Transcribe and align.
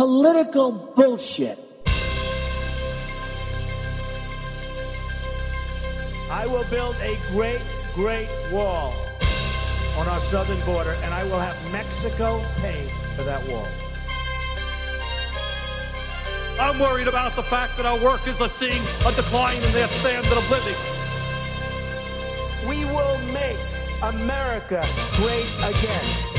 political 0.00 0.72
bullshit. 0.72 1.58
I 6.30 6.46
will 6.46 6.64
build 6.70 6.96
a 7.02 7.18
great, 7.32 7.60
great 7.94 8.30
wall 8.50 8.94
on 9.98 10.08
our 10.08 10.20
southern 10.20 10.58
border, 10.64 10.96
and 11.02 11.12
I 11.12 11.24
will 11.24 11.38
have 11.38 11.54
Mexico 11.70 12.42
pay 12.62 12.88
for 13.14 13.24
that 13.24 13.46
wall. 13.46 13.68
I'm 16.58 16.78
worried 16.78 17.06
about 17.06 17.36
the 17.36 17.42
fact 17.42 17.76
that 17.76 17.84
our 17.84 18.02
workers 18.02 18.40
are 18.40 18.48
seeing 18.48 18.80
a 19.06 19.12
decline 19.12 19.56
in 19.56 19.72
their 19.72 19.88
standard 19.88 20.32
of 20.32 20.50
living. 20.50 20.80
We 22.66 22.86
will 22.86 23.18
make 23.34 23.60
America 24.02 24.82
great 25.18 25.50
again. 25.58 26.29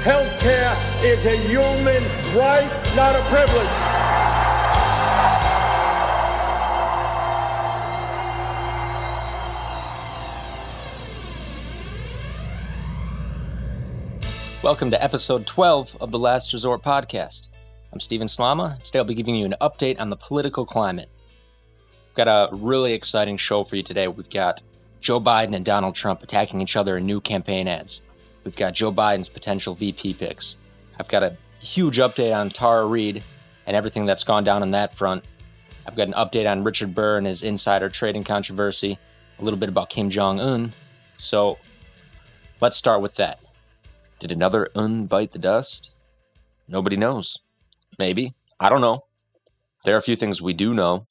Healthcare 0.00 1.04
is 1.04 1.26
a 1.26 1.36
human 1.46 2.02
right, 2.34 2.66
not 2.96 3.14
a 3.14 3.20
privilege. 3.28 3.68
Welcome 14.62 14.90
to 14.90 15.04
episode 15.04 15.46
12 15.46 15.98
of 16.00 16.10
the 16.10 16.18
Last 16.18 16.54
Resort 16.54 16.82
podcast. 16.82 17.48
I'm 17.92 18.00
Steven 18.00 18.26
Slama. 18.26 18.82
Today 18.82 19.00
I'll 19.00 19.04
be 19.04 19.12
giving 19.12 19.36
you 19.36 19.44
an 19.44 19.54
update 19.60 20.00
on 20.00 20.08
the 20.08 20.16
political 20.16 20.64
climate. 20.64 21.10
We've 22.08 22.24
got 22.24 22.26
a 22.26 22.48
really 22.56 22.94
exciting 22.94 23.36
show 23.36 23.64
for 23.64 23.76
you 23.76 23.82
today. 23.82 24.08
We've 24.08 24.30
got 24.30 24.62
Joe 25.02 25.20
Biden 25.20 25.54
and 25.54 25.62
Donald 25.62 25.94
Trump 25.94 26.22
attacking 26.22 26.62
each 26.62 26.76
other 26.76 26.96
in 26.96 27.04
new 27.04 27.20
campaign 27.20 27.68
ads. 27.68 28.00
We've 28.44 28.56
got 28.56 28.74
Joe 28.74 28.92
Biden's 28.92 29.28
potential 29.28 29.74
VP 29.74 30.14
picks. 30.14 30.56
I've 30.98 31.08
got 31.08 31.22
a 31.22 31.36
huge 31.60 31.98
update 31.98 32.34
on 32.34 32.48
Tara 32.48 32.86
Reade 32.86 33.22
and 33.66 33.76
everything 33.76 34.06
that's 34.06 34.24
gone 34.24 34.44
down 34.44 34.62
on 34.62 34.70
that 34.72 34.94
front. 34.94 35.24
I've 35.86 35.96
got 35.96 36.08
an 36.08 36.14
update 36.14 36.50
on 36.50 36.64
Richard 36.64 36.94
Burr 36.94 37.18
and 37.18 37.26
his 37.26 37.42
insider 37.42 37.88
trading 37.88 38.24
controversy, 38.24 38.98
a 39.38 39.44
little 39.44 39.58
bit 39.58 39.68
about 39.68 39.90
Kim 39.90 40.10
Jong 40.10 40.40
un. 40.40 40.72
So 41.18 41.58
let's 42.60 42.76
start 42.76 43.02
with 43.02 43.16
that. 43.16 43.40
Did 44.18 44.32
another 44.32 44.68
un 44.74 45.06
bite 45.06 45.32
the 45.32 45.38
dust? 45.38 45.90
Nobody 46.68 46.96
knows. 46.96 47.38
Maybe. 47.98 48.34
I 48.58 48.68
don't 48.68 48.80
know. 48.80 49.04
There 49.84 49.94
are 49.94 49.98
a 49.98 50.02
few 50.02 50.16
things 50.16 50.42
we 50.42 50.52
do 50.52 50.74
know, 50.74 51.06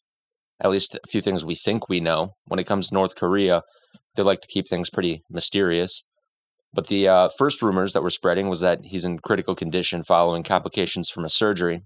at 0.61 0.69
least 0.69 0.95
a 1.03 1.07
few 1.07 1.21
things 1.21 1.43
we 1.43 1.55
think 1.55 1.89
we 1.89 1.99
know. 1.99 2.35
When 2.47 2.59
it 2.59 2.67
comes 2.67 2.89
to 2.89 2.93
North 2.93 3.15
Korea, 3.15 3.63
they 4.15 4.23
like 4.23 4.41
to 4.41 4.47
keep 4.47 4.67
things 4.67 4.89
pretty 4.89 5.23
mysterious. 5.29 6.03
But 6.73 6.87
the 6.87 7.07
uh, 7.07 7.29
first 7.29 7.61
rumors 7.61 7.93
that 7.93 8.03
were 8.03 8.09
spreading 8.09 8.47
was 8.47 8.59
that 8.61 8.85
he's 8.85 9.05
in 9.05 9.19
critical 9.19 9.55
condition 9.55 10.03
following 10.03 10.43
complications 10.43 11.09
from 11.09 11.25
a 11.25 11.29
surgery, 11.29 11.81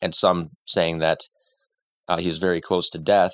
and 0.00 0.14
some 0.14 0.50
saying 0.66 0.98
that 0.98 1.28
uh, 2.08 2.18
he 2.18 2.28
very 2.30 2.60
close 2.60 2.90
to 2.90 2.98
death, 2.98 3.32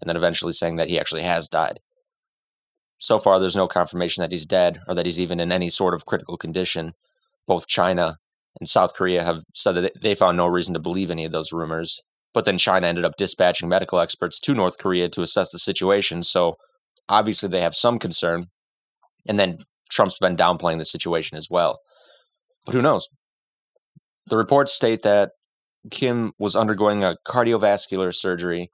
and 0.00 0.08
then 0.08 0.16
eventually 0.16 0.52
saying 0.52 0.76
that 0.76 0.88
he 0.88 0.98
actually 0.98 1.22
has 1.22 1.48
died 1.48 1.80
so 2.98 3.18
far 3.18 3.38
there's 3.38 3.56
no 3.56 3.68
confirmation 3.68 4.22
that 4.22 4.32
he's 4.32 4.46
dead 4.46 4.80
or 4.88 4.94
that 4.94 5.06
he's 5.06 5.20
even 5.20 5.40
in 5.40 5.52
any 5.52 5.68
sort 5.68 5.94
of 5.94 6.06
critical 6.06 6.36
condition. 6.36 6.94
Both 7.46 7.66
China 7.66 8.18
and 8.58 8.68
South 8.68 8.94
Korea 8.94 9.24
have 9.24 9.42
said 9.54 9.72
that 9.72 10.02
they 10.02 10.14
found 10.14 10.36
no 10.36 10.46
reason 10.46 10.74
to 10.74 10.80
believe 10.80 11.10
any 11.10 11.24
of 11.24 11.32
those 11.32 11.52
rumors. 11.52 12.00
But 12.32 12.44
then 12.44 12.58
China 12.58 12.86
ended 12.86 13.04
up 13.04 13.16
dispatching 13.16 13.68
medical 13.68 14.00
experts 14.00 14.40
to 14.40 14.54
North 14.54 14.78
Korea 14.78 15.08
to 15.10 15.22
assess 15.22 15.50
the 15.50 15.58
situation. 15.58 16.22
So 16.22 16.56
obviously 17.08 17.48
they 17.48 17.60
have 17.60 17.74
some 17.74 17.98
concern. 17.98 18.46
And 19.26 19.38
then 19.38 19.58
Trump's 19.90 20.18
been 20.18 20.36
downplaying 20.36 20.78
the 20.78 20.84
situation 20.84 21.36
as 21.36 21.48
well. 21.50 21.78
But 22.64 22.74
who 22.74 22.82
knows? 22.82 23.08
The 24.26 24.36
reports 24.36 24.72
state 24.72 25.02
that 25.02 25.30
Kim 25.90 26.32
was 26.38 26.56
undergoing 26.56 27.04
a 27.04 27.16
cardiovascular 27.26 28.14
surgery 28.14 28.70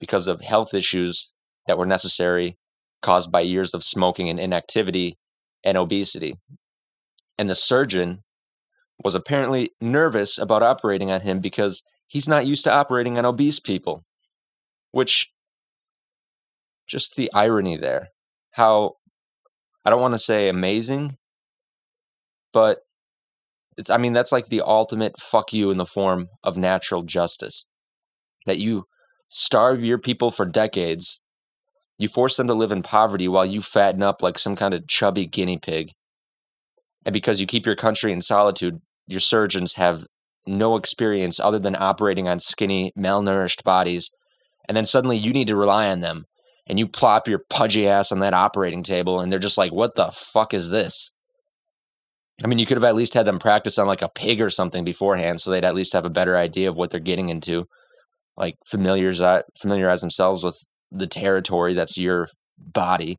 because 0.00 0.26
of 0.26 0.40
health 0.40 0.74
issues 0.74 1.32
that 1.66 1.78
were 1.78 1.86
necessary 1.86 2.56
caused 3.02 3.30
by 3.30 3.40
years 3.40 3.74
of 3.74 3.84
smoking 3.84 4.28
and 4.28 4.40
inactivity 4.40 5.18
and 5.64 5.78
obesity. 5.78 6.34
And 7.38 7.48
the 7.48 7.54
surgeon 7.54 8.24
was 9.04 9.14
apparently 9.14 9.70
nervous 9.80 10.38
about 10.38 10.62
operating 10.62 11.12
on 11.12 11.20
him 11.20 11.40
because 11.40 11.84
he's 12.08 12.28
not 12.28 12.46
used 12.46 12.64
to 12.64 12.72
operating 12.72 13.16
on 13.18 13.24
obese 13.24 13.60
people. 13.60 14.04
Which, 14.90 15.30
just 16.88 17.14
the 17.14 17.30
irony 17.32 17.76
there. 17.76 18.08
How, 18.52 18.94
I 19.88 19.90
don't 19.90 20.02
want 20.02 20.12
to 20.12 20.18
say 20.18 20.50
amazing, 20.50 21.16
but 22.52 22.80
it's, 23.78 23.88
I 23.88 23.96
mean, 23.96 24.12
that's 24.12 24.32
like 24.32 24.48
the 24.48 24.60
ultimate 24.60 25.18
fuck 25.18 25.54
you 25.54 25.70
in 25.70 25.78
the 25.78 25.86
form 25.86 26.28
of 26.44 26.58
natural 26.58 27.04
justice. 27.04 27.64
That 28.44 28.58
you 28.58 28.84
starve 29.30 29.82
your 29.82 29.96
people 29.96 30.30
for 30.30 30.44
decades 30.44 31.22
you 31.98 32.08
force 32.08 32.36
them 32.36 32.46
to 32.46 32.54
live 32.54 32.70
in 32.70 32.82
poverty 32.82 33.26
while 33.26 33.44
you 33.44 33.60
fatten 33.60 34.02
up 34.02 34.22
like 34.22 34.38
some 34.38 34.54
kind 34.54 34.72
of 34.72 34.86
chubby 34.86 35.26
guinea 35.26 35.58
pig. 35.58 35.90
And 37.04 37.12
because 37.12 37.40
you 37.40 37.46
keep 37.46 37.66
your 37.66 37.74
country 37.74 38.12
in 38.12 38.22
solitude, 38.22 38.80
your 39.06 39.20
surgeons 39.20 39.74
have 39.74 40.06
no 40.46 40.76
experience 40.76 41.40
other 41.40 41.58
than 41.58 41.76
operating 41.76 42.28
on 42.28 42.38
skinny, 42.38 42.92
malnourished 42.96 43.64
bodies. 43.64 44.10
And 44.68 44.76
then 44.76 44.84
suddenly 44.84 45.16
you 45.16 45.32
need 45.32 45.48
to 45.48 45.56
rely 45.56 45.88
on 45.88 46.00
them. 46.00 46.24
And 46.68 46.78
you 46.78 46.86
plop 46.86 47.26
your 47.26 47.40
pudgy 47.48 47.88
ass 47.88 48.12
on 48.12 48.18
that 48.18 48.34
operating 48.34 48.82
table, 48.82 49.20
and 49.20 49.32
they're 49.32 49.38
just 49.38 49.58
like, 49.58 49.72
what 49.72 49.94
the 49.94 50.10
fuck 50.12 50.52
is 50.52 50.70
this? 50.70 51.12
I 52.42 52.46
mean, 52.46 52.58
you 52.58 52.66
could 52.66 52.76
have 52.76 52.84
at 52.84 52.94
least 52.94 53.14
had 53.14 53.26
them 53.26 53.38
practice 53.38 53.78
on 53.78 53.86
like 53.86 54.02
a 54.02 54.08
pig 54.08 54.40
or 54.40 54.50
something 54.50 54.84
beforehand 54.84 55.40
so 55.40 55.50
they'd 55.50 55.64
at 55.64 55.74
least 55.74 55.92
have 55.92 56.04
a 56.04 56.10
better 56.10 56.36
idea 56.36 56.68
of 56.68 56.76
what 56.76 56.90
they're 56.90 57.00
getting 57.00 57.30
into. 57.30 57.66
Like 58.36 58.54
familiarize, 58.64 59.42
familiarize 59.60 60.00
themselves 60.00 60.44
with 60.44 60.56
the 60.92 61.08
territory 61.08 61.74
that's 61.74 61.98
your 61.98 62.28
body. 62.56 63.16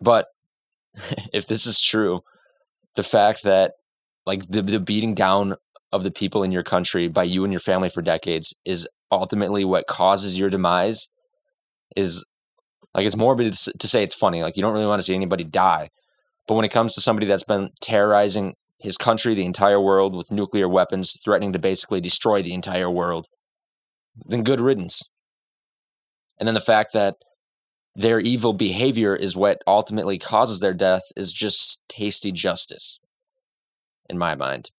But 0.00 0.26
if 1.32 1.46
this 1.46 1.66
is 1.66 1.80
true, 1.80 2.20
the 2.94 3.02
fact 3.02 3.42
that 3.42 3.72
like 4.24 4.48
the, 4.48 4.62
the 4.62 4.78
beating 4.78 5.14
down 5.14 5.56
of 5.90 6.04
the 6.04 6.10
people 6.12 6.42
in 6.42 6.52
your 6.52 6.62
country 6.62 7.08
by 7.08 7.24
you 7.24 7.42
and 7.42 7.52
your 7.52 7.60
family 7.60 7.88
for 7.88 8.02
decades 8.02 8.54
is 8.64 8.88
ultimately 9.10 9.64
what 9.64 9.86
causes 9.86 10.38
your 10.38 10.48
demise 10.48 11.08
is 11.96 12.24
like 12.94 13.06
it's 13.06 13.16
morbid 13.16 13.52
to 13.54 13.88
say 13.88 14.02
it's 14.02 14.14
funny 14.14 14.42
like 14.42 14.56
you 14.56 14.62
don't 14.62 14.74
really 14.74 14.86
want 14.86 14.98
to 14.98 15.04
see 15.04 15.14
anybody 15.14 15.44
die 15.44 15.90
but 16.46 16.54
when 16.54 16.64
it 16.64 16.70
comes 16.70 16.92
to 16.94 17.00
somebody 17.00 17.26
that's 17.26 17.44
been 17.44 17.70
terrorizing 17.80 18.54
his 18.78 18.96
country 18.96 19.34
the 19.34 19.44
entire 19.44 19.80
world 19.80 20.14
with 20.14 20.30
nuclear 20.30 20.68
weapons 20.68 21.18
threatening 21.24 21.52
to 21.52 21.58
basically 21.58 22.00
destroy 22.00 22.42
the 22.42 22.54
entire 22.54 22.90
world 22.90 23.26
then 24.26 24.42
good 24.42 24.60
riddance 24.60 25.02
and 26.38 26.46
then 26.46 26.54
the 26.54 26.60
fact 26.60 26.92
that 26.92 27.16
their 27.94 28.20
evil 28.20 28.52
behavior 28.52 29.14
is 29.14 29.36
what 29.36 29.62
ultimately 29.66 30.18
causes 30.18 30.60
their 30.60 30.74
death 30.74 31.02
is 31.14 31.32
just 31.32 31.82
tasty 31.88 32.32
justice, 32.32 32.98
in 34.08 34.18
my 34.18 34.34
mind. 34.34 34.70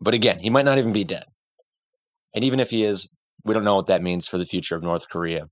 But 0.00 0.14
again, 0.14 0.40
he 0.40 0.50
might 0.50 0.64
not 0.64 0.78
even 0.78 0.92
be 0.92 1.04
dead. 1.04 1.24
And 2.34 2.44
even 2.44 2.60
if 2.60 2.70
he 2.70 2.84
is, 2.84 3.08
we 3.44 3.54
don't 3.54 3.64
know 3.64 3.76
what 3.76 3.86
that 3.86 4.02
means 4.02 4.26
for 4.26 4.38
the 4.38 4.46
future 4.46 4.76
of 4.76 4.82
North 4.82 5.08
Korea. 5.08 5.48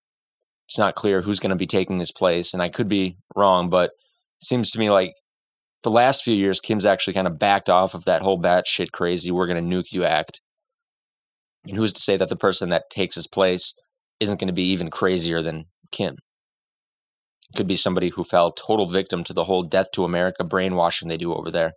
It's 0.69 0.79
not 0.79 0.95
clear 0.97 1.23
who's 1.23 1.41
going 1.41 1.51
to 1.51 1.57
be 1.57 1.67
taking 1.67 1.99
his 1.99 2.13
place, 2.13 2.53
and 2.53 2.63
I 2.63 2.69
could 2.69 2.89
be 2.89 3.17
wrong, 3.35 3.71
but 3.71 3.91
it 4.41 4.45
seems 4.45 4.71
to 4.73 4.79
me 4.79 4.91
like 4.91 5.15
the 5.83 5.91
last 5.91 6.25
few 6.25 6.35
years, 6.35 6.61
Kim's 6.61 6.85
actually 6.85 7.15
kind 7.15 7.29
of 7.29 7.39
backed 7.39 7.71
off 7.71 7.95
of 7.95 8.05
that 8.05 8.23
whole 8.23 8.41
batshit 8.41 8.91
crazy, 8.93 9.31
we're 9.31 9.47
going 9.47 9.71
to 9.71 9.77
nuke 9.77 9.93
you 9.93 10.05
act. 10.05 10.41
And 11.65 11.77
who's 11.77 11.93
to 11.93 12.01
say 12.01 12.17
that 12.17 12.29
the 12.29 12.37
person 12.37 12.69
that 12.71 12.91
takes 12.91 13.15
his 13.15 13.29
place 13.29 13.75
isn't 14.21 14.41
going 14.41 14.49
to 14.49 14.55
be 14.55 14.71
even 14.71 14.91
crazier 14.91 15.43
than 15.43 15.67
Kim. 15.93 16.17
Could 17.55 17.67
be 17.67 17.77
somebody 17.77 18.11
who 18.11 18.25
fell 18.25 18.51
total 18.51 18.89
victim 18.89 19.23
to 19.25 19.33
the 19.33 19.45
whole 19.45 19.63
death 19.63 19.93
to 19.93 20.05
America 20.05 20.43
brainwashing 20.43 21.09
they 21.09 21.17
do 21.17 21.33
over 21.33 21.51
there. 21.51 21.73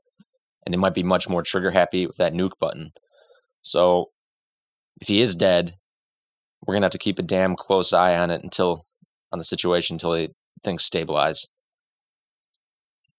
And 0.65 0.73
they 0.73 0.77
might 0.77 0.93
be 0.93 1.03
much 1.03 1.29
more 1.29 1.43
trigger 1.43 1.71
happy 1.71 2.07
with 2.07 2.17
that 2.17 2.33
nuke 2.33 2.57
button. 2.59 2.91
So 3.61 4.07
if 4.99 5.07
he 5.07 5.21
is 5.21 5.35
dead, 5.35 5.75
we're 6.65 6.73
going 6.73 6.81
to 6.81 6.85
have 6.85 6.91
to 6.91 6.97
keep 6.97 7.19
a 7.19 7.23
damn 7.23 7.55
close 7.55 7.93
eye 7.93 8.17
on 8.17 8.31
it 8.31 8.41
until, 8.43 8.85
on 9.31 9.39
the 9.39 9.45
situation 9.45 9.95
until 9.95 10.27
things 10.63 10.83
stabilize. 10.83 11.47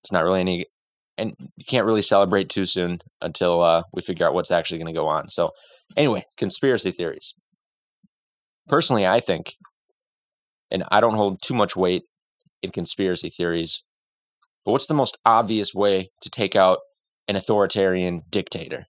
It's 0.03 0.13
not 0.13 0.25
really 0.25 0.41
any, 0.41 0.67
and 1.19 1.35
you 1.57 1.65
can't 1.67 1.87
really 1.87 2.03
celebrate 2.03 2.49
too 2.49 2.67
soon 2.67 3.01
until 3.21 3.63
uh, 3.63 3.83
we 3.93 4.03
figure 4.03 4.27
out 4.27 4.35
what's 4.35 4.51
actually 4.51 4.79
going 4.79 4.93
to 4.93 4.99
go 4.99 5.09
on. 5.09 5.29
So, 5.29 5.51
anyway, 5.97 6.25
conspiracy 6.37 6.91
theories 6.91 7.35
personally, 8.71 9.05
I 9.05 9.19
think, 9.19 9.57
and 10.71 10.85
I 10.91 11.01
don't 11.01 11.17
hold 11.17 11.43
too 11.43 11.55
much 11.55 11.75
weight 11.75 12.05
in 12.63 12.71
conspiracy 12.71 13.29
theories, 13.29 13.83
but 14.65 14.73
what's 14.73 14.87
the 14.87 14.95
most 14.95 15.19
obvious 15.27 15.75
way 15.75 16.11
to 16.23 16.31
take 16.31 16.55
out 16.55 16.79
an 17.27 17.35
authoritarian 17.35 18.23
dictator? 18.31 18.87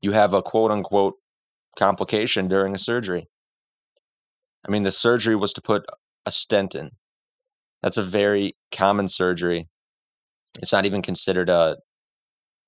You 0.00 0.12
have 0.12 0.32
a 0.32 0.42
quote 0.42 0.70
unquote 0.70 1.14
complication 1.76 2.46
during 2.46 2.74
a 2.74 2.78
surgery. 2.78 3.26
I 4.66 4.70
mean, 4.70 4.82
the 4.82 4.92
surgery 4.92 5.36
was 5.36 5.52
to 5.54 5.60
put 5.60 5.84
a 6.24 6.30
stent 6.30 6.74
in. 6.74 6.90
That's 7.82 7.96
a 7.96 8.02
very 8.02 8.54
common 8.70 9.08
surgery. 9.08 9.68
It's 10.58 10.72
not 10.72 10.84
even 10.84 11.02
considered 11.02 11.48
a 11.48 11.76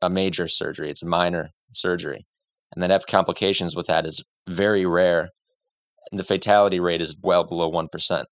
a 0.02 0.10
major 0.10 0.46
surgery, 0.46 0.90
it's 0.90 1.02
a 1.02 1.06
minor 1.06 1.50
surgery. 1.72 2.26
And 2.74 2.82
the 2.82 2.88
have 2.88 3.06
complications 3.06 3.74
with 3.74 3.86
that 3.86 4.04
is 4.04 4.22
very 4.48 4.84
rare. 4.84 5.30
And 6.10 6.20
the 6.20 6.24
fatality 6.24 6.78
rate 6.78 7.00
is 7.00 7.16
well 7.22 7.44
below 7.44 7.70
1%. 7.70 8.24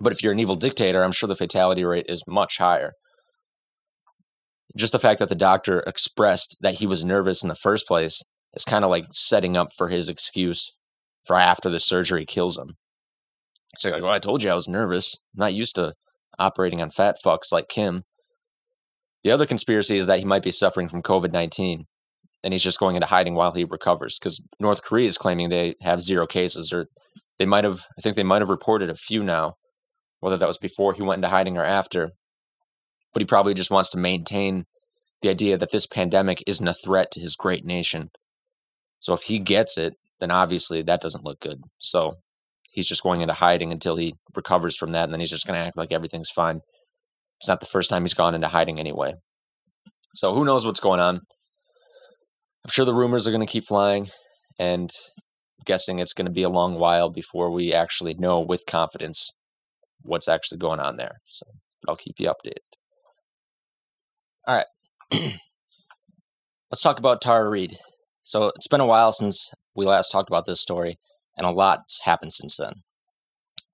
But 0.00 0.12
if 0.12 0.22
you're 0.22 0.32
an 0.32 0.40
evil 0.40 0.56
dictator, 0.56 1.02
I'm 1.02 1.12
sure 1.12 1.28
the 1.28 1.36
fatality 1.36 1.84
rate 1.84 2.06
is 2.08 2.22
much 2.26 2.58
higher. 2.58 2.92
Just 4.76 4.92
the 4.92 4.98
fact 4.98 5.18
that 5.18 5.28
the 5.28 5.34
doctor 5.34 5.80
expressed 5.80 6.56
that 6.60 6.74
he 6.74 6.86
was 6.86 7.04
nervous 7.04 7.42
in 7.42 7.48
the 7.48 7.54
first 7.54 7.86
place 7.86 8.22
is 8.54 8.64
kind 8.64 8.84
of 8.84 8.90
like 8.90 9.06
setting 9.10 9.56
up 9.56 9.68
for 9.76 9.88
his 9.88 10.08
excuse 10.08 10.72
for 11.28 11.36
after 11.36 11.68
the 11.68 11.78
surgery 11.78 12.24
kills 12.24 12.58
him. 12.58 12.76
So 13.76 13.90
like, 13.90 14.02
well, 14.02 14.10
I 14.10 14.18
told 14.18 14.42
you 14.42 14.50
I 14.50 14.54
was 14.54 14.66
nervous. 14.66 15.18
I'm 15.36 15.40
not 15.40 15.54
used 15.54 15.76
to 15.76 15.92
operating 16.38 16.80
on 16.80 16.90
fat 16.90 17.18
fucks 17.24 17.52
like 17.52 17.68
Kim. 17.68 18.04
The 19.22 19.30
other 19.30 19.46
conspiracy 19.46 19.98
is 19.98 20.06
that 20.06 20.18
he 20.18 20.24
might 20.24 20.42
be 20.42 20.50
suffering 20.50 20.88
from 20.88 21.02
COVID 21.02 21.30
19 21.30 21.84
and 22.42 22.54
he's 22.54 22.62
just 22.62 22.78
going 22.80 22.96
into 22.96 23.08
hiding 23.08 23.34
while 23.34 23.52
he 23.52 23.64
recovers 23.64 24.18
because 24.18 24.40
North 24.58 24.82
Korea 24.82 25.06
is 25.06 25.18
claiming 25.18 25.48
they 25.48 25.74
have 25.82 26.00
zero 26.00 26.26
cases 26.26 26.72
or 26.72 26.86
they 27.38 27.46
might 27.46 27.64
have, 27.64 27.86
I 27.98 28.00
think 28.00 28.16
they 28.16 28.22
might 28.22 28.42
have 28.42 28.48
reported 28.48 28.88
a 28.88 28.96
few 28.96 29.22
now, 29.22 29.56
whether 30.20 30.38
that 30.38 30.48
was 30.48 30.58
before 30.58 30.94
he 30.94 31.02
went 31.02 31.18
into 31.18 31.28
hiding 31.28 31.58
or 31.58 31.64
after. 31.64 32.12
But 33.12 33.20
he 33.20 33.26
probably 33.26 33.54
just 33.54 33.70
wants 33.70 33.90
to 33.90 33.98
maintain 33.98 34.64
the 35.20 35.28
idea 35.28 35.58
that 35.58 35.72
this 35.72 35.86
pandemic 35.86 36.42
isn't 36.46 36.66
a 36.66 36.74
threat 36.74 37.10
to 37.12 37.20
his 37.20 37.36
great 37.36 37.64
nation. 37.64 38.10
So 38.98 39.12
if 39.12 39.22
he 39.22 39.38
gets 39.38 39.76
it, 39.76 39.94
then 40.20 40.30
obviously 40.30 40.82
that 40.82 41.00
doesn't 41.00 41.24
look 41.24 41.40
good. 41.40 41.62
So 41.78 42.14
he's 42.70 42.88
just 42.88 43.02
going 43.02 43.20
into 43.20 43.34
hiding 43.34 43.72
until 43.72 43.96
he 43.96 44.14
recovers 44.34 44.76
from 44.76 44.92
that, 44.92 45.04
and 45.04 45.12
then 45.12 45.20
he's 45.20 45.30
just 45.30 45.46
going 45.46 45.58
to 45.58 45.66
act 45.66 45.76
like 45.76 45.92
everything's 45.92 46.30
fine. 46.30 46.60
It's 47.40 47.48
not 47.48 47.60
the 47.60 47.66
first 47.66 47.90
time 47.90 48.02
he's 48.02 48.14
gone 48.14 48.34
into 48.34 48.48
hiding 48.48 48.80
anyway. 48.80 49.14
So 50.14 50.34
who 50.34 50.44
knows 50.44 50.66
what's 50.66 50.80
going 50.80 51.00
on? 51.00 51.16
I'm 52.64 52.70
sure 52.70 52.84
the 52.84 52.94
rumors 52.94 53.26
are 53.26 53.30
going 53.30 53.46
to 53.46 53.52
keep 53.52 53.64
flying, 53.64 54.08
and 54.58 54.90
I'm 55.58 55.64
guessing 55.64 55.98
it's 55.98 56.12
going 56.12 56.26
to 56.26 56.32
be 56.32 56.42
a 56.42 56.48
long 56.48 56.78
while 56.78 57.10
before 57.10 57.50
we 57.50 57.72
actually 57.72 58.14
know 58.14 58.40
with 58.40 58.66
confidence 58.66 59.32
what's 60.02 60.28
actually 60.28 60.58
going 60.58 60.80
on 60.80 60.96
there. 60.96 61.16
So 61.26 61.46
I'll 61.88 61.96
keep 61.96 62.16
you 62.18 62.28
updated. 62.28 62.58
All 64.46 64.56
right. 64.56 64.66
Let's 66.70 66.82
talk 66.82 66.98
about 66.98 67.20
Tara 67.20 67.48
Reade. 67.48 67.78
So 68.22 68.52
it's 68.56 68.68
been 68.68 68.80
a 68.80 68.86
while 68.86 69.12
since 69.12 69.50
we 69.78 69.86
last 69.86 70.10
talked 70.10 70.28
about 70.28 70.44
this 70.44 70.60
story, 70.60 70.98
and 71.36 71.46
a 71.46 71.50
lot's 71.50 72.00
happened 72.02 72.32
since 72.32 72.56
then. 72.56 72.82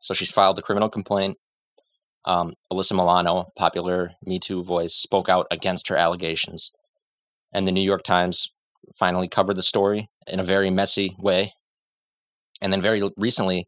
So 0.01 0.13
she's 0.13 0.31
filed 0.31 0.59
a 0.59 0.63
criminal 0.63 0.91
complaint. 0.91 1.39
Um, 2.27 2.53
Alyssa 2.71 2.93
Milano, 2.93 3.47
popular 3.57 4.11
Me 4.23 4.39
Too 4.39 4.63
voice, 4.63 4.95
spoke 4.95 5.31
out 5.31 5.47
against 5.51 5.89
her 5.89 5.97
allegations. 5.97 6.71
And 7.55 7.67
the 7.67 7.73
New 7.73 7.81
York 7.81 8.03
Times 8.03 8.51
finally 8.99 9.29
covered 9.29 9.57
the 9.57 9.63
story 9.63 10.11
in 10.27 10.41
a 10.41 10.45
very 10.45 10.69
messy 10.69 11.17
way. 11.19 11.55
And 12.61 12.71
then 12.71 12.83
very 12.83 13.03
recently, 13.17 13.67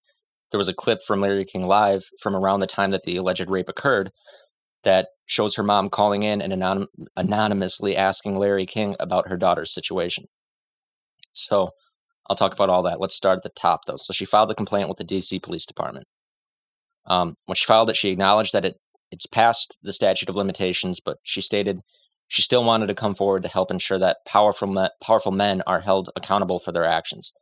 there 0.51 0.59
was 0.59 0.69
a 0.69 0.75
clip 0.75 1.03
from 1.03 1.23
Larry 1.23 1.47
King 1.47 1.67
Live 1.67 2.05
from 2.21 2.37
around 2.37 2.61
the 2.61 2.67
time 2.67 2.91
that 2.91 3.05
the 3.05 3.17
alleged 3.17 3.49
rape 3.49 3.71
occurred 3.71 4.11
that 4.85 5.09
shows 5.25 5.57
her 5.57 5.63
mom 5.63 5.89
calling 5.89 6.23
in 6.23 6.43
and 6.43 6.53
anonym- 6.53 6.87
anonymously 7.17 7.97
asking 7.97 8.37
Larry 8.37 8.67
King 8.67 8.95
about 9.01 9.29
her 9.29 9.39
daughter's 9.39 9.73
situation. 9.73 10.27
So 11.33 11.71
I'll 12.29 12.37
talk 12.37 12.53
about 12.53 12.71
all 12.71 12.83
that. 12.85 13.01
Let's 13.01 13.15
start 13.15 13.39
at 13.39 13.43
the 13.43 13.51
top, 13.51 13.85
though. 13.87 13.97
So 13.97 14.13
she 14.13 14.25
filed 14.25 14.49
the 14.49 14.55
complaint 14.55 14.89
with 14.89 14.99
the 14.99 15.05
DC 15.05 15.43
Police 15.43 15.67
Department. 15.67 16.07
Um, 17.07 17.37
when 17.47 17.55
she 17.55 17.65
filed 17.65 17.91
it, 17.91 17.97
she 17.97 18.11
acknowledged 18.11 18.53
that 18.53 18.65
it 18.65 18.77
it's 19.13 19.27
past 19.27 19.79
the 19.83 19.93
statute 19.93 20.29
of 20.29 20.35
limitations, 20.35 21.01
but 21.01 21.19
she 21.23 21.41
stated 21.41 21.81
she 22.29 22.43
still 22.43 22.65
wanted 22.65 22.89
to 22.89 22.95
come 22.95 23.15
forward 23.15 23.43
to 23.43 23.49
help 23.49 23.71
ensure 23.71 23.99
that 23.99 24.19
powerful 24.27 24.67
me- 24.67 24.89
powerful 25.01 25.31
men 25.31 25.63
are 25.67 25.81
held 25.81 26.11
accountable 26.17 26.59
for 26.59 26.73
their 26.73 26.85
actions. 26.85 27.33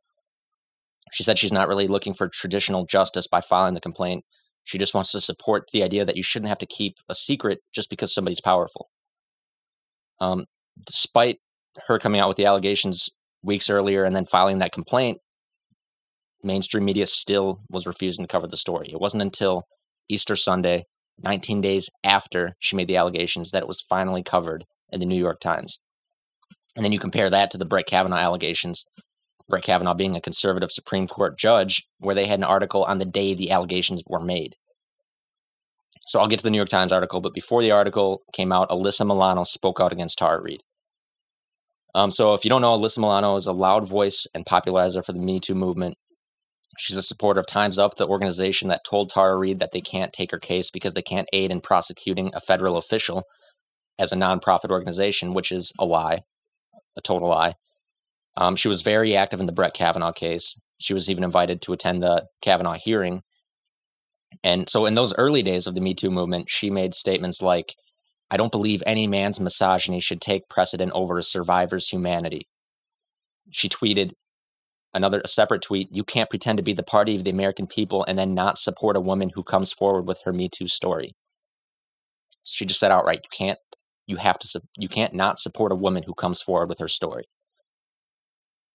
She 1.12 1.22
said 1.22 1.38
she's 1.38 1.52
not 1.52 1.68
really 1.68 1.88
looking 1.88 2.14
for 2.14 2.28
traditional 2.28 2.84
justice 2.84 3.26
by 3.26 3.40
filing 3.40 3.74
the 3.74 3.80
complaint. 3.80 4.24
She 4.64 4.78
just 4.78 4.94
wants 4.94 5.12
to 5.12 5.20
support 5.20 5.70
the 5.72 5.82
idea 5.82 6.04
that 6.04 6.16
you 6.16 6.22
shouldn't 6.22 6.48
have 6.48 6.58
to 6.58 6.66
keep 6.66 6.96
a 7.08 7.14
secret 7.14 7.60
just 7.72 7.88
because 7.88 8.12
somebody's 8.12 8.40
powerful. 8.40 8.90
Um, 10.20 10.46
despite 10.86 11.38
her 11.86 11.98
coming 11.98 12.20
out 12.20 12.28
with 12.28 12.36
the 12.36 12.46
allegations 12.46 13.10
weeks 13.44 13.70
earlier 13.70 14.04
and 14.04 14.16
then 14.16 14.26
filing 14.26 14.58
that 14.58 14.72
complaint, 14.72 15.18
mainstream 16.42 16.84
media 16.84 17.06
still 17.06 17.60
was 17.70 17.86
refusing 17.86 18.24
to 18.24 18.28
cover 18.28 18.46
the 18.46 18.56
story. 18.56 18.88
It 18.90 19.00
wasn't 19.00 19.22
until 19.22 19.62
Easter 20.08 20.36
Sunday, 20.36 20.84
19 21.22 21.60
days 21.60 21.90
after 22.02 22.54
she 22.58 22.76
made 22.76 22.88
the 22.88 22.96
allegations, 22.96 23.50
that 23.50 23.62
it 23.62 23.68
was 23.68 23.84
finally 23.88 24.22
covered 24.22 24.64
in 24.90 25.00
the 25.00 25.06
New 25.06 25.18
York 25.18 25.40
Times. 25.40 25.78
And 26.76 26.84
then 26.84 26.92
you 26.92 26.98
compare 26.98 27.30
that 27.30 27.50
to 27.52 27.58
the 27.58 27.64
Brett 27.64 27.86
Kavanaugh 27.86 28.16
allegations, 28.16 28.84
Brett 29.48 29.62
Kavanaugh 29.62 29.94
being 29.94 30.16
a 30.16 30.20
conservative 30.20 30.72
Supreme 30.72 31.06
Court 31.06 31.38
judge, 31.38 31.86
where 31.98 32.14
they 32.14 32.26
had 32.26 32.38
an 32.38 32.44
article 32.44 32.84
on 32.84 32.98
the 32.98 33.04
day 33.04 33.34
the 33.34 33.50
allegations 33.50 34.02
were 34.08 34.20
made. 34.20 34.56
So 36.06 36.20
I'll 36.20 36.28
get 36.28 36.38
to 36.38 36.42
the 36.42 36.50
New 36.50 36.58
York 36.58 36.68
Times 36.68 36.92
article, 36.92 37.20
but 37.20 37.32
before 37.32 37.62
the 37.62 37.70
article 37.70 38.22
came 38.32 38.52
out, 38.52 38.68
Alyssa 38.68 39.06
Milano 39.06 39.44
spoke 39.44 39.80
out 39.80 39.92
against 39.92 40.18
Tara 40.18 40.42
Reade. 40.42 40.62
Um, 41.94 42.10
so 42.10 42.34
if 42.34 42.44
you 42.44 42.48
don't 42.48 42.62
know, 42.62 42.76
Alyssa 42.76 42.98
Milano 42.98 43.36
is 43.36 43.46
a 43.46 43.52
loud 43.52 43.88
voice 43.88 44.26
and 44.34 44.44
popularizer 44.44 45.02
for 45.02 45.12
the 45.12 45.20
Me 45.20 45.38
Too 45.38 45.54
movement. 45.54 45.96
She's 46.78 46.96
a 46.96 47.02
supporter 47.02 47.40
of 47.40 47.46
Time's 47.46 47.78
Up, 47.78 47.94
the 47.94 48.08
organization 48.08 48.68
that 48.68 48.84
told 48.84 49.10
Tara 49.10 49.36
Reade 49.36 49.60
that 49.60 49.70
they 49.72 49.80
can't 49.80 50.12
take 50.12 50.32
her 50.32 50.40
case 50.40 50.70
because 50.70 50.94
they 50.94 51.02
can't 51.02 51.28
aid 51.32 51.52
in 51.52 51.60
prosecuting 51.60 52.32
a 52.34 52.40
federal 52.40 52.76
official 52.76 53.22
as 53.98 54.12
a 54.12 54.16
nonprofit 54.16 54.70
organization, 54.70 55.34
which 55.34 55.52
is 55.52 55.72
a 55.78 55.84
lie, 55.84 56.22
a 56.96 57.00
total 57.00 57.28
lie. 57.28 57.54
Um, 58.36 58.56
she 58.56 58.66
was 58.66 58.82
very 58.82 59.14
active 59.14 59.38
in 59.38 59.46
the 59.46 59.52
Brett 59.52 59.74
Kavanaugh 59.74 60.12
case. 60.12 60.56
She 60.80 60.94
was 60.94 61.08
even 61.08 61.22
invited 61.22 61.62
to 61.62 61.72
attend 61.72 62.02
the 62.02 62.26
Kavanaugh 62.42 62.74
hearing. 62.74 63.22
And 64.42 64.68
so, 64.68 64.84
in 64.84 64.96
those 64.96 65.14
early 65.14 65.44
days 65.44 65.68
of 65.68 65.76
the 65.76 65.80
Me 65.80 65.94
Too 65.94 66.10
movement, 66.10 66.46
she 66.50 66.70
made 66.70 66.94
statements 66.94 67.40
like, 67.40 67.76
I 68.30 68.36
don't 68.36 68.52
believe 68.52 68.82
any 68.86 69.06
man's 69.06 69.40
misogyny 69.40 70.00
should 70.00 70.20
take 70.20 70.48
precedent 70.48 70.92
over 70.94 71.18
a 71.18 71.22
survivor's 71.22 71.88
humanity. 71.88 72.48
She 73.50 73.68
tweeted 73.68 74.12
another 74.94 75.20
a 75.24 75.28
separate 75.28 75.62
tweet, 75.62 75.88
you 75.90 76.04
can't 76.04 76.30
pretend 76.30 76.56
to 76.56 76.62
be 76.62 76.72
the 76.72 76.82
party 76.82 77.16
of 77.16 77.24
the 77.24 77.30
American 77.30 77.66
people 77.66 78.04
and 78.08 78.18
then 78.18 78.32
not 78.32 78.58
support 78.58 78.96
a 78.96 79.00
woman 79.00 79.30
who 79.34 79.42
comes 79.42 79.72
forward 79.72 80.06
with 80.06 80.20
her 80.24 80.32
Me 80.32 80.48
Too 80.48 80.68
story. 80.68 81.12
She 82.44 82.64
just 82.64 82.80
said 82.80 82.92
outright, 82.92 83.20
you 83.24 83.36
can't 83.36 83.58
you 84.06 84.16
have 84.16 84.38
to 84.38 84.60
you 84.76 84.88
can't 84.88 85.14
not 85.14 85.38
support 85.38 85.72
a 85.72 85.76
woman 85.76 86.02
who 86.04 86.14
comes 86.14 86.42
forward 86.42 86.68
with 86.68 86.78
her 86.78 86.88
story. 86.88 87.24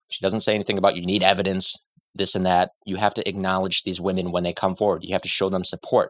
She 0.10 0.20
doesn't 0.22 0.40
say 0.42 0.56
anything 0.56 0.78
about 0.78 0.96
you 0.96 1.06
need 1.06 1.22
evidence, 1.22 1.76
this 2.16 2.34
and 2.36 2.46
that. 2.46 2.70
You 2.86 2.96
have 2.96 3.14
to 3.16 3.30
acknowledge 3.30 3.84
these 3.84 4.02
women 4.02 4.32
when 4.32 4.44
they 4.44 4.54
come 4.54 4.76
forward. 4.76 5.04
You 5.04 5.14
have 5.14 5.22
to 5.22 5.28
show 5.28 5.50
them 5.50 5.64
support. 5.64 6.10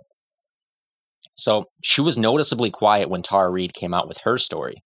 So 1.35 1.65
she 1.81 2.01
was 2.01 2.17
noticeably 2.17 2.69
quiet 2.69 3.09
when 3.09 3.21
Tara 3.21 3.49
Reade 3.49 3.73
came 3.73 3.93
out 3.93 4.07
with 4.07 4.19
her 4.23 4.37
story, 4.37 4.83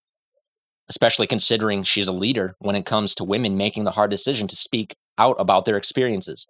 especially 0.90 1.28
considering 1.28 1.84
she's 1.84 2.08
a 2.08 2.12
leader 2.12 2.56
when 2.60 2.76
it 2.76 2.86
comes 2.86 3.16
to 3.16 3.24
women 3.24 3.58
making 3.58 3.86
the 3.86 3.92
hard 3.92 4.12
decision 4.12 4.48
to 4.48 4.56
speak 4.56 4.96
out 5.18 5.36
about 5.40 5.66
their 5.66 5.78
experiences. 5.78 6.48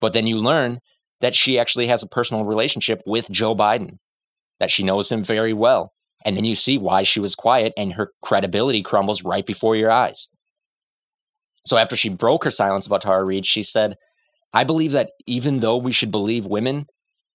But 0.00 0.12
then 0.12 0.26
you 0.26 0.38
learn 0.38 0.80
that 1.20 1.34
she 1.34 1.58
actually 1.58 1.86
has 1.88 2.02
a 2.02 2.08
personal 2.08 2.44
relationship 2.44 3.02
with 3.06 3.30
Joe 3.30 3.54
Biden, 3.54 3.98
that 4.58 4.70
she 4.70 4.82
knows 4.82 5.12
him 5.12 5.22
very 5.22 5.52
well. 5.52 5.92
And 6.24 6.36
then 6.36 6.44
you 6.44 6.54
see 6.54 6.76
why 6.76 7.02
she 7.02 7.20
was 7.20 7.34
quiet 7.34 7.72
and 7.76 7.94
her 7.94 8.12
credibility 8.22 8.82
crumbles 8.82 9.24
right 9.24 9.46
before 9.46 9.76
your 9.76 9.90
eyes. 9.90 10.28
So 11.66 11.76
after 11.76 11.96
she 11.96 12.08
broke 12.08 12.44
her 12.44 12.50
silence 12.50 12.86
about 12.86 13.02
Tara 13.02 13.24
Reade, 13.24 13.46
she 13.46 13.62
said, 13.62 13.96
I 14.52 14.64
believe 14.64 14.92
that 14.92 15.10
even 15.26 15.60
though 15.60 15.76
we 15.76 15.92
should 15.92 16.10
believe 16.10 16.46
women, 16.46 16.86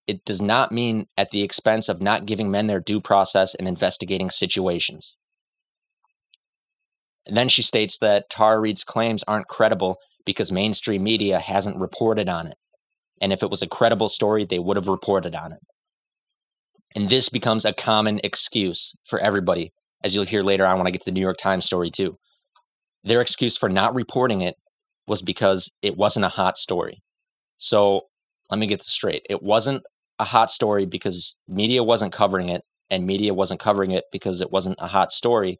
it 0.07 0.24
does 0.25 0.41
not 0.41 0.71
mean 0.71 1.07
at 1.17 1.31
the 1.31 1.41
expense 1.41 1.89
of 1.89 2.01
not 2.01 2.25
giving 2.25 2.51
men 2.51 2.67
their 2.67 2.79
due 2.79 3.01
process 3.01 3.55
in 3.55 3.67
investigating 3.67 4.29
situations. 4.29 5.17
And 7.25 7.35
then 7.35 7.50
she 7.50 7.63
states 7.63 7.97
that 8.00 8.29
Tara 8.29 8.59
Reade's 8.59 8.83
claims 8.83 9.24
aren't 9.27 9.47
credible 9.47 9.97
because 10.25 10.51
mainstream 10.51 11.03
media 11.03 11.39
hasn't 11.39 11.77
reported 11.77 12.29
on 12.29 12.47
it. 12.47 12.55
And 13.21 13.33
if 13.33 13.41
it 13.41 13.50
was 13.50 13.62
a 13.62 13.67
credible 13.67 14.09
story, 14.09 14.45
they 14.45 14.59
would 14.59 14.77
have 14.77 14.88
reported 14.88 15.33
on 15.33 15.51
it. 15.51 15.59
And 16.95 17.09
this 17.09 17.29
becomes 17.29 17.65
a 17.65 17.74
common 17.74 18.19
excuse 18.24 18.93
for 19.05 19.19
everybody, 19.19 19.71
as 20.03 20.15
you'll 20.15 20.25
hear 20.25 20.43
later 20.43 20.65
on 20.65 20.77
when 20.77 20.88
I 20.88 20.91
get 20.91 21.01
to 21.01 21.05
the 21.05 21.12
New 21.12 21.21
York 21.21 21.38
Times 21.38 21.65
story, 21.65 21.89
too. 21.89 22.17
Their 23.03 23.21
excuse 23.21 23.57
for 23.57 23.69
not 23.69 23.95
reporting 23.95 24.41
it 24.41 24.55
was 25.07 25.21
because 25.21 25.71
it 25.81 25.97
wasn't 25.97 26.25
a 26.25 26.29
hot 26.29 26.57
story. 26.57 26.97
So 27.57 28.01
let 28.50 28.59
me 28.59 28.67
get 28.67 28.79
this 28.79 28.88
straight. 28.88 29.24
It 29.29 29.41
wasn't 29.43 29.83
a 30.19 30.25
hot 30.25 30.50
story 30.50 30.86
because 30.86 31.36
media 31.48 31.84
wasn't 31.84 32.13
covering 32.13 32.50
it, 32.50 32.62
and 32.89 33.05
media 33.05 33.34
wasn't 33.34 33.60
covering 33.60 33.91
it 33.91 34.05
because 34.12 34.41
it 34.41 34.51
wasn't 34.51 34.77
a 34.79 34.88
hot 34.88 35.12
story. 35.12 35.60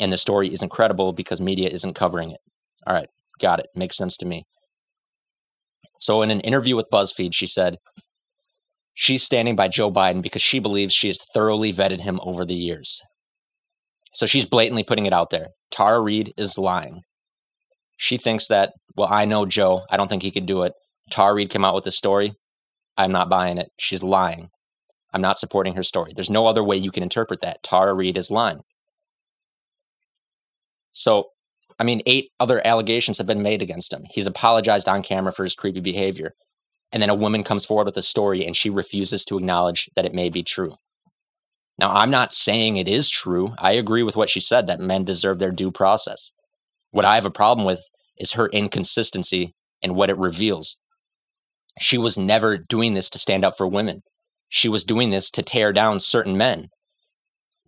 And 0.00 0.12
the 0.12 0.16
story 0.16 0.52
isn't 0.52 0.70
credible 0.70 1.12
because 1.12 1.40
media 1.40 1.68
isn't 1.68 1.94
covering 1.94 2.30
it. 2.30 2.40
All 2.86 2.94
right, 2.94 3.08
got 3.40 3.60
it. 3.60 3.66
Makes 3.74 3.96
sense 3.96 4.16
to 4.18 4.26
me. 4.26 4.44
So, 6.00 6.22
in 6.22 6.30
an 6.30 6.40
interview 6.40 6.74
with 6.74 6.90
BuzzFeed, 6.92 7.30
she 7.32 7.46
said 7.46 7.76
she's 8.94 9.22
standing 9.22 9.54
by 9.54 9.68
Joe 9.68 9.90
Biden 9.90 10.22
because 10.22 10.42
she 10.42 10.58
believes 10.58 10.92
she 10.92 11.06
has 11.08 11.20
thoroughly 11.32 11.72
vetted 11.72 12.00
him 12.00 12.18
over 12.22 12.44
the 12.44 12.56
years. 12.56 13.00
So 14.14 14.26
she's 14.26 14.46
blatantly 14.46 14.82
putting 14.82 15.06
it 15.06 15.12
out 15.12 15.30
there. 15.30 15.48
Tara 15.70 16.00
Reade 16.00 16.32
is 16.36 16.58
lying. 16.58 17.02
She 17.96 18.18
thinks 18.18 18.48
that, 18.48 18.72
well, 18.96 19.08
I 19.10 19.24
know 19.24 19.46
Joe. 19.46 19.82
I 19.90 19.96
don't 19.96 20.08
think 20.08 20.22
he 20.22 20.30
could 20.30 20.46
do 20.46 20.62
it. 20.62 20.72
Tara 21.10 21.34
Reade 21.34 21.50
came 21.50 21.64
out 21.64 21.74
with 21.74 21.84
the 21.84 21.90
story. 21.90 22.32
I'm 22.96 23.12
not 23.12 23.28
buying 23.28 23.58
it. 23.58 23.70
She's 23.78 24.02
lying. 24.02 24.50
I'm 25.12 25.20
not 25.20 25.38
supporting 25.38 25.74
her 25.74 25.82
story. 25.82 26.12
There's 26.14 26.30
no 26.30 26.46
other 26.46 26.64
way 26.64 26.76
you 26.76 26.90
can 26.90 27.02
interpret 27.02 27.40
that. 27.40 27.62
Tara 27.62 27.92
Reade 27.94 28.16
is 28.16 28.30
lying. 28.30 28.60
So, 30.90 31.28
I 31.78 31.84
mean, 31.84 32.02
eight 32.06 32.30
other 32.38 32.66
allegations 32.66 33.18
have 33.18 33.26
been 33.26 33.42
made 33.42 33.62
against 33.62 33.92
him. 33.92 34.04
He's 34.10 34.26
apologized 34.26 34.88
on 34.88 35.02
camera 35.02 35.32
for 35.32 35.44
his 35.44 35.54
creepy 35.54 35.80
behavior. 35.80 36.34
And 36.92 37.02
then 37.02 37.10
a 37.10 37.14
woman 37.14 37.42
comes 37.42 37.64
forward 37.64 37.86
with 37.86 37.96
a 37.96 38.02
story 38.02 38.46
and 38.46 38.54
she 38.54 38.68
refuses 38.68 39.24
to 39.24 39.38
acknowledge 39.38 39.90
that 39.96 40.04
it 40.04 40.12
may 40.12 40.28
be 40.28 40.42
true. 40.42 40.76
Now, 41.78 41.92
I'm 41.92 42.10
not 42.10 42.34
saying 42.34 42.76
it 42.76 42.86
is 42.88 43.08
true. 43.08 43.54
I 43.58 43.72
agree 43.72 44.02
with 44.02 44.14
what 44.14 44.28
she 44.28 44.40
said 44.40 44.66
that 44.66 44.80
men 44.80 45.04
deserve 45.04 45.38
their 45.38 45.50
due 45.50 45.70
process. 45.70 46.32
What 46.90 47.06
I 47.06 47.14
have 47.14 47.24
a 47.24 47.30
problem 47.30 47.66
with 47.66 47.88
is 48.18 48.32
her 48.32 48.48
inconsistency 48.48 49.54
and 49.82 49.94
what 49.94 50.10
it 50.10 50.18
reveals. 50.18 50.78
She 51.80 51.98
was 51.98 52.18
never 52.18 52.58
doing 52.58 52.94
this 52.94 53.08
to 53.10 53.18
stand 53.18 53.44
up 53.44 53.56
for 53.56 53.66
women. 53.66 54.02
She 54.48 54.68
was 54.68 54.84
doing 54.84 55.10
this 55.10 55.30
to 55.30 55.42
tear 55.42 55.72
down 55.72 56.00
certain 56.00 56.36
men. 56.36 56.68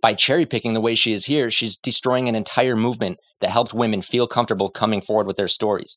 By 0.02 0.12
cherry 0.14 0.44
picking 0.44 0.75
the 0.75 0.82
way 0.82 0.94
she 0.94 1.12
is 1.12 1.25
here, 1.25 1.50
she's 1.50 1.76
destroying 1.76 2.28
an 2.28 2.34
entire 2.34 2.76
movement 2.76 3.18
that 3.40 3.50
helped 3.50 3.73
women 3.73 4.02
feel 4.02 4.26
comfortable 4.26 4.68
coming 4.68 5.00
forward 5.00 5.26
with 5.26 5.37
their 5.37 5.49
stories. 5.49 5.96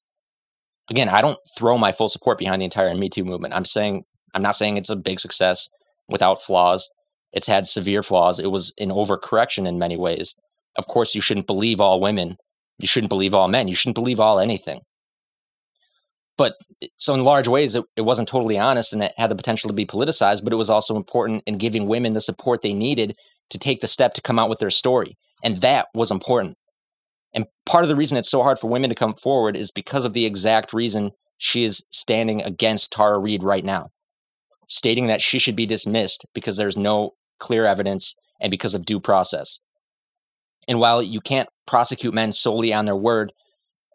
Again, 0.90 1.10
I 1.10 1.22
don't 1.22 1.38
throw 1.58 1.78
my 1.78 1.92
full 1.92 2.08
support 2.08 2.38
behind 2.38 2.62
the 2.62 2.66
entire 2.66 2.96
Me 2.96 3.10
Too 3.10 3.26
movement. 3.26 3.54
I'm 3.54 3.66
saying 3.66 4.04
I'm 4.34 4.42
not 4.42 4.56
saying 4.56 4.78
it's 4.78 4.90
a 4.90 4.96
big 4.96 5.20
success 5.20 5.68
without 6.08 6.42
flaws. 6.42 6.90
It's 7.34 7.48
had 7.48 7.68
severe 7.68 8.04
flaws. 8.04 8.40
It 8.40 8.52
was 8.52 8.72
an 8.78 8.90
overcorrection 8.90 9.68
in 9.68 9.80
many 9.80 9.98
ways. 9.98 10.36
Of 10.78 10.88
course, 10.88 11.16
you 11.16 11.22
shouldn't 11.22 11.48
believe 11.48 11.82
all 11.82 12.00
women. 12.00 12.38
You 12.80 12.88
shouldn't 12.88 13.10
believe 13.10 13.34
all 13.34 13.48
men. 13.48 13.68
You 13.68 13.76
shouldn't 13.76 13.96
believe 13.96 14.20
all 14.20 14.40
anything. 14.40 14.82
But 16.38 16.54
so 16.96 17.14
in 17.14 17.24
large 17.24 17.48
ways, 17.48 17.76
it, 17.76 17.84
it 17.96 18.02
wasn't 18.02 18.28
totally 18.28 18.58
honest 18.58 18.94
and 18.94 19.04
it 19.04 19.14
had 19.18 19.32
the 19.32 19.36
potential 19.36 19.70
to 19.70 19.74
be 19.74 19.86
politicized, 19.86 20.44
but 20.44 20.54
it 20.54 20.58
was 20.58 20.70
also 20.70 20.96
important 20.96 21.44
in 21.48 21.58
giving 21.58 21.88
women 21.88 22.14
the 22.14 22.22
support 22.22 22.62
they 22.62 22.74
needed 22.74 23.16
to 23.50 23.58
take 23.58 23.82
the 23.82 23.88
step 23.88 24.14
to 24.14 24.22
come 24.22 24.38
out 24.38 24.50
with 24.50 24.60
their 24.60 24.70
story. 24.70 25.18
And 25.44 25.58
that 25.62 25.88
was 25.94 26.12
important. 26.12 26.56
And 27.34 27.46
part 27.66 27.84
of 27.84 27.90
the 27.90 27.96
reason 27.96 28.18
it's 28.18 28.30
so 28.30 28.44
hard 28.44 28.60
for 28.60 28.70
women 28.70 28.90
to 28.90 28.96
come 28.96 29.14
forward 29.16 29.56
is 29.56 29.72
because 29.72 30.06
of 30.06 30.14
the 30.14 30.26
exact 30.26 30.74
reason 30.74 31.12
she 31.38 31.64
is 31.64 31.86
standing 31.92 32.42
against 32.42 32.92
Tara 32.92 33.20
Reade 33.20 33.44
right 33.44 33.66
now, 33.66 33.90
stating 34.68 35.08
that 35.08 35.22
she 35.22 35.40
should 35.40 35.56
be 35.56 35.66
dismissed 35.66 36.26
because 36.34 36.58
there's 36.58 36.78
no 36.78 37.12
clear 37.40 37.66
evidence 37.66 38.16
and 38.40 38.52
because 38.52 38.74
of 38.74 38.86
due 38.86 39.00
process. 39.00 39.60
And 40.68 40.80
while 40.80 41.02
you 41.02 41.22
can't 41.22 41.50
prosecute 41.66 42.14
men 42.14 42.32
solely 42.32 42.74
on 42.74 42.86
their 42.86 42.96
word, 42.96 43.32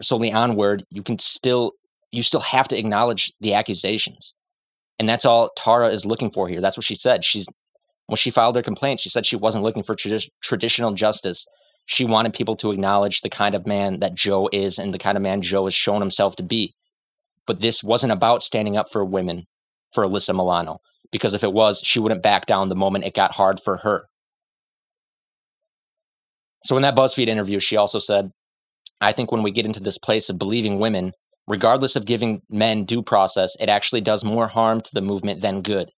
solely 0.00 0.32
on 0.32 0.56
word, 0.56 0.84
you 0.90 1.02
can 1.02 1.18
still 1.18 1.72
you 2.12 2.22
still 2.22 2.40
have 2.40 2.68
to 2.68 2.78
acknowledge 2.78 3.32
the 3.40 3.54
accusations. 3.54 4.34
And 4.98 5.08
that's 5.08 5.24
all 5.24 5.50
Tara 5.56 5.88
is 5.88 6.06
looking 6.06 6.30
for 6.30 6.48
here. 6.48 6.60
That's 6.60 6.76
what 6.76 6.84
she 6.84 6.94
said. 6.94 7.24
She's 7.24 7.48
when 8.06 8.16
she 8.16 8.30
filed 8.30 8.56
her 8.56 8.62
complaint, 8.62 9.00
she 9.00 9.08
said 9.08 9.24
she 9.24 9.36
wasn't 9.36 9.64
looking 9.64 9.82
for 9.82 9.94
tradi- 9.94 10.28
traditional 10.42 10.92
justice. 10.92 11.46
She 11.86 12.04
wanted 12.04 12.34
people 12.34 12.56
to 12.56 12.70
acknowledge 12.70 13.22
the 13.22 13.30
kind 13.30 13.54
of 13.54 13.66
man 13.66 14.00
that 14.00 14.14
Joe 14.14 14.48
is 14.52 14.78
and 14.78 14.92
the 14.92 14.98
kind 14.98 15.16
of 15.16 15.22
man 15.22 15.40
Joe 15.40 15.64
has 15.64 15.74
shown 15.74 16.00
himself 16.00 16.36
to 16.36 16.42
be. 16.42 16.74
But 17.46 17.60
this 17.60 17.82
wasn't 17.82 18.12
about 18.12 18.42
standing 18.42 18.76
up 18.76 18.90
for 18.92 19.04
women 19.04 19.46
for 19.92 20.04
Alyssa 20.04 20.34
Milano, 20.34 20.80
because 21.10 21.34
if 21.34 21.42
it 21.42 21.52
was, 21.52 21.80
she 21.84 21.98
wouldn't 21.98 22.22
back 22.22 22.46
down 22.46 22.68
the 22.68 22.76
moment 22.76 23.04
it 23.04 23.14
got 23.14 23.32
hard 23.32 23.60
for 23.60 23.78
her. 23.78 24.04
So 26.64 26.76
in 26.76 26.82
that 26.82 26.94
BuzzFeed 26.96 27.26
interview, 27.26 27.58
she 27.58 27.76
also 27.76 27.98
said, 27.98 28.30
I 29.00 29.12
think 29.12 29.32
when 29.32 29.42
we 29.42 29.50
get 29.50 29.66
into 29.66 29.80
this 29.80 29.98
place 29.98 30.30
of 30.30 30.38
believing 30.38 30.78
women, 30.78 31.12
regardless 31.46 31.96
of 31.96 32.06
giving 32.06 32.42
men 32.48 32.84
due 32.84 33.02
process, 33.02 33.56
it 33.60 33.68
actually 33.68 34.00
does 34.00 34.24
more 34.24 34.48
harm 34.48 34.80
to 34.80 34.90
the 34.94 35.02
movement 35.02 35.40
than 35.40 35.62
good. 35.62 35.90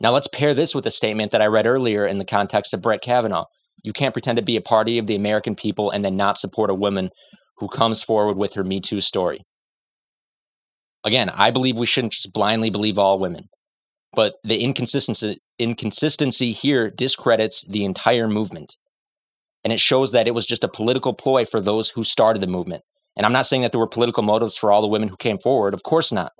Now, 0.00 0.12
let's 0.12 0.28
pair 0.28 0.54
this 0.54 0.74
with 0.74 0.86
a 0.86 0.90
statement 0.90 1.32
that 1.32 1.42
I 1.42 1.46
read 1.46 1.66
earlier 1.66 2.06
in 2.06 2.18
the 2.18 2.24
context 2.24 2.74
of 2.74 2.82
Brett 2.82 3.00
Kavanaugh. 3.00 3.46
You 3.82 3.92
can't 3.92 4.14
pretend 4.14 4.36
to 4.36 4.42
be 4.42 4.56
a 4.56 4.60
party 4.60 4.98
of 4.98 5.06
the 5.06 5.14
American 5.14 5.54
people 5.54 5.90
and 5.90 6.04
then 6.04 6.16
not 6.16 6.38
support 6.38 6.70
a 6.70 6.74
woman 6.74 7.10
who 7.58 7.68
comes 7.68 8.02
forward 8.02 8.36
with 8.36 8.54
her 8.54 8.64
Me 8.64 8.80
Too 8.80 9.00
story. 9.00 9.42
Again, 11.04 11.30
I 11.30 11.50
believe 11.50 11.76
we 11.76 11.86
shouldn't 11.86 12.12
just 12.12 12.32
blindly 12.32 12.68
believe 12.68 12.98
all 12.98 13.18
women, 13.18 13.48
but 14.12 14.34
the 14.42 14.60
inconsistency, 14.60 15.38
inconsistency 15.58 16.52
here 16.52 16.90
discredits 16.90 17.64
the 17.64 17.84
entire 17.84 18.28
movement. 18.28 18.76
And 19.64 19.72
it 19.72 19.80
shows 19.80 20.12
that 20.12 20.26
it 20.28 20.34
was 20.34 20.46
just 20.46 20.64
a 20.64 20.68
political 20.68 21.14
ploy 21.14 21.44
for 21.44 21.60
those 21.60 21.90
who 21.90 22.04
started 22.04 22.42
the 22.42 22.46
movement. 22.46 22.82
And 23.16 23.24
I'm 23.24 23.32
not 23.32 23.46
saying 23.46 23.62
that 23.62 23.72
there 23.72 23.80
were 23.80 23.86
political 23.86 24.22
motives 24.22 24.56
for 24.56 24.70
all 24.70 24.82
the 24.82 24.88
women 24.88 25.08
who 25.08 25.16
came 25.16 25.38
forward. 25.38 25.74
Of 25.74 25.82
course 25.82 26.12
not. 26.12 26.32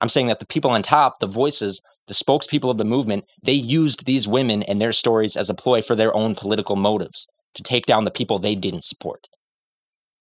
I'm 0.00 0.08
saying 0.08 0.28
that 0.28 0.38
the 0.38 0.46
people 0.46 0.70
on 0.70 0.82
top, 0.82 1.18
the 1.20 1.26
voices, 1.26 1.80
the 2.06 2.14
spokespeople 2.14 2.70
of 2.70 2.78
the 2.78 2.84
movement, 2.84 3.24
they 3.42 3.52
used 3.52 4.04
these 4.04 4.28
women 4.28 4.62
and 4.62 4.80
their 4.80 4.92
stories 4.92 5.36
as 5.36 5.50
a 5.50 5.54
ploy 5.54 5.82
for 5.82 5.96
their 5.96 6.14
own 6.14 6.34
political 6.34 6.76
motives 6.76 7.26
to 7.54 7.62
take 7.62 7.86
down 7.86 8.04
the 8.04 8.10
people 8.10 8.38
they 8.38 8.54
didn't 8.54 8.84
support. 8.84 9.26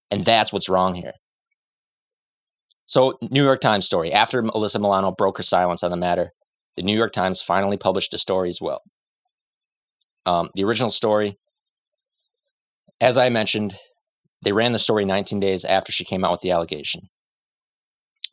And 0.09 0.25
that's 0.25 0.53
what's 0.53 0.69
wrong 0.69 0.95
here. 0.95 1.13
So, 2.85 3.17
New 3.21 3.43
York 3.43 3.62
Times 3.62 3.85
story. 3.85 4.12
After 4.12 4.41
Alyssa 4.43 4.79
Milano 4.79 5.12
broke 5.12 5.38
her 5.38 5.43
silence 5.43 5.83
on 5.83 5.91
the 5.91 5.97
matter, 5.97 6.31
the 6.75 6.83
New 6.83 6.95
York 6.95 7.13
Times 7.13 7.41
finally 7.41 7.77
published 7.77 8.13
a 8.13 8.17
story 8.17 8.50
as 8.50 8.59
well. 8.62 8.81
Um, 10.25 10.50
the 10.55 10.63
original 10.63 10.89
story, 10.89 11.38
as 13.01 13.17
I 13.17 13.29
mentioned, 13.29 13.75
they 14.43 14.51
ran 14.51 14.73
the 14.73 14.79
story 14.79 15.05
19 15.05 15.39
days 15.39 15.65
after 15.65 15.91
she 15.91 16.03
came 16.03 16.23
out 16.23 16.31
with 16.31 16.41
the 16.41 16.51
allegation. 16.51 17.09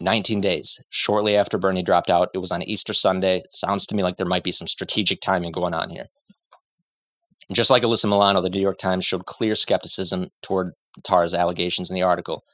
19 0.01 0.41
days. 0.41 0.81
Shortly 0.89 1.37
after 1.37 1.59
Bernie 1.59 1.83
dropped 1.83 2.11
out, 2.11 2.31
it 2.35 2.39
was 2.39 2.51
on 2.51 2.63
Easter 2.63 2.93
Sunday. 2.93 3.39
It 3.39 3.55
sounds 3.55 3.87
to 3.87 3.95
me 3.95 4.03
like 4.03 4.17
there 4.17 4.27
might 4.27 4.45
be 4.45 4.53
some 4.53 4.67
strategic 4.67 5.21
timing 5.21 5.53
going 5.53 5.75
on 5.75 5.91
here. 5.91 6.07
And 7.49 7.57
just 7.57 7.71
like 7.71 7.83
Alyssa 7.83 8.07
Milano, 8.07 8.41
the 8.41 8.51
New 8.51 8.61
York 8.61 8.79
Times 8.79 9.05
showed 9.05 9.27
clear 9.27 9.55
skepticism 9.55 10.29
toward 10.43 10.73
Tara's 11.05 11.35
allegations 11.35 11.91
in 11.91 11.95
the 11.95 12.03
article. 12.03 12.45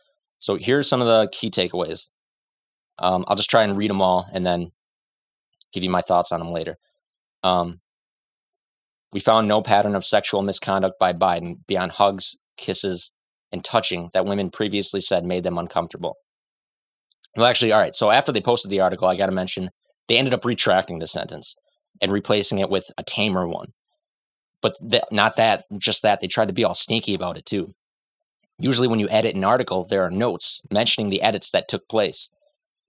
So 0.40 0.56
here's 0.56 0.88
some 0.88 1.00
of 1.00 1.06
the 1.06 1.28
key 1.32 1.50
takeaways. 1.50 2.06
Um, 2.98 3.24
I'll 3.28 3.36
just 3.36 3.50
try 3.50 3.62
and 3.62 3.76
read 3.76 3.90
them 3.90 4.02
all 4.02 4.26
and 4.32 4.44
then 4.44 4.72
give 5.72 5.84
you 5.84 5.90
my 5.90 6.02
thoughts 6.02 6.32
on 6.32 6.40
them 6.40 6.52
later. 6.52 6.78
Um, 7.42 7.80
we 9.12 9.20
found 9.20 9.46
no 9.46 9.62
pattern 9.62 9.94
of 9.94 10.04
sexual 10.04 10.42
misconduct 10.42 10.98
by 10.98 11.12
Biden 11.12 11.66
beyond 11.66 11.92
hugs, 11.92 12.36
kisses, 12.56 13.12
and 13.52 13.64
touching 13.64 14.10
that 14.12 14.26
women 14.26 14.50
previously 14.50 15.00
said 15.00 15.24
made 15.24 15.44
them 15.44 15.58
uncomfortable. 15.58 16.16
Well, 17.36 17.46
actually, 17.46 17.72
all 17.72 17.80
right. 17.80 17.94
So 17.94 18.10
after 18.10 18.32
they 18.32 18.40
posted 18.40 18.70
the 18.70 18.80
article, 18.80 19.08
I 19.08 19.16
got 19.16 19.26
to 19.26 19.32
mention 19.32 19.70
they 20.08 20.16
ended 20.16 20.34
up 20.34 20.44
retracting 20.44 20.98
the 20.98 21.06
sentence 21.06 21.54
and 22.00 22.12
replacing 22.12 22.58
it 22.58 22.70
with 22.70 22.86
a 22.98 23.02
tamer 23.02 23.46
one. 23.46 23.68
But 24.62 24.76
th- 24.90 25.02
not 25.12 25.36
that, 25.36 25.64
just 25.78 26.02
that. 26.02 26.20
They 26.20 26.28
tried 26.28 26.48
to 26.48 26.54
be 26.54 26.64
all 26.64 26.74
sneaky 26.74 27.14
about 27.14 27.36
it 27.36 27.46
too. 27.46 27.74
Usually, 28.58 28.88
when 28.88 29.00
you 29.00 29.08
edit 29.10 29.36
an 29.36 29.44
article, 29.44 29.86
there 29.86 30.02
are 30.02 30.10
notes 30.10 30.62
mentioning 30.70 31.10
the 31.10 31.20
edits 31.20 31.50
that 31.50 31.68
took 31.68 31.88
place, 31.88 32.30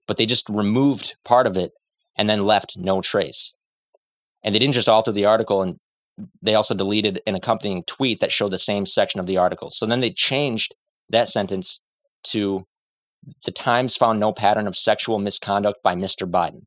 but 0.06 0.16
they 0.16 0.24
just 0.24 0.48
removed 0.48 1.14
part 1.24 1.46
of 1.46 1.56
it 1.56 1.72
and 2.16 2.28
then 2.28 2.46
left 2.46 2.76
no 2.76 3.02
trace. 3.02 3.52
And 4.42 4.54
they 4.54 4.58
didn't 4.58 4.74
just 4.74 4.88
alter 4.88 5.12
the 5.12 5.26
article 5.26 5.62
and 5.62 5.76
they 6.42 6.54
also 6.54 6.74
deleted 6.74 7.20
an 7.26 7.34
accompanying 7.34 7.84
tweet 7.84 8.20
that 8.20 8.32
showed 8.32 8.50
the 8.50 8.58
same 8.58 8.86
section 8.86 9.20
of 9.20 9.26
the 9.26 9.36
article. 9.36 9.70
So 9.70 9.86
then 9.86 10.00
they 10.00 10.10
changed 10.10 10.74
that 11.10 11.28
sentence 11.28 11.80
to 12.24 12.66
the 13.44 13.52
Times 13.52 13.96
found 13.96 14.20
no 14.20 14.32
pattern 14.32 14.66
of 14.66 14.76
sexual 14.76 15.18
misconduct 15.18 15.82
by 15.82 15.94
Mr. 15.94 16.30
Biden. 16.30 16.62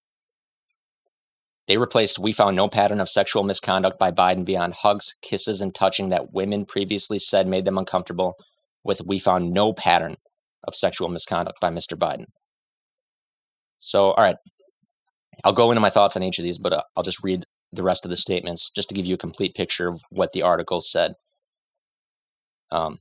They 1.68 1.78
replaced 1.78 2.20
we 2.20 2.34
found 2.34 2.56
no 2.56 2.68
pattern 2.68 3.00
of 3.00 3.10
sexual 3.10 3.44
misconduct 3.44 3.98
by 4.00 4.12
Biden 4.12 4.46
beyond 4.46 4.74
hugs, 4.74 5.16
kisses, 5.22 5.62
and 5.62 5.74
touching 5.74 6.10
that 6.10 6.34
women 6.34 6.66
previously 6.66 7.20
said 7.20 7.48
made 7.48 7.66
them 7.66 7.78
uncomfortable 7.78 8.36
with 8.84 9.02
we 9.06 9.20
found 9.20 9.54
no 9.54 9.74
pattern 9.74 10.18
of 10.68 10.76
sexual 10.76 11.08
misconduct 11.08 11.60
by 11.62 11.70
Mr. 11.70 11.98
Biden. 11.98 12.26
So, 13.80 14.12
all 14.12 14.24
right, 14.24 14.36
I'll 15.44 15.54
go 15.54 15.72
into 15.72 15.82
my 15.82 15.90
thoughts 15.90 16.16
on 16.16 16.24
each 16.24 16.40
of 16.40 16.44
these, 16.44 16.58
but 16.58 16.74
uh, 16.74 16.84
I'll 16.96 17.04
just 17.04 17.24
read 17.24 17.46
the 17.74 17.84
rest 17.84 18.06
of 18.06 18.10
the 18.10 18.18
statements 18.18 18.70
just 18.70 18.90
to 18.90 18.96
give 18.96 19.06
you 19.06 19.16
a 19.16 19.20
complete 19.20 19.56
picture 19.56 19.88
of 19.88 20.02
what 20.10 20.34
the 20.34 20.42
article 20.42 20.82
said. 20.82 21.14
Um, 22.72 23.00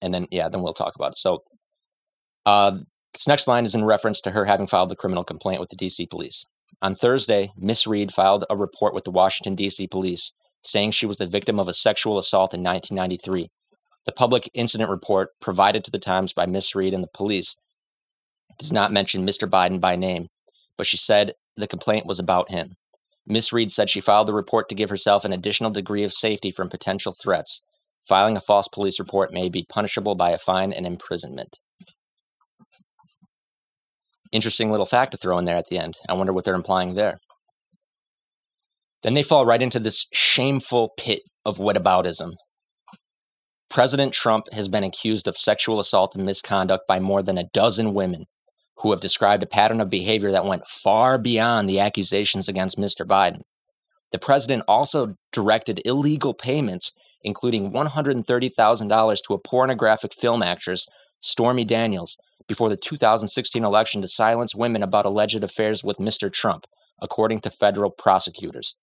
and 0.00 0.12
then, 0.12 0.26
yeah, 0.30 0.48
then 0.48 0.62
we'll 0.62 0.74
talk 0.74 0.94
about 0.96 1.12
it. 1.12 1.16
So, 1.16 1.42
uh, 2.44 2.78
this 3.12 3.28
next 3.28 3.46
line 3.46 3.64
is 3.64 3.74
in 3.74 3.84
reference 3.84 4.20
to 4.22 4.30
her 4.30 4.46
having 4.46 4.66
filed 4.66 4.90
a 4.90 4.96
criminal 4.96 5.24
complaint 5.24 5.60
with 5.60 5.68
the 5.68 5.76
DC 5.76 6.08
police. 6.10 6.46
On 6.80 6.94
Thursday, 6.94 7.52
Miss 7.56 7.86
Reade 7.86 8.12
filed 8.12 8.44
a 8.48 8.56
report 8.56 8.94
with 8.94 9.04
the 9.04 9.10
Washington, 9.10 9.54
D.C. 9.54 9.86
police 9.86 10.32
saying 10.64 10.92
she 10.92 11.06
was 11.06 11.16
the 11.16 11.26
victim 11.26 11.58
of 11.60 11.68
a 11.68 11.72
sexual 11.72 12.18
assault 12.18 12.54
in 12.54 12.62
1993. 12.62 13.50
The 14.04 14.12
public 14.12 14.50
incident 14.54 14.90
report 14.90 15.28
provided 15.40 15.84
to 15.84 15.90
the 15.90 15.98
Times 15.98 16.32
by 16.32 16.46
Miss 16.46 16.74
Reade 16.74 16.94
and 16.94 17.02
the 17.02 17.08
police 17.12 17.56
does 18.58 18.72
not 18.72 18.92
mention 18.92 19.26
Mr. 19.26 19.48
Biden 19.48 19.80
by 19.80 19.96
name, 19.96 20.28
but 20.76 20.86
she 20.86 20.96
said 20.96 21.34
the 21.56 21.68
complaint 21.68 22.06
was 22.06 22.18
about 22.18 22.50
him. 22.50 22.74
Miss 23.26 23.52
Reade 23.52 23.70
said 23.70 23.88
she 23.88 24.00
filed 24.00 24.28
the 24.28 24.34
report 24.34 24.68
to 24.68 24.74
give 24.74 24.90
herself 24.90 25.24
an 25.24 25.32
additional 25.32 25.70
degree 25.70 26.04
of 26.04 26.12
safety 26.12 26.50
from 26.50 26.68
potential 26.68 27.14
threats, 27.20 27.62
Filing 28.08 28.36
a 28.36 28.40
false 28.40 28.68
police 28.68 28.98
report 28.98 29.32
may 29.32 29.48
be 29.48 29.64
punishable 29.68 30.14
by 30.14 30.30
a 30.30 30.38
fine 30.38 30.72
and 30.72 30.86
imprisonment. 30.86 31.58
Interesting 34.32 34.70
little 34.70 34.86
fact 34.86 35.12
to 35.12 35.18
throw 35.18 35.38
in 35.38 35.44
there 35.44 35.56
at 35.56 35.68
the 35.68 35.78
end. 35.78 35.96
I 36.08 36.14
wonder 36.14 36.32
what 36.32 36.44
they're 36.44 36.54
implying 36.54 36.94
there. 36.94 37.18
Then 39.02 39.14
they 39.14 39.22
fall 39.22 39.46
right 39.46 39.62
into 39.62 39.78
this 39.78 40.06
shameful 40.12 40.90
pit 40.96 41.22
of 41.44 41.58
whataboutism. 41.58 42.32
President 43.68 44.12
Trump 44.12 44.46
has 44.52 44.68
been 44.68 44.84
accused 44.84 45.28
of 45.28 45.36
sexual 45.36 45.78
assault 45.78 46.14
and 46.14 46.24
misconduct 46.24 46.84
by 46.88 46.98
more 46.98 47.22
than 47.22 47.38
a 47.38 47.48
dozen 47.52 47.94
women 47.94 48.24
who 48.76 48.90
have 48.90 49.00
described 49.00 49.42
a 49.42 49.46
pattern 49.46 49.80
of 49.80 49.90
behavior 49.90 50.32
that 50.32 50.44
went 50.44 50.66
far 50.66 51.18
beyond 51.18 51.68
the 51.68 51.80
accusations 51.80 52.48
against 52.48 52.78
Mr. 52.78 53.06
Biden. 53.06 53.42
The 54.10 54.18
president 54.18 54.64
also 54.68 55.14
directed 55.32 55.80
illegal 55.84 56.34
payments, 56.34 56.92
including 57.22 57.72
$130,000 57.72 59.18
to 59.26 59.34
a 59.34 59.38
pornographic 59.38 60.12
film 60.14 60.42
actress, 60.42 60.86
Stormy 61.20 61.64
Daniels, 61.64 62.18
before 62.48 62.68
the 62.68 62.76
2016 62.76 63.64
election 63.64 64.02
to 64.02 64.08
silence 64.08 64.54
women 64.54 64.82
about 64.82 65.06
alleged 65.06 65.42
affairs 65.42 65.84
with 65.84 65.98
Mr. 65.98 66.30
Trump, 66.32 66.66
according 67.00 67.40
to 67.40 67.50
federal 67.50 67.90
prosecutors. 67.90 68.76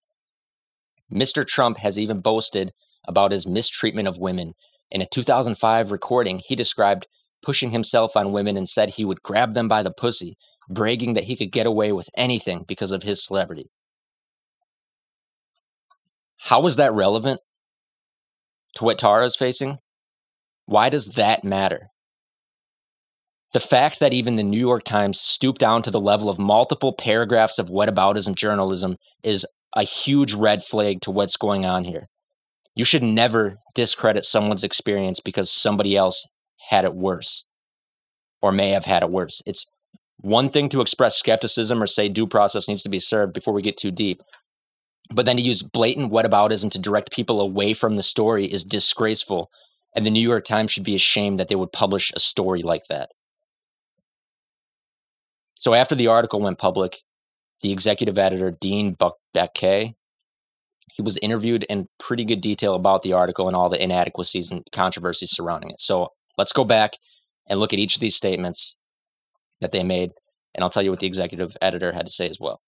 Mr. 1.12 1.46
Trump 1.46 1.78
has 1.78 2.00
even 2.00 2.22
boasted 2.22 2.72
about 3.08 3.32
his 3.32 3.48
mistreatment 3.48 4.08
of 4.08 4.18
women. 4.18 4.54
In 4.92 5.02
a 5.02 5.06
2005 5.06 5.92
recording, 5.92 6.40
he 6.40 6.56
described 6.56 7.08
pushing 7.42 7.72
himself 7.72 8.16
on 8.16 8.32
women 8.32 8.58
and 8.58 8.68
said 8.68 8.90
he 8.90 9.06
would 9.06 9.24
grab 9.24 9.54
them 9.54 9.68
by 9.68 9.84
the 9.84 9.92
pussy, 9.92 10.38
bragging 10.70 11.14
that 11.14 11.26
he 11.26 11.36
could 11.36 11.52
get 11.52 11.66
away 11.66 11.92
with 11.92 12.10
anything 12.16 12.66
because 12.68 12.92
of 12.92 13.04
his 13.04 13.26
celebrity. 13.26 13.70
How 16.38 16.66
is 16.66 16.78
that 16.78 16.94
relevant 16.94 17.42
to 18.76 18.84
what 18.84 18.98
Tara 18.98 19.26
is 19.26 19.36
facing? 19.36 19.78
Why 20.66 20.90
does 20.90 21.08
that 21.16 21.44
matter? 21.44 21.88
The 23.52 23.60
fact 23.60 24.00
that 24.00 24.14
even 24.14 24.36
the 24.36 24.44
New 24.44 24.60
York 24.60 24.84
Times 24.84 25.20
stooped 25.20 25.60
down 25.60 25.82
to 25.82 25.92
the 25.92 26.00
level 26.00 26.30
of 26.30 26.38
multiple 26.38 26.94
paragraphs 26.94 27.58
of 27.58 27.68
whataboutism 27.68 28.36
journalism 28.36 28.98
is 29.24 29.46
a 29.76 29.84
huge 29.84 30.34
red 30.34 30.64
flag 30.64 31.02
to 31.02 31.12
what's 31.12 31.36
going 31.36 31.66
on 31.66 31.84
here. 31.84 32.08
You 32.76 32.86
should 32.86 33.04
never 33.04 33.58
discredit 33.74 34.24
someone's 34.24 34.64
experience 34.64 35.20
because 35.20 35.52
somebody 35.52 35.98
else 35.98 36.28
had 36.70 36.86
it 36.86 36.94
worse 36.94 37.46
or 38.42 38.52
may 38.52 38.70
have 38.70 38.86
had 38.86 39.02
it 39.02 39.10
worse. 39.10 39.42
It's 39.48 39.66
one 40.18 40.50
thing 40.50 40.70
to 40.70 40.82
express 40.82 41.18
skepticism 41.18 41.82
or 41.82 41.88
say 41.88 42.10
due 42.10 42.28
process 42.28 42.68
needs 42.68 42.84
to 42.84 42.90
be 42.90 43.00
served 43.00 43.34
before 43.34 43.54
we 43.54 43.64
get 43.64 43.76
too 43.76 43.90
deep. 43.90 44.22
But 45.12 45.26
then 45.26 45.38
to 45.38 45.42
use 45.42 45.64
blatant 45.64 46.12
whataboutism 46.12 46.70
to 46.72 46.80
direct 46.80 47.12
people 47.12 47.42
away 47.42 47.74
from 47.74 47.96
the 47.96 48.04
story 48.04 48.46
is 48.46 48.64
disgraceful. 48.64 49.50
And 49.96 50.06
the 50.06 50.12
New 50.12 50.22
York 50.22 50.46
Times 50.46 50.72
should 50.72 50.84
be 50.84 50.94
ashamed 50.94 51.40
that 51.40 51.48
they 51.48 51.56
would 51.56 51.72
publish 51.72 52.12
a 52.16 52.20
story 52.20 52.62
like 52.62 52.86
that. 52.90 53.10
So 55.56 55.74
after 55.74 55.96
the 55.96 56.08
article 56.08 56.40
went 56.40 56.60
public, 56.60 56.98
the 57.62 57.72
executive 57.72 58.20
editor, 58.20 58.52
Dean 58.52 58.96
Baquet, 59.36 59.96
he 60.94 61.02
was 61.02 61.18
interviewed 61.18 61.64
in 61.64 61.88
pretty 61.98 62.26
good 62.26 62.42
detail 62.42 62.76
about 62.76 63.02
the 63.02 63.14
article 63.14 63.48
and 63.48 63.56
all 63.56 63.70
the 63.70 63.82
inadequacies 63.82 64.52
and 64.52 64.64
controversies 64.72 65.32
surrounding 65.32 65.72
it. 65.72 65.82
So 65.82 66.10
let's 66.40 66.54
go 66.54 66.64
back 66.64 66.94
and 67.48 67.60
look 67.60 67.74
at 67.74 67.80
each 67.80 67.96
of 67.96 68.02
these 68.02 68.16
statements 68.16 68.76
that 69.62 69.72
they 69.72 69.84
made, 69.84 70.12
and 70.56 70.64
I'll 70.64 70.70
tell 70.70 70.82
you 70.82 70.90
what 70.90 71.00
the 71.00 71.08
executive 71.08 71.56
editor 71.62 71.92
had 71.92 72.06
to 72.06 72.12
say 72.12 72.28
as 72.28 72.40
well. 72.40 72.62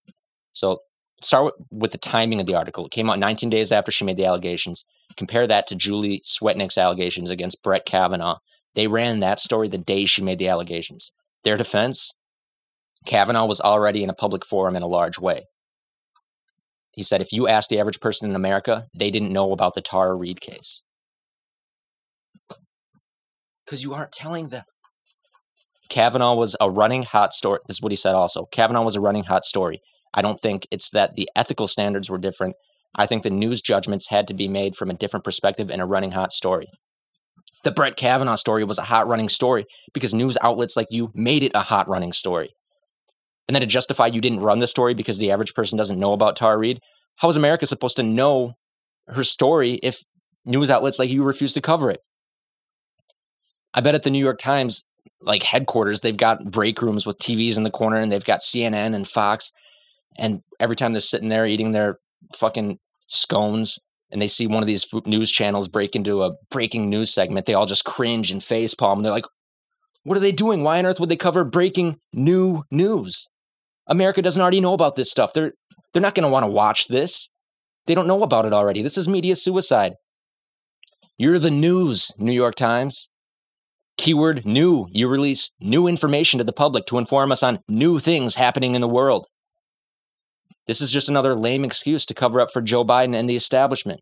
So 0.52 0.80
start 1.22 1.46
with, 1.46 1.54
with 1.70 1.92
the 1.92 1.98
timing 1.98 2.38
of 2.38 2.46
the 2.46 2.54
article. 2.54 2.86
It 2.86 2.92
came 2.92 3.08
out 3.08 3.18
19 3.18 3.48
days 3.50 3.72
after 3.72 3.90
she 3.90 4.04
made 4.04 4.18
the 4.18 4.26
allegations. 4.26 4.84
Compare 5.16 5.46
that 5.46 5.66
to 5.68 5.74
Julie 5.74 6.22
Swetnick's 6.24 6.78
allegations 6.78 7.30
against 7.30 7.62
Brett 7.62 7.86
Kavanaugh. 7.86 8.38
They 8.74 8.86
ran 8.86 9.20
that 9.20 9.40
story 9.40 9.68
the 9.68 9.78
day 9.78 10.04
she 10.04 10.22
made 10.22 10.38
the 10.38 10.48
allegations. 10.48 11.12
Their 11.42 11.56
defense 11.56 12.12
Kavanaugh 13.04 13.46
was 13.46 13.60
already 13.60 14.02
in 14.04 14.10
a 14.10 14.14
public 14.14 14.46
forum 14.46 14.76
in 14.76 14.82
a 14.82 14.86
large 14.86 15.18
way. 15.18 15.46
He 16.92 17.02
said 17.02 17.20
if 17.20 17.32
you 17.32 17.48
ask 17.48 17.68
the 17.68 17.80
average 17.80 18.00
person 18.00 18.28
in 18.28 18.36
America, 18.36 18.86
they 18.94 19.10
didn't 19.10 19.32
know 19.32 19.52
about 19.52 19.74
the 19.74 19.80
Tara 19.80 20.14
Reade 20.14 20.40
case. 20.40 20.84
Because 23.72 23.84
you 23.84 23.94
aren't 23.94 24.12
telling 24.12 24.50
them. 24.50 24.64
Kavanaugh 25.88 26.34
was 26.34 26.54
a 26.60 26.70
running 26.70 27.04
hot 27.04 27.32
story. 27.32 27.58
This 27.66 27.78
is 27.78 27.82
what 27.82 27.90
he 27.90 27.96
said 27.96 28.14
also. 28.14 28.44
Kavanaugh 28.52 28.82
was 28.82 28.96
a 28.96 29.00
running 29.00 29.24
hot 29.24 29.46
story. 29.46 29.80
I 30.12 30.20
don't 30.20 30.38
think 30.42 30.66
it's 30.70 30.90
that 30.90 31.14
the 31.14 31.26
ethical 31.34 31.66
standards 31.66 32.10
were 32.10 32.18
different. 32.18 32.54
I 32.94 33.06
think 33.06 33.22
the 33.22 33.30
news 33.30 33.62
judgments 33.62 34.08
had 34.10 34.28
to 34.28 34.34
be 34.34 34.46
made 34.46 34.76
from 34.76 34.90
a 34.90 34.94
different 34.94 35.24
perspective 35.24 35.70
in 35.70 35.80
a 35.80 35.86
running 35.86 36.10
hot 36.10 36.34
story. 36.34 36.66
The 37.64 37.70
Brett 37.70 37.96
Kavanaugh 37.96 38.34
story 38.34 38.62
was 38.62 38.78
a 38.78 38.82
hot 38.82 39.08
running 39.08 39.30
story 39.30 39.64
because 39.94 40.12
news 40.12 40.36
outlets 40.42 40.76
like 40.76 40.88
you 40.90 41.10
made 41.14 41.42
it 41.42 41.52
a 41.54 41.62
hot 41.62 41.88
running 41.88 42.12
story. 42.12 42.50
And 43.48 43.54
then 43.54 43.62
to 43.62 43.66
justify 43.66 44.08
you 44.08 44.20
didn't 44.20 44.40
run 44.40 44.58
the 44.58 44.66
story 44.66 44.92
because 44.92 45.16
the 45.16 45.30
average 45.30 45.54
person 45.54 45.78
doesn't 45.78 45.98
know 45.98 46.12
about 46.12 46.36
Tara 46.36 46.58
Reade, 46.58 46.80
how 47.16 47.30
is 47.30 47.38
America 47.38 47.66
supposed 47.66 47.96
to 47.96 48.02
know 48.02 48.52
her 49.06 49.24
story 49.24 49.80
if 49.82 50.02
news 50.44 50.68
outlets 50.68 50.98
like 50.98 51.08
you 51.08 51.22
refuse 51.22 51.54
to 51.54 51.62
cover 51.62 51.90
it? 51.90 52.00
I 53.74 53.80
bet 53.80 53.94
at 53.94 54.02
the 54.02 54.10
New 54.10 54.18
York 54.18 54.38
Times, 54.38 54.84
like 55.20 55.42
headquarters, 55.42 56.00
they've 56.00 56.16
got 56.16 56.50
break 56.50 56.82
rooms 56.82 57.06
with 57.06 57.18
TVs 57.18 57.56
in 57.56 57.62
the 57.62 57.70
corner 57.70 57.96
and 57.96 58.10
they've 58.10 58.24
got 58.24 58.40
CNN 58.40 58.94
and 58.94 59.08
Fox. 59.08 59.52
And 60.18 60.42
every 60.60 60.76
time 60.76 60.92
they're 60.92 61.00
sitting 61.00 61.28
there 61.28 61.46
eating 61.46 61.72
their 61.72 61.98
fucking 62.34 62.78
scones 63.06 63.78
and 64.10 64.20
they 64.20 64.28
see 64.28 64.46
one 64.46 64.62
of 64.62 64.66
these 64.66 64.86
news 65.06 65.30
channels 65.30 65.68
break 65.68 65.96
into 65.96 66.22
a 66.22 66.32
breaking 66.50 66.90
news 66.90 67.12
segment, 67.12 67.46
they 67.46 67.54
all 67.54 67.66
just 67.66 67.84
cringe 67.84 68.30
and 68.30 68.42
facepalm. 68.42 69.02
They're 69.02 69.12
like, 69.12 69.26
what 70.04 70.16
are 70.16 70.20
they 70.20 70.32
doing? 70.32 70.62
Why 70.62 70.78
on 70.78 70.86
earth 70.86 71.00
would 71.00 71.08
they 71.08 71.16
cover 71.16 71.44
breaking 71.44 71.98
new 72.12 72.64
news? 72.70 73.28
America 73.86 74.22
doesn't 74.22 74.40
already 74.40 74.60
know 74.60 74.74
about 74.74 74.96
this 74.96 75.10
stuff. 75.10 75.32
They're 75.32 75.52
they're 75.92 76.02
not 76.02 76.14
going 76.14 76.24
to 76.24 76.32
want 76.32 76.44
to 76.44 76.50
watch 76.50 76.88
this. 76.88 77.28
They 77.86 77.94
don't 77.94 78.06
know 78.06 78.22
about 78.22 78.46
it 78.46 78.52
already. 78.52 78.82
This 78.82 78.96
is 78.96 79.08
media 79.08 79.36
suicide. 79.36 79.94
You're 81.18 81.38
the 81.38 81.50
news, 81.50 82.10
New 82.18 82.32
York 82.32 82.54
Times. 82.54 83.08
Keyword 83.98 84.44
new. 84.44 84.86
You 84.90 85.08
release 85.08 85.50
new 85.60 85.86
information 85.86 86.38
to 86.38 86.44
the 86.44 86.52
public 86.52 86.86
to 86.86 86.98
inform 86.98 87.32
us 87.32 87.42
on 87.42 87.60
new 87.68 87.98
things 87.98 88.34
happening 88.34 88.74
in 88.74 88.80
the 88.80 88.88
world. 88.88 89.26
This 90.66 90.80
is 90.80 90.90
just 90.90 91.08
another 91.08 91.34
lame 91.34 91.64
excuse 91.64 92.06
to 92.06 92.14
cover 92.14 92.40
up 92.40 92.52
for 92.52 92.62
Joe 92.62 92.84
Biden 92.84 93.14
and 93.14 93.28
the 93.28 93.36
establishment. 93.36 94.00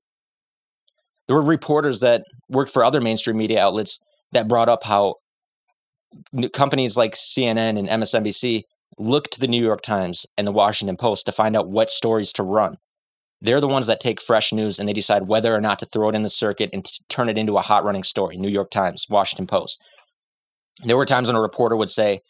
There 1.26 1.36
were 1.36 1.42
reporters 1.42 2.00
that 2.00 2.24
worked 2.48 2.72
for 2.72 2.84
other 2.84 3.00
mainstream 3.00 3.36
media 3.36 3.60
outlets 3.60 3.98
that 4.32 4.48
brought 4.48 4.68
up 4.68 4.84
how 4.84 5.14
companies 6.52 6.96
like 6.96 7.14
CNN 7.14 7.78
and 7.78 7.88
MSNBC 7.88 8.62
look 8.98 9.30
to 9.30 9.40
the 9.40 9.48
New 9.48 9.62
York 9.62 9.80
Times 9.80 10.26
and 10.36 10.46
the 10.46 10.52
Washington 10.52 10.96
Post 10.96 11.26
to 11.26 11.32
find 11.32 11.56
out 11.56 11.70
what 11.70 11.90
stories 11.90 12.32
to 12.34 12.42
run. 12.42 12.76
They're 13.42 13.60
the 13.60 13.68
ones 13.68 13.86
that 13.86 14.00
take 14.00 14.20
fresh 14.20 14.52
news 14.52 14.78
and 14.78 14.88
they 14.88 14.92
decide 14.92 15.26
whether 15.26 15.54
or 15.54 15.60
not 15.60 15.78
to 15.78 15.86
throw 15.86 16.10
it 16.10 16.14
in 16.14 16.22
the 16.22 16.28
circuit 16.28 16.70
and 16.72 16.86
turn 17.08 17.28
it 17.28 17.38
into 17.38 17.56
a 17.56 17.62
hot 17.62 17.84
running 17.84 18.04
story. 18.04 18.36
New 18.36 18.50
York 18.50 18.70
Times, 18.70 19.06
Washington 19.08 19.46
Post. 19.46 19.80
There 20.84 20.96
were 20.96 21.06
times 21.06 21.28
when 21.28 21.36
a 21.36 21.40
reporter 21.40 21.76
would 21.76 21.88
say, 21.88 22.20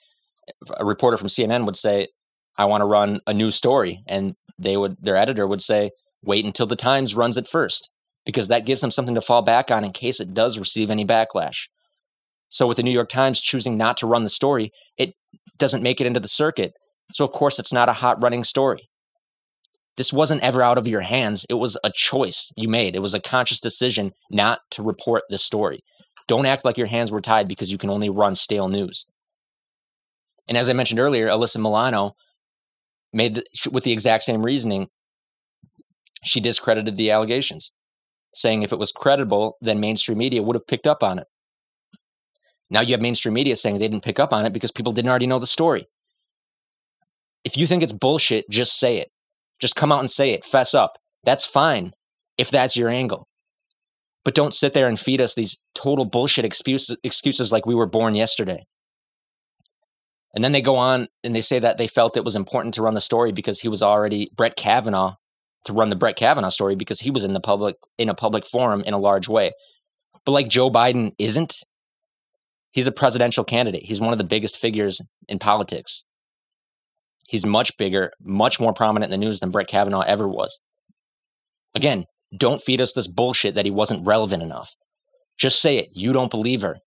a 0.76 0.84
reporter 0.84 1.16
from 1.16 1.28
CNN 1.28 1.66
would 1.66 1.76
say, 1.76 2.08
I 2.56 2.64
want 2.64 2.82
to 2.82 2.86
run 2.86 3.20
a 3.26 3.34
new 3.34 3.50
story. 3.50 4.02
And 4.06 4.34
they 4.58 4.76
would, 4.76 4.96
their 5.00 5.16
editor 5.16 5.46
would 5.46 5.60
say, 5.60 5.90
wait 6.22 6.44
until 6.44 6.66
the 6.66 6.76
Times 6.76 7.14
runs 7.14 7.36
it 7.36 7.48
first, 7.48 7.90
because 8.26 8.48
that 8.48 8.66
gives 8.66 8.80
them 8.80 8.90
something 8.90 9.14
to 9.14 9.20
fall 9.20 9.42
back 9.42 9.70
on 9.70 9.84
in 9.84 9.92
case 9.92 10.20
it 10.20 10.34
does 10.34 10.58
receive 10.58 10.90
any 10.90 11.04
backlash. 11.04 11.68
So 12.50 12.66
with 12.66 12.76
the 12.76 12.82
New 12.82 12.90
York 12.90 13.08
Times 13.08 13.40
choosing 13.40 13.76
not 13.76 13.96
to 13.98 14.06
run 14.06 14.24
the 14.24 14.28
story, 14.28 14.72
it 14.96 15.14
doesn't 15.56 15.82
make 15.82 16.00
it 16.00 16.06
into 16.06 16.20
the 16.20 16.28
circuit. 16.28 16.72
So 17.12 17.24
of 17.24 17.32
course 17.32 17.58
it's 17.58 17.72
not 17.72 17.88
a 17.88 17.94
hot 17.94 18.22
running 18.22 18.44
story. 18.44 18.89
This 20.00 20.14
wasn't 20.14 20.42
ever 20.42 20.62
out 20.62 20.78
of 20.78 20.88
your 20.88 21.02
hands. 21.02 21.44
It 21.50 21.58
was 21.58 21.76
a 21.84 21.92
choice 21.94 22.50
you 22.56 22.70
made. 22.70 22.96
It 22.96 23.02
was 23.02 23.12
a 23.12 23.20
conscious 23.20 23.60
decision 23.60 24.14
not 24.30 24.60
to 24.70 24.82
report 24.82 25.24
this 25.28 25.44
story. 25.44 25.84
Don't 26.26 26.46
act 26.46 26.64
like 26.64 26.78
your 26.78 26.86
hands 26.86 27.12
were 27.12 27.20
tied 27.20 27.46
because 27.46 27.70
you 27.70 27.76
can 27.76 27.90
only 27.90 28.08
run 28.08 28.34
stale 28.34 28.68
news. 28.68 29.04
And 30.48 30.56
as 30.56 30.70
I 30.70 30.72
mentioned 30.72 31.00
earlier, 31.00 31.26
Alyssa 31.26 31.58
Milano 31.58 32.12
made 33.12 33.34
the, 33.34 33.44
with 33.70 33.84
the 33.84 33.92
exact 33.92 34.24
same 34.24 34.42
reasoning. 34.42 34.88
She 36.24 36.40
discredited 36.40 36.96
the 36.96 37.10
allegations, 37.10 37.70
saying 38.34 38.62
if 38.62 38.72
it 38.72 38.78
was 38.78 38.92
credible, 38.92 39.58
then 39.60 39.80
mainstream 39.80 40.16
media 40.16 40.42
would 40.42 40.56
have 40.56 40.66
picked 40.66 40.86
up 40.86 41.02
on 41.02 41.18
it. 41.18 41.26
Now 42.70 42.80
you 42.80 42.92
have 42.92 43.02
mainstream 43.02 43.34
media 43.34 43.54
saying 43.54 43.78
they 43.78 43.88
didn't 43.88 44.04
pick 44.04 44.18
up 44.18 44.32
on 44.32 44.46
it 44.46 44.54
because 44.54 44.72
people 44.72 44.94
didn't 44.94 45.10
already 45.10 45.26
know 45.26 45.40
the 45.40 45.46
story. 45.46 45.88
If 47.44 47.58
you 47.58 47.66
think 47.66 47.82
it's 47.82 47.92
bullshit, 47.92 48.48
just 48.48 48.80
say 48.80 48.96
it. 48.96 49.10
Just 49.60 49.76
come 49.76 49.92
out 49.92 50.00
and 50.00 50.10
say 50.10 50.30
it. 50.30 50.44
Fess 50.44 50.74
up. 50.74 50.98
That's 51.24 51.44
fine 51.44 51.92
if 52.38 52.50
that's 52.50 52.76
your 52.76 52.88
angle. 52.88 53.26
But 54.24 54.34
don't 54.34 54.54
sit 54.54 54.72
there 54.72 54.86
and 54.86 54.98
feed 54.98 55.20
us 55.20 55.34
these 55.34 55.58
total 55.74 56.04
bullshit 56.04 56.44
excuses, 56.44 56.96
excuses 57.02 57.52
like 57.52 57.66
we 57.66 57.74
were 57.74 57.86
born 57.86 58.14
yesterday. 58.14 58.64
And 60.34 60.44
then 60.44 60.52
they 60.52 60.60
go 60.60 60.76
on 60.76 61.08
and 61.24 61.34
they 61.34 61.40
say 61.40 61.58
that 61.58 61.76
they 61.76 61.86
felt 61.86 62.16
it 62.16 62.24
was 62.24 62.36
important 62.36 62.74
to 62.74 62.82
run 62.82 62.94
the 62.94 63.00
story 63.00 63.32
because 63.32 63.60
he 63.60 63.68
was 63.68 63.82
already 63.82 64.30
Brett 64.36 64.56
Kavanaugh 64.56 65.14
to 65.64 65.72
run 65.72 65.88
the 65.88 65.96
Brett 65.96 66.16
Kavanaugh 66.16 66.50
story 66.50 66.76
because 66.76 67.00
he 67.00 67.10
was 67.10 67.24
in 67.24 67.32
the 67.32 67.40
public 67.40 67.76
in 67.98 68.08
a 68.08 68.14
public 68.14 68.46
forum 68.46 68.82
in 68.86 68.94
a 68.94 68.98
large 68.98 69.28
way. 69.28 69.52
But 70.24 70.32
like 70.32 70.48
Joe 70.48 70.70
Biden 70.70 71.12
isn't, 71.18 71.64
he's 72.70 72.86
a 72.86 72.92
presidential 72.92 73.44
candidate. 73.44 73.84
He's 73.84 74.00
one 74.00 74.12
of 74.12 74.18
the 74.18 74.24
biggest 74.24 74.58
figures 74.58 75.00
in 75.28 75.38
politics. 75.38 76.04
He's 77.30 77.46
much 77.46 77.76
bigger, 77.78 78.10
much 78.20 78.58
more 78.58 78.72
prominent 78.72 79.12
in 79.12 79.20
the 79.20 79.24
news 79.24 79.38
than 79.38 79.52
Brett 79.52 79.68
Kavanaugh 79.68 80.00
ever 80.00 80.28
was. 80.28 80.58
Again, 81.76 82.06
don't 82.36 82.60
feed 82.60 82.80
us 82.80 82.92
this 82.92 83.06
bullshit 83.06 83.54
that 83.54 83.64
he 83.64 83.70
wasn't 83.70 84.04
relevant 84.04 84.42
enough. 84.42 84.74
Just 85.38 85.62
say 85.62 85.78
it. 85.78 85.90
You 85.92 86.12
don't 86.12 86.30
believe 86.30 86.62
her. 86.62 86.78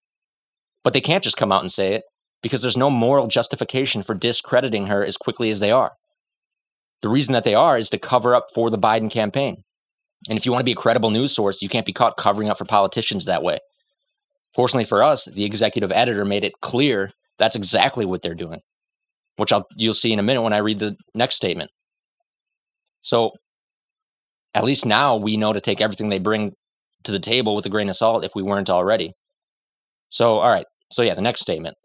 But 0.84 0.92
they 0.92 1.00
can't 1.00 1.24
just 1.24 1.38
come 1.38 1.54
out 1.54 1.62
and 1.62 1.72
say 1.72 1.94
it 1.94 2.04
because 2.42 2.62
there's 2.62 2.76
no 2.76 2.90
moral 2.90 3.28
justification 3.28 4.04
for 4.04 4.14
discrediting 4.14 4.88
her 4.88 5.02
as 5.06 5.16
quickly 5.16 5.50
as 5.50 5.62
they 5.62 5.72
are. 5.72 5.94
The 7.02 7.08
reason 7.08 7.32
that 7.32 7.46
they 7.46 7.56
are 7.56 7.78
is 7.78 7.90
to 7.92 7.98
cover 7.98 8.36
up 8.36 8.48
for 8.54 8.70
the 8.70 8.78
Biden 8.78 9.10
campaign. 9.10 9.64
And 10.28 10.38
if 10.38 10.46
you 10.46 10.52
want 10.52 10.60
to 10.60 10.66
be 10.66 10.74
a 10.74 10.76
credible 10.76 11.10
news 11.10 11.34
source, 11.34 11.62
you 11.62 11.70
can't 11.70 11.86
be 11.86 11.94
caught 11.94 12.18
covering 12.18 12.50
up 12.50 12.58
for 12.58 12.66
politicians 12.66 13.24
that 13.26 13.44
way. 13.44 13.60
Fortunately 14.54 14.84
for 14.84 15.02
us, 15.02 15.24
the 15.24 15.46
executive 15.46 15.94
editor 15.94 16.26
made 16.26 16.44
it 16.44 16.60
clear 16.62 17.12
that's 17.40 17.56
exactly 17.56 18.06
what 18.06 18.22
they're 18.22 18.36
doing, 18.36 18.60
which 19.38 19.52
I'll, 19.52 19.68
you'll 19.76 19.94
see 19.94 20.14
in 20.14 20.20
a 20.20 20.24
minute 20.24 20.42
when 20.42 20.54
I 20.54 20.58
read 20.58 20.80
the 20.80 20.96
next 21.14 21.36
statement. 21.36 21.72
So, 23.02 23.32
at 24.54 24.64
least 24.64 24.86
now 24.86 25.16
we 25.16 25.36
know 25.36 25.54
to 25.54 25.62
take 25.62 25.82
everything 25.82 26.10
they 26.10 26.20
bring 26.20 26.54
to 27.04 27.12
the 27.12 27.20
table 27.20 27.56
with 27.56 27.66
a 27.66 27.70
grain 27.70 27.90
of 27.90 27.96
salt 27.96 28.24
if 28.24 28.36
we 28.36 28.44
weren't 28.44 28.70
already. 28.70 29.14
So, 30.10 30.40
all 30.40 30.50
right. 30.50 30.66
So, 30.92 31.02
yeah, 31.02 31.16
the 31.16 31.22
next 31.22 31.42
statement. 31.42 31.76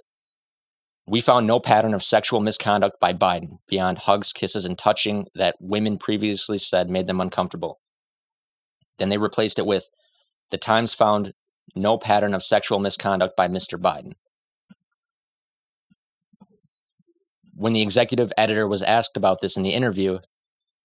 We 1.07 1.23
found 1.23 1.47
no 1.47 1.59
pattern 1.59 1.95
of 1.95 2.03
sexual 2.03 2.41
misconduct 2.41 3.01
by 3.01 3.15
Biden 3.15 3.59
beyond 3.67 3.99
hugs, 3.99 4.31
kisses, 4.31 4.67
and 4.67 4.79
touching 4.79 5.27
that 5.35 5.57
women 5.59 5.97
previously 5.97 6.59
said 6.59 6.91
made 6.91 7.07
them 7.07 7.21
uncomfortable. 7.21 7.79
Then 8.99 9.09
they 9.09 9.17
replaced 9.17 9.59
it 9.59 9.65
with 9.65 9.89
the 10.51 10.59
Times 10.59 10.93
found 10.93 11.33
no 11.75 11.97
pattern 11.97 12.35
of 12.35 12.43
sexual 12.43 12.79
misconduct 12.79 13.37
by 13.37 13.49
Mr. 13.49 13.81
Biden. 13.81 14.13
When 17.59 17.73
the 17.73 17.83
executive 17.83 18.33
editor 18.38 18.68
was 18.68 18.85
asked 18.85 19.16
about 19.16 19.40
this 19.40 19.57
in 19.57 19.64
the 19.64 19.75
interview, 19.75 20.21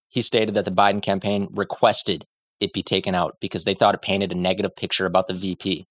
he 0.09 0.23
stated 0.23 0.55
that 0.55 0.65
the 0.65 0.71
Biden 0.71 1.03
campaign 1.03 1.47
requested 1.51 2.25
it 2.59 2.73
be 2.73 2.81
taken 2.81 3.13
out 3.13 3.36
because 3.39 3.63
they 3.63 3.75
thought 3.75 3.93
it 3.93 4.01
painted 4.01 4.31
a 4.31 4.36
negative 4.36 4.75
picture 4.75 5.05
about 5.05 5.27
the 5.27 5.36
VP. 5.36 5.86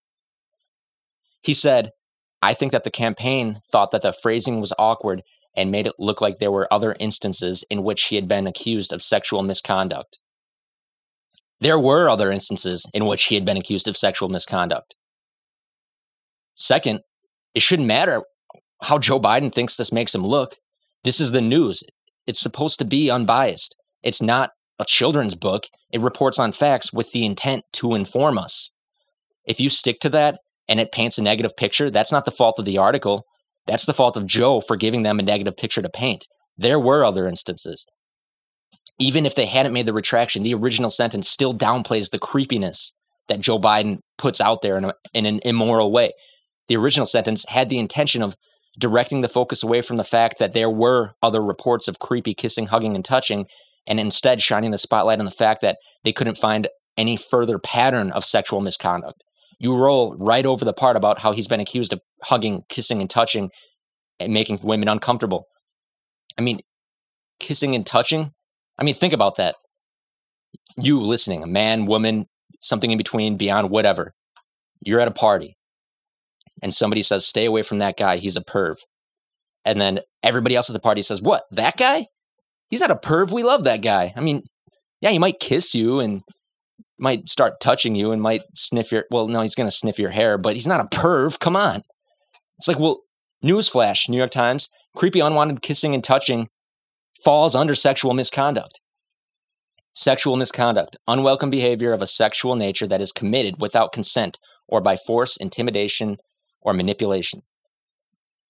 He 1.40 1.54
said, 1.54 1.92
I 2.42 2.52
think 2.52 2.72
that 2.72 2.82
the 2.82 2.90
campaign 2.90 3.60
thought 3.70 3.92
that 3.92 4.02
the 4.02 4.12
phrasing 4.12 4.60
was 4.60 4.72
awkward 4.76 5.22
and 5.54 5.70
made 5.70 5.86
it 5.86 5.94
look 6.00 6.20
like 6.20 6.40
there 6.40 6.50
were 6.50 6.72
other 6.72 6.96
instances 6.98 7.62
in 7.70 7.84
which 7.84 8.06
he 8.06 8.16
had 8.16 8.26
been 8.26 8.48
accused 8.48 8.92
of 8.92 9.04
sexual 9.04 9.44
misconduct. 9.44 10.18
There 11.60 11.78
were 11.78 12.08
other 12.08 12.32
instances 12.32 12.84
in 12.92 13.06
which 13.06 13.26
he 13.26 13.36
had 13.36 13.44
been 13.44 13.56
accused 13.56 13.86
of 13.86 13.96
sexual 13.96 14.28
misconduct. 14.28 14.96
Second, 16.56 17.02
it 17.54 17.62
shouldn't 17.62 17.86
matter 17.86 18.24
how 18.82 18.98
Joe 18.98 19.20
Biden 19.20 19.54
thinks 19.54 19.76
this 19.76 19.92
makes 19.92 20.12
him 20.12 20.26
look. 20.26 20.56
This 21.04 21.20
is 21.20 21.32
the 21.32 21.40
news. 21.40 21.82
It's 22.26 22.40
supposed 22.40 22.78
to 22.78 22.84
be 22.84 23.10
unbiased. 23.10 23.74
It's 24.02 24.22
not 24.22 24.50
a 24.78 24.84
children's 24.84 25.34
book. 25.34 25.64
It 25.92 26.00
reports 26.00 26.38
on 26.38 26.52
facts 26.52 26.92
with 26.92 27.12
the 27.12 27.26
intent 27.26 27.64
to 27.74 27.94
inform 27.94 28.38
us. 28.38 28.70
If 29.44 29.60
you 29.60 29.68
stick 29.68 29.98
to 30.00 30.08
that 30.10 30.38
and 30.68 30.78
it 30.78 30.92
paints 30.92 31.18
a 31.18 31.22
negative 31.22 31.56
picture, 31.56 31.90
that's 31.90 32.12
not 32.12 32.24
the 32.24 32.30
fault 32.30 32.58
of 32.58 32.64
the 32.64 32.78
article. 32.78 33.24
That's 33.66 33.84
the 33.84 33.94
fault 33.94 34.16
of 34.16 34.26
Joe 34.26 34.60
for 34.60 34.76
giving 34.76 35.02
them 35.02 35.18
a 35.18 35.22
negative 35.22 35.56
picture 35.56 35.82
to 35.82 35.88
paint. 35.88 36.26
There 36.56 36.78
were 36.78 37.04
other 37.04 37.26
instances. 37.26 37.86
Even 38.98 39.26
if 39.26 39.34
they 39.34 39.46
hadn't 39.46 39.72
made 39.72 39.86
the 39.86 39.92
retraction, 39.92 40.42
the 40.42 40.54
original 40.54 40.90
sentence 40.90 41.28
still 41.28 41.54
downplays 41.54 42.10
the 42.10 42.18
creepiness 42.18 42.92
that 43.28 43.40
Joe 43.40 43.58
Biden 43.58 43.98
puts 44.18 44.40
out 44.40 44.62
there 44.62 44.76
in, 44.76 44.84
a, 44.84 44.94
in 45.14 45.26
an 45.26 45.40
immoral 45.44 45.90
way. 45.90 46.12
The 46.68 46.76
original 46.76 47.06
sentence 47.06 47.44
had 47.48 47.68
the 47.68 47.78
intention 47.78 48.22
of 48.22 48.36
directing 48.78 49.20
the 49.20 49.28
focus 49.28 49.62
away 49.62 49.82
from 49.82 49.96
the 49.96 50.04
fact 50.04 50.38
that 50.38 50.52
there 50.52 50.70
were 50.70 51.12
other 51.22 51.42
reports 51.42 51.88
of 51.88 51.98
creepy 51.98 52.34
kissing, 52.34 52.66
hugging, 52.66 52.94
and 52.94 53.04
touching, 53.04 53.46
and 53.86 54.00
instead 54.00 54.40
shining 54.40 54.70
the 54.70 54.78
spotlight 54.78 55.18
on 55.18 55.24
the 55.24 55.30
fact 55.30 55.60
that 55.60 55.78
they 56.04 56.12
couldn't 56.12 56.38
find 56.38 56.68
any 56.96 57.16
further 57.16 57.58
pattern 57.58 58.10
of 58.12 58.24
sexual 58.24 58.60
misconduct. 58.60 59.22
You 59.58 59.76
roll 59.76 60.14
right 60.18 60.44
over 60.44 60.64
the 60.64 60.72
part 60.72 60.96
about 60.96 61.20
how 61.20 61.32
he's 61.32 61.48
been 61.48 61.60
accused 61.60 61.92
of 61.92 62.00
hugging, 62.22 62.64
kissing, 62.68 63.00
and 63.00 63.08
touching 63.08 63.50
and 64.18 64.32
making 64.32 64.58
women 64.62 64.88
uncomfortable. 64.88 65.46
I 66.38 66.42
mean, 66.42 66.60
kissing 67.38 67.74
and 67.74 67.86
touching? 67.86 68.32
I 68.78 68.84
mean, 68.84 68.94
think 68.94 69.12
about 69.12 69.36
that. 69.36 69.56
You 70.76 71.00
listening, 71.00 71.42
a 71.42 71.46
man, 71.46 71.86
woman, 71.86 72.26
something 72.60 72.90
in 72.90 72.98
between, 72.98 73.36
beyond, 73.36 73.70
whatever. 73.70 74.14
You're 74.80 75.00
at 75.00 75.08
a 75.08 75.12
party 75.12 75.56
and 76.62 76.72
somebody 76.72 77.02
says, 77.02 77.26
stay 77.26 77.44
away 77.44 77.62
from 77.62 77.78
that 77.78 77.96
guy. 77.96 78.16
He's 78.16 78.36
a 78.36 78.44
perv. 78.44 78.76
And 79.64 79.80
then 79.80 80.00
everybody 80.22 80.56
else 80.56 80.70
at 80.70 80.74
the 80.74 80.80
party 80.80 81.02
says, 81.02 81.20
what? 81.20 81.44
That 81.50 81.76
guy? 81.76 82.06
He's 82.70 82.80
not 82.80 82.90
a 82.90 82.96
perv. 82.96 83.30
We 83.30 83.42
love 83.42 83.64
that 83.64 83.82
guy. 83.82 84.12
I 84.16 84.20
mean, 84.20 84.42
yeah, 85.00 85.10
he 85.10 85.18
might 85.18 85.40
kiss 85.40 85.74
you 85.74 86.00
and 86.00 86.22
might 86.98 87.28
start 87.28 87.60
touching 87.60 87.94
you 87.96 88.12
and 88.12 88.22
might 88.22 88.42
sniff 88.54 88.92
your 88.92 89.04
well 89.10 89.26
no 89.26 89.40
he's 89.40 89.56
going 89.56 89.66
to 89.66 89.74
sniff 89.74 89.98
your 89.98 90.10
hair 90.10 90.38
but 90.38 90.54
he's 90.54 90.68
not 90.68 90.80
a 90.80 90.96
perv 90.96 91.38
come 91.40 91.56
on 91.56 91.82
it's 92.58 92.68
like 92.68 92.78
well 92.78 93.00
newsflash 93.44 94.08
new 94.08 94.16
york 94.16 94.30
times 94.30 94.68
creepy 94.94 95.18
unwanted 95.18 95.60
kissing 95.62 95.94
and 95.94 96.04
touching 96.04 96.48
falls 97.24 97.56
under 97.56 97.74
sexual 97.74 98.14
misconduct 98.14 98.78
sexual 99.94 100.36
misconduct 100.36 100.96
unwelcome 101.08 101.50
behavior 101.50 101.92
of 101.92 102.02
a 102.02 102.06
sexual 102.06 102.54
nature 102.54 102.86
that 102.86 103.00
is 103.00 103.10
committed 103.10 103.56
without 103.58 103.92
consent 103.92 104.38
or 104.68 104.80
by 104.80 104.96
force 104.96 105.36
intimidation 105.36 106.18
or 106.62 106.72
manipulation. 106.72 107.42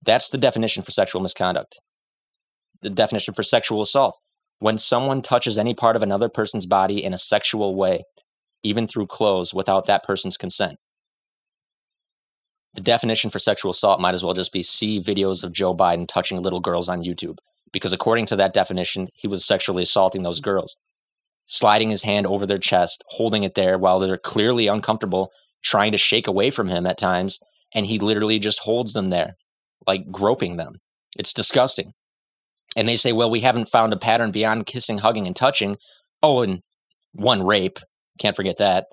That's 0.04 0.28
the 0.28 0.38
definition 0.38 0.82
for 0.82 0.90
sexual 0.90 1.22
misconduct. 1.22 1.80
The 2.80 2.90
definition 2.90 3.34
for 3.34 3.42
sexual 3.42 3.82
assault. 3.82 4.18
When 4.58 4.78
someone 4.78 5.22
touches 5.22 5.58
any 5.58 5.74
part 5.74 5.96
of 5.96 6.02
another 6.02 6.28
person's 6.28 6.66
body 6.66 7.02
in 7.02 7.12
a 7.12 7.18
sexual 7.18 7.74
way 7.74 8.04
even 8.62 8.86
through 8.86 9.06
clothes, 9.06 9.52
without 9.52 9.86
that 9.86 10.04
person's 10.04 10.36
consent. 10.36 10.78
The 12.74 12.80
definition 12.80 13.30
for 13.30 13.38
sexual 13.38 13.72
assault 13.72 14.00
might 14.00 14.14
as 14.14 14.24
well 14.24 14.34
just 14.34 14.52
be 14.52 14.62
see 14.62 15.00
videos 15.00 15.44
of 15.44 15.52
Joe 15.52 15.76
Biden 15.76 16.08
touching 16.08 16.40
little 16.40 16.60
girls 16.60 16.88
on 16.88 17.02
YouTube, 17.02 17.38
because 17.72 17.92
according 17.92 18.26
to 18.26 18.36
that 18.36 18.54
definition, 18.54 19.08
he 19.14 19.28
was 19.28 19.44
sexually 19.44 19.82
assaulting 19.82 20.22
those 20.22 20.40
girls, 20.40 20.76
sliding 21.46 21.90
his 21.90 22.04
hand 22.04 22.26
over 22.26 22.46
their 22.46 22.58
chest, 22.58 23.02
holding 23.08 23.42
it 23.42 23.54
there 23.54 23.76
while 23.78 23.98
they're 23.98 24.16
clearly 24.16 24.68
uncomfortable, 24.68 25.30
trying 25.62 25.92
to 25.92 25.98
shake 25.98 26.26
away 26.26 26.50
from 26.50 26.68
him 26.68 26.86
at 26.86 26.98
times, 26.98 27.40
and 27.74 27.86
he 27.86 27.98
literally 27.98 28.38
just 28.38 28.60
holds 28.60 28.92
them 28.92 29.08
there, 29.08 29.34
like 29.86 30.10
groping 30.10 30.56
them. 30.56 30.78
It's 31.16 31.32
disgusting. 31.32 31.92
And 32.76 32.88
they 32.88 32.96
say, 32.96 33.12
well, 33.12 33.30
we 33.30 33.40
haven't 33.40 33.68
found 33.68 33.92
a 33.92 33.98
pattern 33.98 34.30
beyond 34.30 34.66
kissing, 34.66 34.98
hugging, 34.98 35.26
and 35.26 35.36
touching. 35.36 35.76
Oh, 36.22 36.42
and 36.42 36.60
one 37.12 37.44
rape. 37.44 37.78
Can't 38.18 38.36
forget 38.36 38.56
that. 38.58 38.86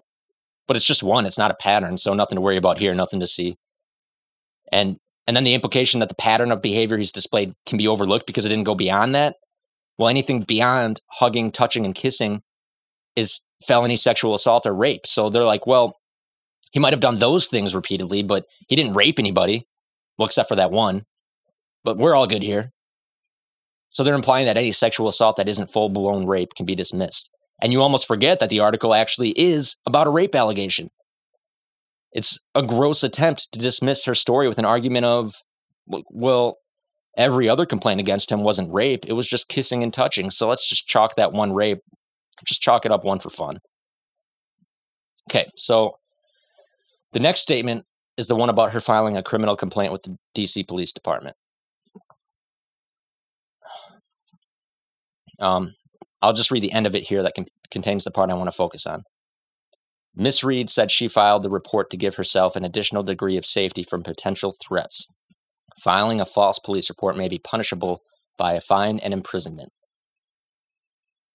But 0.68 0.76
it's 0.76 0.86
just 0.86 1.02
one, 1.02 1.26
it's 1.26 1.38
not 1.38 1.52
a 1.52 1.56
pattern, 1.56 1.98
so 1.98 2.14
nothing 2.14 2.36
to 2.36 2.42
worry 2.42 2.58
about 2.58 2.78
here, 2.80 2.94
nothing 2.94 3.20
to 3.22 3.28
see. 3.28 3.56
And 4.72 4.98
and 5.26 5.36
then 5.36 5.44
the 5.44 5.54
implication 5.54 6.00
that 6.00 6.10
the 6.10 6.16
pattern 6.16 6.52
of 6.52 6.62
behavior 6.62 6.98
he's 6.98 7.12
displayed 7.12 7.54
can 7.68 7.78
be 7.78 7.88
overlooked 7.88 8.26
because 8.26 8.46
it 8.46 8.50
didn't 8.50 8.64
go 8.64 8.76
beyond 8.76 9.14
that. 9.14 9.36
Well, 9.98 10.10
anything 10.10 10.42
beyond 10.42 11.02
hugging, 11.08 11.52
touching, 11.52 11.86
and 11.86 11.94
kissing 11.94 12.42
is 13.16 13.40
felony 13.64 13.96
sexual 13.96 14.34
assault 14.34 14.66
or 14.66 14.74
rape. 14.74 15.06
So 15.06 15.30
they're 15.30 15.44
like, 15.44 15.68
well, 15.68 15.98
he 16.72 16.80
might 16.80 16.94
have 16.94 17.00
done 17.00 17.20
those 17.20 17.48
things 17.48 17.76
repeatedly, 17.76 18.24
but 18.24 18.46
he 18.68 18.76
didn't 18.76 18.94
rape 18.94 19.20
anybody. 19.20 19.68
Well, 20.18 20.28
except 20.28 20.50
for 20.50 20.56
that 20.56 20.72
one. 20.72 21.06
But 21.84 21.98
we're 21.98 22.16
all 22.16 22.28
good 22.28 22.44
here. 22.44 22.72
So 23.90 24.04
they're 24.04 24.14
implying 24.14 24.46
that 24.46 24.58
any 24.58 24.72
sexual 24.72 25.08
assault 25.08 25.38
that 25.38 25.50
isn't 25.50 25.72
full 25.72 25.90
blown 25.90 26.28
rape 26.28 26.54
can 26.56 26.66
be 26.66 26.76
dismissed. 26.76 27.30
And 27.62 27.74
you 27.74 27.82
almost 27.82 28.08
forget 28.08 28.40
that 28.40 28.50
the 28.50 28.60
article 28.60 28.94
actually 28.94 29.32
is 29.32 29.76
about 29.86 30.08
a 30.08 30.12
rape 30.12 30.36
allegation. 30.36 30.90
It's 32.12 32.40
a 32.56 32.64
gross 32.64 33.04
attempt 33.04 33.52
to 33.52 33.60
dismiss 33.60 34.06
her 34.06 34.16
story 34.16 34.48
with 34.48 34.60
an 34.60 34.66
argument 34.66 35.06
of, 35.06 35.36
well, 35.88 36.58
every 37.18 37.50
other 37.50 37.66
complaint 37.66 38.00
against 38.00 38.32
him 38.32 38.44
wasn't 38.44 38.72
rape, 38.72 39.06
it 39.08 39.14
was 39.14 39.28
just 39.28 39.50
kissing 39.50 39.84
and 39.84 39.94
touching. 39.94 40.32
So 40.32 40.48
let's 40.48 40.68
just 40.68 40.88
chalk 40.88 41.16
that 41.16 41.34
one 41.34 41.54
rape, 41.54 41.80
just 42.46 42.62
chalk 42.62 42.86
it 42.86 42.92
up 42.92 43.04
one 43.04 43.20
for 43.20 43.30
fun. 43.30 43.60
Okay, 45.30 45.50
so 45.56 45.99
the 47.14 47.20
next 47.20 47.42
statement 47.42 47.86
is 48.18 48.28
the 48.28 48.36
one 48.36 48.50
about 48.50 48.74
her 48.74 48.82
filing 48.82 49.18
a 49.18 49.24
criminal 49.24 49.56
complaint 49.56 49.92
with 49.94 50.04
the 50.04 50.18
DC 50.36 50.68
Police 50.68 50.92
Department. 50.92 51.36
Um, 55.40 55.74
I'll 56.22 56.34
just 56.34 56.52
read 56.52 56.64
the 56.64 56.74
end 56.74 56.86
of 56.86 56.96
it 56.96 57.08
here 57.08 57.24
that 57.24 57.36
con- 57.36 57.46
contains 57.72 58.04
the 58.04 58.12
part 58.12 58.30
I 58.30 58.34
want 58.34 58.48
to 58.48 58.56
focus 58.56 58.86
on. 58.86 59.04
Miss 60.16 60.44
Reade 60.44 60.70
said 60.70 60.92
she 60.92 61.08
filed 61.08 61.44
the 61.44 61.50
report 61.50 61.90
to 61.90 61.98
give 61.98 62.16
herself 62.16 62.56
an 62.56 62.66
additional 62.66 63.04
degree 63.04 63.38
of 63.38 63.46
safety 63.46 63.84
from 63.84 64.04
potential 64.04 64.54
threats. 64.62 65.08
Filing 65.82 66.20
a 66.20 66.26
false 66.26 66.60
police 66.60 66.90
report 66.90 67.16
may 67.16 67.30
be 67.30 67.40
punishable 67.40 68.02
by 68.38 68.54
a 68.54 68.62
fine 68.62 69.00
and 69.00 69.14
imprisonment. 69.14 69.70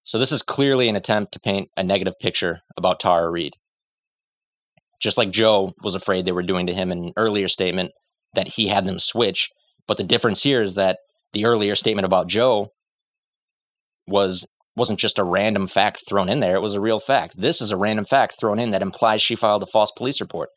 So, 0.02 0.18
this 0.18 0.32
is 0.32 0.42
clearly 0.42 0.90
an 0.90 0.96
attempt 0.96 1.32
to 1.32 1.40
paint 1.40 1.70
a 1.78 1.82
negative 1.82 2.18
picture 2.20 2.60
about 2.76 3.00
Tara 3.00 3.30
Reade. 3.30 3.54
Just 5.00 5.18
like 5.18 5.30
Joe 5.30 5.72
was 5.82 5.94
afraid 5.94 6.24
they 6.24 6.32
were 6.32 6.42
doing 6.42 6.66
to 6.66 6.74
him 6.74 6.90
in 6.92 7.06
an 7.06 7.12
earlier 7.16 7.48
statement 7.48 7.92
that 8.34 8.48
he 8.48 8.68
had 8.68 8.84
them 8.84 8.98
switch. 8.98 9.50
But 9.86 9.96
the 9.96 10.04
difference 10.04 10.42
here 10.42 10.62
is 10.62 10.74
that 10.74 10.98
the 11.32 11.44
earlier 11.44 11.74
statement 11.74 12.06
about 12.06 12.28
Joe 12.28 12.68
was 14.06 14.46
wasn't 14.76 14.98
just 14.98 15.20
a 15.20 15.24
random 15.24 15.68
fact 15.68 16.02
thrown 16.08 16.28
in 16.28 16.40
there, 16.40 16.56
it 16.56 16.62
was 16.62 16.74
a 16.74 16.80
real 16.80 16.98
fact. 16.98 17.40
This 17.40 17.60
is 17.60 17.70
a 17.70 17.76
random 17.76 18.04
fact 18.04 18.40
thrown 18.40 18.58
in 18.58 18.72
that 18.72 18.82
implies 18.82 19.22
she 19.22 19.36
filed 19.36 19.62
a 19.62 19.66
false 19.66 19.92
police 19.96 20.20
report. 20.20 20.48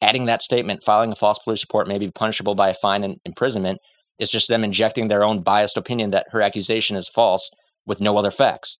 Adding 0.00 0.26
that 0.26 0.42
statement, 0.42 0.84
filing 0.84 1.10
a 1.10 1.16
false 1.16 1.38
police 1.38 1.62
report 1.64 1.88
may 1.88 1.98
be 1.98 2.10
punishable 2.10 2.54
by 2.54 2.68
a 2.68 2.74
fine 2.74 3.02
and 3.02 3.16
imprisonment, 3.24 3.80
is 4.18 4.28
just 4.28 4.48
them 4.48 4.62
injecting 4.62 5.08
their 5.08 5.24
own 5.24 5.42
biased 5.42 5.76
opinion 5.76 6.10
that 6.10 6.26
her 6.30 6.40
accusation 6.40 6.96
is 6.96 7.08
false 7.08 7.50
with 7.84 8.00
no 8.00 8.16
other 8.16 8.30
facts. 8.30 8.78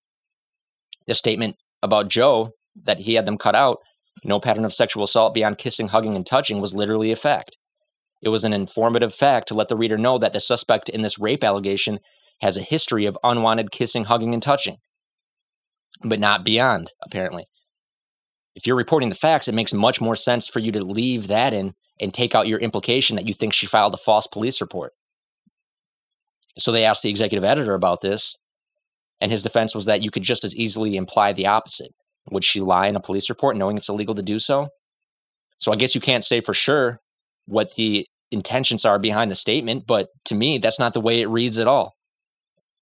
The 1.06 1.14
statement 1.14 1.56
about 1.82 2.08
Joe 2.08 2.50
that 2.84 3.00
he 3.00 3.14
had 3.14 3.26
them 3.26 3.38
cut 3.38 3.54
out, 3.54 3.78
no 4.22 4.38
pattern 4.38 4.64
of 4.64 4.72
sexual 4.72 5.04
assault 5.04 5.34
beyond 5.34 5.58
kissing, 5.58 5.88
hugging, 5.88 6.16
and 6.16 6.26
touching, 6.26 6.60
was 6.60 6.74
literally 6.74 7.10
a 7.10 7.16
fact. 7.16 7.56
It 8.22 8.28
was 8.28 8.44
an 8.44 8.52
informative 8.52 9.14
fact 9.14 9.48
to 9.48 9.54
let 9.54 9.68
the 9.68 9.76
reader 9.76 9.98
know 9.98 10.18
that 10.18 10.32
the 10.32 10.40
suspect 10.40 10.88
in 10.88 11.02
this 11.02 11.18
rape 11.18 11.44
allegation 11.44 11.98
has 12.40 12.56
a 12.56 12.62
history 12.62 13.06
of 13.06 13.18
unwanted 13.22 13.70
kissing, 13.70 14.04
hugging, 14.04 14.32
and 14.32 14.42
touching, 14.42 14.78
but 16.02 16.20
not 16.20 16.44
beyond, 16.44 16.92
apparently. 17.02 17.46
If 18.54 18.66
you're 18.66 18.76
reporting 18.76 19.08
the 19.08 19.14
facts, 19.14 19.48
it 19.48 19.54
makes 19.54 19.74
much 19.74 20.00
more 20.00 20.16
sense 20.16 20.48
for 20.48 20.60
you 20.60 20.72
to 20.72 20.84
leave 20.84 21.26
that 21.26 21.52
in 21.52 21.74
and 22.00 22.14
take 22.14 22.34
out 22.34 22.46
your 22.48 22.58
implication 22.60 23.16
that 23.16 23.26
you 23.26 23.34
think 23.34 23.52
she 23.52 23.66
filed 23.66 23.94
a 23.94 23.98
false 23.98 24.26
police 24.26 24.60
report. 24.60 24.92
So 26.58 26.70
they 26.70 26.84
asked 26.84 27.02
the 27.02 27.10
executive 27.10 27.44
editor 27.44 27.74
about 27.74 28.00
this, 28.00 28.36
and 29.20 29.32
his 29.32 29.42
defense 29.42 29.74
was 29.74 29.86
that 29.86 30.02
you 30.02 30.10
could 30.10 30.22
just 30.22 30.44
as 30.44 30.56
easily 30.56 30.96
imply 30.96 31.32
the 31.32 31.46
opposite. 31.46 31.92
Would 32.30 32.44
she 32.44 32.60
lie 32.60 32.86
in 32.86 32.96
a 32.96 33.00
police 33.00 33.28
report 33.28 33.56
knowing 33.56 33.76
it's 33.76 33.88
illegal 33.88 34.14
to 34.14 34.22
do 34.22 34.38
so? 34.38 34.68
So 35.58 35.72
I 35.72 35.76
guess 35.76 35.94
you 35.94 36.00
can't 36.00 36.24
say 36.24 36.40
for 36.40 36.54
sure 36.54 37.00
what 37.46 37.74
the 37.74 38.06
intentions 38.30 38.84
are 38.84 38.98
behind 38.98 39.30
the 39.30 39.34
statement, 39.34 39.84
but 39.86 40.08
to 40.26 40.34
me, 40.34 40.58
that's 40.58 40.78
not 40.78 40.94
the 40.94 41.00
way 41.00 41.20
it 41.20 41.28
reads 41.28 41.58
at 41.58 41.68
all. 41.68 41.94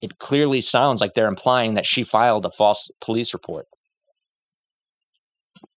It 0.00 0.18
clearly 0.18 0.60
sounds 0.60 1.00
like 1.00 1.14
they're 1.14 1.28
implying 1.28 1.74
that 1.74 1.86
she 1.86 2.02
filed 2.02 2.44
a 2.44 2.50
false 2.50 2.90
police 3.00 3.32
report. 3.32 3.66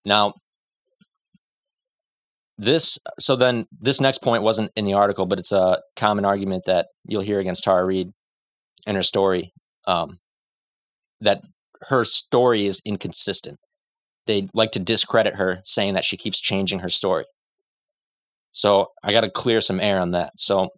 Now, 0.03 0.33
this 2.57 2.97
so 3.19 3.35
then 3.35 3.65
this 3.81 3.99
next 3.99 4.19
point 4.19 4.43
wasn't 4.43 4.71
in 4.75 4.85
the 4.85 4.93
article, 4.93 5.25
but 5.25 5.39
it's 5.39 5.51
a 5.51 5.81
common 5.95 6.25
argument 6.25 6.63
that 6.65 6.87
you'll 7.03 7.21
hear 7.21 7.39
against 7.39 7.63
Tara 7.63 7.83
Reade 7.83 8.11
in 8.87 8.95
her 8.95 9.03
story. 9.03 9.51
Um, 9.85 10.19
that 11.21 11.41
her 11.89 12.03
story 12.03 12.65
is 12.65 12.81
inconsistent. 12.85 13.59
They 14.27 14.47
like 14.53 14.71
to 14.71 14.79
discredit 14.79 15.35
her, 15.35 15.61
saying 15.63 15.93
that 15.93 16.05
she 16.05 16.17
keeps 16.17 16.39
changing 16.39 16.79
her 16.79 16.89
story. 16.89 17.25
So 18.51 18.87
I 19.03 19.11
got 19.11 19.21
to 19.21 19.29
clear 19.29 19.61
some 19.61 19.79
air 19.79 19.99
on 19.99 20.11
that. 20.11 20.31
So 20.37 20.69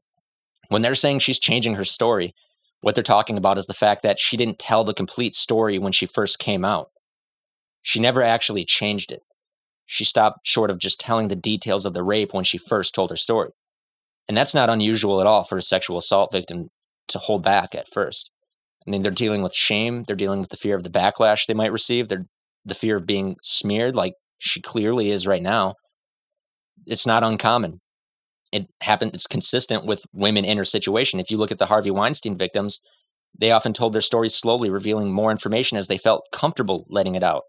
when 0.70 0.82
they're 0.82 0.96
saying 0.96 1.20
she's 1.20 1.40
changing 1.40 1.76
her 1.76 1.86
story, 1.86 2.34
what 2.82 2.96
they're 2.96 3.04
talking 3.04 3.38
about 3.38 3.58
is 3.58 3.68
the 3.68 3.74
fact 3.74 4.04
that 4.04 4.20
she 4.20 4.38
didn't 4.38 4.60
tell 4.60 4.84
the 4.84 4.94
complete 4.94 5.36
story 5.36 5.80
when 5.80 5.92
she 5.92 6.06
first 6.06 6.40
came 6.40 6.66
out. 6.66 6.88
She 7.82 8.00
never 8.00 8.22
actually 8.22 8.66
changed 8.66 9.12
it. 9.12 9.22
She 9.86 10.04
stopped 10.04 10.40
short 10.44 10.70
of 10.70 10.80
just 10.80 11.00
telling 11.00 11.30
the 11.30 11.36
details 11.36 11.86
of 11.86 11.94
the 11.94 12.04
rape 12.04 12.34
when 12.34 12.44
she 12.44 12.58
first 12.58 12.94
told 12.94 13.10
her 13.10 13.16
story. 13.16 13.52
And 14.28 14.36
that's 14.36 14.54
not 14.54 14.70
unusual 14.70 15.22
at 15.22 15.28
all 15.28 15.46
for 15.46 15.58
a 15.58 15.62
sexual 15.62 15.98
assault 15.98 16.32
victim 16.34 16.68
to 17.08 17.20
hold 17.20 17.44
back 17.44 17.74
at 17.74 17.88
first. 17.88 18.30
I 18.88 18.92
mean, 18.92 19.02
they're 19.02 19.12
dealing 19.12 19.44
with 19.44 19.54
shame. 19.54 20.06
They're 20.08 20.16
dealing 20.16 20.40
with 20.40 20.50
the 20.50 20.56
fear 20.56 20.76
of 20.76 20.84
the 20.84 20.90
backlash 20.90 21.46
they 21.46 21.54
might 21.54 21.72
receive. 21.72 22.08
They're 22.08 22.26
the 22.64 22.74
fear 22.74 22.96
of 22.98 23.06
being 23.06 23.36
smeared, 23.44 23.96
like 23.96 24.14
she 24.38 24.62
clearly 24.62 25.12
is 25.12 25.28
right 25.28 25.42
now. 25.42 25.76
It's 26.86 27.06
not 27.06 27.24
uncommon. 27.24 27.80
It 28.52 28.72
happened. 28.82 29.12
It's 29.14 29.28
consistent 29.28 29.86
with 29.86 30.06
women 30.14 30.46
in 30.46 30.58
her 30.58 30.64
situation. 30.64 31.20
If 31.20 31.30
you 31.30 31.38
look 31.38 31.52
at 31.52 31.58
the 31.58 31.66
Harvey 31.66 31.92
Weinstein 31.92 32.38
victims, 32.38 32.80
they 33.38 33.52
often 33.52 33.74
told 33.74 33.94
their 33.94 34.02
stories 34.02 34.36
slowly, 34.36 34.70
revealing 34.70 35.12
more 35.12 35.32
information 35.32 35.78
as 35.78 35.88
they 35.88 35.98
felt 35.98 36.28
comfortable 36.32 36.86
letting 36.90 37.16
it 37.16 37.24
out. 37.24 37.44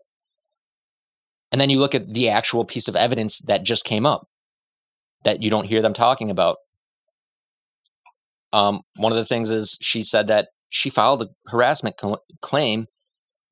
And 1.52 1.60
then 1.60 1.70
you 1.70 1.78
look 1.78 1.94
at 1.94 2.12
the 2.12 2.28
actual 2.28 2.64
piece 2.64 2.88
of 2.88 2.96
evidence 2.96 3.38
that 3.46 3.64
just 3.64 3.84
came 3.84 4.04
up 4.04 4.26
that 5.24 5.42
you 5.42 5.50
don't 5.50 5.66
hear 5.66 5.82
them 5.82 5.94
talking 5.94 6.30
about. 6.30 6.56
Um, 8.52 8.80
one 8.96 9.12
of 9.12 9.18
the 9.18 9.24
things 9.24 9.50
is 9.50 9.78
she 9.80 10.02
said 10.02 10.26
that 10.28 10.48
she 10.68 10.90
filed 10.90 11.22
a 11.22 11.28
harassment 11.48 11.96
cl- 12.00 12.22
claim 12.40 12.86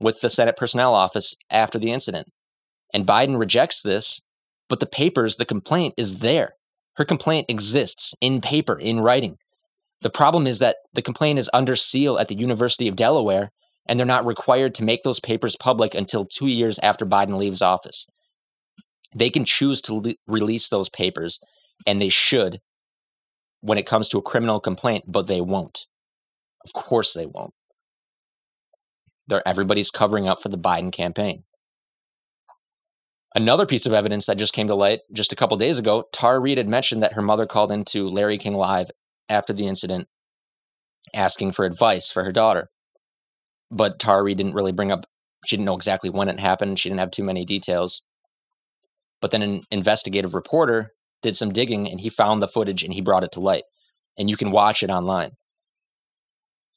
with 0.01 0.21
the 0.21 0.29
Senate 0.29 0.57
Personnel 0.57 0.95
Office 0.95 1.35
after 1.51 1.79
the 1.79 1.91
incident. 1.91 2.29
And 2.93 3.07
Biden 3.07 3.39
rejects 3.39 3.83
this, 3.83 4.21
but 4.69 4.81
the 4.81 4.87
papers, 4.87 5.37
the 5.37 5.45
complaint 5.45 5.95
is 5.97 6.19
there. 6.19 6.55
Her 6.97 7.05
complaint 7.05 7.47
exists 7.49 8.15
in 8.21 8.41
paper, 8.41 8.79
in 8.79 9.01
writing. 9.01 9.37
The 10.03 10.11
problem 10.11 10.47
is 10.47 10.59
that 10.59 10.77
the 10.95 11.03
complaint 11.03 11.39
is 11.39 11.51
under 11.53 11.77
seal 11.77 12.19
at 12.19 12.29
the 12.29 12.37
University 12.37 12.89
of 12.89 12.97
Delaware, 12.97 13.51
and 13.89 13.99
they're 13.99 14.07
not 14.07 14.27
required 14.27 14.75
to 14.75 14.85
make 14.85 15.03
those 15.03 15.21
papers 15.21 15.57
public 15.57 15.95
until 15.95 16.27
two 16.27 16.47
years 16.47 16.79
after 16.81 17.07
Biden 17.07 17.39
leaves 17.39 17.63
office. 17.63 18.07
They 19.15 19.31
can 19.31 19.45
choose 19.45 19.81
to 19.83 19.95
le- 19.95 20.15
release 20.27 20.69
those 20.69 20.89
papers, 20.89 21.41
and 21.87 22.01
they 22.01 22.09
should 22.09 22.61
when 23.61 23.79
it 23.79 23.87
comes 23.87 24.09
to 24.09 24.19
a 24.19 24.23
criminal 24.23 24.61
complaint, 24.61 25.05
but 25.09 25.27
they 25.27 25.41
won't. 25.41 25.87
Of 26.67 26.73
course 26.73 27.13
they 27.13 27.27
won't. 27.27 27.55
They're, 29.29 29.47
everybody's 29.47 29.91
covering 29.91 30.29
up 30.29 30.43
for 30.43 30.49
the 30.49 30.59
Biden 30.59 30.93
campaign. 30.93 31.45
Another 33.35 33.67
piece 33.67 33.87
of 33.87 33.93
evidence 33.93 34.27
that 34.27 34.39
just 34.39 34.55
came 34.55 34.67
to 34.69 34.75
light 34.75 35.01
just 35.13 35.33
a 35.33 35.37
couple 35.37 35.57
days 35.59 35.79
ago, 35.79 36.05
Tara 36.13 36.41
Reade 36.41 36.59
had 36.59 36.69
mentioned 36.69 37.03
that 37.03 37.13
her 37.13 37.23
mother 37.23 37.47
called 37.47 37.71
into 37.71 38.09
Larry 38.09 38.39
King 38.39 38.55
Live 38.55 38.91
after 39.29 39.53
the 39.53 39.67
incident 39.67 40.09
asking 41.15 41.53
for 41.53 41.65
advice 41.65 42.11
for 42.11 42.25
her 42.25 42.33
daughter. 42.33 42.71
But 43.71 43.99
Tara 43.99 44.23
Reade 44.23 44.39
didn't 44.39 44.55
really 44.55 44.73
bring 44.73 44.91
up, 44.91 45.07
she 45.45 45.57
didn't 45.57 45.67
know 45.67 45.77
exactly 45.77 46.11
when 46.11 46.29
it 46.29 46.41
happened. 46.41 46.79
She 46.79 46.89
didn't 46.89 47.01
have 47.01 47.11
too 47.11 47.25
many 47.25 47.45
details. 47.45 48.03
But 49.21 49.31
then 49.31 49.43
an 49.43 49.63
investigative 49.71 50.35
reporter 50.35 50.93
did 51.23 51.37
some 51.37 51.53
digging 51.53 51.91
and 51.91 52.01
he 52.01 52.09
found 52.09 52.41
the 52.41 52.49
footage 52.49 52.83
and 52.83 52.95
he 52.95 53.01
brought 53.01 53.25
it 53.25 53.33
to 53.33 53.41
light. 53.41 53.65
And 54.19 54.31
you 54.31 54.37
can 54.37 54.51
watch 54.51 54.83
it 54.83 54.91
online. 54.91 55.33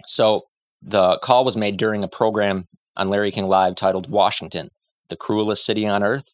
So 0.09 0.45
the 0.81 1.19
call 1.21 1.45
was 1.45 1.55
made 1.55 1.77
during 1.77 2.03
a 2.03 2.07
program 2.07 2.65
on 2.97 3.09
Larry 3.09 3.29
King 3.29 3.47
Live 3.47 3.75
titled 3.75 4.09
Washington, 4.09 4.69
the 5.07 5.15
cruelest 5.15 5.63
city 5.63 5.85
on 5.85 6.03
earth. 6.03 6.33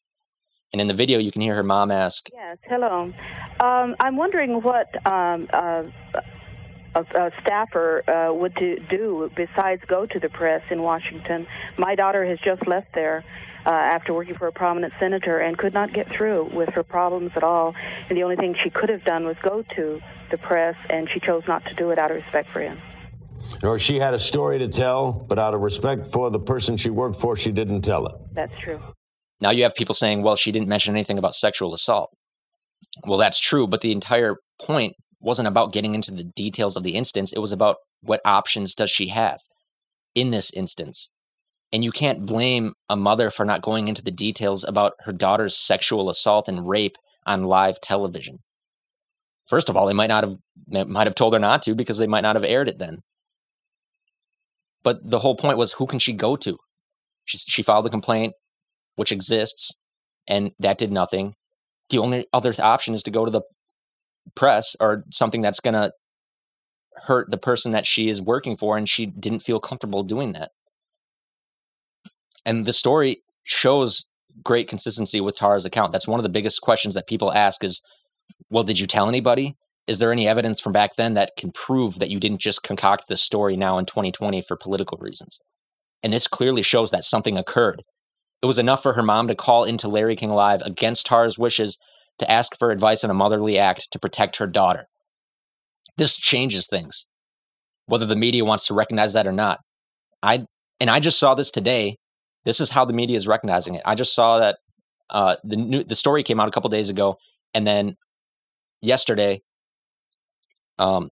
And 0.71 0.79
in 0.79 0.88
the 0.88 0.93
video, 0.93 1.19
you 1.19 1.29
can 1.29 1.41
hear 1.41 1.55
her 1.55 1.63
mom 1.63 1.91
ask, 1.91 2.29
Yes, 2.33 2.57
hello. 2.63 3.11
Um, 3.59 3.95
I'm 3.99 4.15
wondering 4.15 4.61
what 4.61 4.88
um, 5.05 5.49
uh, 5.51 5.83
a, 6.95 7.01
a 7.01 7.31
staffer 7.41 8.09
uh, 8.09 8.33
would 8.33 8.55
do, 8.55 8.77
do 8.89 9.29
besides 9.35 9.81
go 9.89 10.05
to 10.05 10.19
the 10.21 10.29
press 10.29 10.61
in 10.71 10.81
Washington. 10.81 11.45
My 11.77 11.95
daughter 11.95 12.25
has 12.25 12.39
just 12.45 12.65
left 12.67 12.95
there 12.95 13.25
uh, 13.65 13.71
after 13.71 14.13
working 14.13 14.35
for 14.35 14.47
a 14.47 14.53
prominent 14.53 14.93
senator 15.01 15.39
and 15.39 15.57
could 15.57 15.73
not 15.73 15.93
get 15.93 16.07
through 16.17 16.49
with 16.55 16.69
her 16.69 16.83
problems 16.83 17.31
at 17.35 17.43
all. 17.43 17.75
And 18.07 18.17
the 18.17 18.23
only 18.23 18.38
thing 18.38 18.55
she 18.63 18.69
could 18.69 18.89
have 18.89 19.03
done 19.03 19.25
was 19.25 19.35
go 19.43 19.65
to 19.75 19.99
the 20.31 20.38
press, 20.38 20.75
and 20.89 21.09
she 21.13 21.19
chose 21.19 21.43
not 21.45 21.65
to 21.65 21.73
do 21.73 21.89
it 21.89 21.99
out 21.99 22.09
of 22.09 22.15
respect 22.15 22.47
for 22.53 22.61
him. 22.61 22.79
Or 23.63 23.79
she 23.79 23.99
had 23.99 24.13
a 24.13 24.19
story 24.19 24.60
to 24.60 24.67
tell, 24.67 25.12
but 25.12 25.39
out 25.39 25.53
of 25.53 25.62
respect 25.62 26.08
for 26.08 26.29
the 26.29 26.39
person 26.39 26.77
she 26.77 26.89
worked 26.89 27.17
for, 27.17 27.36
she 27.36 27.51
didn't 27.51 27.81
tell 27.81 28.05
it. 28.08 28.15
That's 28.34 28.53
true. 28.60 28.79
Now 29.41 29.51
you 29.51 29.63
have 29.63 29.75
people 29.75 29.95
saying, 29.95 30.21
well, 30.21 30.36
she 30.36 30.51
didn't 30.51 30.67
mention 30.67 30.95
anything 30.95 31.17
about 31.17 31.36
sexual 31.36 31.73
assault. 31.73 32.10
Well, 33.05 33.17
that's 33.17 33.39
true, 33.39 33.67
but 33.67 33.81
the 33.81 33.91
entire 33.91 34.38
point 34.62 34.95
wasn't 35.19 35.47
about 35.47 35.73
getting 35.73 35.95
into 35.95 36.12
the 36.12 36.23
details 36.23 36.77
of 36.77 36.84
the 36.84 36.95
instance. 36.95 37.34
It 37.34 37.39
was 37.39 37.51
about 37.51 37.77
what 38.01 38.21
options 38.23 38.75
does 38.75 38.89
she 38.89 39.08
have 39.08 39.39
in 40.13 40.31
this 40.31 40.51
instance. 40.51 41.10
And 41.73 41.84
you 41.84 41.91
can't 41.91 42.25
blame 42.25 42.73
a 42.88 42.95
mother 42.95 43.29
for 43.31 43.43
not 43.43 43.62
going 43.62 43.88
into 43.88 44.03
the 44.03 44.12
details 44.12 44.63
about 44.63 44.93
her 45.01 45.12
daughter's 45.12 45.58
sexual 45.58 46.10
assault 46.10 46.47
and 46.47 46.69
rape 46.69 46.95
on 47.25 47.43
live 47.43 47.81
television. 47.81 48.38
First 49.47 49.69
of 49.69 49.75
all, 49.75 49.86
they 49.86 49.93
might 49.93 50.08
not 50.08 50.23
have 50.23 50.88
might 50.88 51.08
have 51.08 51.15
told 51.15 51.34
her 51.34 51.39
not 51.39 51.62
to 51.63 51.75
because 51.75 51.97
they 51.97 52.08
might 52.08 52.21
not 52.21 52.36
have 52.36 52.45
aired 52.45 52.69
it 52.69 52.79
then. 52.79 52.99
But 54.85 54.99
the 55.03 55.19
whole 55.19 55.35
point 55.35 55.57
was 55.57 55.73
who 55.73 55.87
can 55.87 55.99
she 55.99 56.13
go 56.13 56.35
to? 56.37 56.57
She, 57.25 57.39
she 57.39 57.63
filed 57.63 57.87
a 57.87 57.89
complaint, 57.89 58.35
which 58.95 59.11
exists, 59.11 59.73
and 60.27 60.51
that 60.59 60.77
did 60.77 60.91
nothing. 60.91 61.33
The 61.89 61.97
only 61.97 62.27
other 62.31 62.53
option 62.59 62.93
is 62.93 63.01
to 63.03 63.11
go 63.11 63.25
to 63.25 63.31
the 63.31 63.41
press 64.35 64.75
or 64.79 65.03
something 65.11 65.41
that's 65.41 65.59
going 65.59 65.73
to 65.73 65.91
hurt 67.07 67.31
the 67.31 67.37
person 67.37 67.71
that 67.71 67.87
she 67.87 68.07
is 68.09 68.21
working 68.21 68.55
for, 68.55 68.77
and 68.77 68.87
she 68.87 69.07
didn't 69.07 69.41
feel 69.41 69.59
comfortable 69.59 70.03
doing 70.03 70.33
that. 70.33 70.51
And 72.45 72.65
the 72.65 72.73
story 72.73 73.23
shows 73.43 74.05
great 74.43 74.67
consistency 74.67 75.19
with 75.19 75.35
Tara's 75.35 75.65
account. 75.65 75.93
That's 75.93 76.07
one 76.07 76.19
of 76.19 76.23
the 76.23 76.29
biggest 76.29 76.61
questions 76.61 76.93
that 76.93 77.07
people 77.07 77.33
ask 77.33 77.63
is, 77.63 77.81
well, 78.51 78.63
did 78.63 78.79
you 78.79 78.85
tell 78.85 79.09
anybody? 79.09 79.55
Is 79.87 79.99
there 79.99 80.11
any 80.11 80.27
evidence 80.27 80.59
from 80.59 80.73
back 80.73 80.95
then 80.95 81.13
that 81.13 81.35
can 81.37 81.51
prove 81.51 81.99
that 81.99 82.09
you 82.09 82.19
didn't 82.19 82.41
just 82.41 82.63
concoct 82.63 83.07
this 83.07 83.21
story 83.21 83.55
now 83.55 83.77
in 83.77 83.85
2020 83.85 84.41
for 84.41 84.55
political 84.55 84.97
reasons? 84.99 85.39
And 86.01 86.11
this 86.11 86.27
clearly 86.27 86.61
shows 86.61 86.91
that 86.91 87.03
something 87.03 87.37
occurred. 87.37 87.83
It 88.41 88.47
was 88.47 88.57
enough 88.57 88.83
for 88.83 88.93
her 88.93 89.03
mom 89.03 89.27
to 89.27 89.35
call 89.35 89.63
into 89.63 89.87
Larry 89.87 90.15
King 90.15 90.31
Live 90.31 90.61
against 90.61 91.05
Tara's 91.05 91.37
wishes 91.37 91.77
to 92.19 92.31
ask 92.31 92.57
for 92.57 92.71
advice 92.71 93.03
on 93.03 93.09
a 93.09 93.15
motherly 93.15 93.57
act 93.57 93.91
to 93.91 93.99
protect 93.99 94.37
her 94.37 94.47
daughter. 94.47 94.87
This 95.97 96.17
changes 96.17 96.67
things, 96.67 97.07
whether 97.85 98.05
the 98.05 98.15
media 98.15 98.45
wants 98.45 98.67
to 98.67 98.73
recognize 98.73 99.13
that 99.13 99.27
or 99.27 99.31
not. 99.31 99.59
I 100.21 100.45
and 100.79 100.89
I 100.89 100.99
just 100.99 101.19
saw 101.19 101.35
this 101.35 101.51
today. 101.51 101.97
This 102.43 102.59
is 102.59 102.71
how 102.71 102.85
the 102.85 102.93
media 102.93 103.17
is 103.17 103.27
recognizing 103.27 103.75
it. 103.75 103.81
I 103.85 103.95
just 103.95 104.13
saw 104.13 104.39
that 104.39 104.57
uh, 105.09 105.37
the 105.43 105.55
new 105.55 105.83
the 105.83 105.95
story 105.95 106.23
came 106.23 106.39
out 106.39 106.47
a 106.47 106.51
couple 106.51 106.69
days 106.69 106.89
ago, 106.89 107.17
and 107.53 107.65
then 107.65 107.95
yesterday, 108.81 109.41
um, 110.77 111.09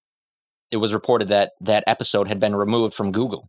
it 0.72 0.78
was 0.78 0.94
reported 0.94 1.30
that 1.30 1.52
that 1.62 1.84
episode 1.88 2.28
had 2.28 2.40
been 2.40 2.56
removed 2.56 2.94
from 2.94 3.12
Google. 3.12 3.48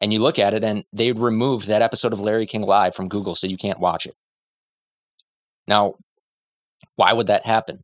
And 0.00 0.12
you 0.12 0.20
look 0.20 0.38
at 0.38 0.54
it, 0.54 0.62
and 0.62 0.84
they 0.92 1.12
removed 1.12 1.66
that 1.66 1.82
episode 1.82 2.12
of 2.12 2.20
Larry 2.20 2.46
King 2.46 2.62
Live 2.62 2.94
from 2.94 3.08
Google, 3.08 3.34
so 3.34 3.46
you 3.46 3.56
can't 3.56 3.80
watch 3.80 4.06
it. 4.06 4.14
Now, 5.66 5.94
why 6.96 7.12
would 7.12 7.26
that 7.26 7.44
happen? 7.44 7.80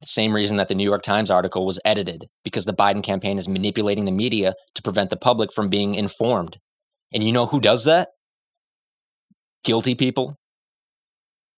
The 0.00 0.06
same 0.06 0.34
reason 0.34 0.58
that 0.58 0.68
the 0.68 0.74
New 0.74 0.84
York 0.84 1.02
Times 1.02 1.30
article 1.30 1.66
was 1.66 1.80
edited, 1.84 2.26
because 2.44 2.64
the 2.64 2.72
Biden 2.72 3.02
campaign 3.02 3.38
is 3.38 3.48
manipulating 3.48 4.04
the 4.04 4.12
media 4.12 4.54
to 4.74 4.82
prevent 4.82 5.10
the 5.10 5.16
public 5.16 5.52
from 5.52 5.68
being 5.68 5.94
informed. 5.94 6.58
And 7.12 7.24
you 7.24 7.32
know 7.32 7.46
who 7.46 7.60
does 7.60 7.86
that? 7.86 8.10
Guilty 9.64 9.94
people. 9.94 10.36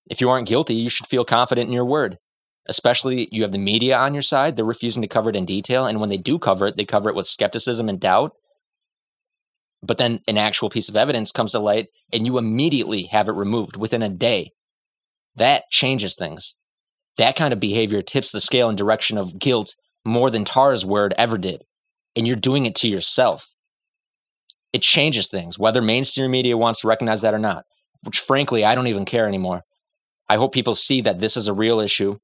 If 0.09 0.21
you 0.21 0.31
aren't 0.31 0.49
guilty, 0.49 0.75
you 0.75 0.89
should 0.89 1.09
feel 1.09 1.25
confident 1.25 1.67
in 1.67 1.75
your 1.75 1.85
word. 1.85 2.17
Especially, 2.69 3.29
you 3.33 3.43
have 3.43 3.53
the 3.53 3.59
media 3.59 3.97
on 3.97 4.13
your 4.13 4.23
side. 4.23 4.57
They're 4.57 4.65
refusing 4.65 5.03
to 5.03 5.09
cover 5.09 5.31
it 5.31 5.37
in 5.37 5.47
detail. 5.47 5.87
And 5.87 6.01
when 6.01 6.11
they 6.11 6.19
do 6.19 6.39
cover 6.39 6.67
it, 6.67 6.77
they 6.77 6.85
cover 6.85 7.09
it 7.09 7.15
with 7.15 7.27
skepticism 7.27 7.89
and 7.89 7.99
doubt. 7.99 8.33
But 9.83 9.99
then 9.99 10.21
an 10.29 10.37
actual 10.37 10.69
piece 10.69 10.89
of 10.89 10.97
evidence 10.97 11.33
comes 11.33 11.53
to 11.53 11.61
light, 11.61 11.87
and 12.13 12.27
you 12.27 12.37
immediately 12.37 13.05
have 13.05 13.29
it 13.29 13.33
removed 13.33 13.77
within 13.77 14.03
a 14.03 14.09
day. 14.09 14.53
That 15.37 15.71
changes 15.71 16.15
things. 16.15 16.57
That 17.17 17.37
kind 17.37 17.53
of 17.53 17.61
behavior 17.61 18.03
tips 18.03 18.33
the 18.33 18.41
scale 18.41 18.69
in 18.69 18.77
direction 18.77 19.17
of 19.17 19.39
guilt 19.39 19.75
more 20.05 20.31
than 20.31 20.45
Tara's 20.45 20.85
word 20.85 21.15
ever 21.17 21.39
did. 21.39 21.65
And 22.17 22.27
you're 22.27 22.37
doing 22.37 22.67
it 22.67 22.75
to 22.77 22.89
yourself. 22.89 23.51
It 24.73 24.83
changes 24.83 25.29
things, 25.29 25.59
whether 25.59 25.81
mainstream 25.81 26.31
media 26.31 26.57
wants 26.57 26.81
to 26.81 26.89
recognize 26.89 27.23
that 27.23 27.35
or 27.35 27.39
not, 27.39 27.65
which 28.03 28.19
frankly, 28.19 28.65
I 28.65 28.75
don't 28.75 28.89
even 28.89 29.05
care 29.05 29.27
anymore. 29.27 29.63
I 30.29 30.37
hope 30.37 30.53
people 30.53 30.75
see 30.75 31.01
that 31.03 31.21
this 31.21 31.37
is 31.37 31.49
a 31.49 31.55
real 31.55 31.81
issue. 31.81 32.19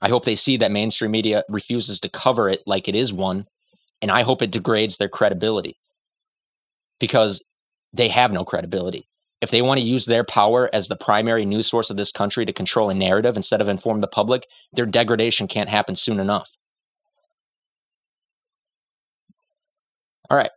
I 0.00 0.08
hope 0.08 0.24
they 0.24 0.34
see 0.34 0.56
that 0.56 0.70
mainstream 0.70 1.10
media 1.10 1.44
refuses 1.48 2.00
to 2.00 2.08
cover 2.08 2.48
it 2.48 2.62
like 2.66 2.88
it 2.88 2.94
is 2.94 3.12
one. 3.12 3.46
And 4.00 4.10
I 4.10 4.22
hope 4.22 4.42
it 4.42 4.50
degrades 4.50 4.96
their 4.96 5.08
credibility 5.08 5.78
because 6.98 7.44
they 7.92 8.08
have 8.08 8.32
no 8.32 8.44
credibility 8.44 9.08
if 9.42 9.50
they 9.50 9.60
want 9.60 9.80
to 9.80 9.86
use 9.86 10.06
their 10.06 10.22
power 10.22 10.70
as 10.72 10.86
the 10.86 10.96
primary 10.96 11.44
news 11.44 11.66
source 11.66 11.90
of 11.90 11.96
this 11.96 12.12
country 12.12 12.46
to 12.46 12.52
control 12.52 12.88
a 12.88 12.94
narrative 12.94 13.36
instead 13.36 13.60
of 13.60 13.68
inform 13.68 14.00
the 14.00 14.06
public, 14.06 14.46
their 14.72 14.86
degradation 14.86 15.48
can't 15.48 15.68
happen 15.68 15.96
soon 15.96 16.20
enough. 16.20 16.56
All 20.30 20.36
right. 20.36 20.52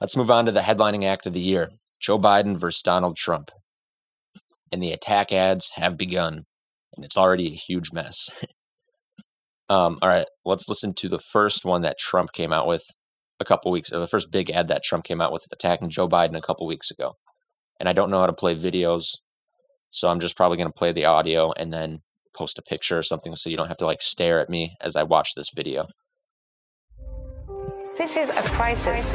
Let's 0.00 0.16
move 0.16 0.30
on 0.30 0.46
to 0.46 0.52
the 0.52 0.60
headlining 0.60 1.04
act 1.04 1.26
of 1.26 1.34
the 1.34 1.40
year 1.40 1.70
Joe 2.00 2.18
Biden 2.18 2.56
versus 2.56 2.80
Donald 2.80 3.16
Trump. 3.16 3.50
And 4.72 4.82
the 4.82 4.92
attack 4.92 5.30
ads 5.30 5.72
have 5.72 5.98
begun, 5.98 6.46
and 6.96 7.04
it's 7.04 7.16
already 7.16 7.48
a 7.48 7.56
huge 7.56 7.92
mess. 7.92 8.28
um, 9.68 9.98
all 10.02 10.08
right, 10.08 10.26
let's 10.44 10.68
listen 10.68 10.94
to 10.94 11.08
the 11.08 11.18
first 11.18 11.64
one 11.64 11.82
that 11.82 11.98
Trump 11.98 12.32
came 12.32 12.52
out 12.52 12.66
with 12.66 12.82
a 13.38 13.44
couple 13.44 13.70
weeks, 13.70 13.90
the 13.90 14.06
first 14.06 14.30
big 14.30 14.50
ad 14.50 14.68
that 14.68 14.82
Trump 14.82 15.04
came 15.04 15.20
out 15.20 15.32
with 15.32 15.46
attacking 15.52 15.90
Joe 15.90 16.08
Biden 16.08 16.36
a 16.36 16.40
couple 16.40 16.66
weeks 16.66 16.90
ago 16.90 17.12
and 17.78 17.88
I 17.88 17.92
don't 17.92 18.10
know 18.10 18.20
how 18.20 18.26
to 18.26 18.32
play 18.32 18.54
videos. 18.54 19.16
So 19.90 20.08
I'm 20.08 20.20
just 20.20 20.36
probably 20.36 20.56
going 20.56 20.68
to 20.68 20.78
play 20.78 20.92
the 20.92 21.04
audio 21.04 21.52
and 21.52 21.72
then 21.72 22.00
post 22.36 22.58
a 22.58 22.62
picture 22.62 22.98
or 22.98 23.02
something 23.02 23.34
so 23.34 23.48
you 23.48 23.56
don't 23.56 23.68
have 23.68 23.76
to 23.78 23.86
like 23.86 24.02
stare 24.02 24.40
at 24.40 24.50
me 24.50 24.76
as 24.80 24.96
I 24.96 25.04
watch 25.04 25.34
this 25.34 25.50
video. 25.54 25.86
This 27.96 28.16
is 28.16 28.28
a 28.28 28.42
crisis. 28.42 29.12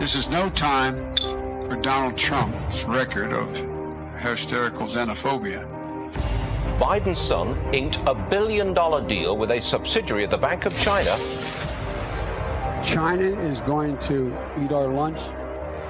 This 0.00 0.16
is 0.16 0.28
no 0.28 0.50
time 0.50 0.94
for 1.66 1.76
Donald 1.76 2.16
Trump's 2.16 2.84
record 2.84 3.32
of 3.32 3.54
hysterical 4.20 4.86
xenophobia. 4.86 5.68
Biden's 6.80 7.20
son 7.20 7.56
inked 7.74 8.00
a 8.06 8.14
billion 8.14 8.74
dollar 8.74 9.06
deal 9.06 9.36
with 9.36 9.50
a 9.50 9.60
subsidiary 9.60 10.24
of 10.24 10.30
the 10.30 10.38
Bank 10.38 10.64
of 10.64 10.74
China. 10.76 11.16
China 12.82 13.38
is 13.42 13.60
going 13.60 13.98
to 13.98 14.36
eat 14.60 14.72
our 14.72 14.88
lunch? 14.88 15.20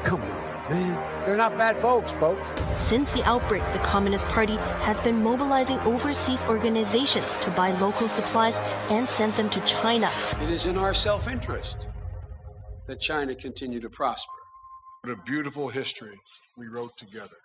Come 0.02 0.20
on 0.20 0.40
man. 0.70 1.26
They're 1.26 1.36
not 1.36 1.58
bad 1.58 1.76
folks, 1.76 2.12
folks. 2.14 2.40
Since 2.80 3.12
the 3.12 3.22
outbreak, 3.24 3.62
the 3.72 3.80
Communist 3.80 4.26
Party 4.28 4.56
has 4.86 5.00
been 5.00 5.22
mobilizing 5.22 5.78
overseas 5.80 6.44
organizations 6.44 7.36
to 7.38 7.50
buy 7.50 7.72
local 7.78 8.08
supplies 8.08 8.58
and 8.90 9.08
send 9.08 9.32
them 9.34 9.50
to 9.50 9.60
China. 9.62 10.08
It 10.42 10.50
is 10.50 10.66
in 10.66 10.78
our 10.78 10.94
self 10.94 11.28
interest 11.28 11.88
that 12.86 13.00
China 13.00 13.34
continue 13.34 13.80
to 13.80 13.90
prosper. 13.90 14.32
What 15.02 15.12
a 15.12 15.22
beautiful 15.22 15.68
history 15.68 16.18
we 16.56 16.68
wrote 16.68 16.96
together. 16.96 17.39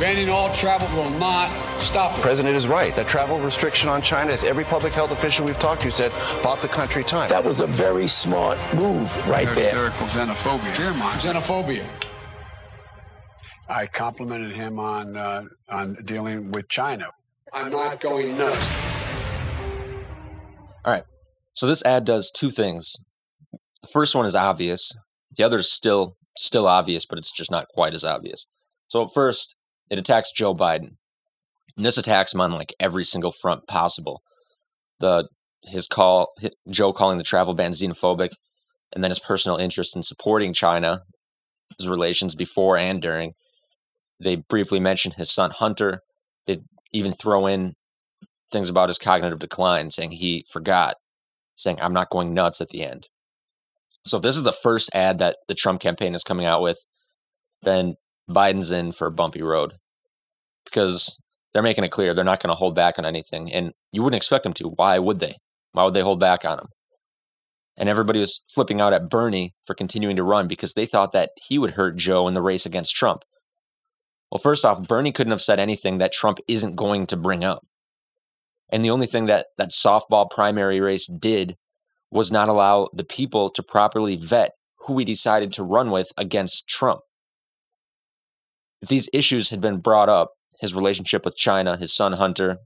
Banning 0.00 0.30
all 0.30 0.50
travel 0.54 0.88
will 0.96 1.10
not 1.10 1.50
stop 1.78 2.12
it. 2.12 2.16
The 2.16 2.22
president 2.22 2.56
is 2.56 2.66
right. 2.66 2.96
The 2.96 3.04
travel 3.04 3.38
restriction 3.38 3.90
on 3.90 4.00
China, 4.00 4.32
as 4.32 4.42
every 4.44 4.64
public 4.64 4.94
health 4.94 5.10
official 5.10 5.44
we've 5.44 5.58
talked 5.58 5.82
to 5.82 5.90
said, 5.90 6.10
bought 6.42 6.62
the 6.62 6.68
country 6.68 7.04
time. 7.04 7.28
That 7.28 7.44
was 7.44 7.60
a 7.60 7.66
very 7.66 8.08
smart 8.08 8.56
move 8.74 9.14
right 9.28 9.46
there. 9.54 9.90
Hysterical 9.90 10.06
xenophobia. 10.06 10.72
Fear 10.72 10.94
mine. 10.94 11.18
Xenophobia. 11.18 11.84
I 13.68 13.86
complimented 13.88 14.54
him 14.54 14.78
on 14.78 15.18
uh, 15.18 15.42
on 15.68 15.98
dealing 16.02 16.50
with 16.50 16.70
China. 16.70 17.08
I'm 17.52 17.70
not 17.70 18.00
going 18.00 18.38
nuts. 18.38 18.72
All 20.82 20.94
right. 20.94 21.04
So 21.52 21.66
this 21.66 21.84
ad 21.84 22.06
does 22.06 22.30
two 22.30 22.50
things. 22.50 22.94
The 23.82 23.88
first 23.92 24.14
one 24.14 24.24
is 24.24 24.34
obvious. 24.34 24.92
The 25.36 25.44
other 25.44 25.58
is 25.58 25.70
still 25.70 26.16
still 26.38 26.66
obvious, 26.66 27.04
but 27.04 27.18
it's 27.18 27.30
just 27.30 27.50
not 27.50 27.68
quite 27.68 27.92
as 27.92 28.02
obvious. 28.02 28.46
So 28.90 29.06
first, 29.06 29.54
it 29.88 29.98
attacks 29.98 30.32
Joe 30.32 30.54
Biden. 30.54 30.96
And 31.76 31.86
this 31.86 31.96
attacks 31.96 32.34
him 32.34 32.40
on 32.40 32.52
like 32.52 32.74
every 32.78 33.04
single 33.04 33.30
front 33.30 33.66
possible. 33.66 34.20
The 34.98 35.28
his 35.62 35.86
call 35.86 36.28
Joe 36.68 36.92
calling 36.92 37.18
the 37.18 37.24
travel 37.24 37.54
ban 37.54 37.70
xenophobic, 37.70 38.30
and 38.92 39.02
then 39.02 39.10
his 39.10 39.20
personal 39.20 39.58
interest 39.58 39.94
in 39.94 40.02
supporting 40.02 40.52
China, 40.52 41.02
his 41.78 41.88
relations 41.88 42.34
before 42.34 42.76
and 42.76 43.00
during. 43.00 43.32
They 44.18 44.36
briefly 44.36 44.80
mention 44.80 45.12
his 45.12 45.30
son 45.30 45.52
Hunter. 45.52 46.00
They 46.46 46.58
even 46.92 47.12
throw 47.12 47.46
in 47.46 47.74
things 48.50 48.68
about 48.68 48.88
his 48.88 48.98
cognitive 48.98 49.38
decline, 49.38 49.90
saying 49.90 50.12
he 50.12 50.44
forgot, 50.50 50.96
saying 51.56 51.78
I'm 51.80 51.92
not 51.92 52.10
going 52.10 52.34
nuts 52.34 52.60
at 52.60 52.70
the 52.70 52.82
end. 52.82 53.08
So 54.04 54.16
if 54.16 54.22
this 54.22 54.36
is 54.36 54.42
the 54.42 54.52
first 54.52 54.90
ad 54.92 55.18
that 55.18 55.36
the 55.46 55.54
Trump 55.54 55.80
campaign 55.80 56.14
is 56.14 56.24
coming 56.24 56.46
out 56.46 56.60
with, 56.60 56.78
then 57.62 57.94
Biden's 58.30 58.70
in 58.70 58.92
for 58.92 59.06
a 59.06 59.12
bumpy 59.12 59.42
road 59.42 59.74
because 60.64 61.18
they're 61.52 61.62
making 61.62 61.84
it 61.84 61.90
clear 61.90 62.14
they're 62.14 62.24
not 62.24 62.42
going 62.42 62.52
to 62.52 62.58
hold 62.58 62.74
back 62.74 62.98
on 62.98 63.06
anything. 63.06 63.52
And 63.52 63.72
you 63.92 64.02
wouldn't 64.02 64.18
expect 64.18 64.44
them 64.44 64.52
to. 64.54 64.68
Why 64.68 64.98
would 64.98 65.20
they? 65.20 65.36
Why 65.72 65.84
would 65.84 65.94
they 65.94 66.02
hold 66.02 66.20
back 66.20 66.44
on 66.44 66.58
him? 66.58 66.66
And 67.76 67.88
everybody 67.88 68.20
was 68.20 68.42
flipping 68.52 68.80
out 68.80 68.92
at 68.92 69.08
Bernie 69.08 69.54
for 69.66 69.74
continuing 69.74 70.16
to 70.16 70.22
run 70.22 70.48
because 70.48 70.74
they 70.74 70.86
thought 70.86 71.12
that 71.12 71.30
he 71.48 71.58
would 71.58 71.72
hurt 71.72 71.96
Joe 71.96 72.28
in 72.28 72.34
the 72.34 72.42
race 72.42 72.66
against 72.66 72.94
Trump. 72.94 73.22
Well, 74.30 74.38
first 74.38 74.64
off, 74.64 74.86
Bernie 74.86 75.12
couldn't 75.12 75.32
have 75.32 75.42
said 75.42 75.58
anything 75.58 75.98
that 75.98 76.12
Trump 76.12 76.38
isn't 76.46 76.76
going 76.76 77.06
to 77.06 77.16
bring 77.16 77.42
up. 77.42 77.62
And 78.70 78.84
the 78.84 78.90
only 78.90 79.06
thing 79.06 79.26
that 79.26 79.46
that 79.58 79.70
softball 79.70 80.30
primary 80.30 80.80
race 80.80 81.06
did 81.06 81.56
was 82.10 82.30
not 82.30 82.48
allow 82.48 82.88
the 82.92 83.04
people 83.04 83.50
to 83.50 83.62
properly 83.62 84.16
vet 84.16 84.52
who 84.86 84.92
we 84.94 85.04
decided 85.04 85.52
to 85.54 85.64
run 85.64 85.90
with 85.90 86.08
against 86.16 86.68
Trump. 86.68 87.00
If 88.82 88.88
these 88.88 89.08
issues 89.12 89.50
had 89.50 89.60
been 89.60 89.78
brought 89.78 90.08
up, 90.08 90.32
his 90.60 90.74
relationship 90.74 91.24
with 91.24 91.36
China, 91.36 91.76
his 91.76 91.94
son 91.94 92.14
Hunter, 92.14 92.58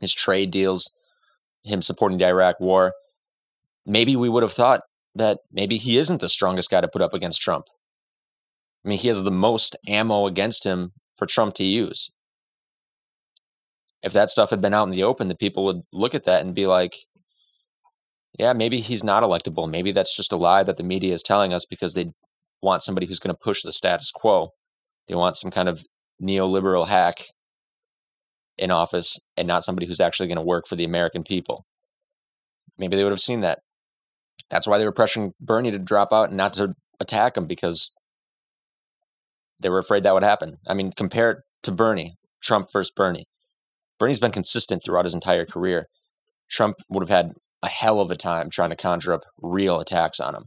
his 0.00 0.14
trade 0.14 0.50
deals, 0.50 0.90
him 1.64 1.82
supporting 1.82 2.18
the 2.18 2.26
Iraq 2.26 2.60
war, 2.60 2.92
maybe 3.86 4.16
we 4.16 4.28
would 4.28 4.42
have 4.42 4.52
thought 4.52 4.82
that 5.14 5.38
maybe 5.52 5.78
he 5.78 5.98
isn't 5.98 6.20
the 6.20 6.28
strongest 6.28 6.70
guy 6.70 6.80
to 6.80 6.88
put 6.88 7.02
up 7.02 7.14
against 7.14 7.40
Trump. 7.40 7.66
I 8.84 8.88
mean, 8.88 8.98
he 8.98 9.08
has 9.08 9.22
the 9.22 9.30
most 9.30 9.76
ammo 9.86 10.26
against 10.26 10.64
him 10.64 10.92
for 11.16 11.26
Trump 11.26 11.54
to 11.56 11.64
use. 11.64 12.10
If 14.02 14.12
that 14.12 14.30
stuff 14.30 14.50
had 14.50 14.60
been 14.60 14.74
out 14.74 14.86
in 14.86 14.94
the 14.94 15.02
open, 15.02 15.28
the 15.28 15.34
people 15.34 15.64
would 15.64 15.82
look 15.92 16.14
at 16.14 16.24
that 16.24 16.44
and 16.44 16.54
be 16.54 16.66
like, 16.66 16.94
yeah, 18.38 18.52
maybe 18.52 18.80
he's 18.80 19.02
not 19.02 19.24
electable. 19.24 19.68
Maybe 19.68 19.90
that's 19.90 20.16
just 20.16 20.32
a 20.32 20.36
lie 20.36 20.62
that 20.62 20.76
the 20.76 20.84
media 20.84 21.12
is 21.12 21.22
telling 21.22 21.52
us 21.52 21.64
because 21.64 21.94
they 21.94 22.12
want 22.62 22.82
somebody 22.82 23.06
who's 23.06 23.18
going 23.18 23.34
to 23.34 23.40
push 23.40 23.62
the 23.62 23.72
status 23.72 24.12
quo. 24.12 24.50
They 25.08 25.14
want 25.14 25.36
some 25.36 25.50
kind 25.50 25.68
of 25.68 25.82
neoliberal 26.22 26.88
hack 26.88 27.14
in 28.58 28.70
office 28.70 29.18
and 29.36 29.48
not 29.48 29.64
somebody 29.64 29.86
who's 29.86 30.00
actually 30.00 30.26
going 30.28 30.38
to 30.38 30.44
work 30.44 30.66
for 30.66 30.76
the 30.76 30.84
American 30.84 31.22
people. 31.22 31.64
Maybe 32.76 32.96
they 32.96 33.04
would 33.04 33.12
have 33.12 33.20
seen 33.20 33.40
that. 33.40 33.60
That's 34.50 34.66
why 34.66 34.78
they 34.78 34.84
were 34.84 34.92
pressuring 34.92 35.32
Bernie 35.40 35.70
to 35.70 35.78
drop 35.78 36.12
out 36.12 36.28
and 36.28 36.36
not 36.36 36.54
to 36.54 36.74
attack 37.00 37.36
him 37.36 37.46
because 37.46 37.90
They 39.62 39.68
were 39.68 39.78
afraid 39.78 40.02
that 40.02 40.14
would 40.14 40.22
happen. 40.22 40.56
I 40.66 40.74
mean, 40.74 40.92
compare 40.96 41.30
it 41.30 41.38
to 41.64 41.72
Bernie, 41.72 42.14
Trump 42.42 42.68
versus 42.72 42.92
Bernie. 42.94 43.26
Bernie's 43.98 44.20
been 44.20 44.30
consistent 44.30 44.82
throughout 44.84 45.04
his 45.04 45.14
entire 45.14 45.44
career. 45.44 45.86
Trump 46.50 46.76
would 46.88 47.02
have 47.02 47.16
had 47.16 47.32
a 47.62 47.68
hell 47.68 48.00
of 48.00 48.10
a 48.10 48.16
time 48.16 48.50
trying 48.50 48.70
to 48.70 48.76
conjure 48.76 49.12
up 49.12 49.22
real 49.42 49.80
attacks 49.80 50.20
on 50.20 50.34
him. 50.34 50.44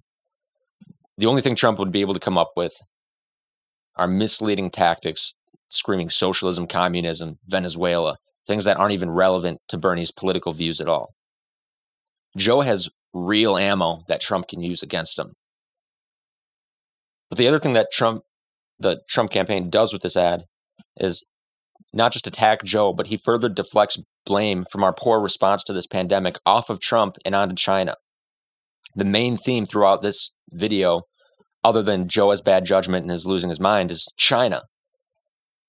The 1.18 1.28
only 1.28 1.42
thing 1.42 1.56
Trump 1.56 1.78
would 1.78 1.92
be 1.92 2.02
able 2.02 2.14
to 2.14 2.20
come 2.20 2.38
up 2.38 2.52
with 2.56 2.74
are 4.02 4.08
misleading 4.08 4.72
tactics, 4.72 5.36
screaming 5.70 6.10
socialism, 6.10 6.66
communism, 6.66 7.36
Venezuela, 7.48 8.18
things 8.48 8.66
that 8.66 8.78
aren't 8.78 8.94
even 8.94 9.12
relevant 9.12 9.60
to 9.68 9.78
Bernie's 9.78 10.12
political 10.12 10.54
views 10.54 10.82
at 10.82 10.90
all. 10.90 11.14
Joe 12.36 12.62
has 12.62 12.90
real 13.14 13.58
ammo 13.58 14.02
that 14.08 14.20
Trump 14.20 14.48
can 14.48 14.64
use 14.64 14.82
against 14.82 15.20
him. 15.20 15.34
But 17.30 17.38
the 17.38 17.48
other 17.48 17.60
thing 17.60 17.74
that 17.74 17.92
Trump, 17.94 18.24
the 18.80 19.02
Trump 19.08 19.30
campaign 19.30 19.70
does 19.70 19.94
with 19.94 20.02
this 20.02 20.18
ad 20.18 20.46
is 20.98 21.24
not 21.94 22.12
just 22.12 22.26
attack 22.26 22.64
Joe, 22.64 22.94
but 22.94 23.08
he 23.08 23.18
further 23.18 23.50
deflects 23.50 24.00
blame 24.26 24.66
from 24.72 24.84
our 24.84 24.94
poor 24.94 25.20
response 25.20 25.62
to 25.64 25.74
this 25.74 25.86
pandemic 25.86 26.40
off 26.44 26.72
of 26.72 26.80
Trump 26.80 27.18
and 27.24 27.36
onto 27.36 27.54
China. 27.54 27.98
The 28.96 29.06
main 29.06 29.38
theme 29.38 29.68
throughout 29.68 30.02
this 30.02 30.32
video, 30.52 31.02
other 31.64 31.84
than 31.84 32.08
Joe 32.08 32.32
has 32.32 32.42
bad 32.42 32.66
judgment 32.66 33.04
and 33.04 33.12
is 33.12 33.26
losing 33.26 33.50
his 33.50 33.60
mind, 33.60 33.92
is 33.92 34.08
China. 34.18 34.64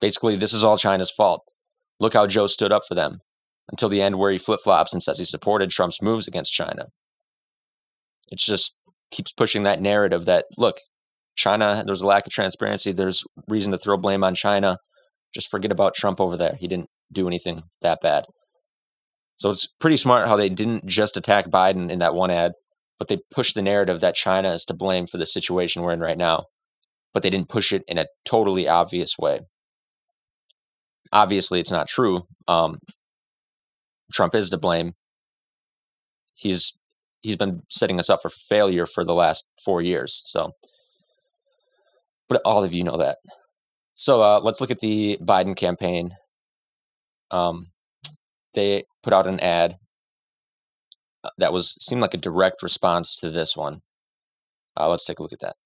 Basically, 0.00 0.36
this 0.36 0.52
is 0.52 0.64
all 0.64 0.78
China's 0.78 1.10
fault. 1.10 1.42
Look 2.00 2.14
how 2.14 2.26
Joe 2.26 2.46
stood 2.46 2.72
up 2.72 2.82
for 2.88 2.94
them 2.94 3.18
until 3.70 3.88
the 3.88 4.02
end, 4.02 4.18
where 4.18 4.32
he 4.32 4.38
flip 4.38 4.60
flops 4.62 4.92
and 4.92 5.02
says 5.02 5.18
he 5.18 5.24
supported 5.24 5.70
Trump's 5.70 6.02
moves 6.02 6.26
against 6.26 6.52
China. 6.52 6.86
It 8.30 8.38
just 8.38 8.76
keeps 9.10 9.32
pushing 9.32 9.62
that 9.62 9.80
narrative 9.80 10.24
that, 10.24 10.46
look, 10.56 10.78
China, 11.36 11.82
there's 11.86 12.02
a 12.02 12.06
lack 12.06 12.26
of 12.26 12.32
transparency. 12.32 12.92
There's 12.92 13.22
reason 13.48 13.72
to 13.72 13.78
throw 13.78 13.96
blame 13.96 14.24
on 14.24 14.34
China. 14.34 14.78
Just 15.34 15.50
forget 15.50 15.72
about 15.72 15.94
Trump 15.94 16.20
over 16.20 16.36
there. 16.36 16.56
He 16.58 16.66
didn't 16.66 16.88
do 17.12 17.26
anything 17.26 17.62
that 17.82 18.00
bad. 18.02 18.24
So 19.36 19.50
it's 19.50 19.66
pretty 19.80 19.96
smart 19.96 20.28
how 20.28 20.36
they 20.36 20.48
didn't 20.48 20.86
just 20.86 21.16
attack 21.16 21.48
Biden 21.48 21.90
in 21.90 22.00
that 22.00 22.14
one 22.14 22.30
ad, 22.30 22.52
but 23.02 23.08
they 23.08 23.18
pushed 23.32 23.56
the 23.56 23.62
narrative 23.62 23.98
that 23.98 24.14
China 24.14 24.52
is 24.52 24.64
to 24.64 24.72
blame 24.72 25.08
for 25.08 25.18
the 25.18 25.26
situation 25.26 25.82
we're 25.82 25.90
in 25.90 25.98
right 25.98 26.16
now. 26.16 26.44
But 27.12 27.24
they 27.24 27.30
didn't 27.30 27.48
push 27.48 27.72
it 27.72 27.82
in 27.88 27.98
a 27.98 28.06
totally 28.24 28.68
obvious 28.68 29.18
way. 29.18 29.40
Obviously, 31.12 31.58
it's 31.58 31.72
not 31.72 31.88
true. 31.88 32.28
Um, 32.46 32.78
Trump 34.12 34.36
is 34.36 34.50
to 34.50 34.56
blame. 34.56 34.92
He's 36.36 36.74
he's 37.22 37.34
been 37.34 37.62
setting 37.68 37.98
us 37.98 38.08
up 38.08 38.22
for 38.22 38.28
failure 38.28 38.86
for 38.86 39.04
the 39.04 39.14
last 39.14 39.48
four 39.64 39.82
years. 39.82 40.22
So, 40.24 40.52
but 42.28 42.40
all 42.44 42.62
of 42.62 42.72
you 42.72 42.84
know 42.84 42.98
that. 42.98 43.18
So 43.94 44.22
uh, 44.22 44.38
let's 44.44 44.60
look 44.60 44.70
at 44.70 44.78
the 44.78 45.18
Biden 45.20 45.56
campaign. 45.56 46.12
Um, 47.32 47.72
they 48.54 48.84
put 49.02 49.12
out 49.12 49.26
an 49.26 49.40
ad 49.40 49.74
that 51.38 51.52
was 51.52 51.72
seemed 51.82 52.00
like 52.00 52.14
a 52.14 52.18
direct 52.18 52.62
response 52.62 53.16
to 53.16 53.30
this 53.30 53.56
one. 53.56 53.82
Uh, 54.78 54.88
let's 54.88 55.04
take 55.04 55.18
a 55.18 55.22
look 55.22 55.32
at 55.32 55.40
that. 55.40 55.56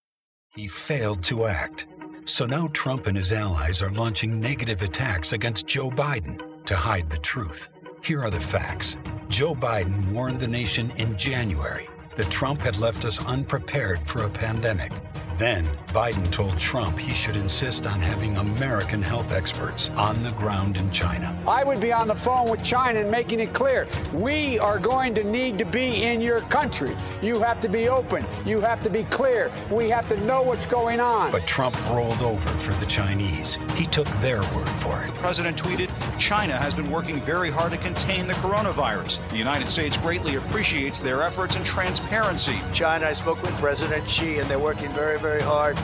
He 0.55 0.69
failed 0.69 1.23
to 1.25 1.47
act. 1.47 1.87
So 2.25 2.47
now 2.47 2.69
Trump 2.69 3.07
and 3.07 3.17
his 3.17 3.33
allies 3.33 3.83
are 3.83 3.91
launching 3.91 4.41
negative 4.41 4.83
attacks 4.83 5.33
against 5.33 5.67
Joe 5.67 5.91
Biden 5.91 6.65
to 6.65 6.77
hide 6.77 7.09
the 7.09 7.19
truth. 7.19 7.73
Here 8.03 8.23
are 8.23 8.31
the 8.31 8.41
facts. 8.41 8.97
Joe 9.29 9.55
Biden 9.55 10.13
warned 10.13 10.41
the 10.41 10.49
nation 10.49 10.91
in 10.97 11.17
January 11.17 11.89
that 12.17 12.31
Trump 12.31 12.61
had 12.61 12.79
left 12.79 13.05
us 13.05 13.25
unprepared 13.27 14.07
for 14.07 14.23
a 14.23 14.31
pandemic. 14.31 14.93
Then, 15.37 15.69
Biden 15.89 16.31
told 16.31 16.59
Trump 16.59 16.99
he 16.99 17.13
should 17.13 17.37
insist 17.37 17.87
on 17.87 18.01
having 18.01 18.39
American 18.39 19.03
health 19.03 19.33
experts 19.33 19.91
on 19.91 20.23
the 20.23 20.31
ground 20.31 20.79
in 20.79 20.91
China. 20.91 21.37
I 21.47 21.63
would 21.63 21.79
be 21.79 21.93
on 21.93 22.09
the 22.09 22.15
phone 22.15 22.49
with 22.49 22.63
China 22.63 23.01
and 23.01 23.11
making 23.11 23.41
it 23.41 23.53
clear 23.53 23.87
we 24.15 24.59
are 24.59 24.79
going 24.79 25.15
to 25.15 25.25
need 25.25 25.59
to 25.59 25.67
be 25.67 26.05
in 26.05 26.23
your 26.23 26.41
country. 26.43 26.97
You 27.21 27.39
have 27.41 27.61
to 27.61 27.69
be 27.69 27.91
open. 27.91 28.25
You 28.47 28.61
have 28.61 28.81
to 28.83 28.89
be 28.89 29.05
clear. 29.05 29.53
We 29.71 29.91
have 29.91 30.09
to 30.09 30.19
know 30.25 30.41
what's 30.41 30.65
going 30.65 31.01
on. 31.01 31.33
But 31.33 31.47
Trump 31.47 31.77
rolled 31.91 32.23
over 32.23 32.49
for 32.49 32.73
the 32.81 32.87
Chinese. 32.87 33.59
He 33.75 33.85
took 33.85 34.07
their 34.23 34.41
word 34.55 34.69
for 34.69 35.03
it. 35.03 35.09
The 35.09 35.21
president 35.21 35.63
tweeted 35.63 35.91
China 36.19 36.57
has 36.57 36.73
been 36.73 36.91
working 36.91 37.21
very 37.21 37.51
hard 37.51 37.73
to 37.73 37.79
contain 37.79 38.27
the 38.27 38.35
coronavirus. 38.35 39.29
The 39.29 39.37
United 39.37 39.69
States 39.69 39.99
greatly 39.99 40.37
appreciates 40.37 41.01
their 41.01 41.23
efforts 41.23 41.57
and 41.57 41.65
transparency. 41.65 42.59
China, 42.73 43.07
I 43.07 43.13
spoke 43.13 43.43
with 43.43 43.55
President 43.57 44.09
Xi, 44.09 44.39
and 44.39 44.49
they're 44.51 44.59
working 44.59 44.89
very, 44.91 45.19
very 45.19 45.26
hard, 45.43 45.79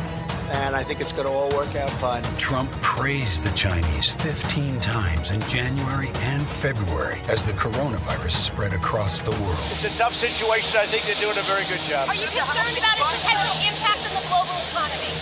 and 0.51 0.76
I 0.76 0.84
think 0.84 1.01
it's 1.01 1.12
going 1.12 1.26
to 1.26 1.32
all 1.32 1.51
work 1.51 1.74
out 1.74 1.90
fine. 1.99 2.22
Trump 2.36 2.70
praised 2.82 3.43
the 3.43 3.51
Chinese 3.57 4.11
15 4.11 4.78
times 4.80 5.30
in 5.30 5.40
January 5.43 6.11
and 6.16 6.47
February 6.47 7.20
as 7.28 7.45
the 7.45 7.53
coronavirus 7.53 8.30
spread 8.30 8.72
across 8.72 9.20
the 9.20 9.32
world. 9.43 9.59
It's 9.72 9.84
a 9.84 9.99
tough 9.99 10.14
situation. 10.14 10.78
I 10.78 10.86
think 10.86 11.05
they're 11.05 11.20
doing 11.20 11.38
a 11.38 11.47
very 11.49 11.64
good 11.64 11.80
job. 11.80 12.09
Are 12.09 12.14
you 12.14 12.26
concerned 12.26 12.78
about 12.78 13.14
its 13.14 13.22
potential 13.22 13.57
impact 13.66 14.03
on 14.07 14.14
the 14.14 14.26
global 14.28 14.57
economy? 14.70 15.12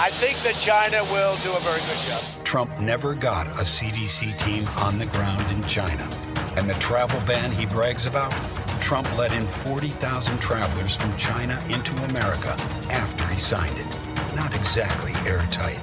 I 0.00 0.10
think 0.10 0.38
that 0.42 0.54
China 0.60 1.04
will 1.12 1.36
do 1.42 1.52
a 1.54 1.60
very 1.60 1.80
good 1.80 2.02
job. 2.08 2.22
Trump 2.44 2.78
never 2.80 3.14
got 3.14 3.46
a 3.46 3.64
CDC 3.66 4.38
team 4.38 4.66
on 4.78 4.98
the 4.98 5.06
ground 5.06 5.44
in 5.52 5.62
China. 5.64 6.08
And 6.56 6.68
the 6.68 6.74
travel 6.74 7.20
ban 7.26 7.52
he 7.52 7.66
brags 7.66 8.06
about? 8.06 8.34
Trump 8.80 9.16
let 9.16 9.32
in 9.32 9.46
40,000 9.46 10.38
travelers 10.40 10.96
from 10.96 11.14
China 11.16 11.62
into 11.68 11.94
America 12.04 12.56
after 12.90 13.26
he 13.26 13.38
signed 13.38 13.78
it. 13.78 13.86
Not 14.34 14.54
exactly 14.54 15.12
airtight. 15.28 15.80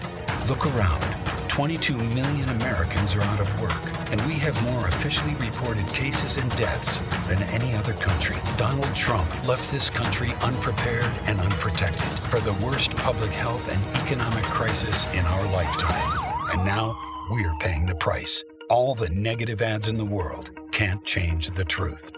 Look 0.47 0.65
around. 0.65 1.03
22 1.47 1.97
million 1.97 2.49
Americans 2.49 3.15
are 3.15 3.21
out 3.21 3.39
of 3.39 3.61
work, 3.61 4.11
and 4.11 4.19
we 4.23 4.33
have 4.33 4.61
more 4.63 4.87
officially 4.87 5.35
reported 5.35 5.87
cases 5.87 6.37
and 6.37 6.53
deaths 6.57 6.97
than 7.27 7.41
any 7.43 7.73
other 7.75 7.93
country. 7.93 8.35
Donald 8.57 8.93
Trump 8.93 9.29
left 9.47 9.71
this 9.71 9.89
country 9.89 10.31
unprepared 10.41 11.11
and 11.25 11.39
unprotected 11.39 12.11
for 12.29 12.39
the 12.41 12.53
worst 12.65 12.95
public 12.97 13.31
health 13.31 13.71
and 13.71 13.95
economic 13.95 14.43
crisis 14.45 15.05
in 15.13 15.25
our 15.25 15.45
lifetime. 15.53 16.35
And 16.51 16.65
now 16.65 16.97
we're 17.29 17.55
paying 17.59 17.85
the 17.85 17.95
price. 17.95 18.43
All 18.69 18.93
the 18.95 19.09
negative 19.09 19.61
ads 19.61 19.87
in 19.87 19.97
the 19.97 20.05
world 20.05 20.51
can't 20.71 21.05
change 21.05 21.51
the 21.51 21.63
truth. 21.63 22.11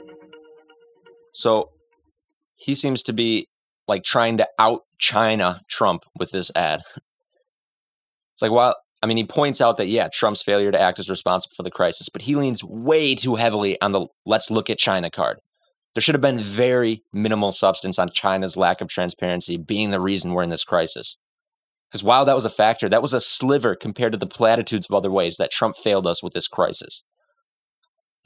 So 1.38 1.70
he 2.56 2.74
seems 2.74 3.04
to 3.04 3.14
be 3.14 3.48
like 3.88 4.04
trying 4.04 4.38
to 4.38 4.48
out 4.58 4.82
China 4.98 5.62
Trump 5.70 6.04
with 6.18 6.32
this 6.32 6.52
ad. 6.56 6.82
It's 8.34 8.42
like, 8.42 8.52
well, 8.52 8.76
I 9.04 9.06
mean, 9.06 9.18
he 9.18 9.24
points 9.24 9.62
out 9.62 9.78
that, 9.78 9.86
yeah, 9.88 10.08
Trump's 10.12 10.42
failure 10.42 10.72
to 10.72 10.82
act 10.82 10.98
is 10.98 11.12
responsible 11.12 11.54
for 11.56 11.62
the 11.62 11.70
crisis, 11.70 12.10
but 12.10 12.24
he 12.24 12.34
leans 12.34 12.64
way 12.64 13.14
too 13.14 13.36
heavily 13.36 13.80
on 13.82 13.92
the 13.92 14.08
let's 14.26 14.50
look 14.50 14.68
at 14.72 14.80
China 14.80 15.12
card. 15.12 15.38
There 15.94 16.02
should 16.02 16.16
have 16.16 16.24
been 16.24 16.40
very 16.40 17.04
minimal 17.14 17.52
substance 17.52 18.00
on 18.00 18.10
China's 18.10 18.58
lack 18.58 18.82
of 18.82 18.88
transparency 18.88 19.58
being 19.58 19.92
the 19.92 20.02
reason 20.02 20.34
we're 20.34 20.42
in 20.42 20.50
this 20.50 20.64
crisis. 20.64 21.18
Because 21.88 22.04
while 22.04 22.26
that 22.26 22.36
was 22.36 22.46
a 22.46 22.50
factor, 22.50 22.90
that 22.90 23.04
was 23.04 23.14
a 23.14 23.22
sliver 23.22 23.76
compared 23.76 24.12
to 24.14 24.18
the 24.18 24.26
platitudes 24.26 24.88
of 24.90 24.96
other 24.96 25.12
ways 25.12 25.38
that 25.38 25.52
Trump 25.52 25.78
failed 25.78 26.08
us 26.08 26.24
with 26.24 26.34
this 26.34 26.48
crisis. 26.48 27.04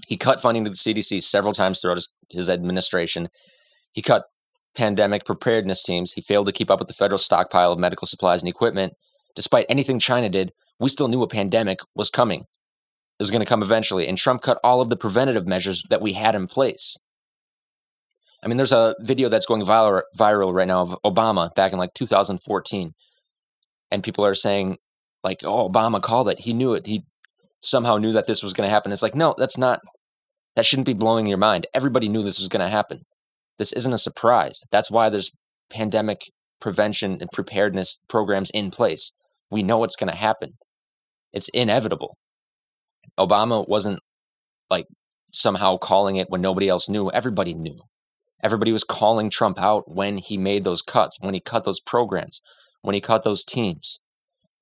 He 0.08 0.18
cut 0.18 0.42
funding 0.42 0.64
to 0.66 0.70
the 0.70 0.76
CDC 0.76 1.24
several 1.24 1.54
times 1.54 1.80
throughout 1.80 1.98
his, 1.98 2.10
his 2.30 2.50
administration. 2.50 3.30
He 3.92 4.02
cut 4.02 4.24
pandemic 4.76 5.26
preparedness 5.26 5.84
teams. 5.84 6.14
He 6.14 6.22
failed 6.22 6.46
to 6.48 6.52
keep 6.52 6.72
up 6.72 6.80
with 6.80 6.88
the 6.88 6.94
federal 6.94 7.18
stockpile 7.18 7.72
of 7.72 7.80
medical 7.80 8.08
supplies 8.08 8.42
and 8.42 8.50
equipment. 8.50 8.94
Despite 9.36 9.66
anything 9.70 10.00
China 10.00 10.30
did, 10.30 10.52
we 10.80 10.90
still 10.90 11.08
knew 11.08 11.24
a 11.24 11.28
pandemic 11.28 11.80
was 11.96 12.10
coming. 12.10 12.42
It 12.42 13.24
was 13.24 13.32
going 13.32 13.42
to 13.42 13.46
come 13.46 13.62
eventually, 13.62 14.08
and 14.08 14.18
Trump 14.18 14.42
cut 14.42 14.60
all 14.64 14.82
of 14.82 14.90
the 14.90 14.98
preventative 14.98 15.46
measures 15.46 15.84
that 15.90 16.02
we 16.02 16.14
had 16.14 16.34
in 16.34 16.48
place. 16.48 16.98
I 18.44 18.48
mean, 18.48 18.58
there's 18.58 18.72
a 18.72 18.96
video 19.00 19.30
that's 19.30 19.46
going 19.46 19.62
viral, 19.64 20.02
viral 20.18 20.54
right 20.54 20.68
now 20.68 20.82
of 20.82 20.98
Obama 21.06 21.54
back 21.54 21.72
in 21.72 21.78
like 21.78 21.94
2014, 21.94 22.94
and 23.92 24.04
people 24.04 24.26
are 24.26 24.34
saying, 24.34 24.78
like, 25.24 25.44
"Oh, 25.44 25.70
Obama 25.70 26.02
called 26.02 26.30
it. 26.30 26.40
He 26.40 26.54
knew 26.54 26.74
it. 26.74 26.88
He 26.88 27.04
somehow 27.62 27.98
knew 27.98 28.14
that 28.14 28.28
this 28.28 28.44
was 28.44 28.54
going 28.54 28.68
to 28.68 28.74
happen." 28.74 28.92
It's 28.92 29.04
like, 29.04 29.16
no, 29.16 29.36
that's 29.38 29.58
not. 29.58 29.80
That 30.56 30.66
shouldn't 30.66 30.86
be 30.86 30.94
blowing 30.94 31.28
your 31.28 31.38
mind. 31.38 31.68
Everybody 31.74 32.10
knew 32.10 32.24
this 32.24 32.40
was 32.40 32.50
going 32.50 32.62
to 32.62 32.68
happen. 32.68 33.04
This 33.58 33.72
isn't 33.74 33.94
a 33.94 33.98
surprise. 33.98 34.62
That's 34.72 34.92
why 34.92 35.10
there's 35.10 35.32
pandemic 35.70 36.24
prevention 36.60 37.18
and 37.22 37.30
preparedness 37.32 38.00
programs 38.08 38.50
in 38.52 38.72
place. 38.72 39.12
We 39.50 39.64
know 39.64 39.78
what's 39.78 39.96
going 39.96 40.12
to 40.12 40.18
happen. 40.18 40.54
It's 41.34 41.50
inevitable. 41.50 42.18
Obama 43.20 43.68
wasn't 43.68 44.00
like 44.70 44.86
somehow 45.34 45.78
calling 45.78 46.16
it 46.16 46.30
when 46.30 46.42
nobody 46.42 46.68
else 46.68 46.90
knew. 46.90 47.10
Everybody 47.12 47.54
knew. 47.54 47.80
Everybody 48.44 48.72
was 48.72 48.84
calling 48.84 49.30
Trump 49.30 49.60
out 49.60 49.84
when 49.86 50.18
he 50.18 50.38
made 50.38 50.64
those 50.64 50.82
cuts, 50.82 51.18
when 51.20 51.34
he 51.34 51.40
cut 51.40 51.64
those 51.64 51.80
programs, 51.80 52.42
when 52.82 52.96
he 52.96 53.02
cut 53.02 53.24
those 53.24 53.46
teams. 53.46 54.00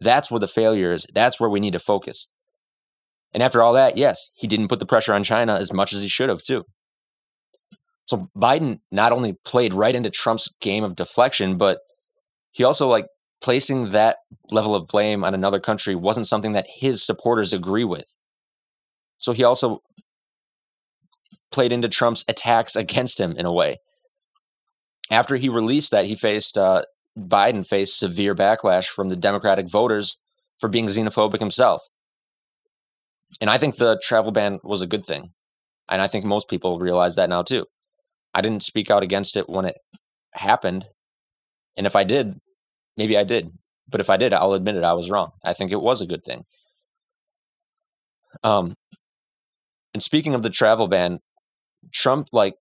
That's 0.01 0.29
where 0.29 0.39
the 0.39 0.47
failure 0.47 0.91
is. 0.91 1.07
That's 1.13 1.39
where 1.39 1.49
we 1.49 1.59
need 1.59 1.73
to 1.73 1.79
focus. 1.79 2.27
And 3.33 3.43
after 3.43 3.61
all 3.61 3.73
that, 3.73 3.97
yes, 3.97 4.31
he 4.33 4.47
didn't 4.47 4.69
put 4.69 4.79
the 4.79 4.85
pressure 4.85 5.13
on 5.13 5.23
China 5.23 5.55
as 5.55 5.71
much 5.71 5.93
as 5.93 6.01
he 6.01 6.07
should 6.07 6.29
have, 6.29 6.43
too. 6.43 6.63
So 8.07 8.29
Biden 8.35 8.79
not 8.91 9.11
only 9.11 9.33
played 9.45 9.73
right 9.73 9.93
into 9.93 10.09
Trump's 10.09 10.53
game 10.61 10.83
of 10.83 10.95
deflection, 10.95 11.57
but 11.57 11.79
he 12.51 12.63
also 12.63 12.87
like 12.87 13.05
placing 13.41 13.91
that 13.91 14.17
level 14.49 14.73
of 14.73 14.87
blame 14.87 15.23
on 15.23 15.35
another 15.35 15.59
country 15.59 15.95
wasn't 15.95 16.27
something 16.27 16.53
that 16.53 16.65
his 16.67 17.05
supporters 17.05 17.53
agree 17.53 17.83
with. 17.83 18.17
So 19.19 19.31
he 19.31 19.43
also 19.43 19.81
played 21.51 21.71
into 21.71 21.87
Trump's 21.87 22.25
attacks 22.27 22.75
against 22.75 23.19
him 23.19 23.35
in 23.37 23.45
a 23.45 23.53
way. 23.53 23.77
After 25.11 25.35
he 25.35 25.49
released 25.49 25.91
that, 25.91 26.05
he 26.05 26.15
faced 26.15 26.57
uh, 26.57 26.83
Biden 27.17 27.65
faced 27.65 27.97
severe 27.97 28.35
backlash 28.35 28.87
from 28.87 29.09
the 29.09 29.15
Democratic 29.15 29.69
voters 29.69 30.17
for 30.59 30.67
being 30.67 30.87
xenophobic 30.87 31.39
himself. 31.39 31.83
And 33.41 33.49
I 33.49 33.57
think 33.57 33.75
the 33.75 33.99
travel 34.01 34.31
ban 34.31 34.59
was 34.63 34.81
a 34.81 34.87
good 34.87 35.05
thing. 35.05 35.31
And 35.89 36.01
I 36.01 36.07
think 36.07 36.25
most 36.25 36.49
people 36.49 36.79
realize 36.79 37.15
that 37.15 37.29
now 37.29 37.41
too. 37.41 37.65
I 38.33 38.41
didn't 38.41 38.63
speak 38.63 38.91
out 38.91 39.03
against 39.03 39.37
it 39.37 39.49
when 39.49 39.65
it 39.65 39.77
happened. 40.33 40.85
And 41.75 41.87
if 41.87 41.95
I 41.95 42.03
did, 42.03 42.39
maybe 42.97 43.17
I 43.17 43.23
did. 43.23 43.51
But 43.87 44.01
if 44.01 44.09
I 44.09 44.17
did, 44.17 44.33
I'll 44.33 44.53
admit 44.53 44.75
it, 44.75 44.83
I 44.83 44.93
was 44.93 45.09
wrong. 45.09 45.31
I 45.43 45.53
think 45.53 45.71
it 45.71 45.81
was 45.81 46.01
a 46.01 46.05
good 46.05 46.23
thing. 46.23 46.43
Um, 48.43 48.75
and 49.93 50.03
speaking 50.03 50.35
of 50.35 50.43
the 50.43 50.49
travel 50.49 50.87
ban, 50.87 51.19
Trump 51.93 52.27
like 52.31 52.55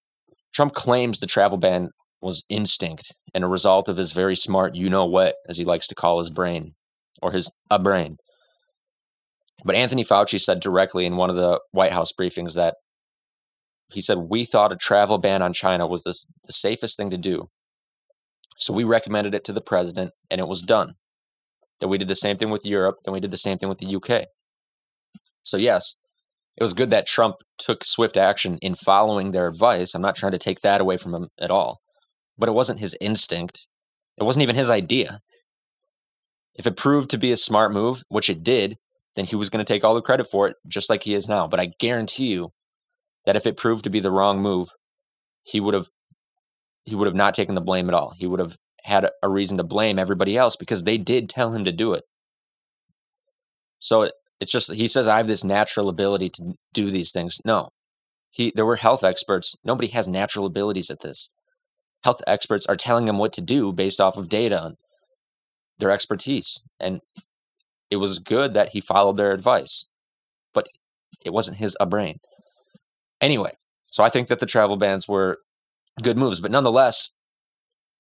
Trump 0.55 0.75
claims 0.75 1.21
the 1.21 1.27
travel 1.27 1.59
ban 1.59 1.91
was 2.21 2.45
instinct 2.49 3.15
and 3.35 3.45
a 3.45 3.49
result 3.49 3.89
of 3.89 3.97
his 3.97 4.13
very 4.13 4.35
smart 4.35 4.75
you 4.75 4.89
know 4.89 5.05
what 5.05 5.35
as 5.49 5.59
he 5.59 5.65
likes 5.65 5.87
to 5.89 5.95
call 5.95 6.19
his 6.19 6.31
brain 6.31 6.75
or 7.21 7.33
his 7.33 7.53
a 7.71 7.79
brain. 7.79 8.17
But 9.65 9.75
Anthony 9.75 10.05
Fauci 10.05 10.41
said 10.41 10.61
directly 10.61 11.05
in 11.05 11.17
one 11.17 11.31
of 11.31 11.37
the 11.37 11.61
White 11.73 11.93
House 11.93 12.13
briefings 12.13 12.55
that 12.55 12.77
he 13.91 14.01
said 14.01 14.19
we 14.19 14.45
thought 14.45 14.73
a 14.73 14.77
travel 14.77 15.19
ban 15.19 15.43
on 15.43 15.53
China 15.53 15.87
was 15.87 16.03
the, 16.03 16.15
the 16.47 16.53
safest 16.53 16.97
thing 16.97 17.11
to 17.11 17.17
do. 17.17 17.49
So 18.59 18.73
we 18.73 18.85
recommended 18.85 19.35
it 19.35 19.45
to 19.45 19.53
the 19.53 19.61
president 19.61 20.13
and 20.31 20.41
it 20.41 20.49
was 20.49 20.63
done. 20.63 20.95
Then 21.81 21.91
we 21.91 21.99
did 21.99 22.09
the 22.09 22.15
same 22.15 22.37
thing 22.37 22.51
with 22.51 22.67
Europe, 22.67 22.97
then 23.05 23.15
we 23.15 23.21
did 23.21 23.31
the 23.31 23.37
same 23.37 23.59
thing 23.59 23.69
with 23.69 23.79
the 23.79 23.97
UK. 23.97 24.27
So 25.43 25.57
yes, 25.57 25.95
it 26.57 26.63
was 26.63 26.75
good 26.75 26.91
that 26.91 27.07
Trump 27.07 27.37
took 27.57 27.85
swift 27.85 28.17
action 28.17 28.59
in 28.61 28.75
following 28.75 29.31
their 29.31 29.47
advice. 29.47 29.95
I'm 29.95 30.03
not 30.03 30.17
trying 30.17 30.33
to 30.33 30.39
take 30.39 30.61
that 30.61 30.81
away 30.81 30.97
from 30.97 31.15
him 31.15 31.29
at 31.41 31.51
all. 31.51 31.79
But 32.37 32.49
it 32.49 32.53
wasn't 32.53 32.81
his 32.81 32.97
instinct. 33.01 33.67
It 34.17 34.25
wasn't 34.25 34.43
even 34.43 34.57
his 34.57 34.71
idea. 34.71 35.21
If 36.57 36.67
it 36.67 36.77
proved 36.77 37.11
to 37.11 37.19
be 37.19 37.31
a 37.31 37.37
smart 37.37 37.73
move, 37.73 38.03
which 38.09 38.29
it 38.29 38.43
did, 38.43 38.77
then 39.19 39.27
he 39.27 39.37
was 39.37 39.51
going 39.51 39.65
to 39.65 39.71
take 39.71 39.83
all 39.83 39.95
the 39.95 40.01
credit 40.01 40.31
for 40.31 40.47
it, 40.47 40.57
just 40.67 40.89
like 40.89 41.03
he 41.03 41.13
is 41.13 41.29
now. 41.29 41.49
But 41.49 41.59
I 41.59 41.73
guarantee 41.81 42.29
you 42.29 42.51
that 43.27 43.37
if 43.37 43.47
it 43.47 43.57
proved 43.57 43.85
to 43.85 43.91
be 43.91 44.01
the 44.01 44.13
wrong 44.13 44.41
move, 44.41 44.69
he 45.43 45.61
would 45.61 45.75
have 45.75 45.89
he 46.85 46.95
would 46.95 47.07
have 47.07 47.15
not 47.15 47.35
taken 47.35 47.55
the 47.55 47.61
blame 47.61 47.89
at 47.89 47.95
all. 47.95 48.15
He 48.17 48.27
would 48.27 48.41
have 48.41 48.57
had 48.85 49.11
a 49.23 49.29
reason 49.29 49.59
to 49.59 49.65
blame 49.65 49.99
everybody 49.99 50.37
else 50.37 50.57
because 50.57 50.85
they 50.85 50.97
did 50.97 51.29
tell 51.29 51.53
him 51.53 51.65
to 51.65 51.73
do 51.73 51.93
it. 51.93 52.05
So 53.79 54.11
it's 54.41 54.53
just 54.53 54.73
he 54.73 54.87
says 54.89 55.09
I 55.09 55.19
have 55.19 55.27
this 55.27 55.45
natural 55.45 55.89
ability 55.89 56.31
to 56.31 56.55
do 56.73 56.91
these 56.91 57.11
things. 57.11 57.41
No. 57.45 57.71
He 58.31 58.53
there 58.55 58.67
were 58.67 58.77
health 58.77 59.03
experts. 59.03 59.57
Nobody 59.65 59.89
has 59.89 60.07
natural 60.07 60.47
abilities 60.47 60.91
at 60.91 61.01
this. 61.01 61.29
Health 62.05 62.23
experts 62.27 62.67
are 62.67 62.77
telling 62.77 63.09
him 63.09 63.19
what 63.19 63.33
to 63.33 63.41
do 63.41 63.73
based 63.73 64.01
off 64.01 64.17
of 64.17 64.29
data 64.29 64.65
and 64.65 64.77
their 65.79 65.91
expertise. 65.91 66.61
And 66.79 67.01
it 67.91 67.97
was 67.97 68.19
good 68.19 68.55
that 68.55 68.71
he 68.71 68.81
followed 68.81 69.17
their 69.17 69.33
advice. 69.33 69.87
But 70.53 70.69
it 71.25 71.33
wasn't 71.33 71.59
his 71.59 71.77
a 71.81 71.87
brain. 71.87 72.19
Anyway, 73.21 73.53
so 73.85 74.05
I 74.05 74.09
think 74.09 74.29
that 74.29 74.39
the 74.39 74.47
travel 74.47 74.77
bans 74.77 75.09
were 75.09 75.39
good 76.03 76.17
moves, 76.17 76.41
but 76.41 76.51
nonetheless, 76.51 77.11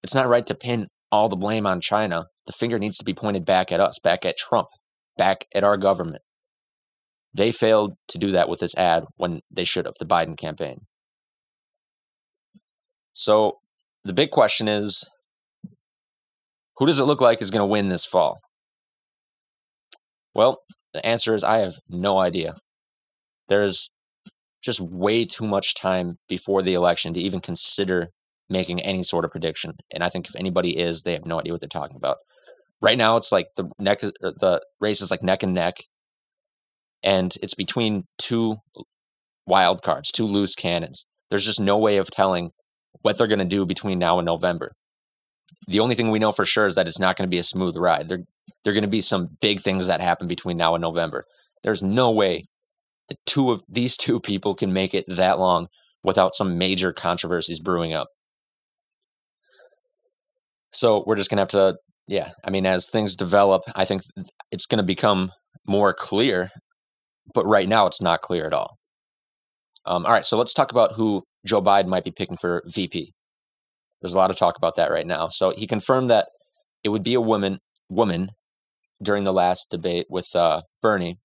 it's 0.02 0.14
not 0.14 0.28
right 0.28 0.46
to 0.46 0.54
pin 0.54 0.88
all 1.10 1.28
the 1.28 1.36
blame 1.36 1.66
on 1.66 1.80
China. 1.80 2.26
The 2.46 2.52
finger 2.52 2.78
needs 2.78 2.98
to 2.98 3.04
be 3.04 3.14
pointed 3.14 3.44
back 3.44 3.72
at 3.72 3.80
us, 3.80 3.98
back 3.98 4.24
at 4.24 4.36
Trump, 4.36 4.68
back 5.16 5.46
at 5.54 5.64
our 5.64 5.76
government. 5.76 6.22
They 7.34 7.52
failed 7.52 7.94
to 8.08 8.18
do 8.18 8.30
that 8.32 8.48
with 8.48 8.60
this 8.60 8.76
ad 8.76 9.04
when 9.16 9.40
they 9.50 9.64
should 9.64 9.86
have, 9.86 9.94
the 9.98 10.06
Biden 10.06 10.36
campaign. 10.36 10.86
So 13.12 13.58
the 14.04 14.12
big 14.12 14.30
question 14.30 14.68
is 14.68 15.04
who 16.76 16.86
does 16.86 17.00
it 17.00 17.04
look 17.04 17.20
like 17.20 17.42
is 17.42 17.50
going 17.50 17.62
to 17.62 17.66
win 17.66 17.88
this 17.88 18.06
fall? 18.06 18.38
Well, 20.38 20.60
the 20.94 21.04
answer 21.04 21.34
is 21.34 21.42
I 21.42 21.58
have 21.58 21.78
no 21.88 22.18
idea. 22.18 22.58
There's 23.48 23.90
just 24.62 24.80
way 24.80 25.24
too 25.24 25.44
much 25.44 25.74
time 25.74 26.18
before 26.28 26.62
the 26.62 26.74
election 26.74 27.12
to 27.14 27.20
even 27.20 27.40
consider 27.40 28.10
making 28.48 28.80
any 28.80 29.02
sort 29.02 29.24
of 29.24 29.32
prediction. 29.32 29.72
And 29.92 30.04
I 30.04 30.08
think 30.10 30.28
if 30.28 30.36
anybody 30.36 30.78
is, 30.78 31.02
they 31.02 31.14
have 31.14 31.26
no 31.26 31.40
idea 31.40 31.52
what 31.52 31.60
they're 31.60 31.68
talking 31.68 31.96
about. 31.96 32.18
Right 32.80 32.96
now, 32.96 33.16
it's 33.16 33.32
like 33.32 33.48
the 33.56 33.68
neck, 33.80 33.98
the 33.98 34.62
race 34.78 35.00
is 35.00 35.10
like 35.10 35.24
neck 35.24 35.42
and 35.42 35.54
neck 35.54 35.78
and 37.02 37.34
it's 37.42 37.54
between 37.54 38.04
two 38.16 38.58
wild 39.44 39.82
cards, 39.82 40.12
two 40.12 40.24
loose 40.24 40.54
cannons. 40.54 41.04
There's 41.30 41.46
just 41.46 41.58
no 41.58 41.78
way 41.78 41.96
of 41.96 42.12
telling 42.12 42.50
what 43.02 43.18
they're 43.18 43.26
going 43.26 43.40
to 43.40 43.44
do 43.44 43.66
between 43.66 43.98
now 43.98 44.20
and 44.20 44.26
November. 44.26 44.70
The 45.66 45.80
only 45.80 45.96
thing 45.96 46.12
we 46.12 46.20
know 46.20 46.30
for 46.30 46.44
sure 46.44 46.66
is 46.66 46.76
that 46.76 46.86
it's 46.86 47.00
not 47.00 47.16
going 47.16 47.26
to 47.26 47.34
be 47.34 47.38
a 47.38 47.42
smooth 47.42 47.76
ride. 47.76 48.08
There, 48.08 48.20
there 48.62 48.70
are 48.70 48.74
going 48.74 48.82
to 48.82 48.88
be 48.88 49.00
some 49.00 49.36
big 49.40 49.60
things 49.60 49.86
that 49.86 50.00
happen 50.00 50.28
between 50.28 50.56
now 50.56 50.74
and 50.74 50.82
November. 50.82 51.24
There's 51.62 51.82
no 51.82 52.10
way 52.10 52.46
the 53.08 53.16
two 53.26 53.50
of 53.50 53.62
these 53.68 53.96
two 53.96 54.20
people 54.30 54.54
can 54.54 54.72
make 54.72 54.94
it 54.94 55.04
that 55.08 55.38
long 55.38 55.68
without 56.02 56.34
some 56.34 56.58
major 56.58 56.92
controversies 56.92 57.60
brewing 57.60 57.92
up. 57.92 58.08
So 60.72 61.02
we're 61.06 61.16
just 61.16 61.30
going 61.30 61.38
to 61.38 61.42
have 61.42 61.72
to, 61.74 61.78
yeah, 62.06 62.30
I 62.44 62.50
mean, 62.50 62.66
as 62.66 62.86
things 62.86 63.16
develop, 63.16 63.62
I 63.74 63.84
think 63.84 64.02
it's 64.52 64.66
going 64.66 64.78
to 64.78 64.84
become 64.84 65.32
more 65.66 65.92
clear 65.92 66.50
but 67.34 67.46
right 67.46 67.68
now 67.68 67.86
it's 67.86 68.00
not 68.00 68.22
clear 68.22 68.46
at 68.46 68.52
all. 68.52 68.78
Um, 69.86 70.04
all 70.04 70.12
right, 70.12 70.24
so 70.24 70.36
let's 70.36 70.52
talk 70.52 70.70
about 70.70 70.94
who 70.94 71.22
Joe 71.46 71.62
Biden 71.62 71.86
might 71.86 72.04
be 72.04 72.10
picking 72.10 72.36
for 72.36 72.62
VP. 72.66 73.12
There's 74.00 74.14
a 74.14 74.18
lot 74.18 74.30
of 74.30 74.36
talk 74.36 74.56
about 74.56 74.76
that 74.76 74.90
right 74.90 75.06
now. 75.06 75.28
So 75.28 75.52
he 75.56 75.66
confirmed 75.66 76.10
that 76.10 76.28
it 76.84 76.90
would 76.90 77.02
be 77.02 77.14
a 77.14 77.20
woman 77.20 77.58
woman 77.88 78.30
during 79.02 79.24
the 79.24 79.32
last 79.32 79.70
debate 79.70 80.06
with 80.08 80.34
uh, 80.34 80.62
Bernie. 80.82 81.18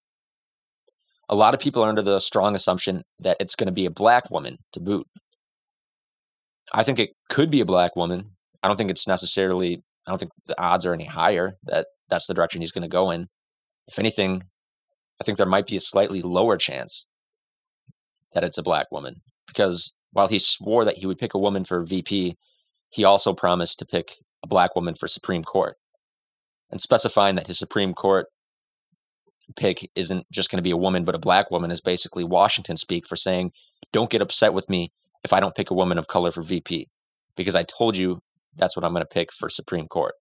A 1.30 1.36
lot 1.36 1.54
of 1.54 1.60
people 1.60 1.84
are 1.84 1.90
under 1.90 2.02
the 2.02 2.20
strong 2.20 2.56
assumption 2.56 3.04
that 3.20 3.38
it's 3.40 3.56
going 3.56 3.68
to 3.68 3.74
be 3.74 3.86
a 3.86 3.92
black 3.92 4.30
woman 4.30 4.58
to 4.74 4.80
boot. 4.80 5.08
I 6.74 6.84
think 6.84 7.00
it 7.00 7.12
could 7.30 7.50
be 7.50 7.62
a 7.62 7.66
black 7.66 7.96
woman. 7.96 8.32
I 8.62 8.68
don't 8.68 8.78
think 8.78 8.92
it's 8.92 9.08
necessarily. 9.08 9.84
I 10.06 10.12
don't 10.12 10.20
think 10.20 10.32
the 10.48 10.62
odds 10.62 10.86
are 10.86 10.94
any 10.94 11.06
higher 11.06 11.56
that 11.64 11.88
that's 12.10 12.28
the 12.28 12.34
direction 12.34 12.62
he's 12.62 12.72
going 12.72 12.84
to 12.84 12.90
go 12.90 13.10
in. 13.10 13.30
If 13.88 14.00
anything, 14.00 14.44
I 15.20 15.24
think 15.24 15.38
there 15.38 15.48
might 15.48 15.68
be 15.68 15.78
a 15.78 15.82
slightly 15.82 16.22
lower 16.22 16.58
chance 16.58 17.06
that 18.34 18.44
it's 18.44 18.58
a 18.58 18.64
black 18.64 18.92
woman 18.92 19.22
because 19.48 19.94
while 20.12 20.28
he 20.28 20.40
swore 20.40 20.86
that 20.86 20.98
he 20.98 21.06
would 21.06 21.18
pick 21.18 21.34
a 21.34 21.40
woman 21.40 21.64
for 21.64 21.84
VP, 21.84 22.38
he 22.90 23.04
also 23.04 23.34
promised 23.34 23.80
to 23.80 23.86
pick 23.86 24.18
a 24.44 24.48
black 24.48 24.76
woman 24.76 24.96
for 24.96 25.08
Supreme 25.08 25.44
Court. 25.44 25.78
And 26.74 26.82
specifying 26.82 27.36
that 27.36 27.46
his 27.46 27.60
Supreme 27.60 27.94
Court 27.94 28.26
pick 29.56 29.92
isn't 29.94 30.26
just 30.32 30.50
going 30.50 30.58
to 30.58 30.64
be 30.64 30.72
a 30.72 30.76
woman, 30.76 31.06
but 31.06 31.14
a 31.14 31.20
black 31.20 31.52
woman 31.52 31.70
is 31.70 31.82
basically 31.82 32.24
Washington 32.24 32.78
speak 32.78 33.08
for 33.08 33.16
saying, 33.16 33.52
don't 33.92 34.10
get 34.10 34.24
upset 34.24 34.56
with 34.56 34.68
me 34.72 34.92
if 35.24 35.34
I 35.34 35.40
don't 35.40 35.54
pick 35.54 35.70
a 35.70 35.76
woman 35.76 36.00
of 36.00 36.08
color 36.08 36.32
for 36.32 36.42
VP, 36.42 36.88
because 37.38 37.56
I 37.56 37.62
told 37.62 37.96
you 37.96 38.22
that's 38.56 38.76
what 38.76 38.84
I'm 38.84 38.92
going 38.92 39.04
to 39.04 39.08
pick 39.08 39.32
for 39.32 39.52
Supreme 39.52 39.88
Court. 39.88 40.16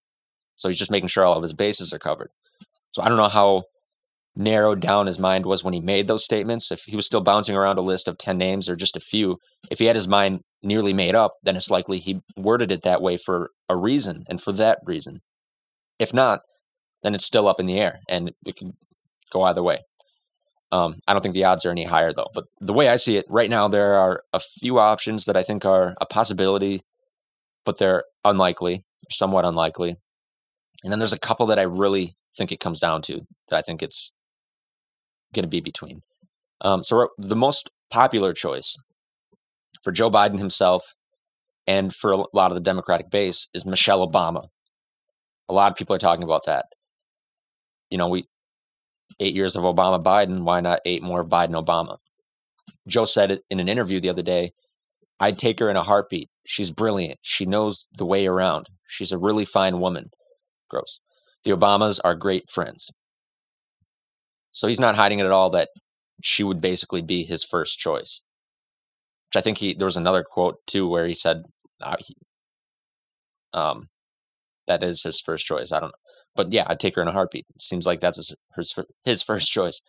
So 0.56 0.68
he's 0.68 0.78
just 0.78 0.90
making 0.90 1.08
sure 1.08 1.24
all 1.24 1.38
of 1.38 1.42
his 1.42 1.54
bases 1.54 1.90
are 1.90 1.98
covered. 1.98 2.28
So 2.90 3.00
I 3.00 3.08
don't 3.08 3.16
know 3.16 3.30
how 3.30 3.62
narrowed 4.36 4.80
down 4.80 5.06
his 5.06 5.18
mind 5.18 5.46
was 5.46 5.64
when 5.64 5.72
he 5.72 5.80
made 5.80 6.06
those 6.06 6.22
statements. 6.22 6.70
If 6.70 6.82
he 6.84 6.96
was 6.96 7.06
still 7.06 7.22
bouncing 7.22 7.56
around 7.56 7.78
a 7.78 7.82
list 7.82 8.08
of 8.08 8.18
10 8.18 8.36
names 8.36 8.68
or 8.68 8.76
just 8.76 8.94
a 8.94 9.00
few, 9.00 9.38
if 9.70 9.78
he 9.78 9.86
had 9.86 9.96
his 9.96 10.06
mind 10.06 10.40
nearly 10.62 10.92
made 10.92 11.14
up, 11.14 11.32
then 11.42 11.56
it's 11.56 11.70
likely 11.70 11.98
he 11.98 12.20
worded 12.36 12.70
it 12.70 12.82
that 12.82 13.00
way 13.00 13.16
for 13.16 13.52
a 13.70 13.76
reason 13.76 14.24
and 14.28 14.42
for 14.42 14.52
that 14.52 14.78
reason. 14.84 15.20
If 15.98 16.12
not, 16.12 16.40
then 17.02 17.14
it's 17.14 17.24
still 17.24 17.48
up 17.48 17.60
in 17.60 17.66
the 17.66 17.78
air 17.78 18.00
and 18.08 18.32
it 18.44 18.56
can 18.56 18.74
go 19.30 19.42
either 19.42 19.62
way. 19.62 19.78
Um, 20.70 21.00
I 21.06 21.12
don't 21.12 21.22
think 21.22 21.34
the 21.34 21.44
odds 21.44 21.66
are 21.66 21.70
any 21.70 21.84
higher 21.84 22.12
though. 22.12 22.30
But 22.32 22.44
the 22.60 22.72
way 22.72 22.88
I 22.88 22.96
see 22.96 23.16
it 23.16 23.26
right 23.28 23.50
now, 23.50 23.68
there 23.68 23.94
are 23.94 24.22
a 24.32 24.40
few 24.40 24.78
options 24.78 25.26
that 25.26 25.36
I 25.36 25.42
think 25.42 25.64
are 25.64 25.94
a 26.00 26.06
possibility, 26.06 26.82
but 27.64 27.78
they're 27.78 28.04
unlikely, 28.24 28.84
somewhat 29.10 29.44
unlikely. 29.44 29.96
And 30.82 30.90
then 30.90 30.98
there's 30.98 31.12
a 31.12 31.18
couple 31.18 31.46
that 31.46 31.58
I 31.58 31.62
really 31.62 32.16
think 32.36 32.50
it 32.50 32.60
comes 32.60 32.80
down 32.80 33.02
to 33.02 33.20
that 33.48 33.58
I 33.58 33.62
think 33.62 33.82
it's 33.82 34.12
going 35.34 35.44
to 35.44 35.48
be 35.48 35.60
between. 35.60 36.00
Um, 36.62 36.82
so 36.82 37.08
the 37.18 37.36
most 37.36 37.70
popular 37.90 38.32
choice 38.32 38.76
for 39.82 39.92
Joe 39.92 40.10
Biden 40.10 40.38
himself 40.38 40.94
and 41.66 41.94
for 41.94 42.12
a 42.12 42.24
lot 42.32 42.50
of 42.50 42.54
the 42.54 42.60
Democratic 42.60 43.10
base 43.10 43.48
is 43.52 43.66
Michelle 43.66 44.06
Obama. 44.06 44.46
A 45.48 45.54
lot 45.54 45.70
of 45.70 45.76
people 45.76 45.94
are 45.94 45.98
talking 46.00 46.24
about 46.24 46.46
that. 46.46 46.66
You 47.90 47.98
know, 47.98 48.08
we 48.08 48.26
eight 49.20 49.34
years 49.34 49.56
of 49.56 49.64
Obama 49.64 50.02
Biden, 50.02 50.44
why 50.44 50.60
not 50.60 50.80
eight 50.84 51.02
more 51.02 51.24
Biden 51.24 51.62
Obama? 51.62 51.98
Joe 52.88 53.04
said 53.04 53.30
it 53.30 53.42
in 53.50 53.60
an 53.60 53.68
interview 53.68 54.00
the 54.00 54.08
other 54.08 54.22
day. 54.22 54.52
I'd 55.20 55.38
take 55.38 55.60
her 55.60 55.68
in 55.70 55.76
a 55.76 55.84
heartbeat. 55.84 56.30
She's 56.44 56.70
brilliant. 56.70 57.18
She 57.22 57.46
knows 57.46 57.86
the 57.96 58.06
way 58.06 58.26
around. 58.26 58.68
She's 58.88 59.12
a 59.12 59.18
really 59.18 59.44
fine 59.44 59.78
woman. 59.78 60.10
Gross. 60.68 61.00
The 61.44 61.52
Obamas 61.52 62.00
are 62.02 62.14
great 62.14 62.50
friends. 62.50 62.90
So 64.52 64.68
he's 64.68 64.80
not 64.80 64.96
hiding 64.96 65.18
it 65.18 65.26
at 65.26 65.32
all 65.32 65.50
that 65.50 65.68
she 66.22 66.42
would 66.42 66.60
basically 66.60 67.02
be 67.02 67.24
his 67.24 67.44
first 67.44 67.78
choice. 67.78 68.22
Which 69.28 69.40
I 69.40 69.42
think 69.42 69.58
he 69.58 69.74
there 69.74 69.86
was 69.86 69.96
another 69.96 70.24
quote 70.28 70.58
too 70.66 70.88
where 70.88 71.06
he 71.06 71.14
said 71.14 71.44
uh, 71.80 71.96
he, 71.98 72.16
um 73.54 73.88
that 74.66 74.82
is 74.82 75.02
his 75.02 75.20
first 75.20 75.46
choice. 75.46 75.72
I 75.72 75.80
don't 75.80 75.88
know. 75.88 76.12
But 76.34 76.52
yeah, 76.52 76.64
I'd 76.66 76.80
take 76.80 76.96
her 76.96 77.02
in 77.02 77.08
a 77.08 77.12
heartbeat. 77.12 77.46
Seems 77.60 77.86
like 77.86 78.00
that's 78.00 78.16
his, 78.16 78.34
his, 78.56 78.74
his 79.04 79.22
first 79.22 79.50
choice. 79.50 79.82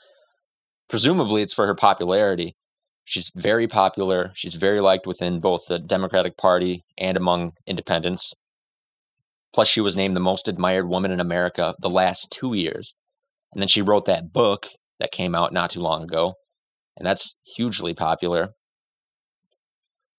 Presumably 0.89 1.41
it's 1.41 1.53
for 1.53 1.67
her 1.67 1.76
popularity. 1.76 2.55
She's 3.05 3.32
very 3.36 3.67
popular. 3.67 4.32
She's 4.34 4.55
very 4.55 4.80
liked 4.80 5.07
within 5.07 5.39
both 5.39 5.67
the 5.67 5.80
Democratic 5.80 6.38
Party 6.38 6.84
and 6.97 7.17
among 7.17 7.53
independents. 7.65 8.34
Plus, 9.53 9.67
she 9.67 9.82
was 9.82 9.95
named 9.95 10.15
the 10.15 10.21
most 10.21 10.47
admired 10.47 10.88
woman 10.88 11.11
in 11.11 11.19
America 11.19 11.76
the 11.80 11.89
last 11.89 12.32
two 12.32 12.53
years. 12.53 12.95
And 13.53 13.61
then 13.61 13.67
she 13.67 13.82
wrote 13.82 14.05
that 14.05 14.34
book 14.34 14.67
that 14.99 15.11
came 15.11 15.36
out 15.36 15.53
not 15.53 15.69
too 15.69 15.82
long 15.82 16.03
ago. 16.03 16.34
And 16.97 17.05
that's 17.05 17.38
hugely 17.55 17.93
popular. 17.93 18.49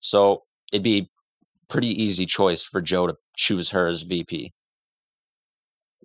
So 0.00 0.42
it'd 0.72 0.84
be 0.84 1.08
pretty 1.68 1.88
easy 1.88 2.26
choice 2.26 2.62
for 2.62 2.80
Joe 2.80 3.06
to 3.06 3.14
choose 3.36 3.70
her 3.70 3.86
as 3.86 4.02
VP. 4.02 4.52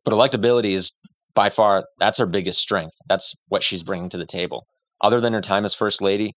But 0.04 0.14
electability 0.14 0.74
is 0.74 0.94
by 1.36 1.50
far 1.50 1.86
that's 2.00 2.18
her 2.18 2.26
biggest 2.26 2.60
strength. 2.60 2.96
That's 3.08 3.36
what 3.48 3.64
she's 3.64 3.84
bringing 3.84 4.10
to 4.10 4.18
the 4.18 4.26
table. 4.26 4.66
Other 5.02 5.22
than 5.22 5.34
her 5.34 5.42
time 5.42 5.66
as 5.66 5.74
first 5.74 6.02
lady, 6.02 6.34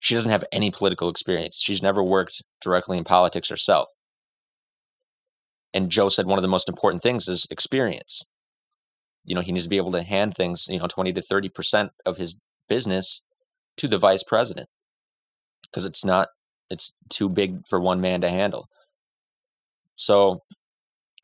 she 0.00 0.14
doesn't 0.14 0.32
have 0.32 0.44
any 0.52 0.70
political 0.70 1.08
experience. 1.08 1.58
She's 1.60 1.82
never 1.82 2.02
worked 2.02 2.42
directly 2.60 2.98
in 2.98 3.04
politics 3.04 3.48
herself. 3.48 3.88
And 5.72 5.90
Joe 5.90 6.08
said 6.08 6.26
one 6.26 6.38
of 6.38 6.42
the 6.42 6.48
most 6.48 6.68
important 6.68 7.02
things 7.02 7.28
is 7.28 7.46
experience. 7.50 8.22
You 9.24 9.34
know, 9.34 9.40
he 9.40 9.52
needs 9.52 9.64
to 9.64 9.70
be 9.70 9.76
able 9.76 9.92
to 9.92 10.02
hand 10.02 10.34
things, 10.34 10.66
you 10.68 10.78
know, 10.78 10.86
20 10.86 11.12
to 11.12 11.22
30% 11.22 11.90
of 12.04 12.16
his 12.16 12.34
business 12.68 13.22
to 13.76 13.88
the 13.88 13.98
vice 13.98 14.22
president 14.22 14.68
because 15.62 15.84
it's 15.84 16.04
not, 16.04 16.28
it's 16.72 16.92
too 17.08 17.28
big 17.28 17.66
for 17.68 17.80
one 17.80 18.00
man 18.00 18.20
to 18.22 18.28
handle. 18.28 18.68
So, 19.94 20.40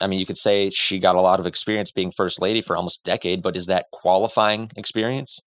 I 0.01 0.07
mean, 0.07 0.21
you 0.21 0.27
could 0.27 0.39
say 0.39 0.71
she 0.71 0.99
got 0.99 1.17
a 1.17 1.21
lot 1.21 1.41
of 1.41 1.47
experience 1.47 1.91
being 1.91 2.13
first 2.13 2.41
lady 2.41 2.61
for 2.61 2.77
almost 2.77 3.01
a 3.01 3.11
decade, 3.11 3.43
but 3.43 3.57
is 3.57 3.67
that 3.67 3.87
qualifying 3.93 4.71
experience? 4.77 5.41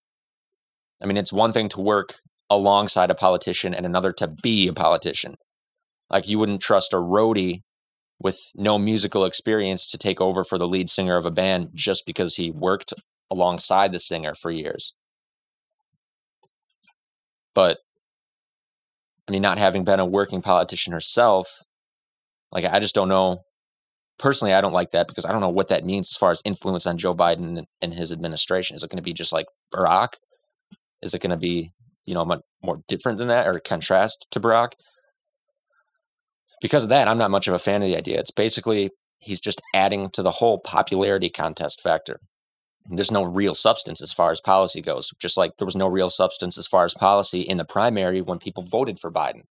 I 1.01 1.05
mean, 1.05 1.17
it's 1.17 1.31
one 1.31 1.53
thing 1.53 1.69
to 1.69 1.81
work 1.81 2.15
alongside 2.49 3.09
a 3.09 3.15
politician 3.15 3.73
and 3.73 3.85
another 3.85 4.11
to 4.13 4.27
be 4.27 4.67
a 4.67 4.73
politician. 4.73 5.35
Like 6.09 6.27
you 6.27 6.37
wouldn't 6.37 6.61
trust 6.61 6.93
a 6.93 6.97
roadie 6.97 7.61
with 8.19 8.39
no 8.55 8.77
musical 8.77 9.25
experience 9.25 9.85
to 9.87 9.97
take 9.97 10.21
over 10.21 10.43
for 10.43 10.57
the 10.57 10.67
lead 10.67 10.89
singer 10.89 11.17
of 11.17 11.25
a 11.25 11.31
band 11.31 11.69
just 11.73 12.05
because 12.05 12.35
he 12.35 12.51
worked 12.51 12.93
alongside 13.31 13.91
the 13.91 13.99
singer 13.99 14.35
for 14.35 14.51
years. 14.51 14.93
But 17.55 17.79
I 19.27 19.31
mean, 19.31 19.41
not 19.41 19.57
having 19.57 19.83
been 19.83 19.99
a 19.99 20.05
working 20.05 20.41
politician 20.41 20.93
herself, 20.93 21.47
like 22.51 22.65
I 22.65 22.79
just 22.79 22.95
don't 22.95 23.09
know. 23.09 23.39
Personally, 24.17 24.53
I 24.53 24.61
don't 24.61 24.73
like 24.73 24.91
that 24.91 25.07
because 25.07 25.25
I 25.25 25.31
don't 25.31 25.41
know 25.41 25.49
what 25.49 25.69
that 25.69 25.85
means 25.85 26.09
as 26.11 26.17
far 26.17 26.31
as 26.31 26.41
influence 26.45 26.85
on 26.85 26.97
Joe 26.97 27.15
Biden 27.15 27.63
and 27.81 27.93
his 27.93 28.11
administration. 28.11 28.75
Is 28.75 28.83
it 28.83 28.89
going 28.89 28.97
to 28.97 29.03
be 29.03 29.13
just 29.13 29.33
like 29.33 29.47
Barack? 29.73 30.09
Is 31.01 31.15
it 31.15 31.21
going 31.21 31.31
to 31.31 31.37
be, 31.37 31.71
you 32.05 32.13
know, 32.13 32.23
much 32.25 32.41
more 32.63 32.81
different 32.87 33.17
than 33.17 33.29
that 33.29 33.47
or 33.47 33.59
contrast 33.59 34.27
to 34.31 34.39
Barack? 34.39 34.73
because 36.61 36.83
of 36.83 36.89
that, 36.89 37.07
I'm 37.09 37.17
not 37.17 37.31
much 37.31 37.47
of 37.47 37.53
a 37.53 37.59
fan 37.59 37.81
of 37.81 37.87
the 37.87 37.97
idea. 37.97 38.19
It's 38.19 38.31
basically 38.31 38.91
he's 39.19 39.41
just 39.41 39.59
adding 39.73 40.09
to 40.11 40.21
the 40.21 40.31
whole 40.31 40.59
popularity 40.59 41.29
contest 41.29 41.81
factor. 41.81 42.19
There's 42.89 43.11
no 43.11 43.23
real 43.23 43.53
substance 43.53 44.01
as 44.01 44.11
far 44.11 44.31
as 44.31 44.41
policy 44.41 44.81
goes, 44.81 45.11
just 45.19 45.37
like 45.37 45.57
there 45.57 45.65
was 45.65 45.75
no 45.75 45.87
real 45.87 46.09
substance 46.09 46.57
as 46.57 46.67
far 46.67 46.83
as 46.83 46.93
policy 46.93 47.41
in 47.41 47.57
the 47.57 47.65
primary 47.65 48.21
when 48.21 48.39
people 48.39 48.63
voted 48.63 48.99
for 48.99 49.11
Biden. 49.11 49.43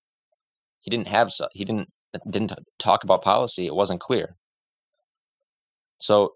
He 0.81 0.91
didn't 0.91 1.09
have 1.09 1.31
he 1.53 1.64
didn't 1.64 1.89
uh, 2.14 2.18
didn't 2.28 2.53
talk 2.78 3.05
about 3.05 3.22
policy. 3.22 3.66
It 3.66 3.74
wasn't 3.74 4.01
clear. 4.01 4.37
So, 6.01 6.33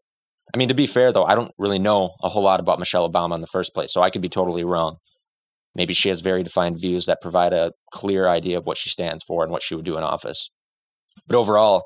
I 0.55 0.59
mean, 0.59 0.69
to 0.69 0.75
be 0.75 0.87
fair 0.87 1.13
though, 1.13 1.25
I 1.25 1.35
don't 1.35 1.53
really 1.59 1.79
know 1.79 2.15
a 2.23 2.29
whole 2.29 2.43
lot 2.43 2.61
about 2.61 2.79
Michelle 2.79 3.11
Obama 3.11 3.35
in 3.35 3.41
the 3.41 3.47
first 3.47 3.75
place, 3.75 3.93
so 3.93 4.03
I 4.03 4.11
could 4.11 4.23
be 4.23 4.29
totally 4.29 4.65
wrong. 4.65 4.99
Maybe 5.75 5.95
she 5.95 6.09
has 6.11 6.21
very 6.21 6.45
defined 6.45 6.79
views 6.79 7.07
that 7.07 7.21
provide 7.21 7.53
a 7.53 7.73
clear 7.91 8.29
idea 8.29 8.59
of 8.59 8.67
what 8.67 8.77
she 8.77 8.91
stands 8.91 9.25
for 9.25 9.43
and 9.43 9.51
what 9.51 9.63
she 9.63 9.75
would 9.75 9.85
do 9.85 9.97
in 9.97 10.05
office. 10.05 10.51
But 11.27 11.37
overall, 11.37 11.85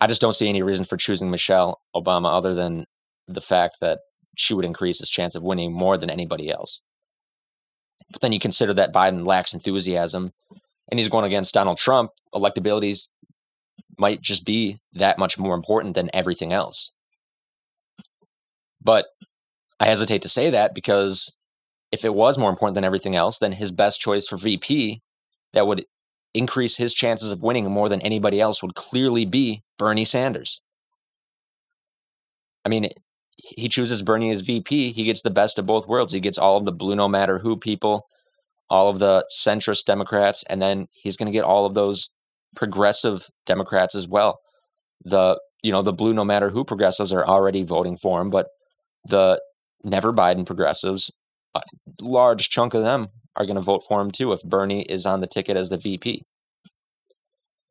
I 0.00 0.06
just 0.06 0.20
don't 0.20 0.34
see 0.34 0.48
any 0.48 0.62
reason 0.62 0.84
for 0.84 0.96
choosing 0.96 1.30
Michelle 1.30 1.80
Obama 1.96 2.32
other 2.36 2.54
than 2.54 2.84
the 3.26 3.40
fact 3.40 3.78
that 3.80 3.98
she 4.38 4.54
would 4.54 4.64
increase 4.64 4.98
his 5.00 5.10
chance 5.10 5.34
of 5.34 5.42
winning 5.42 5.72
more 5.72 5.96
than 5.96 6.10
anybody 6.10 6.50
else. 6.50 6.80
But 8.10 8.20
then 8.20 8.32
you 8.32 8.38
consider 8.38 8.72
that 8.74 8.92
Biden 8.92 9.26
lacks 9.26 9.52
enthusiasm 9.52 10.32
and 10.90 10.98
he's 10.98 11.08
going 11.08 11.24
against 11.24 11.54
Donald 11.54 11.78
Trump, 11.78 12.12
electabilities 12.34 13.08
might 13.98 14.22
just 14.22 14.46
be 14.46 14.80
that 14.92 15.18
much 15.18 15.38
more 15.38 15.54
important 15.54 15.94
than 15.94 16.10
everything 16.14 16.52
else. 16.52 16.92
But 18.80 19.06
I 19.80 19.86
hesitate 19.86 20.22
to 20.22 20.28
say 20.28 20.50
that 20.50 20.74
because 20.74 21.34
if 21.90 22.04
it 22.04 22.14
was 22.14 22.38
more 22.38 22.50
important 22.50 22.74
than 22.74 22.84
everything 22.84 23.16
else, 23.16 23.38
then 23.38 23.52
his 23.52 23.72
best 23.72 24.00
choice 24.00 24.28
for 24.28 24.36
VP 24.36 25.02
that 25.52 25.66
would 25.66 25.84
increase 26.32 26.76
his 26.76 26.94
chances 26.94 27.30
of 27.30 27.42
winning 27.42 27.70
more 27.70 27.88
than 27.88 28.00
anybody 28.02 28.40
else 28.40 28.62
would 28.62 28.74
clearly 28.74 29.24
be 29.24 29.62
Bernie 29.78 30.04
Sanders. 30.04 30.60
I 32.64 32.68
mean, 32.68 32.90
he 33.38 33.68
chooses 33.68 34.02
Bernie 34.02 34.30
as 34.30 34.40
VP. 34.40 34.92
He 34.92 35.04
gets 35.04 35.22
the 35.22 35.30
best 35.30 35.58
of 35.58 35.66
both 35.66 35.86
worlds. 35.86 36.12
He 36.12 36.20
gets 36.20 36.38
all 36.38 36.56
of 36.56 36.64
the 36.64 36.72
blue 36.72 36.96
no 36.96 37.08
matter 37.08 37.38
who 37.38 37.56
people, 37.56 38.06
all 38.68 38.88
of 38.88 38.98
the 38.98 39.24
centrist 39.40 39.84
Democrats, 39.84 40.44
and 40.48 40.60
then 40.60 40.86
he's 40.92 41.16
going 41.16 41.30
to 41.30 41.36
get 41.36 41.44
all 41.44 41.64
of 41.64 41.74
those 41.74 42.10
progressive 42.56 43.28
Democrats 43.46 43.94
as 43.94 44.08
well. 44.08 44.38
The 45.04 45.40
you 45.62 45.72
know 45.72 45.82
the 45.82 45.92
blue 45.92 46.12
no 46.12 46.24
matter 46.24 46.50
who 46.50 46.64
progressives 46.64 47.12
are 47.12 47.26
already 47.26 47.62
voting 47.62 47.96
for 47.96 48.20
him, 48.20 48.30
but 48.30 48.46
the 49.06 49.40
never 49.84 50.12
Biden 50.12 50.44
progressives, 50.44 51.10
a 51.54 51.60
large 52.00 52.48
chunk 52.48 52.74
of 52.74 52.82
them 52.82 53.08
are 53.36 53.46
going 53.46 53.56
to 53.56 53.62
vote 53.62 53.84
for 53.86 54.00
him 54.00 54.10
too 54.10 54.32
if 54.32 54.42
Bernie 54.42 54.82
is 54.82 55.06
on 55.06 55.20
the 55.20 55.26
ticket 55.26 55.56
as 55.56 55.70
the 55.70 55.78
VP. 55.78 56.22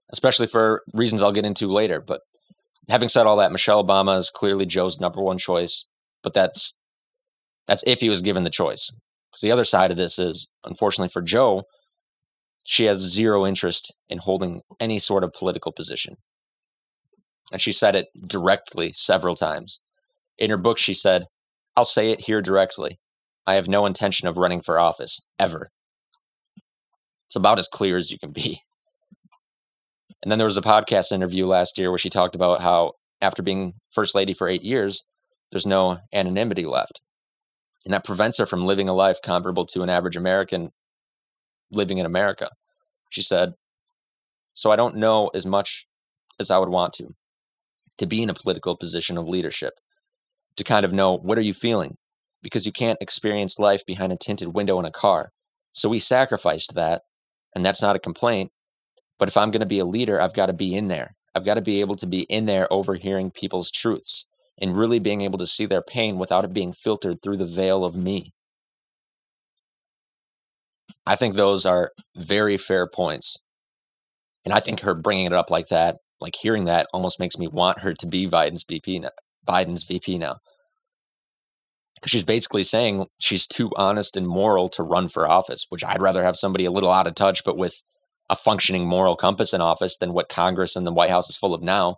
Especially 0.10 0.48
for 0.48 0.84
reasons 0.94 1.22
I'll 1.22 1.34
get 1.34 1.46
into 1.46 1.68
later. 1.68 2.00
But 2.00 2.22
having 2.90 3.10
said 3.10 3.26
all 3.26 3.38
that, 3.38 3.52
Michelle 3.52 3.84
Obama 3.84 4.18
is 4.18 4.30
clearly 4.30 4.66
Joe's 4.66 5.00
number 5.00 5.22
one 5.22 5.38
choice. 5.38 5.86
But 6.24 6.34
that's 6.34 6.74
that's 7.68 7.84
if 7.86 8.00
he 8.00 8.10
was 8.10 8.22
given 8.22 8.44
the 8.44 8.50
choice. 8.50 8.92
Because 9.32 9.42
the 9.42 9.52
other 9.52 9.66
side 9.66 9.92
of 9.92 9.98
this 9.98 10.18
is, 10.18 10.48
unfortunately 10.64 11.10
for 11.10 11.22
Joe, 11.22 11.64
she 12.66 12.86
has 12.86 13.00
zero 13.00 13.46
interest 13.46 13.94
in 14.10 14.20
holding 14.20 14.62
any 14.80 15.00
sort 15.00 15.24
of 15.24 15.34
political 15.34 15.72
position. 15.72 16.16
And 17.52 17.62
she 17.62 17.72
said 17.72 17.96
it 17.96 18.08
directly 18.26 18.92
several 18.94 19.36
times. 19.36 19.80
In 20.38 20.50
her 20.50 20.58
book, 20.58 20.78
she 20.78 20.94
said, 20.94 21.26
I'll 21.76 21.86
say 21.86 22.12
it 22.12 22.22
here 22.22 22.42
directly. 22.42 23.00
I 23.46 23.54
have 23.56 23.70
no 23.70 23.86
intention 23.86 24.28
of 24.28 24.36
running 24.38 24.62
for 24.62 24.80
office, 24.80 25.22
ever. 25.40 25.72
It's 27.28 27.36
about 27.36 27.60
as 27.60 27.70
clear 27.70 27.96
as 27.96 28.12
you 28.12 28.20
can 28.20 28.32
be. 28.32 28.62
And 30.22 30.32
then 30.32 30.40
there 30.40 30.46
was 30.46 30.58
a 30.58 30.62
podcast 30.62 31.12
interview 31.12 31.46
last 31.46 31.78
year 31.78 31.92
where 31.92 31.98
she 31.98 32.10
talked 32.10 32.36
about 32.36 32.62
how 32.62 32.94
after 33.22 33.42
being 33.42 33.74
first 33.92 34.16
lady 34.16 34.34
for 34.34 34.48
eight 34.48 34.64
years, 34.64 35.04
there's 35.52 35.66
no 35.66 36.00
anonymity 36.14 36.66
left. 36.66 37.02
And 37.86 37.94
that 37.94 38.04
prevents 38.04 38.38
her 38.40 38.46
from 38.46 38.66
living 38.66 38.90
a 38.90 38.94
life 38.94 39.18
comparable 39.24 39.66
to 39.68 39.82
an 39.82 39.90
average 39.90 40.18
American 40.18 40.72
living 41.72 42.00
in 42.00 42.06
America. 42.06 42.50
She 43.10 43.22
said, 43.22 43.54
So 44.54 44.72
I 44.72 44.76
don't 44.76 44.96
know 44.96 45.30
as 45.34 45.46
much 45.46 45.86
as 46.40 46.52
I 46.52 46.58
would 46.58 46.70
want 46.70 46.94
to, 46.94 47.10
to 47.98 48.06
be 48.06 48.22
in 48.22 48.30
a 48.30 48.34
political 48.34 48.76
position 48.76 49.18
of 49.18 49.28
leadership, 49.28 49.74
to 50.58 50.64
kind 50.64 50.86
of 50.86 50.92
know 50.92 51.18
what 51.18 51.38
are 51.38 51.42
you 51.42 51.54
feeling? 51.54 51.96
because 52.42 52.66
you 52.66 52.72
can't 52.72 53.02
experience 53.02 53.60
life 53.60 53.86
behind 53.86 54.12
a 54.12 54.18
tinted 54.18 54.54
window 54.54 54.80
in 54.80 54.86
a 54.86 54.92
car. 54.92 55.32
So 55.74 55.90
we 55.90 56.00
sacrificed 56.00 56.76
that, 56.76 57.02
and 57.56 57.66
that's 57.66 57.82
not 57.82 57.96
a 57.96 58.00
complaint. 58.00 58.52
But 59.20 59.28
if 59.28 59.38
I'm 59.38 59.52
going 59.52 59.62
to 59.62 59.66
be 59.66 59.80
a 59.80 59.86
leader, 59.86 60.22
I've 60.22 60.34
got 60.34 60.48
to 60.48 60.54
be 60.54 60.76
in 60.76 60.88
there. 60.88 61.16
I've 61.34 61.46
got 61.46 61.56
to 61.56 61.62
be 61.62 61.82
able 61.82 61.96
to 61.98 62.08
be 62.08 62.22
in 62.24 62.46
there 62.46 62.72
overhearing 62.72 63.32
people's 63.32 63.72
truths 63.72 64.26
and 64.60 64.78
really 64.78 65.00
being 65.00 65.22
able 65.22 65.38
to 65.40 65.48
see 65.48 65.66
their 65.66 65.82
pain 65.82 66.18
without 66.18 66.46
it 66.46 66.54
being 66.54 66.74
filtered 66.74 67.22
through 67.22 67.38
the 67.38 67.46
veil 67.46 67.84
of 67.84 67.96
me. 67.96 68.34
I 71.06 71.16
think 71.16 71.36
those 71.36 71.66
are 71.66 71.92
very 72.16 72.58
fair 72.58 72.88
points. 72.88 73.38
And 74.44 74.54
I 74.54 74.60
think 74.60 74.82
her 74.82 74.94
bringing 74.94 75.26
it 75.26 75.34
up 75.34 75.50
like 75.50 75.68
that, 75.68 75.98
like 76.20 76.36
hearing 76.36 76.66
that 76.66 76.88
almost 76.94 77.20
makes 77.20 77.38
me 77.38 77.48
want 77.48 77.80
her 77.80 77.94
to 77.94 78.08
be 78.08 78.28
Biden's 78.28 78.66
VP 78.68 79.00
now, 79.00 79.10
Biden's 79.48 79.84
VP 79.84 80.18
now 80.18 80.38
because 81.98 82.12
she's 82.12 82.24
basically 82.24 82.64
saying 82.64 83.08
she's 83.20 83.48
too 83.48 83.72
honest 83.76 84.16
and 84.16 84.28
moral 84.28 84.70
to 84.70 84.84
run 84.84 85.10
for 85.10 85.28
office, 85.28 85.66
which 85.70 85.84
I'd 85.84 86.02
rather 86.02 86.24
have 86.24 86.36
somebody 86.36 86.66
a 86.66 86.72
little 86.72 86.92
out 86.92 87.08
of 87.08 87.16
touch, 87.16 87.44
but 87.44 87.58
with 87.58 87.82
a 88.30 88.36
functioning 88.36 88.88
moral 88.88 89.16
compass 89.16 89.54
in 89.54 89.62
office 89.62 89.98
than 89.98 90.14
what 90.14 90.30
Congress 90.30 90.76
and 90.76 90.86
the 90.86 90.94
White 90.94 91.10
House 91.10 91.30
is 91.30 91.38
full 91.38 91.54
of 91.54 91.64
now. 91.64 91.98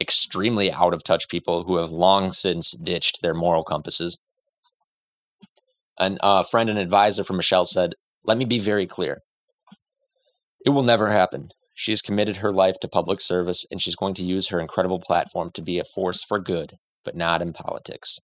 extremely 0.00 0.70
out 0.70 0.94
of 0.94 1.02
touch 1.02 1.28
people 1.28 1.64
who 1.64 1.76
have 1.78 1.90
long 1.90 2.30
since 2.30 2.70
ditched 2.70 3.20
their 3.20 3.34
moral 3.34 3.64
compasses. 3.64 4.16
And 5.98 6.20
a 6.22 6.44
friend 6.44 6.70
and 6.70 6.78
advisor 6.78 7.24
from 7.24 7.36
Michelle 7.36 7.64
said, 7.64 7.94
Let 8.22 8.38
me 8.38 8.44
be 8.44 8.60
very 8.60 8.86
clear. 8.86 9.22
It 10.64 10.70
will 10.70 10.84
never 10.84 11.10
happen. 11.10 11.48
She 11.74 11.90
has 11.90 12.00
committed 12.00 12.36
her 12.36 12.52
life 12.52 12.78
to 12.80 12.88
public 12.88 13.20
service 13.20 13.66
and 13.70 13.82
she's 13.82 13.96
going 13.96 14.14
to 14.14 14.24
use 14.24 14.48
her 14.48 14.60
incredible 14.60 15.00
platform 15.00 15.50
to 15.54 15.62
be 15.62 15.78
a 15.78 15.84
force 15.84 16.22
for 16.22 16.38
good, 16.38 16.74
but 17.04 17.16
not 17.16 17.42
in 17.42 17.52
politics. 17.52 18.18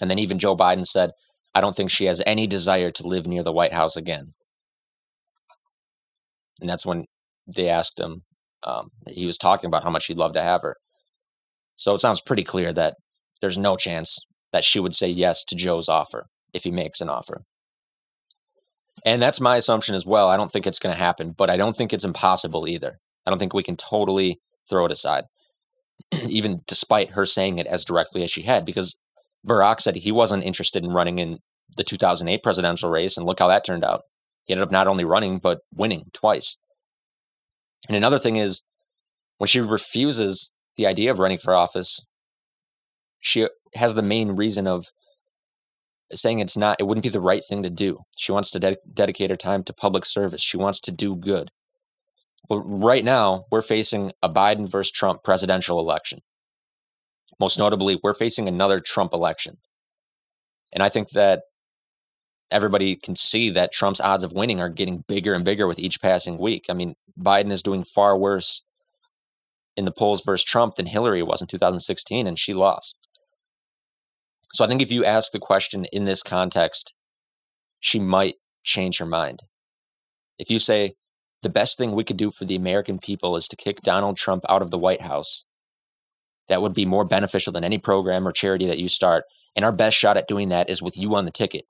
And 0.00 0.10
then 0.10 0.18
even 0.18 0.38
Joe 0.38 0.56
Biden 0.56 0.86
said, 0.86 1.10
I 1.54 1.60
don't 1.60 1.76
think 1.76 1.90
she 1.90 2.04
has 2.04 2.22
any 2.26 2.46
desire 2.46 2.90
to 2.90 3.06
live 3.06 3.26
near 3.26 3.42
the 3.42 3.52
White 3.52 3.72
House 3.72 3.96
again. 3.96 4.34
And 6.60 6.68
that's 6.68 6.86
when 6.86 7.06
they 7.46 7.68
asked 7.68 7.98
him, 7.98 8.22
um, 8.62 8.88
he 9.08 9.26
was 9.26 9.38
talking 9.38 9.68
about 9.68 9.84
how 9.84 9.90
much 9.90 10.06
he'd 10.06 10.18
love 10.18 10.34
to 10.34 10.42
have 10.42 10.62
her. 10.62 10.76
So 11.76 11.94
it 11.94 12.00
sounds 12.00 12.20
pretty 12.20 12.44
clear 12.44 12.72
that 12.72 12.96
there's 13.40 13.58
no 13.58 13.76
chance 13.76 14.18
that 14.52 14.64
she 14.64 14.80
would 14.80 14.94
say 14.94 15.08
yes 15.08 15.44
to 15.44 15.56
Joe's 15.56 15.88
offer 15.88 16.26
if 16.52 16.64
he 16.64 16.70
makes 16.70 17.00
an 17.00 17.08
offer. 17.08 17.42
And 19.04 19.22
that's 19.22 19.40
my 19.40 19.56
assumption 19.56 19.94
as 19.94 20.04
well. 20.04 20.28
I 20.28 20.36
don't 20.36 20.52
think 20.52 20.66
it's 20.66 20.78
going 20.78 20.94
to 20.94 21.02
happen, 21.02 21.32
but 21.36 21.48
I 21.48 21.56
don't 21.56 21.76
think 21.76 21.92
it's 21.92 22.04
impossible 22.04 22.68
either. 22.68 22.98
I 23.26 23.30
don't 23.30 23.38
think 23.38 23.54
we 23.54 23.62
can 23.62 23.76
totally 23.76 24.38
throw 24.68 24.84
it 24.84 24.92
aside, 24.92 25.24
even 26.28 26.60
despite 26.66 27.12
her 27.12 27.24
saying 27.24 27.58
it 27.58 27.66
as 27.66 27.84
directly 27.84 28.22
as 28.22 28.30
she 28.30 28.42
had, 28.42 28.66
because 28.66 28.98
Barack 29.46 29.80
said 29.80 29.96
he 29.96 30.12
wasn't 30.12 30.44
interested 30.44 30.84
in 30.84 30.92
running 30.92 31.18
in 31.18 31.38
the 31.76 31.84
2008 31.84 32.42
presidential 32.42 32.90
race, 32.90 33.16
and 33.16 33.24
look 33.24 33.38
how 33.38 33.48
that 33.48 33.64
turned 33.64 33.84
out. 33.84 34.02
He 34.50 34.52
ended 34.52 34.66
up 34.66 34.72
not 34.72 34.88
only 34.88 35.04
running, 35.04 35.38
but 35.38 35.60
winning 35.72 36.10
twice. 36.12 36.56
And 37.86 37.96
another 37.96 38.18
thing 38.18 38.34
is, 38.34 38.62
when 39.38 39.46
she 39.46 39.60
refuses 39.60 40.50
the 40.76 40.88
idea 40.88 41.12
of 41.12 41.20
running 41.20 41.38
for 41.38 41.54
office, 41.54 42.04
she 43.20 43.46
has 43.76 43.94
the 43.94 44.02
main 44.02 44.32
reason 44.32 44.66
of 44.66 44.86
saying 46.12 46.40
it's 46.40 46.56
not, 46.56 46.80
it 46.80 46.88
wouldn't 46.88 47.04
be 47.04 47.10
the 47.10 47.20
right 47.20 47.44
thing 47.48 47.62
to 47.62 47.70
do. 47.70 48.00
She 48.16 48.32
wants 48.32 48.50
to 48.50 48.58
de- 48.58 48.76
dedicate 48.92 49.30
her 49.30 49.36
time 49.36 49.62
to 49.62 49.72
public 49.72 50.04
service. 50.04 50.42
She 50.42 50.56
wants 50.56 50.80
to 50.80 50.90
do 50.90 51.14
good. 51.14 51.52
Well, 52.48 52.64
right 52.66 53.04
now, 53.04 53.44
we're 53.52 53.62
facing 53.62 54.10
a 54.20 54.28
Biden 54.28 54.68
versus 54.68 54.90
Trump 54.90 55.22
presidential 55.22 55.78
election. 55.78 56.22
Most 57.38 57.56
notably, 57.56 58.00
we're 58.02 58.14
facing 58.14 58.48
another 58.48 58.80
Trump 58.80 59.12
election. 59.14 59.58
And 60.72 60.82
I 60.82 60.88
think 60.88 61.10
that 61.10 61.42
everybody 62.50 62.96
can 62.96 63.16
see 63.16 63.50
that 63.50 63.72
Trump's 63.72 64.00
odds 64.00 64.24
of 64.24 64.32
winning 64.32 64.60
are 64.60 64.68
getting 64.68 65.04
bigger 65.06 65.34
and 65.34 65.44
bigger 65.44 65.66
with 65.66 65.78
each 65.78 66.00
passing 66.00 66.38
week. 66.38 66.66
I 66.68 66.74
mean, 66.74 66.94
Biden 67.18 67.50
is 67.50 67.62
doing 67.62 67.84
far 67.84 68.16
worse 68.16 68.64
in 69.76 69.84
the 69.84 69.92
polls 69.92 70.22
versus 70.22 70.44
Trump 70.44 70.74
than 70.74 70.86
Hillary 70.86 71.22
was 71.22 71.40
in 71.40 71.48
2016, 71.48 72.26
and 72.26 72.38
she 72.38 72.52
lost. 72.52 72.96
So 74.52 74.64
I 74.64 74.68
think 74.68 74.82
if 74.82 74.90
you 74.90 75.04
ask 75.04 75.30
the 75.30 75.38
question 75.38 75.84
in 75.86 76.04
this 76.04 76.22
context, 76.22 76.94
she 77.78 78.00
might 78.00 78.36
change 78.64 78.98
her 78.98 79.06
mind. 79.06 79.42
If 80.38 80.50
you 80.50 80.58
say, 80.58 80.94
the 81.42 81.48
best 81.48 81.78
thing 81.78 81.92
we 81.92 82.04
could 82.04 82.16
do 82.16 82.30
for 82.30 82.44
the 82.44 82.56
American 82.56 82.98
people 82.98 83.36
is 83.36 83.48
to 83.48 83.56
kick 83.56 83.80
Donald 83.80 84.16
Trump 84.16 84.44
out 84.48 84.60
of 84.60 84.70
the 84.70 84.78
White 84.78 85.00
House, 85.00 85.44
that 86.48 86.60
would 86.60 86.74
be 86.74 86.84
more 86.84 87.04
beneficial 87.04 87.52
than 87.52 87.64
any 87.64 87.78
program 87.78 88.26
or 88.26 88.32
charity 88.32 88.66
that 88.66 88.78
you 88.78 88.88
start. 88.88 89.24
And 89.56 89.64
our 89.64 89.72
best 89.72 89.96
shot 89.96 90.16
at 90.16 90.28
doing 90.28 90.48
that 90.50 90.68
is 90.68 90.82
with 90.82 90.98
you 90.98 91.14
on 91.14 91.24
the 91.24 91.30
ticket. 91.30 91.64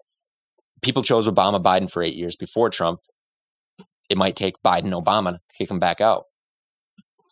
People 0.82 1.02
chose 1.02 1.28
Obama 1.28 1.62
Biden 1.62 1.90
for 1.90 2.02
eight 2.02 2.16
years 2.16 2.36
before 2.36 2.70
Trump. 2.70 3.00
It 4.08 4.16
might 4.16 4.36
take 4.36 4.62
Biden 4.64 4.92
Obama 4.92 5.34
to 5.34 5.40
kick 5.56 5.70
him 5.70 5.78
back 5.78 6.00
out. 6.00 6.24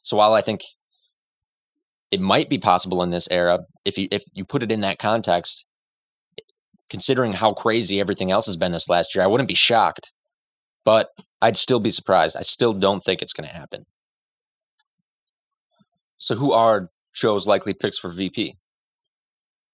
So 0.02 0.16
while 0.16 0.34
I 0.34 0.42
think 0.42 0.62
it 2.10 2.20
might 2.20 2.48
be 2.48 2.58
possible 2.58 3.02
in 3.02 3.10
this 3.10 3.28
era 3.30 3.60
if 3.84 3.98
you 3.98 4.08
if 4.10 4.24
you 4.32 4.44
put 4.44 4.62
it 4.62 4.72
in 4.72 4.80
that 4.80 4.98
context 4.98 5.66
considering 6.90 7.34
how 7.34 7.52
crazy 7.52 8.00
everything 8.00 8.30
else 8.30 8.46
has 8.46 8.56
been 8.56 8.72
this 8.72 8.88
last 8.88 9.14
year 9.14 9.24
i 9.24 9.26
wouldn't 9.26 9.48
be 9.48 9.54
shocked 9.54 10.12
but 10.84 11.10
i'd 11.42 11.56
still 11.56 11.80
be 11.80 11.90
surprised 11.90 12.36
i 12.36 12.42
still 12.42 12.72
don't 12.72 13.04
think 13.04 13.20
it's 13.20 13.32
going 13.32 13.48
to 13.48 13.54
happen 13.54 13.84
so 16.18 16.34
who 16.36 16.52
are 16.52 16.90
joe's 17.14 17.46
likely 17.46 17.74
picks 17.74 17.98
for 17.98 18.08
vp 18.08 18.56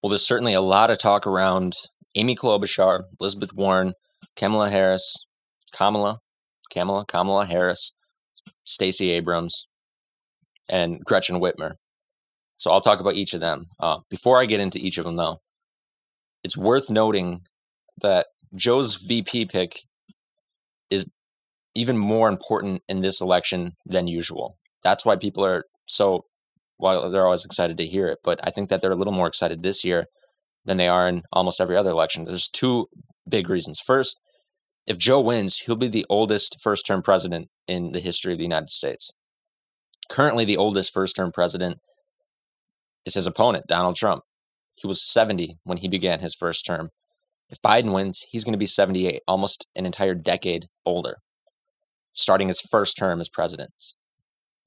well 0.01 0.09
there's 0.09 0.27
certainly 0.27 0.53
a 0.53 0.61
lot 0.61 0.91
of 0.91 0.97
talk 0.97 1.25
around 1.25 1.75
amy 2.15 2.35
klobuchar 2.35 3.03
elizabeth 3.19 3.53
warren 3.53 3.93
kamala 4.35 4.69
harris 4.69 5.25
kamala 5.71 6.19
kamala 6.69 7.05
kamala 7.05 7.45
harris 7.45 7.93
stacey 8.63 9.11
abrams 9.11 9.67
and 10.67 11.03
gretchen 11.05 11.39
whitmer 11.39 11.73
so 12.57 12.71
I'll 12.71 12.81
talk 12.81 12.99
about 12.99 13.15
each 13.15 13.33
of 13.33 13.41
them. 13.41 13.67
Uh, 13.79 13.99
before 14.09 14.39
I 14.39 14.45
get 14.45 14.59
into 14.59 14.79
each 14.79 14.97
of 14.97 15.05
them, 15.05 15.15
though, 15.15 15.41
it's 16.43 16.57
worth 16.57 16.89
noting 16.89 17.41
that 18.01 18.27
Joe's 18.55 18.95
VP 18.95 19.45
pick 19.47 19.81
is 20.89 21.05
even 21.73 21.97
more 21.97 22.29
important 22.29 22.83
in 22.87 23.01
this 23.01 23.19
election 23.19 23.75
than 23.85 24.07
usual. 24.07 24.57
That's 24.83 25.05
why 25.05 25.15
people 25.15 25.45
are 25.45 25.65
so, 25.85 26.25
well, 26.77 27.09
they're 27.11 27.25
always 27.25 27.45
excited 27.45 27.77
to 27.77 27.85
hear 27.85 28.07
it, 28.07 28.19
but 28.23 28.39
I 28.43 28.51
think 28.51 28.69
that 28.69 28.81
they're 28.81 28.91
a 28.91 28.95
little 28.95 29.13
more 29.13 29.27
excited 29.27 29.61
this 29.61 29.83
year 29.83 30.05
than 30.65 30.77
they 30.77 30.87
are 30.87 31.07
in 31.07 31.23
almost 31.31 31.61
every 31.61 31.77
other 31.77 31.91
election. 31.91 32.25
There's 32.25 32.47
two 32.47 32.87
big 33.27 33.49
reasons. 33.49 33.79
First, 33.79 34.19
if 34.87 34.97
Joe 34.97 35.19
wins, 35.19 35.57
he'll 35.59 35.75
be 35.75 35.87
the 35.87 36.05
oldest 36.09 36.57
first 36.61 36.85
term 36.85 37.01
president 37.01 37.49
in 37.67 37.91
the 37.91 37.99
history 37.99 38.33
of 38.33 38.39
the 38.39 38.45
United 38.45 38.69
States. 38.69 39.11
Currently, 40.09 40.45
the 40.45 40.57
oldest 40.57 40.93
first 40.93 41.15
term 41.15 41.31
president 41.31 41.79
is 43.05 43.15
his 43.15 43.27
opponent, 43.27 43.65
Donald 43.67 43.95
Trump. 43.95 44.23
He 44.75 44.87
was 44.87 45.01
70 45.01 45.57
when 45.63 45.77
he 45.77 45.87
began 45.87 46.19
his 46.19 46.35
first 46.35 46.65
term. 46.65 46.89
If 47.49 47.61
Biden 47.61 47.93
wins, 47.93 48.25
he's 48.29 48.43
going 48.43 48.53
to 48.53 48.59
be 48.59 48.65
78, 48.65 49.21
almost 49.27 49.67
an 49.75 49.85
entire 49.85 50.15
decade 50.15 50.67
older, 50.85 51.17
starting 52.13 52.47
his 52.47 52.59
first 52.59 52.97
term 52.97 53.19
as 53.19 53.29
president. 53.29 53.71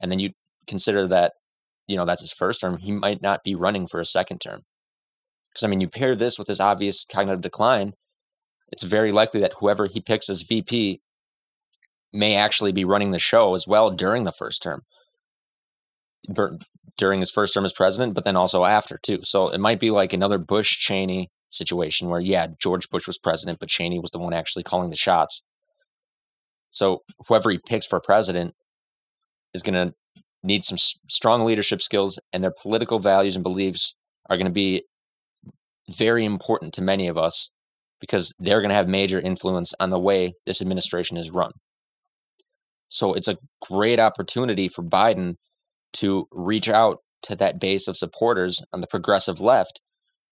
And 0.01 0.11
then 0.11 0.19
you 0.19 0.31
consider 0.67 1.07
that, 1.09 1.33
you 1.87 1.97
know, 1.97 2.05
that's 2.05 2.23
his 2.23 2.33
first 2.33 2.61
term. 2.61 2.79
He 2.79 2.93
might 2.93 3.21
not 3.21 3.43
be 3.45 3.55
running 3.55 3.89
for 3.89 4.01
a 4.01 4.05
second 4.05 4.41
term. 4.41 4.63
Because, 5.53 5.65
I 5.65 5.69
mean, 5.69 5.81
you 5.81 5.89
pair 5.89 6.15
this 6.15 6.39
with 6.39 6.49
his 6.49 6.61
obvious 6.61 7.05
cognitive 7.05 7.41
decline, 7.41 7.95
it's 8.69 8.83
very 8.83 9.13
likely 9.13 9.41
that 9.41 9.55
whoever 9.61 9.87
he 9.87 10.01
picks 10.01 10.29
as 10.29 10.43
VP 10.43 11.01
may 12.13 12.37
actually 12.37 12.73
be 12.73 12.85
running 12.85 13.11
the 13.11 13.19
show 13.19 13.55
as 13.55 13.67
well 13.67 13.91
during 13.91 14.25
the 14.25 14.33
first 14.33 14.63
term 14.63 14.83
during 16.99 17.21
his 17.21 17.31
first 17.31 17.55
term 17.55 17.65
as 17.65 17.73
president, 17.73 18.13
but 18.13 18.25
then 18.25 18.37
also 18.37 18.65
after 18.65 18.99
too. 18.99 19.21
So 19.23 19.49
it 19.49 19.61
might 19.61 19.81
be 19.81 19.91
like 19.91 20.13
another 20.13 20.37
Bush 20.37 20.77
Cheney 20.77 21.31
situation 21.49 22.09
where, 22.09 22.21
yeah, 22.21 22.49
George 22.61 22.91
Bush 22.91 23.07
was 23.07 23.17
president, 23.17 23.61
but 23.61 23.69
Cheney 23.69 23.99
was 23.99 24.11
the 24.11 24.19
one 24.19 24.35
actually 24.35 24.65
calling 24.65 24.91
the 24.91 24.97
shots. 24.97 25.45
So 26.71 27.03
whoever 27.27 27.51
he 27.51 27.59
picks 27.59 27.87
for 27.87 28.01
president 28.01 28.55
is 29.55 29.63
going 29.63 29.75
to 29.75 29.95
need 30.43 30.65
some 30.65 30.77
strong 31.09 31.45
leadership 31.45 31.81
skills, 31.81 32.19
and 32.33 32.45
their 32.45 32.53
political 32.53 32.99
values 32.99 33.35
and 33.35 33.43
beliefs 33.43 33.95
are 34.29 34.37
going 34.37 34.47
to 34.47 34.53
be 34.53 34.85
very 35.89 36.25
important 36.25 36.75
to 36.75 36.83
many 36.83 37.09
of 37.09 37.17
us 37.17 37.51
because 38.01 38.33
they're 38.39 38.61
going 38.61 38.71
to 38.71 38.77
have 38.77 38.89
major 38.89 39.19
influence 39.19 39.75
on 39.81 39.91
the 39.91 39.99
way 39.99 40.35
this 40.47 40.61
administration 40.61 41.17
is 41.17 41.31
run. 41.31 41.53
So 42.89 43.13
it's 43.13 43.29
a 43.29 43.39
great 43.61 44.01
opportunity 44.01 44.69
for 44.69 44.83
Biden 44.83 45.35
to 45.95 46.27
reach 46.31 46.69
out 46.69 46.99
to 47.23 47.37
that 47.37 47.61
base 47.61 47.89
of 47.89 47.97
supporters 47.97 48.63
on 48.73 48.81
the 48.81 48.87
progressive 48.87 49.41
left 49.41 49.81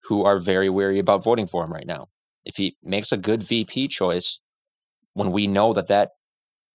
who 0.05 0.25
are 0.25 0.39
very 0.39 0.69
wary 0.71 0.99
about 0.99 1.25
voting 1.25 1.47
for 1.47 1.65
him 1.65 1.73
right 1.73 1.87
now. 1.87 2.07
If 2.45 2.57
he 2.57 2.77
makes 2.83 3.11
a 3.11 3.17
good 3.17 3.43
VP 3.43 3.89
choice, 3.89 4.41
when 5.15 5.33
we 5.33 5.47
know 5.47 5.73
that 5.73 5.89
that 5.89 6.11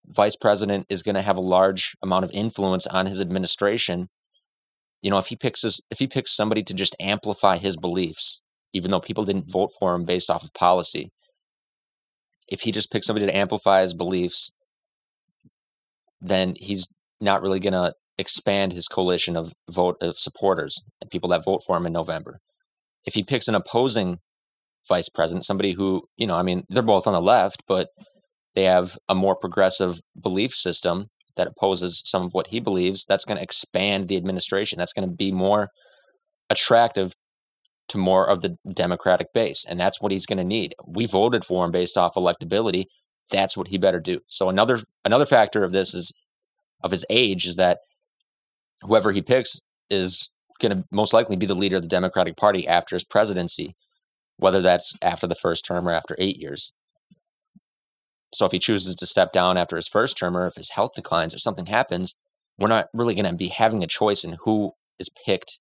vice 0.06 0.36
president 0.36 0.86
is 0.90 1.04
going 1.04 1.16
to 1.16 1.22
have 1.22 1.38
a 1.38 1.42
large 1.42 1.96
amount 2.04 2.26
of 2.26 2.32
influence 2.32 2.88
on 2.88 3.06
his 3.06 3.22
administration, 3.22 4.10
you 5.02 5.10
know, 5.10 5.18
if 5.18 5.28
he 5.28 5.36
picks 5.36 5.62
his, 5.62 5.80
if 5.90 6.00
he 6.00 6.08
picks 6.08 6.36
somebody 6.36 6.64
to 6.64 6.74
just 6.74 6.96
amplify 7.00 7.58
his 7.58 7.78
beliefs, 7.78 8.41
even 8.74 8.92
though 8.92 9.00
people 9.00 9.26
didn't 9.26 9.44
mm-hmm. 9.44 9.52
vote 9.52 9.72
for 9.80 9.96
him 9.96 10.06
based 10.06 10.30
off 10.30 10.44
of 10.44 10.54
policy, 10.54 11.12
if 12.48 12.62
he 12.62 12.72
just 12.72 12.92
picks 12.92 13.08
somebody 13.08 13.26
to 13.26 13.36
amplify 13.36 13.82
his 13.82 13.94
beliefs, 13.94 14.52
then 16.20 16.54
he's 16.58 16.88
not 17.20 17.42
really 17.42 17.60
going 17.60 17.74
to 17.74 17.94
expand 18.18 18.74
his 18.74 18.88
coalition 18.88 19.36
of 19.38 19.54
vote 19.70 19.96
of 20.02 20.18
supporters 20.18 20.82
and 21.00 21.10
people 21.10 21.30
that 21.30 21.44
vote 21.44 21.64
for 21.66 21.78
him 21.78 21.86
in 21.86 21.94
November. 21.94 22.40
If 23.06 23.16
he 23.16 23.24
picks 23.24 23.48
an 23.48 23.56
opposing 23.56 24.18
vice 24.88 25.10
president, 25.10 25.46
somebody 25.46 25.74
who, 25.74 26.04
you 26.18 26.28
know, 26.28 26.36
I 26.36 26.44
mean, 26.44 26.64
they're 26.70 26.84
both 26.84 27.08
on 27.08 27.14
the 27.14 27.22
left, 27.22 27.64
but 27.68 27.88
they 28.54 28.64
have 28.64 28.98
a 29.08 29.16
more 29.16 29.36
progressive 29.36 30.00
belief 30.22 30.54
system 30.54 31.08
that 31.38 31.48
opposes 31.48 32.02
some 32.06 32.24
of 32.24 32.34
what 32.34 32.48
he 32.48 32.60
believes, 32.60 33.06
that's 33.06 33.26
going 33.26 33.38
to 33.38 33.44
expand 33.44 34.08
the 34.08 34.18
administration. 34.18 34.78
That's 34.78 34.94
going 34.94 35.08
to 35.08 35.16
be 35.16 35.32
more 35.32 35.70
attractive 36.50 37.14
to 37.92 37.98
more 37.98 38.28
of 38.28 38.42
the 38.42 38.58
Democratic 38.74 39.34
base. 39.34 39.66
And 39.68 39.80
that's 39.80 40.02
what 40.02 40.12
he's 40.12 40.26
going 40.26 40.38
to 40.38 40.44
need. 40.44 40.76
We 40.86 41.06
voted 41.06 41.46
for 41.46 41.64
him 41.66 41.72
based 41.72 41.98
off 41.98 42.16
electability. 42.16 42.86
That's 43.30 43.56
what 43.56 43.68
he 43.68 43.78
better 43.78 44.00
do. 44.00 44.20
So 44.28 44.50
another 44.50 44.80
another 45.06 45.26
factor 45.26 45.64
of 45.64 45.72
this 45.72 45.94
is 45.94 46.12
of 46.84 46.92
his 46.92 47.06
age 47.10 47.46
is 47.46 47.56
that 47.58 47.80
whoever 48.82 49.12
he 49.12 49.22
picks 49.22 49.62
is 49.90 50.30
going 50.60 50.76
to 50.76 50.84
most 50.92 51.14
likely 51.14 51.36
be 51.36 51.46
the 51.46 51.56
leader 51.56 51.76
of 51.76 51.82
the 51.82 51.88
Democratic 51.88 52.38
Party 52.38 52.68
after 52.68 52.96
his 52.96 53.04
presidency, 53.04 53.76
whether 54.38 54.62
that's 54.62 54.96
after 55.02 55.28
the 55.28 55.36
first 55.36 55.66
term 55.66 55.88
or 55.88 55.92
after 55.92 56.16
eight 56.18 56.38
years. 56.38 56.74
So 58.34 58.46
if 58.46 58.52
he 58.52 58.60
chooses 58.60 58.96
to 58.96 59.06
step 59.06 59.34
down 59.34 59.58
after 59.58 59.76
his 59.76 59.88
first 59.88 60.18
term 60.18 60.38
or 60.38 60.48
if 60.48 60.56
his 60.56 60.72
health 60.72 60.92
declines 60.96 61.34
or 61.34 61.40
something 61.40 61.66
happens, 61.66 62.16
we're 62.58 62.70
not 62.70 62.88
really 62.94 63.16
going 63.16 63.26
to 63.26 63.36
be 63.36 63.50
having 63.50 63.84
a 63.84 63.88
choice 63.88 64.24
in 64.24 64.38
who 64.46 64.72
is 65.00 65.10
picked 65.10 65.60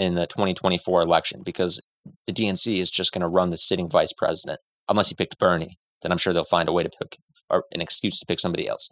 in 0.00 0.14
the 0.14 0.26
2024 0.26 1.02
election 1.02 1.42
because 1.44 1.78
the 2.26 2.32
DNC 2.32 2.78
is 2.78 2.90
just 2.90 3.12
going 3.12 3.20
to 3.20 3.28
run 3.28 3.50
the 3.50 3.56
sitting 3.58 3.88
vice 3.88 4.14
president 4.14 4.58
unless 4.88 5.10
he 5.10 5.14
picked 5.14 5.38
Bernie. 5.38 5.78
Then 6.00 6.10
I'm 6.10 6.16
sure 6.16 6.32
they'll 6.32 6.42
find 6.42 6.70
a 6.70 6.72
way 6.72 6.82
to 6.82 6.88
pick 6.88 7.18
or 7.50 7.64
an 7.72 7.82
excuse 7.82 8.18
to 8.18 8.26
pick 8.26 8.40
somebody 8.40 8.66
else. 8.66 8.88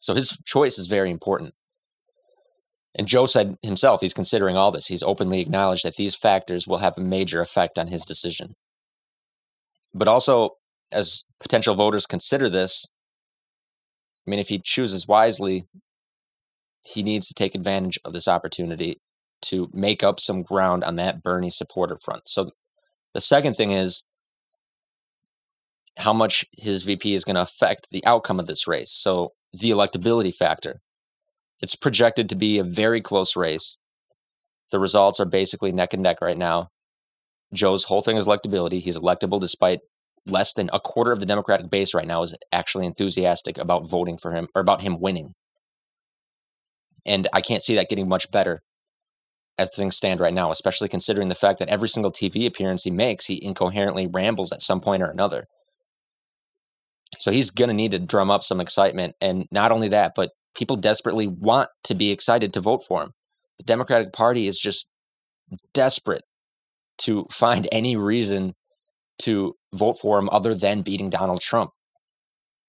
So 0.00 0.14
his 0.14 0.36
choice 0.44 0.78
is 0.78 0.86
very 0.86 1.10
important. 1.10 1.54
And 2.94 3.08
Joe 3.08 3.24
said 3.24 3.56
himself 3.62 4.02
he's 4.02 4.12
considering 4.12 4.58
all 4.58 4.70
this. 4.70 4.88
He's 4.88 5.02
openly 5.02 5.40
acknowledged 5.40 5.84
that 5.86 5.96
these 5.96 6.14
factors 6.14 6.66
will 6.66 6.78
have 6.78 6.98
a 6.98 7.00
major 7.00 7.40
effect 7.40 7.78
on 7.78 7.86
his 7.86 8.04
decision. 8.04 8.54
But 9.94 10.08
also, 10.08 10.50
as 10.92 11.24
potential 11.40 11.74
voters 11.74 12.04
consider 12.04 12.50
this, 12.50 12.86
I 14.26 14.30
mean, 14.30 14.40
if 14.40 14.48
he 14.50 14.60
chooses 14.62 15.08
wisely, 15.08 15.64
he 16.84 17.02
needs 17.02 17.28
to 17.28 17.34
take 17.34 17.54
advantage 17.54 17.98
of 18.04 18.12
this 18.12 18.28
opportunity 18.28 19.00
to 19.42 19.68
make 19.72 20.02
up 20.02 20.20
some 20.20 20.42
ground 20.42 20.84
on 20.84 20.96
that 20.96 21.22
Bernie 21.22 21.50
supporter 21.50 21.98
front. 22.02 22.28
So 22.28 22.50
the 23.14 23.20
second 23.20 23.54
thing 23.54 23.72
is 23.72 24.04
how 25.96 26.12
much 26.12 26.44
his 26.52 26.84
VP 26.84 27.14
is 27.14 27.24
going 27.24 27.36
to 27.36 27.42
affect 27.42 27.88
the 27.90 28.04
outcome 28.06 28.38
of 28.38 28.46
this 28.46 28.66
race. 28.68 28.92
So 28.92 29.32
the 29.52 29.70
electability 29.70 30.34
factor. 30.34 30.80
It's 31.60 31.74
projected 31.74 32.28
to 32.28 32.36
be 32.36 32.58
a 32.58 32.64
very 32.64 33.00
close 33.00 33.34
race. 33.34 33.76
The 34.70 34.78
results 34.78 35.18
are 35.18 35.24
basically 35.24 35.72
neck 35.72 35.92
and 35.92 36.02
neck 36.02 36.18
right 36.20 36.36
now. 36.36 36.68
Joe's 37.52 37.84
whole 37.84 38.02
thing 38.02 38.16
is 38.16 38.26
electability. 38.26 38.80
He's 38.80 38.98
electable 38.98 39.40
despite 39.40 39.80
less 40.26 40.52
than 40.52 40.70
a 40.72 40.80
quarter 40.80 41.10
of 41.10 41.20
the 41.20 41.26
Democratic 41.26 41.70
base 41.70 41.94
right 41.94 42.06
now 42.06 42.22
is 42.22 42.36
actually 42.52 42.86
enthusiastic 42.86 43.58
about 43.58 43.88
voting 43.88 44.18
for 44.18 44.32
him 44.32 44.48
or 44.54 44.60
about 44.60 44.82
him 44.82 45.00
winning. 45.00 45.34
And 47.06 47.26
I 47.32 47.40
can't 47.40 47.62
see 47.62 47.74
that 47.76 47.88
getting 47.88 48.08
much 48.08 48.30
better 48.30 48.62
as 49.58 49.70
things 49.70 49.96
stand 49.96 50.20
right 50.20 50.32
now, 50.32 50.50
especially 50.50 50.88
considering 50.88 51.28
the 51.28 51.34
fact 51.34 51.58
that 51.58 51.68
every 51.68 51.88
single 51.88 52.12
TV 52.12 52.46
appearance 52.46 52.84
he 52.84 52.90
makes, 52.90 53.26
he 53.26 53.42
incoherently 53.42 54.06
rambles 54.06 54.52
at 54.52 54.62
some 54.62 54.80
point 54.80 55.02
or 55.02 55.10
another. 55.10 55.46
So 57.18 57.32
he's 57.32 57.50
going 57.50 57.68
to 57.68 57.74
need 57.74 57.90
to 57.90 57.98
drum 57.98 58.30
up 58.30 58.42
some 58.42 58.60
excitement. 58.60 59.16
And 59.20 59.46
not 59.50 59.72
only 59.72 59.88
that, 59.88 60.12
but 60.14 60.30
people 60.54 60.76
desperately 60.76 61.26
want 61.26 61.68
to 61.84 61.94
be 61.94 62.10
excited 62.10 62.52
to 62.52 62.60
vote 62.60 62.84
for 62.86 63.02
him. 63.02 63.10
The 63.58 63.64
Democratic 63.64 64.12
Party 64.12 64.46
is 64.46 64.58
just 64.58 64.88
desperate 65.72 66.22
to 66.98 67.26
find 67.30 67.68
any 67.72 67.96
reason 67.96 68.54
to 69.20 69.54
vote 69.74 69.98
for 70.00 70.18
him 70.18 70.28
other 70.30 70.54
than 70.54 70.82
beating 70.82 71.10
Donald 71.10 71.40
Trump. 71.40 71.70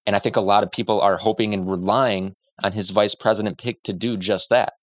And 0.08 0.16
I 0.16 0.20
think 0.20 0.36
a 0.36 0.42
lot 0.42 0.64
of 0.64 0.72
people 0.72 1.00
are 1.02 1.18
hoping 1.18 1.54
and 1.54 1.70
relying 1.70 2.34
on 2.64 2.72
his 2.72 2.90
vice 2.90 3.14
president 3.14 3.60
pick 3.60 3.84
to 3.84 3.94
do 3.94 4.18
just 4.18 4.50
that. 4.50 4.74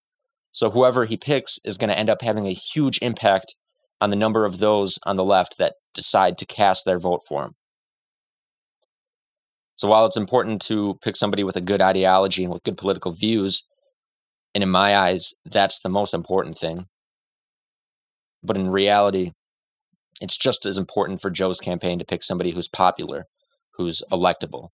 So 0.57 0.71
whoever 0.71 1.05
he 1.05 1.19
picks 1.19 1.59
is 1.67 1.77
going 1.77 1.91
to 1.91 1.99
end 1.99 2.09
up 2.09 2.23
having 2.23 2.47
a 2.47 2.55
huge 2.55 2.99
impact 3.03 3.55
on 4.01 4.09
the 4.09 4.17
number 4.17 4.47
of 4.47 4.59
those 4.59 4.99
on 5.05 5.17
the 5.17 5.23
left 5.23 5.59
that 5.59 5.75
decide 5.93 6.39
to 6.39 6.47
cast 6.47 6.87
their 6.87 6.99
vote 6.99 7.21
for 7.29 7.45
him. 7.45 7.53
So 9.77 9.87
while 9.87 10.07
it's 10.07 10.17
important 10.17 10.63
to 10.63 10.99
pick 11.03 11.15
somebody 11.15 11.45
with 11.45 11.57
a 11.57 11.61
good 11.61 11.83
ideology 11.83 12.43
and 12.43 12.51
with 12.55 12.63
good 12.63 12.79
political 12.79 13.13
views, 13.13 13.65
and 14.55 14.65
in 14.65 14.71
my 14.71 14.97
eyes, 14.97 15.35
that's 15.45 15.83
the 15.83 15.91
most 15.91 16.15
important 16.15 16.57
thing. 16.57 16.87
But 18.43 18.57
in 18.57 18.71
reality, 18.71 19.33
it's 20.23 20.39
just 20.39 20.65
as 20.65 20.79
important 20.79 21.21
for 21.21 21.29
Joe's 21.29 21.61
campaign 21.61 21.99
to 21.99 22.07
pick 22.07 22.23
somebody 22.23 22.53
who's 22.53 22.67
popular, 22.67 23.27
who's 23.75 24.03
electable. 24.11 24.69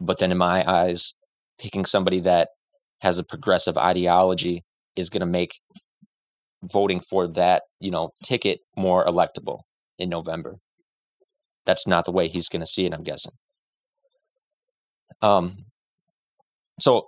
But 0.00 0.18
then 0.18 0.32
in 0.32 0.38
my 0.38 0.68
eyes, 0.68 1.14
picking 1.56 1.84
somebody 1.84 2.18
that 2.18 2.48
has 3.00 3.18
a 3.18 3.24
progressive 3.24 3.76
ideology 3.76 4.62
is 4.96 5.10
going 5.10 5.20
to 5.20 5.26
make 5.26 5.60
voting 6.62 7.00
for 7.00 7.26
that, 7.28 7.62
you 7.80 7.90
know, 7.90 8.10
ticket 8.24 8.60
more 8.76 9.04
electable 9.04 9.60
in 9.98 10.08
November. 10.08 10.56
That's 11.64 11.86
not 11.86 12.04
the 12.04 12.12
way 12.12 12.28
he's 12.28 12.48
going 12.48 12.60
to 12.60 12.66
see 12.66 12.86
it, 12.86 12.94
I'm 12.94 13.02
guessing. 13.02 13.32
Um, 15.22 15.66
so 16.80 17.06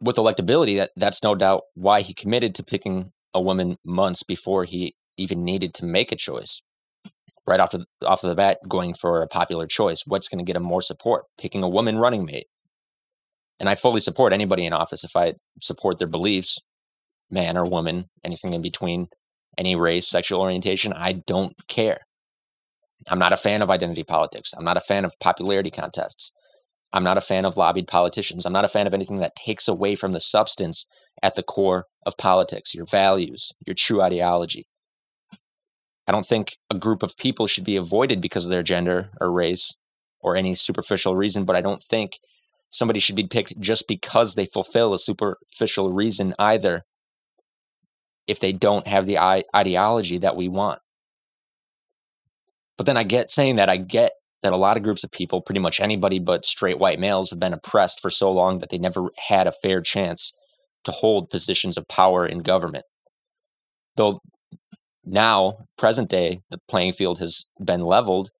with 0.00 0.16
electability, 0.16 0.76
that 0.76 0.90
that's 0.96 1.22
no 1.22 1.34
doubt 1.34 1.62
why 1.74 2.00
he 2.00 2.14
committed 2.14 2.54
to 2.56 2.62
picking 2.62 3.10
a 3.34 3.40
woman 3.40 3.76
months 3.84 4.22
before 4.22 4.64
he 4.64 4.94
even 5.16 5.44
needed 5.44 5.74
to 5.74 5.86
make 5.86 6.10
a 6.12 6.16
choice. 6.16 6.62
Right 7.46 7.60
off 7.60 7.70
the 7.70 7.84
off 8.06 8.22
of 8.22 8.30
the 8.30 8.36
bat, 8.36 8.58
going 8.68 8.94
for 8.94 9.22
a 9.22 9.26
popular 9.26 9.66
choice. 9.66 10.02
What's 10.06 10.28
going 10.28 10.38
to 10.38 10.48
get 10.48 10.56
him 10.56 10.62
more 10.62 10.82
support? 10.82 11.24
Picking 11.38 11.62
a 11.62 11.68
woman 11.68 11.98
running 11.98 12.24
mate. 12.24 12.46
And 13.60 13.68
I 13.68 13.74
fully 13.74 14.00
support 14.00 14.32
anybody 14.32 14.64
in 14.64 14.72
office 14.72 15.04
if 15.04 15.14
I 15.14 15.34
support 15.62 15.98
their 15.98 16.08
beliefs, 16.08 16.58
man 17.30 17.56
or 17.56 17.64
woman, 17.64 18.06
anything 18.24 18.54
in 18.54 18.62
between, 18.62 19.08
any 19.56 19.76
race, 19.76 20.08
sexual 20.08 20.40
orientation. 20.40 20.92
I 20.94 21.12
don't 21.12 21.54
care. 21.68 22.00
I'm 23.08 23.18
not 23.18 23.32
a 23.32 23.36
fan 23.36 23.62
of 23.62 23.70
identity 23.70 24.02
politics. 24.02 24.52
I'm 24.56 24.64
not 24.64 24.76
a 24.76 24.80
fan 24.80 25.04
of 25.04 25.14
popularity 25.20 25.70
contests. 25.70 26.32
I'm 26.92 27.04
not 27.04 27.18
a 27.18 27.22
fan 27.22 27.44
of 27.44 27.56
lobbied 27.56 27.86
politicians. 27.86 28.44
I'm 28.44 28.52
not 28.52 28.64
a 28.64 28.68
fan 28.68 28.86
of 28.86 28.94
anything 28.94 29.18
that 29.18 29.36
takes 29.36 29.68
away 29.68 29.94
from 29.94 30.12
the 30.12 30.20
substance 30.20 30.86
at 31.22 31.34
the 31.34 31.42
core 31.42 31.84
of 32.04 32.16
politics, 32.16 32.74
your 32.74 32.86
values, 32.86 33.52
your 33.66 33.74
true 33.74 34.02
ideology. 34.02 34.66
I 36.06 36.12
don't 36.12 36.26
think 36.26 36.56
a 36.68 36.74
group 36.74 37.02
of 37.02 37.16
people 37.16 37.46
should 37.46 37.64
be 37.64 37.76
avoided 37.76 38.20
because 38.20 38.44
of 38.44 38.50
their 38.50 38.64
gender 38.64 39.10
or 39.20 39.30
race 39.30 39.76
or 40.20 40.34
any 40.34 40.54
superficial 40.54 41.14
reason, 41.14 41.44
but 41.44 41.54
I 41.54 41.60
don't 41.60 41.82
think 41.82 42.18
somebody 42.70 43.00
should 43.00 43.16
be 43.16 43.26
picked 43.26 43.58
just 43.60 43.86
because 43.86 44.34
they 44.34 44.46
fulfill 44.46 44.94
a 44.94 44.98
superficial 44.98 45.92
reason 45.92 46.34
either 46.38 46.84
if 48.26 48.40
they 48.40 48.52
don't 48.52 48.86
have 48.86 49.06
the 49.06 49.18
ideology 49.54 50.18
that 50.18 50.36
we 50.36 50.48
want. 50.48 50.80
But 52.76 52.86
then 52.86 52.96
I 52.96 53.02
get 53.02 53.30
saying 53.30 53.56
that, 53.56 53.68
I 53.68 53.76
get 53.76 54.12
that 54.42 54.52
a 54.52 54.56
lot 54.56 54.76
of 54.76 54.82
groups 54.82 55.04
of 55.04 55.10
people, 55.10 55.42
pretty 55.42 55.60
much 55.60 55.80
anybody 55.80 56.18
but 56.18 56.46
straight 56.46 56.78
white 56.78 56.98
males, 56.98 57.30
have 57.30 57.40
been 57.40 57.52
oppressed 57.52 58.00
for 58.00 58.08
so 58.08 58.30
long 58.32 58.58
that 58.58 58.70
they 58.70 58.78
never 58.78 59.10
had 59.28 59.46
a 59.46 59.52
fair 59.52 59.82
chance 59.82 60.32
to 60.84 60.92
hold 60.92 61.28
positions 61.28 61.76
of 61.76 61.88
power 61.88 62.24
in 62.24 62.38
government. 62.38 62.84
Though 63.96 64.20
now, 65.04 65.66
present 65.76 66.08
day, 66.08 66.40
the 66.50 66.58
playing 66.68 66.92
field 66.92 67.18
has 67.18 67.46
been 67.62 67.82
leveled, 67.82 68.30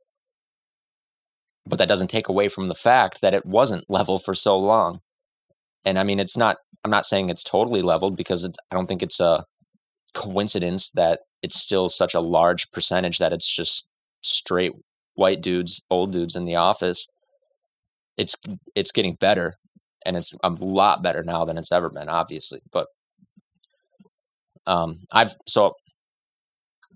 but 1.70 1.78
that 1.78 1.88
doesn't 1.88 2.10
take 2.10 2.28
away 2.28 2.48
from 2.48 2.68
the 2.68 2.74
fact 2.74 3.20
that 3.22 3.32
it 3.32 3.46
wasn't 3.46 3.88
level 3.88 4.18
for 4.18 4.34
so 4.34 4.58
long. 4.58 5.00
And 5.84 5.98
I 5.98 6.02
mean, 6.02 6.20
it's 6.20 6.36
not, 6.36 6.58
I'm 6.84 6.90
not 6.90 7.06
saying 7.06 7.30
it's 7.30 7.44
totally 7.44 7.80
leveled 7.80 8.16
because 8.16 8.44
I 8.44 8.74
don't 8.74 8.86
think 8.86 9.02
it's 9.02 9.20
a 9.20 9.44
coincidence 10.12 10.90
that 10.90 11.20
it's 11.42 11.58
still 11.58 11.88
such 11.88 12.14
a 12.14 12.20
large 12.20 12.70
percentage 12.70 13.18
that 13.18 13.32
it's 13.32 13.50
just 13.50 13.86
straight 14.20 14.72
white 15.14 15.40
dudes, 15.40 15.82
old 15.90 16.12
dudes 16.12 16.36
in 16.36 16.44
the 16.44 16.56
office, 16.56 17.06
it's 18.16 18.36
it's 18.74 18.92
getting 18.92 19.14
better, 19.14 19.54
and 20.04 20.16
it's 20.16 20.34
a 20.42 20.50
lot 20.50 21.02
better 21.02 21.22
now 21.22 21.44
than 21.44 21.58
it's 21.58 21.72
ever 21.72 21.88
been, 21.88 22.08
obviously. 22.08 22.60
But 22.70 22.88
um, 24.66 25.00
I've 25.10 25.34
so 25.46 25.74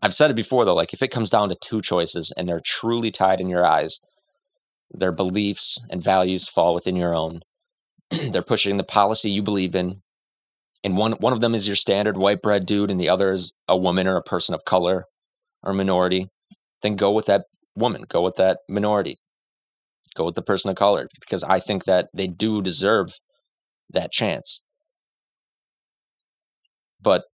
I've 0.02 0.14
said 0.14 0.30
it 0.30 0.36
before 0.36 0.64
though, 0.64 0.74
like 0.74 0.92
if 0.92 1.02
it 1.02 1.10
comes 1.10 1.30
down 1.30 1.48
to 1.48 1.56
two 1.60 1.80
choices 1.80 2.32
and 2.36 2.48
they're 2.48 2.60
truly 2.64 3.10
tied 3.10 3.40
in 3.40 3.48
your 3.48 3.64
eyes, 3.64 4.00
their 4.94 5.12
beliefs 5.12 5.78
and 5.90 6.02
values 6.02 6.48
fall 6.48 6.74
within 6.74 6.96
your 6.96 7.14
own. 7.14 7.40
they're 8.10 8.42
pushing 8.42 8.76
the 8.76 8.84
policy 8.84 9.30
you 9.30 9.42
believe 9.42 9.74
in, 9.74 10.02
and 10.82 10.96
one 10.96 11.12
one 11.12 11.32
of 11.32 11.40
them 11.40 11.54
is 11.54 11.66
your 11.66 11.76
standard 11.76 12.16
white 12.16 12.42
bread 12.42 12.66
dude, 12.66 12.90
and 12.90 13.00
the 13.00 13.08
other 13.08 13.32
is 13.32 13.52
a 13.68 13.76
woman 13.76 14.06
or 14.06 14.16
a 14.16 14.22
person 14.22 14.54
of 14.54 14.64
color 14.64 15.06
or 15.62 15.72
minority. 15.72 16.28
Then 16.82 16.96
go 16.96 17.10
with 17.10 17.26
that 17.26 17.44
woman, 17.74 18.04
go 18.08 18.22
with 18.22 18.36
that 18.36 18.58
minority, 18.68 19.18
go 20.14 20.24
with 20.26 20.34
the 20.34 20.42
person 20.42 20.70
of 20.70 20.76
color, 20.76 21.08
because 21.20 21.42
I 21.42 21.60
think 21.60 21.84
that 21.84 22.08
they 22.14 22.26
do 22.26 22.62
deserve 22.62 23.14
that 23.90 24.12
chance. 24.12 24.62
But 27.00 27.24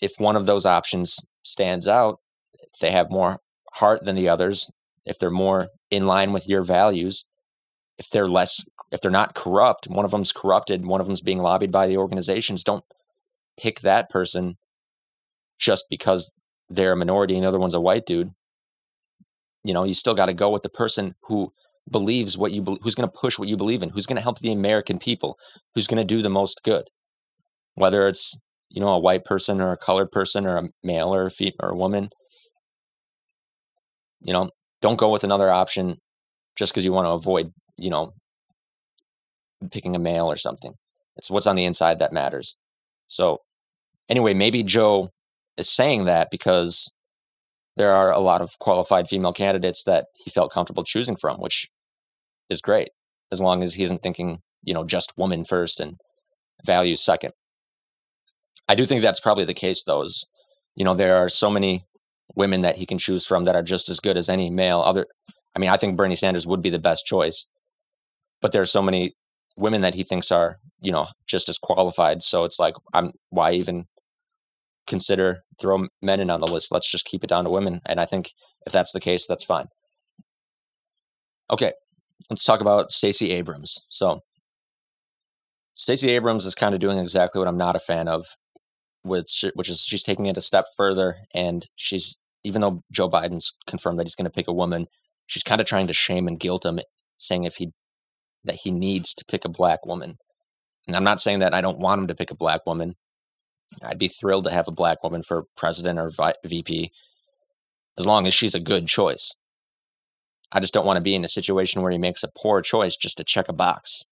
if 0.00 0.12
one 0.18 0.36
of 0.36 0.46
those 0.46 0.66
options 0.66 1.18
stands 1.44 1.88
out, 1.88 2.18
they 2.80 2.90
have 2.90 3.10
more 3.10 3.38
heart 3.74 4.04
than 4.04 4.16
the 4.16 4.28
others, 4.28 4.70
if 5.06 5.18
they're 5.18 5.30
more 5.30 5.68
in 5.90 6.06
line 6.06 6.32
with 6.32 6.48
your 6.48 6.62
values, 6.62 7.26
if 7.98 8.10
they're 8.10 8.28
less, 8.28 8.64
if 8.92 9.00
they're 9.00 9.10
not 9.10 9.34
corrupt, 9.34 9.86
one 9.88 10.04
of 10.04 10.10
them's 10.12 10.32
corrupted, 10.32 10.86
one 10.86 11.00
of 11.00 11.06
them's 11.06 11.20
being 11.22 11.40
lobbied 11.40 11.72
by 11.72 11.86
the 11.86 11.96
organizations, 11.96 12.64
don't 12.64 12.84
pick 13.58 13.80
that 13.80 14.10
person 14.10 14.56
just 15.58 15.86
because 15.90 16.32
they're 16.68 16.92
a 16.92 16.96
minority 16.96 17.34
and 17.34 17.44
the 17.44 17.48
other 17.48 17.58
one's 17.58 17.74
a 17.74 17.80
white 17.80 18.06
dude 18.06 18.32
you 19.64 19.74
know, 19.74 19.84
you 19.84 19.94
still 19.94 20.14
got 20.14 20.26
to 20.26 20.34
go 20.34 20.50
with 20.50 20.62
the 20.62 20.68
person 20.68 21.14
who 21.24 21.52
believes 21.90 22.36
what 22.38 22.52
you 22.52 22.62
who's 22.82 22.94
going 22.94 23.08
to 23.08 23.18
push 23.18 23.38
what 23.38 23.48
you 23.48 23.56
believe 23.56 23.82
in, 23.82 23.90
who's 23.90 24.06
going 24.06 24.16
to 24.16 24.22
help 24.22 24.38
the 24.40 24.52
American 24.52 24.98
people, 24.98 25.36
who's 25.74 25.86
going 25.86 25.98
to 25.98 26.04
do 26.04 26.22
the 26.22 26.30
most 26.30 26.62
good. 26.64 26.84
whether 27.74 28.06
it's 28.08 28.36
you 28.70 28.80
know 28.80 28.88
a 28.90 28.98
white 28.98 29.24
person 29.24 29.60
or 29.60 29.72
a 29.72 29.76
colored 29.78 30.10
person 30.12 30.46
or 30.46 30.56
a 30.58 30.68
male 30.84 31.14
or 31.14 31.26
a 31.26 31.30
female 31.30 31.56
or 31.62 31.70
a 31.70 31.76
woman. 31.76 32.10
You 34.20 34.32
know, 34.32 34.50
don't 34.86 35.00
go 35.00 35.10
with 35.10 35.24
another 35.24 35.50
option 35.50 35.96
just 36.54 36.72
because 36.72 36.84
you 36.84 36.92
want 36.92 37.06
to 37.06 37.10
avoid 37.10 37.50
you 37.76 37.90
know 37.90 38.12
picking 39.72 39.96
a 39.96 39.98
male 39.98 40.30
or 40.30 40.36
something. 40.36 40.74
It's 41.16 41.28
what's 41.28 41.48
on 41.48 41.56
the 41.56 41.64
inside 41.64 41.98
that 41.98 42.12
matters. 42.12 42.56
So 43.08 43.38
anyway, 44.08 44.32
maybe 44.32 44.62
Joe 44.62 45.10
is 45.56 45.68
saying 45.68 46.04
that 46.04 46.28
because 46.30 46.88
there 47.76 47.92
are 47.92 48.12
a 48.12 48.20
lot 48.20 48.40
of 48.42 48.58
qualified 48.60 49.08
female 49.08 49.32
candidates 49.32 49.82
that 49.84 50.06
he 50.14 50.30
felt 50.30 50.52
comfortable 50.52 50.84
choosing 50.84 51.16
from, 51.16 51.40
which 51.40 51.66
is 52.48 52.60
great 52.60 52.90
as 53.32 53.40
long 53.40 53.64
as 53.64 53.74
he 53.74 53.82
isn't 53.82 54.04
thinking, 54.04 54.38
you 54.62 54.72
know, 54.72 54.84
just 54.84 55.12
woman 55.16 55.44
first 55.44 55.80
and 55.80 55.96
values 56.64 57.04
second. 57.04 57.32
I 58.68 58.76
do 58.76 58.86
think 58.86 59.02
that's 59.02 59.20
probably 59.20 59.46
the 59.46 59.62
case, 59.64 59.82
though. 59.82 60.02
Is 60.02 60.24
you 60.76 60.84
know 60.84 60.94
there 60.94 61.16
are 61.16 61.28
so 61.28 61.50
many 61.50 61.86
women 62.34 62.60
that 62.62 62.76
he 62.76 62.86
can 62.86 62.98
choose 62.98 63.26
from 63.26 63.44
that 63.44 63.56
are 63.56 63.62
just 63.62 63.88
as 63.88 64.00
good 64.00 64.16
as 64.16 64.28
any 64.28 64.50
male. 64.50 64.80
Other, 64.80 65.06
I 65.54 65.58
mean, 65.58 65.70
I 65.70 65.76
think 65.76 65.96
Bernie 65.96 66.14
Sanders 66.14 66.46
would 66.46 66.62
be 66.62 66.70
the 66.70 66.78
best 66.78 67.06
choice, 67.06 67.46
but 68.40 68.52
there 68.52 68.62
are 68.62 68.66
so 68.66 68.82
many 68.82 69.14
women 69.56 69.80
that 69.80 69.94
he 69.94 70.04
thinks 70.04 70.30
are 70.30 70.58
you 70.80 70.92
know 70.92 71.06
just 71.26 71.48
as 71.48 71.58
qualified. 71.58 72.22
So 72.22 72.44
it's 72.44 72.58
like, 72.58 72.74
I'm 72.92 73.12
why 73.30 73.52
even 73.52 73.86
consider 74.86 75.42
throw 75.58 75.86
men 76.02 76.20
in 76.20 76.30
on 76.30 76.40
the 76.40 76.46
list? 76.46 76.72
Let's 76.72 76.90
just 76.90 77.06
keep 77.06 77.24
it 77.24 77.30
down 77.30 77.44
to 77.44 77.50
women. 77.50 77.80
And 77.86 78.00
I 78.00 78.06
think 78.06 78.32
if 78.66 78.72
that's 78.72 78.92
the 78.92 79.00
case, 79.00 79.26
that's 79.26 79.44
fine. 79.44 79.66
Okay, 81.50 81.72
let's 82.28 82.44
talk 82.44 82.60
about 82.60 82.92
Stacey 82.92 83.30
Abrams. 83.32 83.80
So 83.88 84.20
Stacey 85.74 86.10
Abrams 86.10 86.46
is 86.46 86.54
kind 86.54 86.74
of 86.74 86.80
doing 86.80 86.98
exactly 86.98 87.38
what 87.38 87.48
I'm 87.48 87.58
not 87.58 87.76
a 87.76 87.80
fan 87.80 88.08
of, 88.08 88.26
which 89.06 89.44
which 89.54 89.68
is 89.68 89.82
she's 89.82 90.02
taking 90.02 90.26
it 90.26 90.36
a 90.36 90.42
step 90.42 90.66
further, 90.76 91.16
and 91.34 91.66
she's 91.76 92.18
even 92.44 92.60
though 92.60 92.82
Joe 92.92 93.10
Biden's 93.10 93.56
confirmed 93.66 93.98
that 93.98 94.04
he's 94.04 94.14
going 94.14 94.26
to 94.26 94.30
pick 94.30 94.48
a 94.48 94.52
woman, 94.52 94.86
she's 95.26 95.42
kind 95.42 95.60
of 95.60 95.66
trying 95.66 95.86
to 95.88 95.92
shame 95.92 96.28
and 96.28 96.38
guilt 96.38 96.64
him, 96.64 96.80
saying 97.18 97.44
if 97.44 97.56
he 97.56 97.72
that 98.44 98.56
he 98.56 98.70
needs 98.70 99.14
to 99.14 99.24
pick 99.24 99.44
a 99.44 99.50
black 99.50 99.84
woman. 99.84 100.16
And 100.86 100.94
I'm 100.94 101.04
not 101.04 101.20
saying 101.20 101.40
that 101.40 101.54
I 101.54 101.60
don't 101.60 101.78
want 101.78 102.02
him 102.02 102.06
to 102.08 102.14
pick 102.14 102.30
a 102.30 102.36
black 102.36 102.64
woman. 102.66 102.94
I'd 103.82 103.98
be 103.98 104.08
thrilled 104.08 104.44
to 104.44 104.52
have 104.52 104.68
a 104.68 104.72
black 104.72 105.02
woman 105.02 105.22
for 105.22 105.44
president 105.56 105.98
or 105.98 106.10
VP 106.44 106.92
as 107.98 108.06
long 108.06 108.26
as 108.26 108.34
she's 108.34 108.54
a 108.54 108.60
good 108.60 108.86
choice. 108.86 109.32
I 110.52 110.60
just 110.60 110.72
don't 110.72 110.86
want 110.86 110.96
to 110.96 111.02
be 111.02 111.14
in 111.14 111.24
a 111.24 111.28
situation 111.28 111.82
where 111.82 111.90
he 111.90 111.98
makes 111.98 112.22
a 112.22 112.30
poor 112.36 112.62
choice 112.62 112.94
just 112.94 113.16
to 113.16 113.24
check 113.24 113.48
a 113.48 113.52
box 113.52 114.04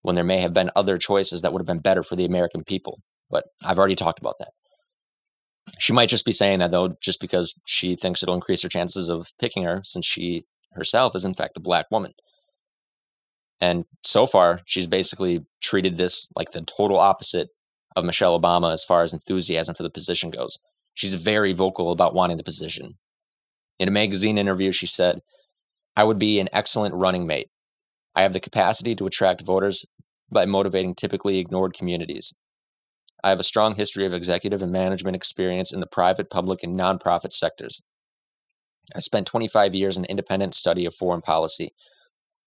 when 0.00 0.14
there 0.14 0.24
may 0.24 0.40
have 0.40 0.54
been 0.54 0.70
other 0.74 0.96
choices 0.96 1.42
that 1.42 1.52
would 1.52 1.60
have 1.60 1.66
been 1.66 1.80
better 1.80 2.02
for 2.02 2.16
the 2.16 2.24
American 2.24 2.64
people. 2.64 3.00
But 3.34 3.48
I've 3.64 3.80
already 3.80 3.96
talked 3.96 4.20
about 4.20 4.36
that. 4.38 4.52
She 5.80 5.92
might 5.92 6.08
just 6.08 6.24
be 6.24 6.30
saying 6.30 6.60
that 6.60 6.70
though, 6.70 6.94
just 7.02 7.20
because 7.20 7.52
she 7.66 7.96
thinks 7.96 8.22
it'll 8.22 8.36
increase 8.36 8.62
her 8.62 8.68
chances 8.68 9.08
of 9.08 9.26
picking 9.40 9.64
her, 9.64 9.80
since 9.82 10.06
she 10.06 10.44
herself 10.74 11.16
is 11.16 11.24
in 11.24 11.34
fact 11.34 11.56
a 11.56 11.60
black 11.60 11.86
woman. 11.90 12.12
And 13.60 13.86
so 14.04 14.28
far, 14.28 14.60
she's 14.66 14.86
basically 14.86 15.40
treated 15.60 15.96
this 15.96 16.30
like 16.36 16.52
the 16.52 16.60
total 16.60 16.98
opposite 16.98 17.48
of 17.96 18.04
Michelle 18.04 18.40
Obama 18.40 18.72
as 18.72 18.84
far 18.84 19.02
as 19.02 19.12
enthusiasm 19.12 19.74
for 19.74 19.82
the 19.82 19.90
position 19.90 20.30
goes. 20.30 20.60
She's 20.94 21.14
very 21.14 21.52
vocal 21.52 21.90
about 21.90 22.14
wanting 22.14 22.36
the 22.36 22.44
position. 22.44 22.98
In 23.80 23.88
a 23.88 23.92
magazine 23.92 24.38
interview, 24.38 24.70
she 24.70 24.86
said, 24.86 25.22
I 25.96 26.04
would 26.04 26.20
be 26.20 26.38
an 26.38 26.48
excellent 26.52 26.94
running 26.94 27.26
mate. 27.26 27.48
I 28.14 28.22
have 28.22 28.32
the 28.32 28.38
capacity 28.38 28.94
to 28.94 29.06
attract 29.06 29.42
voters 29.42 29.84
by 30.30 30.44
motivating 30.46 30.94
typically 30.94 31.38
ignored 31.38 31.74
communities. 31.74 32.32
I 33.24 33.30
have 33.30 33.40
a 33.40 33.44
strong 33.44 33.74
history 33.74 34.04
of 34.04 34.12
executive 34.12 34.60
and 34.60 34.70
management 34.70 35.16
experience 35.16 35.72
in 35.72 35.80
the 35.80 35.86
private, 35.86 36.28
public, 36.28 36.62
and 36.62 36.78
nonprofit 36.78 37.32
sectors. 37.32 37.80
I 38.94 38.98
spent 38.98 39.26
25 39.26 39.74
years 39.74 39.96
in 39.96 40.04
independent 40.04 40.54
study 40.54 40.84
of 40.84 40.94
foreign 40.94 41.22
policy. 41.22 41.72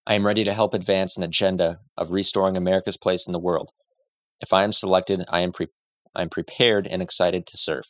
I 0.06 0.14
am 0.14 0.24
ready 0.24 0.44
to 0.44 0.54
help 0.54 0.76
advance 0.76 1.18
an 1.18 1.24
agenda 1.24 1.80
of 1.98 2.12
restoring 2.12 2.56
America's 2.56 2.96
place 2.96 3.26
in 3.26 3.32
the 3.32 3.40
world. 3.40 3.72
If 4.40 4.54
I 4.54 4.64
am 4.64 4.72
selected, 4.72 5.26
I 5.30 5.40
am, 5.40 5.52
pre- 5.52 5.70
I 6.14 6.22
am 6.22 6.30
prepared 6.30 6.86
and 6.86 7.02
excited 7.02 7.48
to 7.48 7.58
serve. 7.58 7.86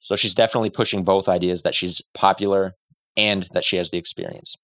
So 0.00 0.16
she's 0.16 0.34
definitely 0.34 0.68
pushing 0.68 1.02
both 1.02 1.30
ideas 1.30 1.62
that 1.62 1.74
she's 1.74 2.02
popular 2.12 2.74
and 3.16 3.48
that 3.54 3.64
she 3.64 3.78
has 3.78 3.88
the 3.88 3.96
experience. 3.96 4.54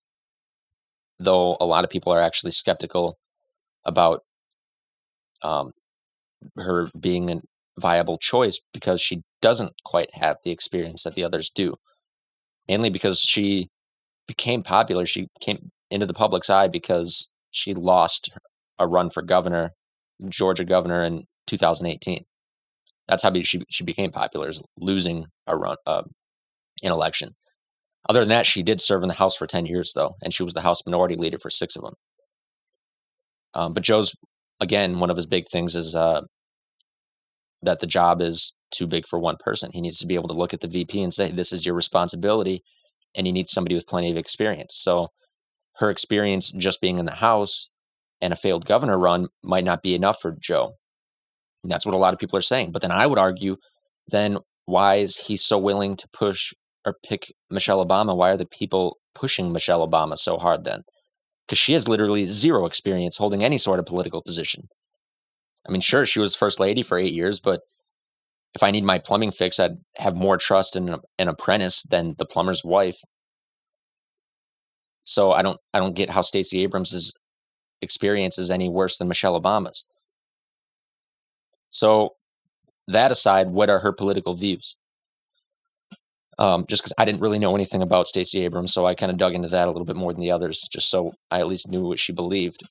Though 1.18 1.56
a 1.60 1.64
lot 1.64 1.82
of 1.82 1.88
people 1.88 2.12
are 2.12 2.20
actually 2.20 2.52
skeptical 2.52 3.18
about 3.86 4.22
um, 5.42 5.72
her 6.56 6.88
being 6.98 7.30
a 7.30 7.40
viable 7.78 8.18
choice 8.18 8.60
because 8.72 9.00
she 9.00 9.22
doesn't 9.40 9.72
quite 9.84 10.14
have 10.14 10.36
the 10.44 10.50
experience 10.50 11.02
that 11.02 11.14
the 11.14 11.24
others 11.24 11.50
do. 11.54 11.74
Mainly 12.68 12.90
because 12.90 13.20
she 13.20 13.68
became 14.26 14.62
popular. 14.62 15.04
She 15.04 15.28
came 15.40 15.70
into 15.90 16.06
the 16.06 16.14
public's 16.14 16.50
eye 16.50 16.68
because 16.68 17.28
she 17.50 17.74
lost 17.74 18.30
a 18.78 18.86
run 18.86 19.10
for 19.10 19.22
governor, 19.22 19.70
Georgia 20.28 20.64
governor 20.64 21.02
in 21.02 21.24
2018. 21.46 22.24
That's 23.08 23.22
how 23.22 23.32
she 23.42 23.62
she 23.68 23.84
became 23.84 24.12
popular, 24.12 24.48
is 24.48 24.62
losing 24.78 25.26
a 25.46 25.56
run 25.56 25.76
uh, 25.86 26.02
election. 26.82 27.34
Other 28.08 28.20
than 28.20 28.30
that, 28.30 28.46
she 28.46 28.62
did 28.62 28.80
serve 28.80 29.02
in 29.02 29.08
the 29.08 29.14
House 29.14 29.36
for 29.36 29.46
10 29.46 29.66
years, 29.66 29.92
though, 29.94 30.14
and 30.22 30.34
she 30.34 30.42
was 30.42 30.54
the 30.54 30.62
House 30.62 30.82
Minority 30.84 31.16
Leader 31.16 31.38
for 31.38 31.50
six 31.50 31.76
of 31.76 31.82
them. 31.82 31.94
Um, 33.54 33.74
but 33.74 33.82
Joe's, 33.82 34.14
again, 34.62 35.00
one 35.00 35.10
of 35.10 35.16
his 35.16 35.26
big 35.26 35.48
things 35.48 35.74
is 35.74 35.94
uh, 35.94 36.22
that 37.62 37.80
the 37.80 37.86
job 37.86 38.22
is 38.22 38.54
too 38.70 38.86
big 38.86 39.06
for 39.06 39.18
one 39.18 39.36
person. 39.38 39.70
He 39.72 39.80
needs 39.80 39.98
to 39.98 40.06
be 40.06 40.14
able 40.14 40.28
to 40.28 40.34
look 40.34 40.54
at 40.54 40.60
the 40.60 40.68
VP 40.68 41.02
and 41.02 41.12
say, 41.12 41.30
this 41.30 41.52
is 41.52 41.66
your 41.66 41.74
responsibility, 41.74 42.62
and 43.14 43.26
he 43.26 43.32
needs 43.32 43.52
somebody 43.52 43.74
with 43.74 43.88
plenty 43.88 44.10
of 44.10 44.16
experience. 44.16 44.74
So 44.76 45.08
her 45.76 45.90
experience 45.90 46.50
just 46.52 46.80
being 46.80 46.98
in 46.98 47.06
the 47.06 47.16
House 47.16 47.68
and 48.20 48.32
a 48.32 48.36
failed 48.36 48.64
governor 48.64 48.96
run 48.96 49.26
might 49.42 49.64
not 49.64 49.82
be 49.82 49.94
enough 49.94 50.20
for 50.22 50.34
Joe. 50.40 50.74
And 51.62 51.70
that's 51.70 51.84
what 51.84 51.94
a 51.94 51.98
lot 51.98 52.14
of 52.14 52.20
people 52.20 52.38
are 52.38 52.42
saying. 52.42 52.70
But 52.70 52.82
then 52.82 52.92
I 52.92 53.06
would 53.06 53.18
argue, 53.18 53.56
then 54.08 54.38
why 54.66 54.96
is 54.96 55.16
he 55.16 55.36
so 55.36 55.58
willing 55.58 55.96
to 55.96 56.08
push 56.12 56.52
or 56.86 56.94
pick 57.04 57.32
Michelle 57.50 57.84
Obama? 57.84 58.16
Why 58.16 58.30
are 58.30 58.36
the 58.36 58.46
people 58.46 58.96
pushing 59.14 59.52
Michelle 59.52 59.86
Obama 59.86 60.16
so 60.16 60.38
hard 60.38 60.64
then? 60.64 60.82
Because 61.46 61.58
she 61.58 61.72
has 61.72 61.88
literally 61.88 62.24
zero 62.24 62.66
experience 62.66 63.16
holding 63.16 63.42
any 63.42 63.58
sort 63.58 63.78
of 63.78 63.86
political 63.86 64.22
position. 64.22 64.68
I 65.66 65.72
mean, 65.72 65.80
sure, 65.80 66.06
she 66.06 66.20
was 66.20 66.34
first 66.34 66.60
lady 66.60 66.82
for 66.82 66.98
eight 66.98 67.12
years, 67.12 67.40
but 67.40 67.60
if 68.54 68.62
I 68.62 68.70
need 68.70 68.84
my 68.84 68.98
plumbing 68.98 69.30
fixed, 69.30 69.60
I'd 69.60 69.78
have 69.96 70.14
more 70.14 70.36
trust 70.36 70.76
in 70.76 70.96
an 71.18 71.28
apprentice 71.28 71.82
than 71.82 72.14
the 72.18 72.26
plumber's 72.26 72.64
wife. 72.64 73.00
So 75.04 75.32
I 75.32 75.42
don't, 75.42 75.58
I 75.72 75.78
don't 75.78 75.96
get 75.96 76.10
how 76.10 76.22
Stacey 76.22 76.62
Abrams 76.62 77.12
experience 77.80 78.38
is 78.38 78.50
any 78.50 78.68
worse 78.68 78.98
than 78.98 79.08
Michelle 79.08 79.40
Obama's. 79.40 79.84
So, 81.70 82.10
that 82.88 83.10
aside, 83.10 83.50
what 83.50 83.70
are 83.70 83.78
her 83.78 83.92
political 83.92 84.34
views? 84.34 84.76
Um, 86.38 86.64
just 86.68 86.82
because 86.82 86.94
I 86.96 87.04
didn't 87.04 87.20
really 87.20 87.38
know 87.38 87.54
anything 87.54 87.82
about 87.82 88.08
Stacey 88.08 88.44
Abrams, 88.44 88.72
so 88.72 88.86
I 88.86 88.94
kind 88.94 89.12
of 89.12 89.18
dug 89.18 89.34
into 89.34 89.48
that 89.48 89.68
a 89.68 89.70
little 89.70 89.84
bit 89.84 89.96
more 89.96 90.12
than 90.12 90.22
the 90.22 90.30
others, 90.30 90.66
just 90.72 90.88
so 90.88 91.12
I 91.30 91.40
at 91.40 91.46
least 91.46 91.68
knew 91.68 91.82
what 91.82 91.98
she 91.98 92.12
believed. 92.12 92.62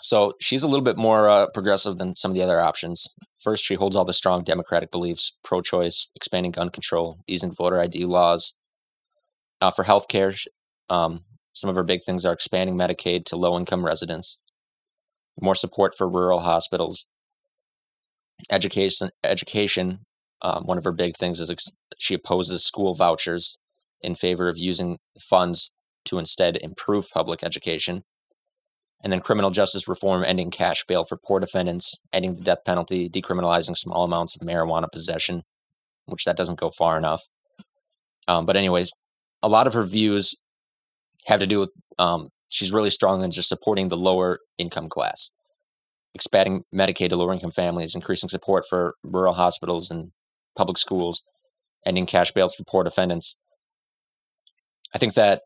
So 0.00 0.34
she's 0.40 0.62
a 0.62 0.68
little 0.68 0.84
bit 0.84 0.96
more 0.96 1.28
uh, 1.28 1.46
progressive 1.52 1.98
than 1.98 2.14
some 2.14 2.30
of 2.30 2.36
the 2.36 2.42
other 2.42 2.60
options. 2.60 3.08
First, 3.42 3.64
she 3.64 3.74
holds 3.74 3.96
all 3.96 4.04
the 4.04 4.12
strong 4.12 4.44
democratic 4.44 4.92
beliefs 4.92 5.32
pro 5.42 5.60
choice, 5.60 6.08
expanding 6.14 6.52
gun 6.52 6.70
control, 6.70 7.18
easing 7.26 7.52
voter 7.52 7.80
ID 7.80 8.04
laws. 8.04 8.54
Uh, 9.60 9.72
for 9.72 9.84
healthcare, 9.84 10.38
um, 10.88 11.24
some 11.52 11.68
of 11.68 11.74
her 11.74 11.82
big 11.82 12.04
things 12.04 12.24
are 12.24 12.32
expanding 12.32 12.76
Medicaid 12.76 13.24
to 13.26 13.36
low 13.36 13.58
income 13.58 13.84
residents, 13.84 14.38
more 15.40 15.56
support 15.56 15.96
for 15.98 16.08
rural 16.08 16.40
hospitals, 16.40 17.06
education. 18.50 19.10
Education. 19.24 20.00
Um, 20.42 20.64
one 20.64 20.78
of 20.78 20.84
her 20.84 20.92
big 20.92 21.16
things 21.16 21.40
is 21.40 21.50
ex- 21.50 21.70
she 21.98 22.14
opposes 22.14 22.64
school 22.64 22.94
vouchers 22.94 23.56
in 24.00 24.14
favor 24.14 24.48
of 24.48 24.58
using 24.58 24.98
funds 25.20 25.72
to 26.04 26.18
instead 26.18 26.56
improve 26.56 27.08
public 27.10 27.42
education. 27.42 28.04
And 29.02 29.12
then 29.12 29.20
criminal 29.20 29.50
justice 29.50 29.86
reform, 29.86 30.24
ending 30.24 30.50
cash 30.50 30.84
bail 30.86 31.04
for 31.04 31.16
poor 31.16 31.38
defendants, 31.38 31.94
ending 32.12 32.34
the 32.34 32.40
death 32.42 32.64
penalty, 32.64 33.08
decriminalizing 33.08 33.76
small 33.76 34.04
amounts 34.04 34.34
of 34.34 34.46
marijuana 34.46 34.90
possession, 34.90 35.42
which 36.06 36.24
that 36.24 36.36
doesn't 36.36 36.58
go 36.58 36.70
far 36.70 36.96
enough. 36.96 37.22
Um, 38.26 38.44
but 38.44 38.56
anyways, 38.56 38.90
a 39.42 39.48
lot 39.48 39.66
of 39.66 39.74
her 39.74 39.84
views 39.84 40.34
have 41.26 41.40
to 41.40 41.46
do 41.46 41.60
with 41.60 41.70
um, 41.98 42.28
she's 42.48 42.72
really 42.72 42.90
strong 42.90 43.22
in 43.22 43.30
just 43.30 43.48
supporting 43.48 43.88
the 43.88 43.96
lower 43.96 44.40
income 44.58 44.88
class, 44.88 45.30
expanding 46.14 46.64
Medicaid 46.74 47.10
to 47.10 47.16
lower 47.16 47.32
income 47.32 47.52
families, 47.52 47.94
increasing 47.94 48.28
support 48.28 48.64
for 48.68 48.94
rural 49.02 49.34
hospitals 49.34 49.90
and 49.90 50.10
public 50.58 50.76
schools, 50.76 51.22
ending 51.86 52.04
cash 52.04 52.32
bails 52.32 52.54
for 52.54 52.64
poor 52.64 52.84
defendants. 52.84 53.36
I 54.94 54.98
think 54.98 55.14
that 55.14 55.42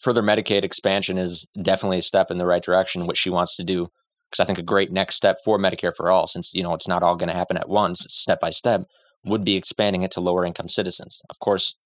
further 0.00 0.22
Medicaid 0.22 0.64
expansion 0.64 1.18
is 1.18 1.46
definitely 1.60 1.98
a 1.98 2.02
step 2.02 2.30
in 2.30 2.38
the 2.38 2.46
right 2.46 2.62
direction, 2.62 3.06
what 3.06 3.16
she 3.16 3.28
wants 3.28 3.56
to 3.56 3.64
do. 3.64 3.88
because 4.30 4.42
I 4.42 4.46
think 4.46 4.58
a 4.58 4.62
great 4.62 4.92
next 4.92 5.16
step 5.16 5.38
for 5.44 5.58
Medicare 5.58 5.94
for 5.94 6.10
all, 6.10 6.26
since 6.26 6.52
you 6.54 6.62
know 6.62 6.74
it's 6.74 6.88
not 6.88 7.02
all 7.02 7.16
going 7.16 7.28
to 7.28 7.34
happen 7.34 7.56
at 7.56 7.68
once, 7.68 8.06
step 8.08 8.40
by 8.40 8.50
step, 8.50 8.82
would 9.24 9.44
be 9.44 9.56
expanding 9.56 10.02
it 10.02 10.10
to 10.12 10.20
lower 10.20 10.44
income 10.44 10.68
citizens. 10.68 11.20
Of 11.30 11.38
course, 11.38 11.76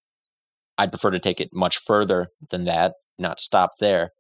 I'd 0.79 0.93
prefer 0.93 1.11
to 1.11 1.19
take 1.19 1.41
it 1.41 1.51
much 1.53 1.79
further 1.79 2.29
than 2.51 2.65
that, 2.65 2.95
not 3.19 3.41
stop 3.41 3.73
there. 3.81 4.11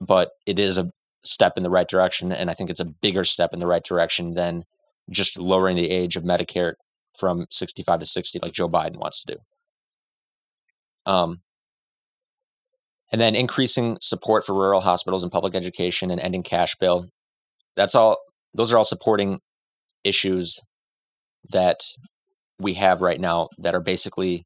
But 0.00 0.30
it 0.46 0.58
is 0.58 0.78
a 0.78 0.90
step 1.24 1.54
in 1.56 1.62
the 1.62 1.70
right 1.70 1.88
direction, 1.88 2.32
and 2.32 2.50
I 2.50 2.54
think 2.54 2.70
it's 2.70 2.80
a 2.80 2.84
bigger 2.84 3.24
step 3.24 3.50
in 3.52 3.58
the 3.60 3.66
right 3.66 3.84
direction 3.84 4.34
than 4.34 4.64
just 5.10 5.38
lowering 5.38 5.76
the 5.76 5.90
age 5.90 6.16
of 6.16 6.24
Medicare 6.24 6.74
from 7.16 7.46
65 7.50 8.00
to 8.00 8.06
60, 8.06 8.38
like 8.42 8.52
Joe 8.52 8.68
Biden 8.68 8.96
wants 8.96 9.22
to 9.22 9.34
do. 9.34 11.10
Um, 11.10 11.40
and 13.10 13.20
then 13.20 13.34
increasing 13.34 13.96
support 14.00 14.44
for 14.44 14.54
rural 14.54 14.80
hospitals 14.80 15.22
and 15.22 15.32
public 15.32 15.54
education 15.54 16.10
and 16.10 16.20
ending 16.20 16.42
cash 16.42 16.76
bail. 16.76 17.06
That's 17.76 17.94
all. 17.94 18.18
Those 18.54 18.72
are 18.72 18.78
all 18.78 18.84
supporting 18.84 19.40
issues 20.04 20.60
that 21.50 21.80
we 22.58 22.74
have 22.74 23.00
right 23.00 23.20
now 23.20 23.48
that 23.58 23.74
are 23.74 23.80
basically 23.80 24.44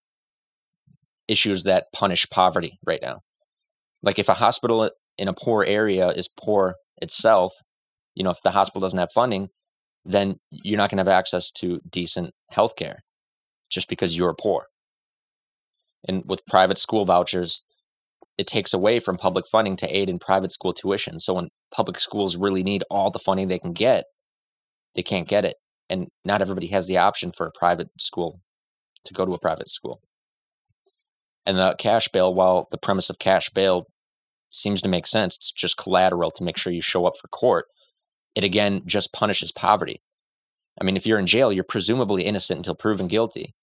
issues 1.28 1.64
that 1.64 1.86
punish 1.92 2.28
poverty 2.30 2.78
right 2.84 3.00
now. 3.02 3.20
Like 4.02 4.18
if 4.18 4.28
a 4.28 4.34
hospital 4.34 4.90
in 5.18 5.28
a 5.28 5.34
poor 5.34 5.64
area 5.64 6.08
is 6.08 6.28
poor 6.28 6.74
itself, 7.00 7.52
you 8.14 8.22
know, 8.22 8.30
if 8.30 8.42
the 8.42 8.50
hospital 8.50 8.80
doesn't 8.80 8.98
have 8.98 9.12
funding, 9.12 9.48
then 10.04 10.36
you're 10.50 10.76
not 10.76 10.90
going 10.90 10.98
to 10.98 11.08
have 11.10 11.18
access 11.18 11.50
to 11.50 11.80
decent 11.88 12.32
health 12.50 12.76
care 12.76 13.04
just 13.70 13.88
because 13.88 14.16
you're 14.16 14.34
poor. 14.34 14.66
And 16.06 16.24
with 16.26 16.46
private 16.46 16.78
school 16.78 17.04
vouchers, 17.04 17.62
it 18.38 18.46
takes 18.46 18.72
away 18.74 18.98
from 18.98 19.16
public 19.16 19.46
funding 19.46 19.76
to 19.76 19.96
aid 19.96 20.08
in 20.08 20.18
private 20.18 20.52
school 20.52 20.72
tuition. 20.72 21.20
So 21.20 21.34
when 21.34 21.48
public 21.70 22.00
schools 22.00 22.36
really 22.36 22.62
need 22.62 22.82
all 22.90 23.10
the 23.10 23.18
funding 23.18 23.48
they 23.48 23.58
can 23.58 23.72
get, 23.72 24.04
they 24.94 25.02
can't 25.02 25.28
get 25.28 25.44
it. 25.44 25.56
And 25.88 26.08
not 26.24 26.40
everybody 26.40 26.68
has 26.68 26.86
the 26.86 26.96
option 26.96 27.32
for 27.32 27.46
a 27.46 27.52
private 27.52 27.88
school 27.98 28.40
to 29.04 29.14
go 29.14 29.24
to 29.24 29.34
a 29.34 29.38
private 29.38 29.68
school. 29.68 30.00
And 31.44 31.58
the 31.58 31.74
cash 31.78 32.08
bail, 32.08 32.34
while 32.34 32.68
the 32.70 32.78
premise 32.78 33.10
of 33.10 33.18
cash 33.18 33.50
bail 33.50 33.86
seems 34.50 34.80
to 34.82 34.88
make 34.88 35.06
sense, 35.06 35.36
it's 35.36 35.52
just 35.52 35.76
collateral 35.76 36.30
to 36.32 36.44
make 36.44 36.56
sure 36.56 36.72
you 36.72 36.80
show 36.80 37.06
up 37.06 37.14
for 37.20 37.28
court. 37.28 37.66
It 38.34 38.44
again 38.44 38.82
just 38.86 39.12
punishes 39.12 39.52
poverty. 39.52 40.00
I 40.80 40.84
mean, 40.84 40.96
if 40.96 41.06
you're 41.06 41.18
in 41.18 41.26
jail, 41.26 41.52
you're 41.52 41.64
presumably 41.64 42.24
innocent 42.24 42.58
until 42.58 42.74
proven 42.74 43.08
guilty. 43.08 43.54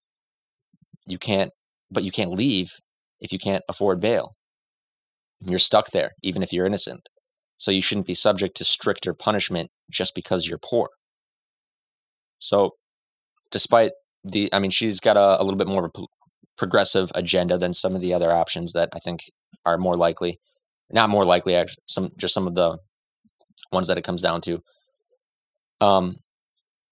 You 1.06 1.18
can't, 1.18 1.50
but 1.90 2.04
you 2.04 2.12
can't 2.12 2.30
leave 2.30 2.74
if 3.20 3.32
you 3.32 3.38
can't 3.38 3.64
afford 3.68 4.00
bail. 4.00 4.36
You're 5.44 5.58
stuck 5.58 5.90
there, 5.90 6.12
even 6.22 6.42
if 6.42 6.52
you're 6.52 6.66
innocent. 6.66 7.08
So 7.58 7.70
you 7.70 7.82
shouldn't 7.82 8.06
be 8.06 8.14
subject 8.14 8.56
to 8.58 8.64
stricter 8.64 9.12
punishment 9.12 9.70
just 9.90 10.14
because 10.14 10.46
you're 10.46 10.58
poor. 10.58 10.88
So, 12.38 12.76
despite 13.50 13.92
the, 14.24 14.48
I 14.52 14.58
mean, 14.58 14.70
she's 14.70 15.00
got 15.00 15.16
a, 15.16 15.40
a 15.40 15.44
little 15.44 15.58
bit 15.58 15.66
more 15.66 15.84
of 15.84 15.90
a 15.94 16.06
progressive 16.56 17.10
agenda 17.14 17.58
than 17.58 17.74
some 17.74 17.94
of 17.94 18.00
the 18.00 18.14
other 18.14 18.32
options 18.32 18.72
that 18.72 18.88
I 18.92 18.98
think 18.98 19.20
are 19.66 19.76
more 19.76 19.96
likely, 19.96 20.38
not 20.90 21.10
more 21.10 21.24
likely, 21.24 21.54
actually, 21.54 21.82
some 21.86 22.10
just 22.16 22.32
some 22.34 22.46
of 22.46 22.54
the 22.54 22.78
ones 23.72 23.88
that 23.88 23.98
it 23.98 24.04
comes 24.04 24.22
down 24.22 24.40
to. 24.42 24.60
Um, 25.80 26.16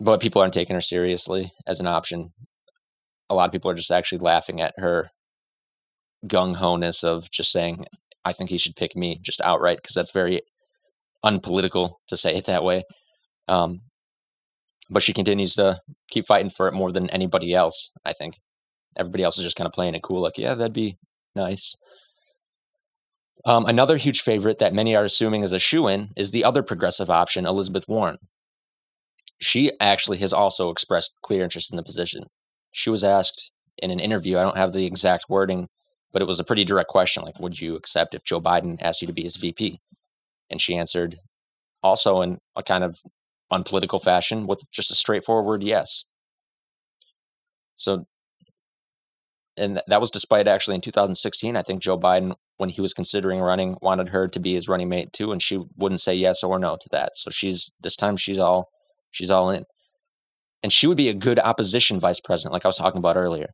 but 0.01 0.21
people 0.21 0.41
aren't 0.41 0.55
taking 0.55 0.75
her 0.75 0.81
seriously 0.81 1.51
as 1.67 1.81
an 1.81 1.87
option. 1.87 2.31
A 3.29 3.35
lot 3.35 3.47
of 3.47 3.53
people 3.53 3.71
are 3.71 3.75
just 3.75 3.91
actually 3.91 4.19
laughing 4.19 4.61
at 4.61 4.75
her 4.79 5.11
gung 6.27 6.57
ho 6.57 6.77
ness 6.77 7.05
of 7.05 7.31
just 7.31 7.53
saying, 7.53 7.87
I 8.25 8.33
think 8.33 8.51
he 8.51 8.59
should 8.59 8.77
pick 8.77 8.97
me 8.97 9.19
just 9.23 9.41
outright 9.43 9.79
because 9.79 9.95
that's 9.95 10.13
very 10.13 10.41
unpolitical 11.23 12.01
to 12.09 12.17
say 12.17 12.35
it 12.35 12.47
that 12.47 12.65
way. 12.65 12.85
Um, 13.49 13.81
but 14.91 15.03
she 15.03 15.13
continues 15.13 15.55
to 15.55 15.81
keep 16.11 16.27
fighting 16.27 16.51
for 16.51 16.69
it 16.69 16.75
more 16.75 16.93
than 16.93 17.11
anybody 17.11 17.55
else. 17.55 17.91
I 18.05 18.13
think 18.13 18.35
everybody 18.99 19.23
else 19.23 19.37
is 19.39 19.45
just 19.45 19.57
kind 19.57 19.67
of 19.67 19.73
playing 19.73 19.95
it 19.95 20.03
cool, 20.03 20.23
like 20.23 20.39
yeah, 20.39 20.55
that'd 20.55 20.73
be 20.73 20.97
nice. 21.35 21.77
Um, 23.45 23.67
another 23.67 23.97
huge 23.97 24.23
favorite 24.23 24.59
that 24.59 24.75
many 24.75 24.97
are 24.97 25.05
assuming 25.05 25.43
is 25.43 25.53
a 25.53 25.59
shoe 25.59 25.87
in 25.89 26.11
is 26.17 26.31
the 26.31 26.45
other 26.45 26.63
progressive 26.63 27.11
option, 27.11 27.47
Elizabeth 27.47 27.87
Warren. 27.89 28.19
She 29.41 29.73
actually 29.81 30.19
has 30.19 30.33
also 30.33 30.71
expressed 30.71 31.15
clear 31.23 31.45
interest 31.45 31.71
in 31.71 31.77
the 31.77 31.83
position. 31.83 32.25
She 32.73 32.91
was 32.91 33.05
asked 33.05 33.53
in 33.79 33.91
an 33.91 34.01
interview, 34.01 34.39
I 34.39 34.43
don't 34.43 34.57
have 34.57 34.73
the 34.73 34.85
exact 34.85 35.27
wording, 35.29 35.69
but 36.13 36.23
it 36.23 36.27
was 36.27 36.41
a 36.41 36.45
pretty 36.45 36.65
direct 36.65 36.89
question 36.89 37.23
like, 37.23 37.39
would 37.39 37.61
you 37.61 37.77
accept 37.77 38.15
if 38.15 38.25
Joe 38.25 38.41
Biden 38.41 38.77
asked 38.81 39.01
you 39.01 39.07
to 39.07 39.13
be 39.13 39.23
his 39.23 39.37
VP? 39.37 39.81
And 40.51 40.61
she 40.61 40.77
answered 40.77 41.17
also 41.83 42.23
in 42.23 42.39
a 42.57 42.63
kind 42.63 42.83
of 42.83 43.01
unpolitical 43.51 43.99
fashion 43.99 44.47
with 44.47 44.63
just 44.71 44.91
a 44.91 44.95
straightforward 44.95 45.63
yes. 45.63 46.05
So, 47.77 48.07
and 49.59 49.83
that 49.87 50.01
was 50.01 50.11
despite 50.11 50.49
actually 50.49 50.77
in 50.77 50.81
2016, 50.81 51.57
I 51.57 51.63
think 51.63 51.83
Joe 51.83 51.99
Biden, 51.99 52.35
when 52.57 52.71
he 52.71 52.81
was 52.81 52.95
considering 52.95 53.41
running, 53.41 53.77
wanted 53.83 54.09
her 54.11 54.29
to 54.29 54.41
be 54.41 54.55
his 54.55 54.69
running 54.69 54.89
mate 54.89 55.13
too, 55.13 55.33
and 55.33 55.43
she 55.43 55.63
wouldn't 55.77 56.01
say 56.01 56.15
yes 56.15 56.43
or 56.43 56.59
no 56.59 56.77
to 56.81 56.89
that. 56.93 57.17
So 57.17 57.31
she's 57.31 57.71
this 57.81 57.97
time 57.97 58.17
she's 58.17 58.39
all 58.39 58.69
she's 59.11 59.31
all 59.31 59.51
in, 59.51 59.65
and 60.63 60.73
she 60.73 60.87
would 60.87 60.97
be 60.97 61.09
a 61.09 61.15
good 61.15 61.39
opposition 61.39 62.01
vice 62.01 62.21
president, 62.21 62.53
like 62.53 62.65
I 62.65 62.69
was 62.69 62.79
talking 62.79 62.99
about 62.99 63.17
earlier 63.17 63.49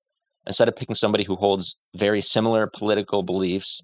instead 0.46 0.68
of 0.68 0.76
picking 0.76 0.94
somebody 0.94 1.24
who 1.24 1.36
holds 1.36 1.76
very 1.96 2.20
similar 2.20 2.66
political 2.66 3.22
beliefs 3.22 3.80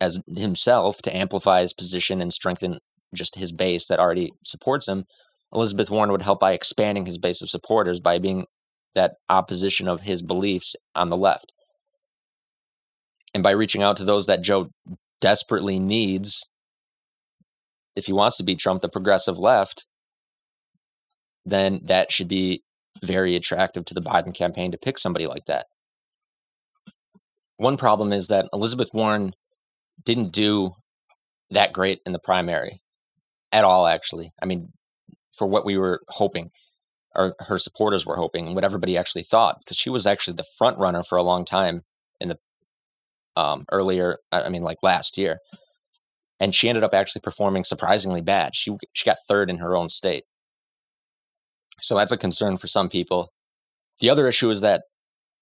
as 0.00 0.20
himself 0.36 1.02
to 1.02 1.16
amplify 1.16 1.60
his 1.60 1.72
position 1.72 2.20
and 2.20 2.32
strengthen 2.32 2.78
just 3.14 3.34
his 3.34 3.52
base 3.52 3.86
that 3.86 3.98
already 3.98 4.30
supports 4.44 4.86
him, 4.86 5.04
Elizabeth 5.52 5.90
Warren 5.90 6.12
would 6.12 6.22
help 6.22 6.40
by 6.40 6.52
expanding 6.52 7.06
his 7.06 7.18
base 7.18 7.42
of 7.42 7.50
supporters 7.50 8.00
by 8.00 8.18
being 8.18 8.46
that 8.94 9.14
opposition 9.28 9.88
of 9.88 10.02
his 10.02 10.22
beliefs 10.22 10.74
on 10.94 11.10
the 11.10 11.16
left. 11.16 11.52
And 13.34 13.42
by 13.42 13.50
reaching 13.50 13.82
out 13.82 13.96
to 13.98 14.04
those 14.04 14.26
that 14.26 14.42
Joe 14.42 14.70
desperately 15.20 15.78
needs, 15.78 16.48
if 17.94 18.06
he 18.06 18.12
wants 18.12 18.36
to 18.38 18.44
beat 18.44 18.58
Trump, 18.58 18.80
the 18.80 18.88
progressive 18.88 19.38
left, 19.38 19.86
then 21.44 21.80
that 21.84 22.12
should 22.12 22.28
be 22.28 22.62
very 23.02 23.36
attractive 23.36 23.84
to 23.86 23.94
the 23.94 24.02
Biden 24.02 24.34
campaign 24.34 24.72
to 24.72 24.78
pick 24.78 24.98
somebody 24.98 25.26
like 25.26 25.46
that. 25.46 25.66
One 27.56 27.76
problem 27.76 28.12
is 28.12 28.28
that 28.28 28.48
Elizabeth 28.52 28.90
Warren 28.92 29.34
didn't 30.04 30.32
do 30.32 30.72
that 31.50 31.72
great 31.72 32.00
in 32.06 32.12
the 32.12 32.18
primary 32.18 32.80
at 33.52 33.64
all, 33.64 33.86
actually. 33.86 34.32
I 34.40 34.46
mean, 34.46 34.72
for 35.32 35.46
what 35.46 35.64
we 35.64 35.76
were 35.76 36.00
hoping, 36.08 36.50
or 37.18 37.34
her 37.40 37.58
supporters 37.58 38.06
were 38.06 38.16
hoping, 38.16 38.46
and 38.46 38.54
what 38.54 38.64
everybody 38.64 38.96
actually 38.96 39.24
thought, 39.24 39.58
because 39.58 39.76
she 39.76 39.90
was 39.90 40.06
actually 40.06 40.36
the 40.36 40.46
front 40.56 40.78
runner 40.78 41.02
for 41.02 41.18
a 41.18 41.22
long 41.22 41.44
time 41.44 41.82
in 42.20 42.28
the 42.28 42.38
um, 43.36 43.66
earlier, 43.70 44.18
I 44.32 44.48
mean, 44.48 44.62
like 44.62 44.78
last 44.82 45.18
year. 45.18 45.38
And 46.40 46.54
she 46.54 46.68
ended 46.68 46.84
up 46.84 46.94
actually 46.94 47.20
performing 47.20 47.64
surprisingly 47.64 48.20
bad. 48.20 48.54
She 48.54 48.76
she 48.92 49.04
got 49.04 49.18
third 49.28 49.50
in 49.50 49.58
her 49.58 49.76
own 49.76 49.88
state. 49.88 50.24
So 51.82 51.96
that's 51.96 52.12
a 52.12 52.16
concern 52.16 52.56
for 52.56 52.68
some 52.68 52.88
people. 52.88 53.32
The 54.00 54.10
other 54.10 54.28
issue 54.28 54.50
is 54.50 54.60
that 54.60 54.82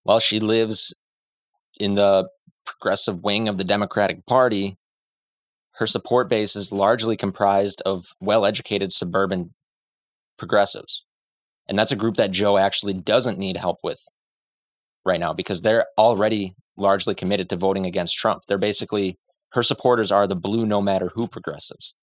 while 0.03 0.19
she 0.19 0.40
lives 0.40 0.94
in 1.78 1.94
the 1.94 2.28
progressive 2.65 3.23
wing 3.23 3.48
of 3.48 3.59
the 3.59 3.65
Democratic 3.65 4.24
Party, 4.27 4.77
her 5.74 5.86
support 5.86 6.31
base 6.31 6.57
is 6.57 6.73
largely 6.73 7.16
comprised 7.16 7.82
of 7.85 8.07
well 8.20 8.47
educated 8.47 8.93
suburban 8.93 9.55
progressives. 10.39 11.06
And 11.68 11.78
that's 11.78 11.93
a 11.93 11.97
group 11.97 12.16
that 12.16 12.30
Joe 12.30 12.59
actually 12.59 12.94
doesn't 12.94 13.38
need 13.38 13.56
help 13.56 13.78
with 13.82 14.01
right 15.05 15.20
now 15.20 15.32
because 15.32 15.62
they're 15.62 15.86
already 15.98 16.55
largely 16.76 17.14
committed 17.14 17.48
to 17.48 17.56
voting 17.56 17.86
against 17.86 18.16
Trump. 18.16 18.43
They're 18.47 18.59
basically, 18.59 19.16
her 19.52 19.62
supporters 19.62 20.12
are 20.12 20.26
the 20.26 20.36
blue 20.36 20.66
no 20.66 20.80
matter 20.80 21.10
who 21.14 21.26
progressives. 21.26 21.94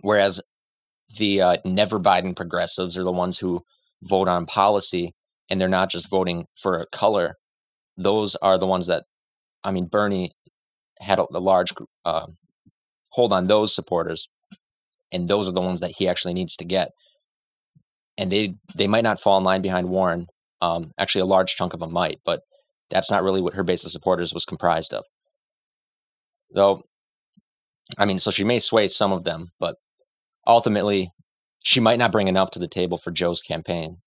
Whereas 0.00 0.40
the 1.18 1.40
uh, 1.40 1.56
never 1.64 1.98
Biden 1.98 2.36
progressives 2.36 2.96
are 2.98 3.04
the 3.04 3.12
ones 3.12 3.38
who 3.38 3.62
vote 4.02 4.28
on 4.28 4.46
policy 4.46 5.12
and 5.48 5.60
they're 5.60 5.68
not 5.68 5.90
just 5.90 6.10
voting 6.10 6.46
for 6.60 6.78
a 6.78 6.86
color. 6.92 7.34
Those 7.96 8.36
are 8.36 8.58
the 8.58 8.66
ones 8.66 8.88
that, 8.88 9.04
I 9.64 9.70
mean, 9.70 9.86
Bernie 9.86 10.32
had 11.00 11.18
a, 11.18 11.26
a 11.32 11.40
large 11.40 11.72
uh, 12.04 12.26
hold 13.10 13.32
on 13.32 13.46
those 13.46 13.74
supporters, 13.74 14.28
and 15.12 15.28
those 15.28 15.48
are 15.48 15.52
the 15.52 15.60
ones 15.60 15.80
that 15.80 15.94
he 15.96 16.08
actually 16.08 16.34
needs 16.34 16.56
to 16.56 16.64
get. 16.64 16.90
And 18.18 18.32
they 18.32 18.54
they 18.74 18.86
might 18.86 19.04
not 19.04 19.20
fall 19.20 19.38
in 19.38 19.44
line 19.44 19.62
behind 19.62 19.88
Warren. 19.88 20.26
Um, 20.62 20.92
actually, 20.98 21.22
a 21.22 21.26
large 21.26 21.54
chunk 21.56 21.74
of 21.74 21.80
them 21.80 21.92
might, 21.92 22.20
but 22.24 22.40
that's 22.90 23.10
not 23.10 23.22
really 23.22 23.42
what 23.42 23.54
her 23.54 23.64
base 23.64 23.84
of 23.84 23.90
supporters 23.90 24.32
was 24.32 24.44
comprised 24.44 24.94
of. 24.94 25.04
Though, 26.54 26.82
I 27.98 28.04
mean, 28.06 28.18
so 28.18 28.30
she 28.30 28.44
may 28.44 28.58
sway 28.58 28.88
some 28.88 29.12
of 29.12 29.24
them, 29.24 29.50
but 29.60 29.76
ultimately, 30.46 31.10
she 31.64 31.80
might 31.80 31.98
not 31.98 32.12
bring 32.12 32.28
enough 32.28 32.50
to 32.52 32.58
the 32.58 32.68
table 32.68 32.98
for 32.98 33.10
Joe's 33.10 33.42
campaign 33.42 33.98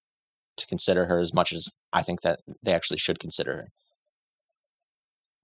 to 0.58 0.68
consider 0.68 1.06
her 1.06 1.20
as 1.20 1.34
much 1.34 1.54
as 1.54 1.70
I 1.94 2.02
think 2.04 2.22
that 2.22 2.40
they 2.64 2.74
actually 2.74 2.98
should 2.98 3.20
consider 3.20 3.54
her. 3.56 3.68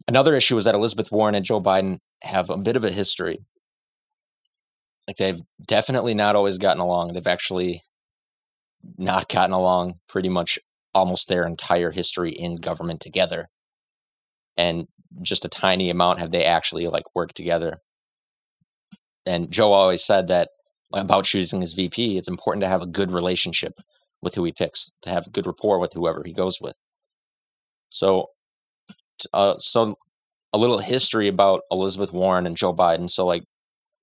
Another 0.07 0.35
issue 0.35 0.57
is 0.57 0.65
that 0.65 0.75
Elizabeth 0.75 1.11
Warren 1.11 1.35
and 1.35 1.45
Joe 1.45 1.61
Biden 1.61 1.99
have 2.23 2.49
a 2.49 2.57
bit 2.57 2.75
of 2.75 2.83
a 2.83 2.91
history. 2.91 3.39
like 5.07 5.17
they've 5.17 5.41
definitely 5.67 6.13
not 6.13 6.35
always 6.35 6.57
gotten 6.57 6.81
along. 6.81 7.13
They've 7.13 7.27
actually 7.27 7.83
not 8.97 9.29
gotten 9.29 9.53
along 9.53 9.95
pretty 10.07 10.29
much 10.29 10.59
almost 10.93 11.27
their 11.27 11.45
entire 11.45 11.91
history 11.91 12.31
in 12.31 12.55
government 12.55 13.01
together. 13.01 13.49
And 14.57 14.87
just 15.21 15.45
a 15.45 15.49
tiny 15.49 15.89
amount 15.89 16.19
have 16.19 16.31
they 16.31 16.45
actually 16.45 16.87
like 16.87 17.03
worked 17.13 17.35
together. 17.35 17.79
And 19.25 19.51
Joe 19.51 19.73
always 19.73 20.03
said 20.03 20.27
that 20.27 20.49
about 20.93 21.25
choosing 21.25 21.61
his 21.61 21.73
VP, 21.73 22.17
it's 22.17 22.27
important 22.27 22.61
to 22.61 22.69
have 22.69 22.81
a 22.81 22.87
good 22.87 23.11
relationship 23.11 23.73
with 24.21 24.35
who 24.35 24.43
he 24.43 24.51
picks, 24.51 24.89
to 25.01 25.09
have 25.09 25.31
good 25.31 25.45
rapport 25.45 25.79
with 25.79 25.93
whoever 25.93 26.23
he 26.25 26.33
goes 26.33 26.59
with. 26.61 26.75
So, 27.89 28.27
uh, 29.33 29.57
so 29.57 29.97
a 30.53 30.57
little 30.57 30.79
history 30.79 31.27
about 31.27 31.61
Elizabeth 31.69 32.13
Warren 32.13 32.45
and 32.45 32.55
Joe 32.55 32.73
Biden. 32.73 33.09
So, 33.09 33.25
like 33.25 33.43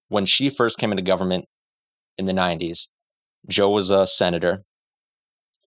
when 0.09 0.27
she 0.27 0.51
first 0.51 0.79
came 0.79 0.91
into 0.91 1.03
government 1.03 1.47
in 2.19 2.27
the 2.27 2.33
90s, 2.33 2.89
Joe 3.49 3.71
was 3.71 3.91
a 3.91 4.07
senator 4.07 4.65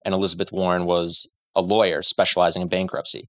and 0.05 0.13
Elizabeth 0.13 0.51
Warren 0.51 0.85
was 0.85 1.27
a 1.55 1.61
lawyer 1.61 2.01
specializing 2.01 2.61
in 2.61 2.69
bankruptcy. 2.69 3.27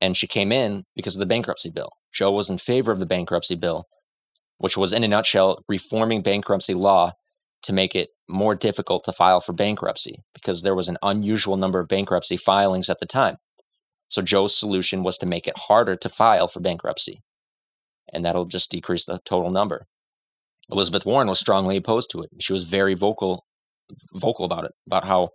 And 0.00 0.16
she 0.16 0.26
came 0.26 0.50
in 0.50 0.84
because 0.96 1.14
of 1.14 1.20
the 1.20 1.26
bankruptcy 1.26 1.70
bill. 1.70 1.90
Joe 2.12 2.32
was 2.32 2.50
in 2.50 2.58
favor 2.58 2.90
of 2.90 2.98
the 2.98 3.06
bankruptcy 3.06 3.54
bill, 3.54 3.84
which 4.58 4.76
was, 4.76 4.92
in 4.92 5.04
a 5.04 5.08
nutshell, 5.08 5.64
reforming 5.68 6.22
bankruptcy 6.22 6.74
law 6.74 7.12
to 7.62 7.72
make 7.72 7.94
it 7.94 8.08
more 8.28 8.56
difficult 8.56 9.04
to 9.04 9.12
file 9.12 9.40
for 9.40 9.52
bankruptcy 9.52 10.16
because 10.34 10.62
there 10.62 10.74
was 10.74 10.88
an 10.88 10.98
unusual 11.02 11.56
number 11.56 11.78
of 11.78 11.88
bankruptcy 11.88 12.36
filings 12.36 12.90
at 12.90 12.98
the 12.98 13.06
time. 13.06 13.36
So 14.08 14.20
Joe's 14.20 14.56
solution 14.56 15.04
was 15.04 15.16
to 15.18 15.26
make 15.26 15.46
it 15.46 15.56
harder 15.56 15.94
to 15.96 16.08
file 16.08 16.48
for 16.48 16.60
bankruptcy. 16.60 17.22
And 18.12 18.24
that'll 18.24 18.46
just 18.46 18.70
decrease 18.70 19.04
the 19.04 19.20
total 19.24 19.50
number. 19.50 19.86
Elizabeth 20.70 21.06
Warren 21.06 21.28
was 21.28 21.38
strongly 21.38 21.76
opposed 21.76 22.10
to 22.10 22.22
it. 22.22 22.30
She 22.40 22.52
was 22.52 22.64
very 22.64 22.94
vocal 22.94 23.44
vocal 24.14 24.44
about 24.44 24.64
it, 24.64 24.72
about 24.86 25.04
how 25.04 25.30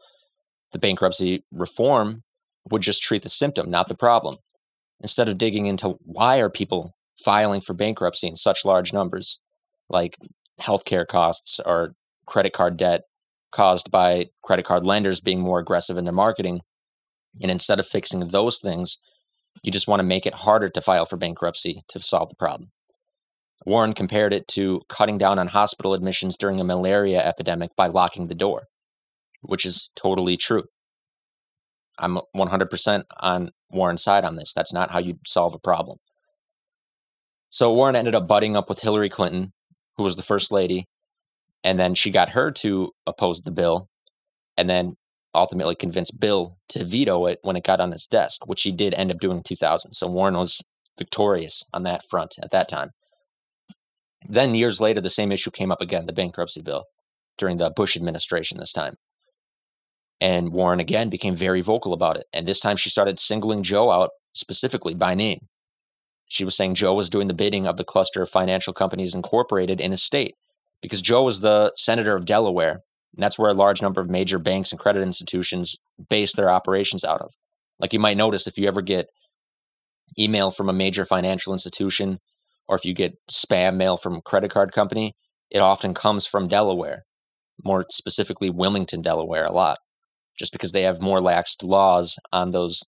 the 0.71 0.79
bankruptcy 0.79 1.43
reform 1.51 2.23
would 2.69 2.81
just 2.81 3.01
treat 3.01 3.23
the 3.23 3.29
symptom, 3.29 3.69
not 3.69 3.87
the 3.87 3.95
problem. 3.95 4.37
Instead 4.99 5.29
of 5.29 5.37
digging 5.37 5.67
into 5.67 5.95
why 6.03 6.37
are 6.37 6.49
people 6.49 6.93
filing 7.23 7.61
for 7.61 7.73
bankruptcy 7.73 8.27
in 8.27 8.35
such 8.35 8.65
large 8.65 8.93
numbers, 8.93 9.39
like 9.89 10.17
healthcare 10.59 11.07
costs 11.07 11.59
or 11.65 11.93
credit 12.25 12.53
card 12.53 12.77
debt 12.77 13.03
caused 13.51 13.89
by 13.89 14.27
credit 14.43 14.65
card 14.65 14.85
lenders 14.85 15.21
being 15.21 15.39
more 15.39 15.59
aggressive 15.59 15.97
in 15.97 16.03
their 16.03 16.13
marketing. 16.13 16.61
And 17.41 17.51
instead 17.51 17.79
of 17.79 17.87
fixing 17.87 18.27
those 18.27 18.59
things, 18.59 18.97
you 19.63 19.71
just 19.71 19.87
want 19.87 19.99
to 19.99 20.05
make 20.05 20.25
it 20.25 20.33
harder 20.33 20.69
to 20.69 20.81
file 20.81 21.05
for 21.05 21.17
bankruptcy 21.17 21.83
to 21.89 21.99
solve 21.99 22.29
the 22.29 22.35
problem. 22.35 22.71
Warren 23.65 23.93
compared 23.93 24.33
it 24.33 24.47
to 24.49 24.81
cutting 24.87 25.17
down 25.17 25.39
on 25.39 25.47
hospital 25.47 25.93
admissions 25.93 26.37
during 26.37 26.59
a 26.59 26.63
malaria 26.63 27.25
epidemic 27.25 27.75
by 27.75 27.87
locking 27.87 28.27
the 28.27 28.35
door, 28.35 28.67
which 29.47 29.65
is 29.65 29.89
totally 29.95 30.37
true. 30.37 30.63
I'm 31.99 32.19
100% 32.35 33.03
on 33.19 33.51
Warren's 33.69 34.03
side 34.03 34.23
on 34.23 34.35
this. 34.35 34.53
That's 34.53 34.73
not 34.73 34.91
how 34.91 34.99
you 34.99 35.15
solve 35.25 35.53
a 35.55 35.59
problem. 35.59 35.97
So 37.49 37.73
Warren 37.73 37.95
ended 37.95 38.13
up 38.13 38.27
butting 38.27 38.55
up 38.55 38.69
with 38.69 38.81
Hillary 38.81 39.09
Clinton, 39.09 39.53
who 39.95 40.03
was 40.03 40.15
the 40.15 40.21
first 40.21 40.51
lady, 40.51 40.85
and 41.63 41.79
then 41.79 41.95
she 41.95 42.11
got 42.11 42.29
her 42.29 42.51
to 42.51 42.91
oppose 43.07 43.41
the 43.41 43.51
bill 43.51 43.87
and 44.57 44.69
then 44.69 44.95
ultimately 45.33 45.75
convinced 45.75 46.19
Bill 46.19 46.57
to 46.69 46.83
veto 46.83 47.25
it 47.27 47.39
when 47.43 47.55
it 47.55 47.63
got 47.63 47.79
on 47.79 47.91
his 47.91 48.05
desk, 48.05 48.47
which 48.47 48.63
he 48.63 48.71
did 48.71 48.93
end 48.93 49.11
up 49.11 49.19
doing 49.19 49.37
in 49.37 49.43
2000. 49.43 49.93
So 49.93 50.07
Warren 50.07 50.35
was 50.37 50.61
victorious 50.97 51.63
on 51.73 51.83
that 51.83 52.01
front 52.09 52.35
at 52.41 52.51
that 52.51 52.67
time. 52.67 52.89
Then 54.27 54.55
years 54.55 54.81
later, 54.81 54.99
the 54.99 55.09
same 55.09 55.31
issue 55.31 55.51
came 55.51 55.71
up 55.71 55.81
again, 55.81 56.07
the 56.07 56.13
bankruptcy 56.13 56.61
bill, 56.61 56.85
during 57.37 57.57
the 57.57 57.69
Bush 57.69 57.95
administration 57.95 58.57
this 58.57 58.73
time. 58.73 58.95
And 60.19 60.51
Warren 60.51 60.79
again 60.79 61.09
became 61.09 61.35
very 61.35 61.61
vocal 61.61 61.93
about 61.93 62.17
it. 62.17 62.25
And 62.33 62.47
this 62.47 62.59
time 62.59 62.77
she 62.77 62.89
started 62.89 63.19
singling 63.19 63.63
Joe 63.63 63.91
out 63.91 64.09
specifically 64.33 64.93
by 64.93 65.13
name. 65.13 65.39
She 66.29 66.43
was 66.43 66.55
saying 66.55 66.75
Joe 66.75 66.93
was 66.93 67.09
doing 67.09 67.27
the 67.27 67.33
bidding 67.33 67.67
of 67.67 67.77
the 67.77 67.83
cluster 67.83 68.21
of 68.21 68.29
financial 68.29 68.73
companies 68.73 69.15
incorporated 69.15 69.79
in 69.79 69.91
his 69.91 70.03
state 70.03 70.35
because 70.81 71.01
Joe 71.01 71.23
was 71.23 71.39
the 71.39 71.71
senator 71.77 72.15
of 72.15 72.25
Delaware, 72.25 72.81
and 73.15 73.23
that's 73.23 73.39
where 73.39 73.49
a 73.49 73.55
large 73.55 73.81
number 73.81 74.01
of 74.01 74.09
major 74.09 74.37
banks 74.37 74.71
and 74.71 74.79
credit 74.79 75.01
institutions 75.01 75.77
base 76.09 76.33
their 76.33 76.49
operations 76.49 77.03
out 77.03 77.21
of. 77.21 77.33
Like 77.79 77.93
you 77.93 77.99
might 77.99 78.17
notice 78.17 78.47
if 78.47 78.57
you 78.57 78.67
ever 78.67 78.81
get 78.81 79.07
email 80.19 80.51
from 80.51 80.67
a 80.67 80.73
major 80.73 81.05
financial 81.05 81.53
institution 81.53 82.19
or 82.67 82.75
if 82.75 82.85
you 82.85 82.93
get 82.93 83.17
spam 83.31 83.75
mail 83.75 83.97
from 83.97 84.15
a 84.15 84.21
credit 84.21 84.51
card 84.51 84.71
company, 84.71 85.13
it 85.49 85.59
often 85.59 85.93
comes 85.93 86.27
from 86.27 86.47
Delaware, 86.47 87.03
more 87.63 87.85
specifically 87.89 88.49
Wilmington, 88.49 89.01
Delaware, 89.01 89.45
a 89.45 89.53
lot, 89.53 89.77
just 90.37 90.51
because 90.51 90.71
they 90.71 90.83
have 90.83 91.01
more 91.01 91.19
laxed 91.19 91.63
laws 91.63 92.17
on 92.31 92.51
those 92.51 92.83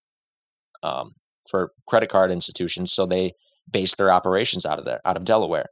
um, 0.83 1.13
for 1.49 1.71
credit 1.87 2.09
card 2.09 2.31
institutions. 2.31 2.93
So 2.93 3.05
they 3.05 3.33
base 3.69 3.95
their 3.95 4.11
operations 4.11 4.65
out 4.65 4.79
of 4.79 4.85
there, 4.85 5.01
out 5.05 5.17
of 5.17 5.25
Delaware. 5.25 5.67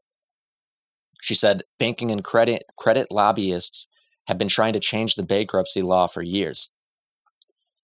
She 1.21 1.33
said 1.33 1.63
banking 1.79 2.11
and 2.11 2.23
credit 2.23 2.63
credit 2.77 3.07
lobbyists 3.11 3.87
have 4.27 4.37
been 4.37 4.47
trying 4.47 4.73
to 4.73 4.79
change 4.79 5.15
the 5.15 5.23
bankruptcy 5.23 5.81
law 5.81 6.07
for 6.07 6.21
years. 6.21 6.69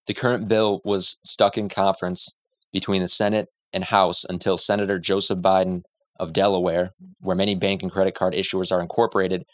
The 0.07 0.13
current 0.13 0.47
bill 0.47 0.81
was 0.83 1.17
stuck 1.23 1.57
in 1.57 1.69
conference 1.69 2.33
between 2.71 3.01
the 3.01 3.07
Senate 3.07 3.47
and 3.71 3.85
House 3.85 4.25
until 4.27 4.57
Senator 4.57 4.99
Joseph 4.99 5.39
Biden 5.39 5.83
of 6.19 6.33
Delaware, 6.33 6.91
where 7.21 7.35
many 7.35 7.55
bank 7.55 7.81
and 7.81 7.91
credit 7.91 8.13
card 8.13 8.33
issuers 8.33 8.71
are 8.71 8.81
incorporated, 8.81 9.45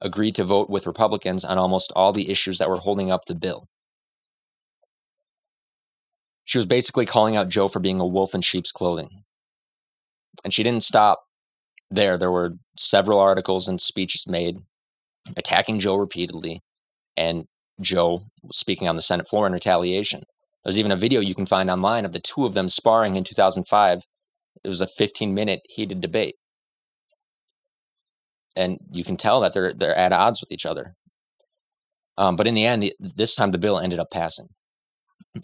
agreed 0.00 0.34
to 0.36 0.44
vote 0.44 0.70
with 0.70 0.86
Republicans 0.86 1.44
on 1.44 1.58
almost 1.58 1.92
all 1.94 2.12
the 2.12 2.30
issues 2.30 2.58
that 2.58 2.68
were 2.68 2.78
holding 2.78 3.10
up 3.10 3.26
the 3.26 3.34
bill. 3.34 3.68
She 6.48 6.56
was 6.56 6.64
basically 6.64 7.04
calling 7.04 7.36
out 7.36 7.50
Joe 7.50 7.68
for 7.68 7.78
being 7.78 8.00
a 8.00 8.06
wolf 8.06 8.34
in 8.34 8.40
sheep's 8.40 8.72
clothing. 8.72 9.10
And 10.42 10.54
she 10.54 10.62
didn't 10.62 10.82
stop 10.82 11.20
there, 11.90 12.16
there 12.16 12.30
were 12.30 12.52
several 12.78 13.20
articles 13.20 13.68
and 13.68 13.78
speeches 13.78 14.24
made 14.26 14.56
attacking 15.36 15.78
Joe 15.78 15.96
repeatedly, 15.96 16.62
and 17.18 17.44
Joe 17.82 18.22
speaking 18.50 18.88
on 18.88 18.96
the 18.96 19.02
Senate 19.02 19.28
floor 19.28 19.46
in 19.46 19.52
retaliation. 19.52 20.22
There's 20.64 20.78
even 20.78 20.90
a 20.90 20.96
video 20.96 21.20
you 21.20 21.34
can 21.34 21.44
find 21.44 21.68
online 21.68 22.06
of 22.06 22.12
the 22.12 22.18
two 22.18 22.46
of 22.46 22.54
them 22.54 22.70
sparring 22.70 23.16
in 23.16 23.24
2005. 23.24 24.04
It 24.64 24.68
was 24.68 24.80
a 24.80 24.86
15 24.86 25.34
minute 25.34 25.60
heated 25.68 26.00
debate. 26.00 26.36
And 28.56 28.78
you 28.90 29.04
can 29.04 29.18
tell 29.18 29.40
that 29.40 29.52
they're 29.52 29.74
they're 29.74 29.94
at 29.94 30.14
odds 30.14 30.40
with 30.40 30.50
each 30.50 30.64
other. 30.64 30.94
Um, 32.16 32.36
but 32.36 32.46
in 32.46 32.54
the 32.54 32.64
end, 32.64 32.90
this 32.98 33.34
time 33.34 33.50
the 33.50 33.58
bill 33.58 33.78
ended 33.78 33.98
up 33.98 34.10
passing. 34.10 34.48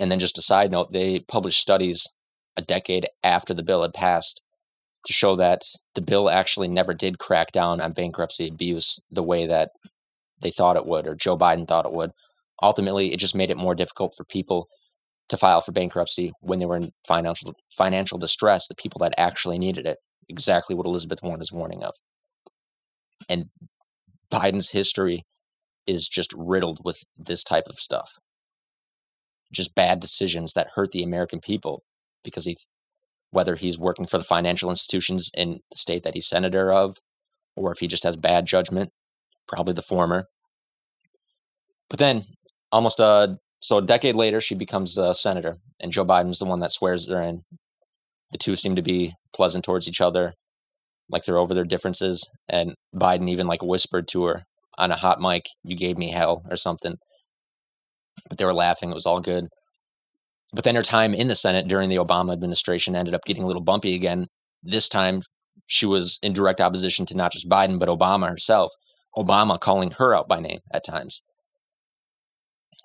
And 0.00 0.10
then, 0.10 0.18
just 0.18 0.38
a 0.38 0.42
side 0.42 0.70
note, 0.70 0.92
they 0.92 1.20
published 1.20 1.60
studies 1.60 2.08
a 2.56 2.62
decade 2.62 3.08
after 3.22 3.54
the 3.54 3.62
bill 3.62 3.82
had 3.82 3.94
passed 3.94 4.40
to 5.06 5.12
show 5.12 5.36
that 5.36 5.62
the 5.94 6.00
bill 6.00 6.30
actually 6.30 6.68
never 6.68 6.94
did 6.94 7.18
crack 7.18 7.52
down 7.52 7.80
on 7.80 7.92
bankruptcy 7.92 8.48
abuse 8.48 8.98
the 9.10 9.22
way 9.22 9.46
that 9.46 9.70
they 10.40 10.50
thought 10.50 10.76
it 10.76 10.86
would 10.86 11.06
or 11.06 11.14
Joe 11.14 11.36
Biden 11.36 11.68
thought 11.68 11.86
it 11.86 11.92
would. 11.92 12.10
Ultimately, 12.62 13.12
it 13.12 13.18
just 13.18 13.34
made 13.34 13.50
it 13.50 13.56
more 13.56 13.74
difficult 13.74 14.14
for 14.16 14.24
people 14.24 14.68
to 15.28 15.36
file 15.36 15.60
for 15.60 15.72
bankruptcy 15.72 16.32
when 16.40 16.58
they 16.58 16.66
were 16.66 16.76
in 16.76 16.92
financial 17.06 17.54
financial 17.76 18.18
distress, 18.18 18.68
the 18.68 18.74
people 18.74 18.98
that 19.00 19.14
actually 19.18 19.58
needed 19.58 19.86
it. 19.86 19.98
Exactly 20.28 20.74
what 20.74 20.86
Elizabeth 20.86 21.22
Warren 21.22 21.40
is 21.40 21.52
warning 21.52 21.82
of. 21.82 21.94
And 23.28 23.46
Biden's 24.30 24.70
history 24.70 25.24
is 25.86 26.08
just 26.08 26.32
riddled 26.36 26.80
with 26.84 27.02
this 27.16 27.42
type 27.42 27.68
of 27.68 27.78
stuff. 27.78 28.14
Just 29.54 29.74
bad 29.74 30.00
decisions 30.00 30.52
that 30.54 30.68
hurt 30.74 30.90
the 30.90 31.02
American 31.02 31.40
people 31.40 31.82
because 32.22 32.44
he 32.44 32.56
whether 33.30 33.56
he's 33.56 33.78
working 33.78 34.06
for 34.06 34.16
the 34.16 34.24
financial 34.24 34.70
institutions 34.70 35.30
in 35.34 35.60
the 35.70 35.76
state 35.76 36.04
that 36.04 36.14
he's 36.14 36.28
senator 36.28 36.72
of, 36.72 36.98
or 37.56 37.72
if 37.72 37.78
he 37.80 37.88
just 37.88 38.04
has 38.04 38.16
bad 38.16 38.46
judgment, 38.46 38.90
probably 39.48 39.74
the 39.74 39.82
former. 39.82 40.28
But 41.90 41.98
then, 41.98 42.24
almost 42.70 43.00
a 43.00 43.38
so 43.60 43.78
a 43.78 43.82
decade 43.82 44.14
later, 44.14 44.40
she 44.40 44.54
becomes 44.54 44.98
a 44.98 45.14
senator, 45.14 45.56
and 45.80 45.90
Joe 45.90 46.04
Biden's 46.04 46.38
the 46.38 46.44
one 46.44 46.60
that 46.60 46.72
swears 46.72 47.08
her 47.08 47.20
in. 47.20 47.42
The 48.30 48.38
two 48.38 48.56
seem 48.56 48.76
to 48.76 48.82
be 48.82 49.14
pleasant 49.34 49.64
towards 49.64 49.88
each 49.88 50.00
other, 50.00 50.34
like 51.08 51.24
they're 51.24 51.38
over 51.38 51.54
their 51.54 51.64
differences. 51.64 52.28
And 52.48 52.74
Biden 52.94 53.28
even 53.28 53.46
like 53.46 53.62
whispered 53.62 54.06
to 54.08 54.24
her 54.24 54.44
on 54.76 54.90
a 54.92 54.96
hot 54.96 55.20
mic, 55.20 55.46
"You 55.62 55.76
gave 55.76 55.96
me 55.98 56.10
hell" 56.10 56.42
or 56.50 56.56
something. 56.56 56.98
But 58.28 58.38
they 58.38 58.44
were 58.44 58.54
laughing; 58.54 58.90
it 58.90 58.94
was 58.94 59.06
all 59.06 59.20
good. 59.20 59.48
But 60.52 60.64
then 60.64 60.76
her 60.76 60.82
time 60.82 61.14
in 61.14 61.26
the 61.26 61.34
Senate 61.34 61.66
during 61.68 61.88
the 61.88 61.96
Obama 61.96 62.32
administration 62.32 62.94
ended 62.96 63.14
up 63.14 63.24
getting 63.24 63.42
a 63.42 63.46
little 63.46 63.62
bumpy 63.62 63.94
again. 63.94 64.28
This 64.62 64.88
time, 64.88 65.22
she 65.66 65.84
was 65.86 66.18
in 66.22 66.32
direct 66.32 66.60
opposition 66.60 67.06
to 67.06 67.16
not 67.16 67.32
just 67.32 67.48
Biden, 67.48 67.78
but 67.78 67.88
Obama 67.88 68.28
herself. 68.28 68.70
Obama 69.16 69.58
calling 69.58 69.92
her 69.92 70.14
out 70.14 70.28
by 70.28 70.40
name 70.40 70.60
at 70.72 70.84
times. 70.84 71.22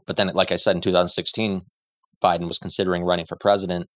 But 0.07 0.18
then, 0.18 0.32
like 0.34 0.52
I 0.52 0.56
said, 0.56 0.76
in 0.76 0.82
2016, 0.82 1.61
Biden 2.24 2.48
was 2.48 2.57
considering 2.57 3.03
running 3.03 3.26
for 3.26 3.36
president. 3.40 3.88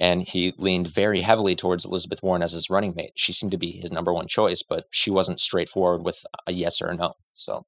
and 0.00 0.26
he 0.26 0.52
leaned 0.58 0.88
very 0.88 1.20
heavily 1.20 1.54
towards 1.54 1.84
Elizabeth 1.84 2.20
Warren 2.22 2.42
as 2.42 2.52
his 2.52 2.68
running 2.70 2.92
mate. 2.96 3.12
She 3.14 3.32
seemed 3.32 3.52
to 3.52 3.58
be 3.58 3.72
his 3.80 3.92
number 3.92 4.12
one 4.12 4.26
choice, 4.26 4.62
but 4.68 4.84
she 4.90 5.10
wasn't 5.10 5.40
straightforward 5.40 6.04
with 6.04 6.24
a 6.46 6.52
yes 6.52 6.80
or 6.82 6.88
a 6.88 6.96
no. 6.96 7.14
So, 7.34 7.66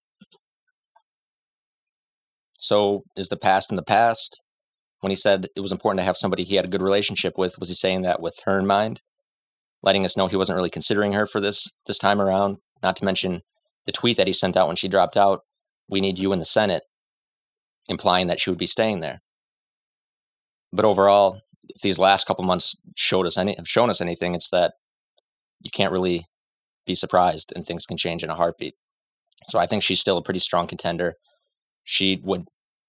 so 2.65 3.05
is 3.15 3.29
the 3.29 3.37
past 3.37 3.71
in 3.71 3.77
the 3.77 3.83
past? 3.83 4.41
When 5.01 5.11
he 5.11 5.17
said 5.17 5.49
it 5.55 5.61
was 5.61 5.71
important 5.71 5.99
to 5.99 6.05
have 6.05 6.17
somebody 6.17 6.45
he 6.45 6.55
had 6.55 6.65
a 6.65 6.69
good 6.69 6.81
relationship 6.81 7.37
with, 7.37 7.59
was 7.59 7.69
he 7.69 7.75
saying 7.75 8.01
that 8.03 8.23
with 8.23 8.41
her 8.47 8.59
in 8.59 8.67
mind, 8.67 9.03
letting 9.83 10.07
us 10.07 10.17
know 10.17 10.29
he 10.29 10.37
wasn't 10.37 10.57
really 10.57 10.71
considering 10.71 11.13
her 11.13 11.27
for 11.27 11.41
this 11.41 11.71
this 11.85 11.99
time 11.99 12.23
around? 12.23 12.57
Not 12.83 12.97
to 12.97 13.05
mention 13.05 13.43
the 13.85 13.93
tweet 13.93 14.17
that 14.17 14.27
he 14.27 14.33
sent 14.33 14.57
out 14.57 14.67
when 14.67 14.77
she 14.77 14.89
dropped 14.89 15.15
out. 15.15 15.41
We 15.91 16.01
need 16.01 16.19
you 16.19 16.33
in 16.33 16.39
the 16.39 16.47
Senate, 16.47 16.85
implying 17.91 18.29
that 18.29 18.41
she 18.41 18.49
would 18.49 18.59
be 18.59 18.67
staying 18.67 19.01
there. 19.01 19.21
But 20.73 20.87
overall, 20.87 21.43
if 21.69 21.83
these 21.83 21.99
last 21.99 22.27
couple 22.27 22.45
months 22.45 22.75
showed 22.97 23.27
us 23.27 23.37
any 23.37 23.57
have 23.59 23.69
shown 23.69 23.91
us 23.91 24.01
anything, 24.01 24.35
it's 24.35 24.49
that 24.49 24.73
you 25.61 25.71
can't 25.71 25.93
really 25.93 26.25
be 26.87 26.95
surprised 26.95 27.53
and 27.55 27.67
things 27.67 27.85
can 27.85 27.99
change 27.99 28.25
in 28.25 28.31
a 28.31 28.35
heartbeat. 28.35 28.75
So 29.49 29.59
I 29.59 29.67
think 29.67 29.83
she's 29.83 30.01
still 30.01 30.17
a 30.17 30.23
pretty 30.23 30.41
strong 30.41 30.67
contender. 30.67 31.17
She 31.85 32.23
would 32.25 32.47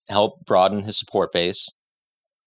help 0.08 0.46
broaden 0.46 0.84
his 0.84 0.98
support 0.98 1.32
base. 1.32 1.70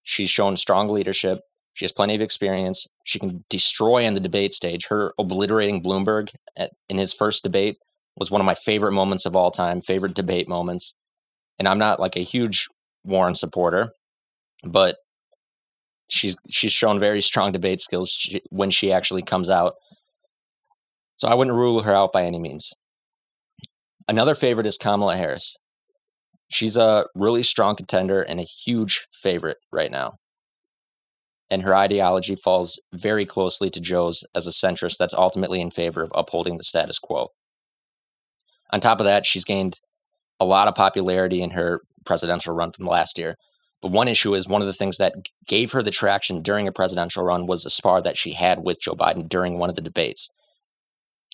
She's 0.03 0.31
shown 0.31 0.57
strong 0.57 0.89
leadership. 0.89 1.41
She 1.75 1.85
has 1.85 1.93
plenty 1.93 2.15
of 2.15 2.21
experience. 2.21 2.87
She 3.05 3.19
can 3.19 3.45
destroy 3.49 4.07
on 4.07 4.15
the 4.15 4.21
debate 4.21 4.53
stage. 4.53 4.87
Her 4.87 5.13
obliterating 5.19 5.83
Bloomberg 5.83 6.31
at, 6.57 6.73
in 6.89 6.99
his 6.99 7.13
first 7.13 7.43
debate 7.43 7.77
was 8.17 8.31
one 8.31 8.41
of 8.41 8.45
my 8.45 8.55
favorite 8.55 8.93
moments 8.93 9.27
of 9.27 9.37
all 9.37 9.51
time, 9.51 9.81
favorite 9.81 10.15
debate 10.15 10.49
moments. 10.49 10.95
And 11.59 11.69
I'm 11.69 11.79
not 11.79 12.01
like 12.01 12.17
a 12.17 12.21
huge 12.21 12.67
Warren 13.05 13.35
supporter, 13.35 13.93
but 14.65 14.97
she's 16.09 16.37
she's 16.49 16.73
shown 16.73 16.99
very 16.99 17.21
strong 17.21 17.53
debate 17.53 17.81
skills 17.81 18.37
when 18.51 18.71
she 18.71 18.93
actually 18.93 19.23
comes 19.23 19.51
out. 19.51 19.75
So 21.17 21.29
I 21.29 21.35
wouldn't 21.35 21.57
rule 21.57 21.83
her 21.83 21.95
out 21.95 22.13
by 22.13 22.25
any 22.25 22.39
means. 22.39 22.73
Another 24.09 24.35
favorite 24.35 24.67
is 24.67 24.79
Kamala 24.79 25.17
Harris. 25.17 25.57
She's 26.51 26.77
a 26.77 27.07
really 27.15 27.43
strong 27.43 27.77
contender 27.77 28.23
and 28.23 28.41
a 28.41 28.45
huge 28.45 29.07
favorite 29.13 29.59
right 29.71 29.91
now. 29.91 30.15
And 31.51 31.63
her 31.63 31.75
ideology 31.75 32.37
falls 32.37 32.79
very 32.93 33.25
closely 33.25 33.71
to 33.71 33.81
Joe's 33.81 34.25
as 34.35 34.47
a 34.47 34.51
centrist 34.51 34.99
that's 34.99 35.15
ultimately 35.15 35.61
in 35.61 35.71
favor 35.71 36.03
of 36.03 36.13
upholding 36.15 36.59
the 36.59 36.65
status 36.65 36.99
quo. 36.99 37.29
On 38.71 38.81
top 38.81 39.01
of 39.01 39.07
that, 39.07 39.25
she's 39.25 39.45
gained 39.45 39.81
a 40.41 40.45
lot 40.45 40.69
of 40.69 40.75
popularity 40.75 41.43
in 41.43 41.51
her 41.51 41.81
presidential 42.05 42.55
run 42.55 42.73
from 42.73 42.87
last 42.87 43.19
year. 43.19 43.37
But 43.81 43.93
one 43.93 44.09
issue 44.09 44.35
is 44.35 44.49
one 44.49 44.61
of 44.61 44.67
the 44.67 44.75
things 44.75 44.97
that 44.99 45.15
gave 45.47 45.73
her 45.73 45.83
the 45.83 45.91
traction 45.91 46.43
during 46.43 46.67
a 46.67 46.73
presidential 46.73 47.23
run 47.23 47.47
was 47.47 47.65
a 47.65 47.71
spar 47.71 48.03
that 48.03 48.17
she 48.17 48.33
had 48.33 48.65
with 48.65 48.81
Joe 48.81 48.95
Biden 48.95 49.29
during 49.29 49.59
one 49.59 49.71
of 49.71 49.77
the 49.77 49.83
debates. 49.83 50.29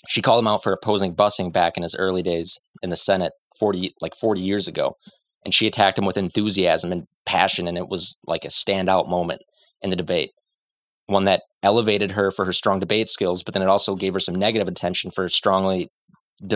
She 0.08 0.20
called 0.20 0.40
him 0.40 0.48
out 0.48 0.62
for 0.62 0.72
opposing 0.72 1.16
busing 1.16 1.52
back 1.52 1.76
in 1.76 1.82
his 1.82 1.94
early 1.94 2.22
days 2.22 2.58
in 2.82 2.90
the 2.90 2.96
Senate 2.96 3.32
40 3.58 3.94
like 4.00 4.14
40 4.14 4.40
years 4.40 4.68
ago. 4.68 4.96
And 5.44 5.52
she 5.52 5.66
attacked 5.66 5.98
him 5.98 6.06
with 6.06 6.16
enthusiasm 6.16 6.90
and 6.90 7.06
passion 7.26 7.68
and 7.68 7.76
it 7.76 7.88
was 7.88 8.16
like 8.26 8.44
a 8.44 8.48
standout 8.48 9.08
moment 9.08 9.42
in 9.82 9.90
the 9.90 9.96
debate. 9.96 10.32
One 11.06 11.24
that 11.24 11.42
elevated 11.62 12.12
her 12.12 12.30
for 12.30 12.44
her 12.46 12.52
strong 12.52 12.80
debate 12.80 13.08
skills, 13.08 13.42
but 13.42 13.52
then 13.52 13.62
it 13.62 13.68
also 13.68 13.94
gave 13.94 14.14
her 14.14 14.20
some 14.20 14.34
negative 14.34 14.68
attention 14.68 15.10
for 15.10 15.28
strongly 15.28 15.90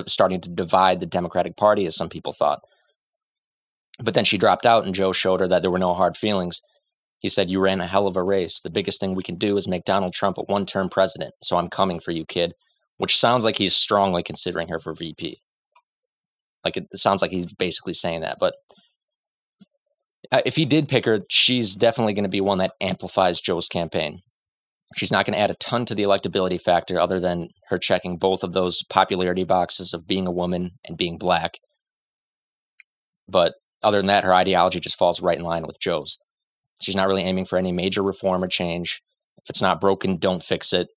starting 0.06 0.40
to 0.40 0.48
divide 0.48 1.00
the 1.00 1.06
Democratic 1.06 1.56
Party, 1.56 1.86
as 1.86 1.96
some 1.96 2.08
people 2.08 2.32
thought. 2.32 2.60
But 4.02 4.14
then 4.14 4.24
she 4.24 4.38
dropped 4.38 4.66
out, 4.66 4.84
and 4.84 4.94
Joe 4.94 5.12
showed 5.12 5.40
her 5.40 5.48
that 5.48 5.62
there 5.62 5.70
were 5.70 5.78
no 5.78 5.94
hard 5.94 6.16
feelings. 6.16 6.60
He 7.20 7.28
said, 7.28 7.50
You 7.50 7.60
ran 7.60 7.80
a 7.80 7.86
hell 7.86 8.06
of 8.06 8.16
a 8.16 8.22
race. 8.22 8.60
The 8.60 8.70
biggest 8.70 9.00
thing 9.00 9.14
we 9.14 9.22
can 9.22 9.36
do 9.36 9.56
is 9.56 9.66
make 9.66 9.84
Donald 9.84 10.12
Trump 10.12 10.38
a 10.38 10.42
one 10.42 10.66
term 10.66 10.88
president. 10.88 11.34
So 11.42 11.56
I'm 11.56 11.68
coming 11.68 12.00
for 12.00 12.12
you, 12.12 12.24
kid. 12.24 12.54
Which 12.96 13.16
sounds 13.16 13.44
like 13.44 13.56
he's 13.56 13.76
strongly 13.76 14.22
considering 14.22 14.68
her 14.68 14.80
for 14.80 14.92
VP. 14.92 15.40
Like 16.68 16.76
it 16.76 16.86
sounds 16.94 17.22
like 17.22 17.30
he's 17.30 17.52
basically 17.54 17.94
saying 17.94 18.20
that. 18.20 18.36
But 18.38 18.54
uh, 20.30 20.42
if 20.44 20.56
he 20.56 20.64
did 20.64 20.88
pick 20.88 21.06
her, 21.06 21.20
she's 21.30 21.74
definitely 21.74 22.12
going 22.12 22.24
to 22.24 22.28
be 22.28 22.40
one 22.40 22.58
that 22.58 22.72
amplifies 22.80 23.40
Joe's 23.40 23.68
campaign. 23.68 24.20
She's 24.96 25.12
not 25.12 25.26
going 25.26 25.34
to 25.34 25.40
add 25.40 25.50
a 25.50 25.54
ton 25.54 25.84
to 25.86 25.94
the 25.94 26.02
electability 26.02 26.60
factor 26.60 26.98
other 27.00 27.20
than 27.20 27.48
her 27.68 27.78
checking 27.78 28.18
both 28.18 28.42
of 28.42 28.52
those 28.52 28.82
popularity 28.84 29.44
boxes 29.44 29.94
of 29.94 30.06
being 30.06 30.26
a 30.26 30.32
woman 30.32 30.72
and 30.86 30.96
being 30.96 31.18
black. 31.18 31.58
But 33.28 33.54
other 33.82 33.98
than 33.98 34.06
that, 34.06 34.24
her 34.24 34.34
ideology 34.34 34.80
just 34.80 34.98
falls 34.98 35.22
right 35.22 35.38
in 35.38 35.44
line 35.44 35.64
with 35.66 35.80
Joe's. 35.80 36.18
She's 36.80 36.96
not 36.96 37.08
really 37.08 37.22
aiming 37.22 37.44
for 37.44 37.58
any 37.58 37.72
major 37.72 38.02
reform 38.02 38.42
or 38.42 38.48
change. 38.48 39.00
If 39.42 39.50
it's 39.50 39.62
not 39.62 39.80
broken, 39.80 40.16
don't 40.16 40.42
fix 40.42 40.72
it, 40.72 40.88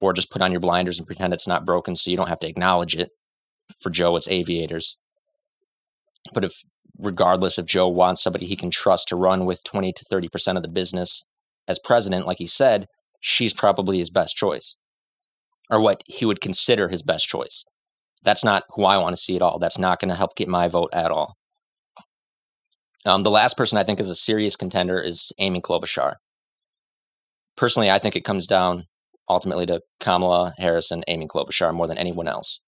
or 0.00 0.12
just 0.12 0.30
put 0.30 0.42
on 0.42 0.50
your 0.50 0.60
blinders 0.60 0.98
and 0.98 1.06
pretend 1.06 1.32
it's 1.32 1.48
not 1.48 1.66
broken 1.66 1.96
so 1.96 2.10
you 2.10 2.16
don't 2.16 2.28
have 2.28 2.40
to 2.40 2.48
acknowledge 2.48 2.94
it. 2.94 3.10
For 3.80 3.90
Joe, 3.90 4.16
it's 4.16 4.28
aviators. 4.28 4.96
But 6.32 6.44
if, 6.44 6.54
regardless 6.98 7.58
if 7.58 7.66
Joe 7.66 7.88
wants 7.88 8.22
somebody 8.22 8.46
he 8.46 8.56
can 8.56 8.70
trust 8.70 9.08
to 9.08 9.16
run 9.16 9.44
with 9.44 9.64
20 9.64 9.92
to 9.92 10.04
30% 10.04 10.56
of 10.56 10.62
the 10.62 10.68
business 10.68 11.24
as 11.68 11.78
president, 11.78 12.26
like 12.26 12.38
he 12.38 12.46
said, 12.46 12.86
she's 13.20 13.54
probably 13.54 13.98
his 13.98 14.10
best 14.10 14.36
choice, 14.36 14.76
or 15.70 15.80
what 15.80 16.02
he 16.06 16.24
would 16.24 16.40
consider 16.40 16.88
his 16.88 17.02
best 17.02 17.26
choice. 17.28 17.64
That's 18.22 18.44
not 18.44 18.64
who 18.70 18.84
I 18.84 18.98
want 18.98 19.14
to 19.16 19.22
see 19.22 19.36
at 19.36 19.42
all. 19.42 19.58
That's 19.58 19.78
not 19.78 20.00
going 20.00 20.08
to 20.08 20.16
help 20.16 20.36
get 20.36 20.48
my 20.48 20.68
vote 20.68 20.90
at 20.92 21.10
all. 21.10 21.36
Um, 23.04 23.22
the 23.22 23.30
last 23.30 23.56
person 23.56 23.78
I 23.78 23.84
think 23.84 24.00
is 24.00 24.10
a 24.10 24.16
serious 24.16 24.56
contender 24.56 25.00
is 25.00 25.32
Amy 25.38 25.60
Klobuchar. 25.60 26.14
Personally, 27.56 27.90
I 27.90 28.00
think 28.00 28.16
it 28.16 28.24
comes 28.24 28.46
down 28.46 28.86
ultimately 29.28 29.66
to 29.66 29.80
Kamala 30.00 30.54
Harris 30.58 30.90
and 30.90 31.04
Amy 31.06 31.26
Klobuchar 31.28 31.72
more 31.72 31.86
than 31.86 31.98
anyone 31.98 32.28
else. 32.28 32.60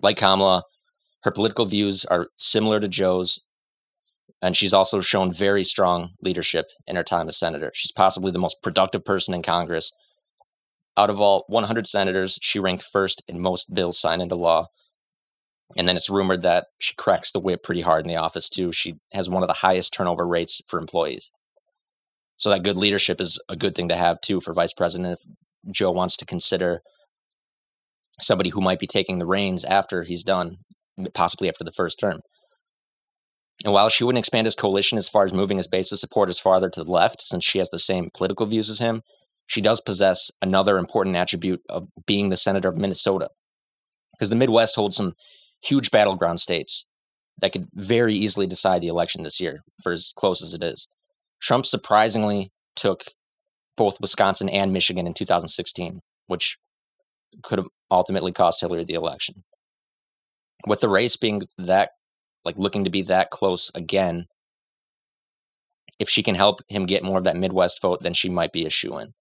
Like 0.00 0.16
Kamala, 0.16 0.62
her 1.22 1.30
political 1.30 1.66
views 1.66 2.04
are 2.04 2.28
similar 2.38 2.80
to 2.80 2.88
Joe's, 2.88 3.40
and 4.40 4.56
she's 4.56 4.74
also 4.74 5.00
shown 5.00 5.32
very 5.32 5.64
strong 5.64 6.10
leadership 6.22 6.66
in 6.86 6.96
her 6.96 7.02
time 7.02 7.28
as 7.28 7.36
senator. 7.36 7.72
She's 7.74 7.92
possibly 7.92 8.30
the 8.30 8.38
most 8.38 8.62
productive 8.62 9.04
person 9.04 9.34
in 9.34 9.42
Congress. 9.42 9.92
Out 10.96 11.10
of 11.10 11.20
all 11.20 11.44
100 11.48 11.86
senators, 11.86 12.38
she 12.40 12.58
ranked 12.58 12.84
first 12.84 13.22
in 13.26 13.40
most 13.40 13.74
bills 13.74 13.98
signed 13.98 14.22
into 14.22 14.36
law. 14.36 14.68
And 15.76 15.88
then 15.88 15.96
it's 15.96 16.08
rumored 16.08 16.42
that 16.42 16.66
she 16.78 16.94
cracks 16.94 17.30
the 17.30 17.40
whip 17.40 17.62
pretty 17.62 17.82
hard 17.82 18.04
in 18.04 18.08
the 18.08 18.16
office 18.16 18.48
too. 18.48 18.72
She 18.72 18.94
has 19.12 19.28
one 19.28 19.42
of 19.42 19.48
the 19.48 19.54
highest 19.54 19.92
turnover 19.92 20.26
rates 20.26 20.62
for 20.66 20.78
employees. 20.78 21.30
So 22.36 22.50
that 22.50 22.62
good 22.62 22.76
leadership 22.76 23.20
is 23.20 23.40
a 23.48 23.56
good 23.56 23.74
thing 23.74 23.88
to 23.88 23.96
have 23.96 24.20
too 24.20 24.40
for 24.40 24.54
vice 24.54 24.72
president 24.72 25.18
if 25.18 25.72
Joe 25.72 25.90
wants 25.90 26.16
to 26.18 26.24
consider 26.24 26.80
somebody 28.20 28.50
who 28.50 28.60
might 28.60 28.80
be 28.80 28.86
taking 28.86 29.18
the 29.18 29.26
reins 29.26 29.64
after 29.64 30.04
he's 30.04 30.24
done, 30.24 30.58
possibly 31.14 31.48
after 31.48 31.64
the 31.64 31.72
first 31.72 31.98
term. 31.98 32.20
And 33.64 33.72
while 33.72 33.88
she 33.88 34.04
wouldn't 34.04 34.20
expand 34.20 34.46
his 34.46 34.54
coalition 34.54 34.98
as 34.98 35.08
far 35.08 35.24
as 35.24 35.34
moving 35.34 35.56
his 35.56 35.66
base 35.66 35.90
of 35.90 35.98
support 35.98 36.28
as 36.28 36.38
farther 36.38 36.70
to 36.70 36.84
the 36.84 36.90
left, 36.90 37.20
since 37.20 37.44
she 37.44 37.58
has 37.58 37.70
the 37.70 37.78
same 37.78 38.10
political 38.14 38.46
views 38.46 38.70
as 38.70 38.78
him, 38.78 39.02
she 39.46 39.60
does 39.60 39.80
possess 39.80 40.30
another 40.40 40.78
important 40.78 41.16
attribute 41.16 41.62
of 41.68 41.88
being 42.06 42.28
the 42.28 42.36
senator 42.36 42.68
of 42.68 42.76
Minnesota. 42.76 43.30
Because 44.12 44.30
the 44.30 44.36
Midwest 44.36 44.76
holds 44.76 44.96
some 44.96 45.14
huge 45.62 45.90
battleground 45.90 46.40
states 46.40 46.86
that 47.40 47.52
could 47.52 47.68
very 47.72 48.14
easily 48.14 48.46
decide 48.46 48.82
the 48.82 48.88
election 48.88 49.22
this 49.22 49.40
year 49.40 49.60
for 49.82 49.92
as 49.92 50.12
close 50.16 50.42
as 50.42 50.54
it 50.54 50.62
is. 50.62 50.86
Trump 51.40 51.66
surprisingly 51.66 52.52
took 52.76 53.04
both 53.76 54.00
Wisconsin 54.00 54.48
and 54.48 54.72
Michigan 54.72 55.06
in 55.06 55.14
2016, 55.14 56.00
which 56.26 56.58
could 57.42 57.58
have 57.58 57.68
ultimately 57.90 58.32
cost 58.32 58.60
Hillary 58.60 58.84
the 58.84 58.94
election. 58.94 59.44
With 60.66 60.80
the 60.80 60.88
race 60.88 61.16
being 61.16 61.42
that, 61.58 61.90
like 62.44 62.58
looking 62.58 62.84
to 62.84 62.90
be 62.90 63.02
that 63.02 63.30
close 63.30 63.70
again, 63.74 64.26
if 65.98 66.08
she 66.08 66.22
can 66.22 66.34
help 66.34 66.60
him 66.68 66.86
get 66.86 67.02
more 67.02 67.18
of 67.18 67.24
that 67.24 67.36
Midwest 67.36 67.80
vote, 67.82 68.02
then 68.02 68.14
she 68.14 68.28
might 68.28 68.52
be 68.52 68.66
a 68.66 68.70
shoe 68.70 68.98
in. 68.98 69.14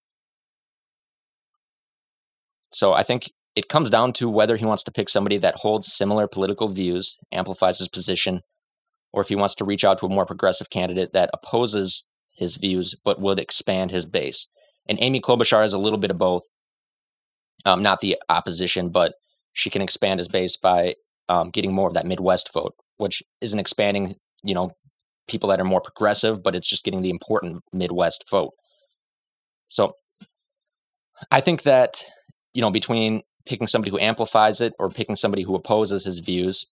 So 2.71 2.93
I 2.93 3.03
think 3.03 3.31
it 3.55 3.69
comes 3.69 3.89
down 3.89 4.13
to 4.13 4.29
whether 4.29 4.55
he 4.55 4.65
wants 4.65 4.83
to 4.83 4.91
pick 4.91 5.09
somebody 5.09 5.37
that 5.39 5.55
holds 5.55 5.91
similar 5.91 6.27
political 6.27 6.67
views, 6.67 7.17
amplifies 7.31 7.79
his 7.79 7.87
position, 7.87 8.41
or 9.11 9.21
if 9.21 9.29
he 9.29 9.35
wants 9.35 9.55
to 9.55 9.65
reach 9.65 9.83
out 9.83 9.97
to 9.99 10.05
a 10.05 10.09
more 10.09 10.25
progressive 10.25 10.69
candidate 10.69 11.13
that 11.13 11.31
opposes 11.33 12.05
his 12.35 12.57
views 12.57 12.93
but 13.03 13.19
would 13.19 13.39
expand 13.39 13.89
his 13.89 14.05
base. 14.05 14.47
And 14.87 14.99
Amy 15.01 15.19
Klobuchar 15.19 15.65
is 15.65 15.73
a 15.73 15.79
little 15.79 15.97
bit 15.97 16.11
of 16.11 16.17
both. 16.17 16.43
Um, 17.65 17.81
not 17.81 17.99
the 17.99 18.17
opposition, 18.29 18.89
but 18.89 19.15
she 19.53 19.71
can 19.71 19.81
expand 19.81 20.19
his 20.19 20.27
base 20.27 20.55
by 20.55 20.93
um, 21.29 21.49
getting 21.49 21.73
more 21.73 21.87
of 21.87 21.93
that 21.93 22.05
Midwest 22.05 22.51
vote, 22.53 22.73
which 22.97 23.23
isn't 23.41 23.59
expanding, 23.59 24.15
you 24.43 24.53
know, 24.53 24.71
people 25.27 25.49
that 25.49 25.59
are 25.59 25.65
more 25.65 25.81
progressive, 25.81 26.41
but 26.41 26.55
it's 26.55 26.69
just 26.69 26.85
getting 26.85 27.01
the 27.01 27.09
important 27.09 27.61
Midwest 27.73 28.25
vote. 28.29 28.51
So 29.67 29.93
I 31.31 31.41
think 31.41 31.63
that, 31.63 32.03
you 32.53 32.61
know, 32.61 32.71
between 32.71 33.23
picking 33.45 33.67
somebody 33.67 33.91
who 33.91 33.99
amplifies 33.99 34.61
it 34.61 34.73
or 34.79 34.89
picking 34.89 35.15
somebody 35.15 35.43
who 35.43 35.55
opposes 35.55 36.05
his 36.05 36.19
views, 36.19 36.65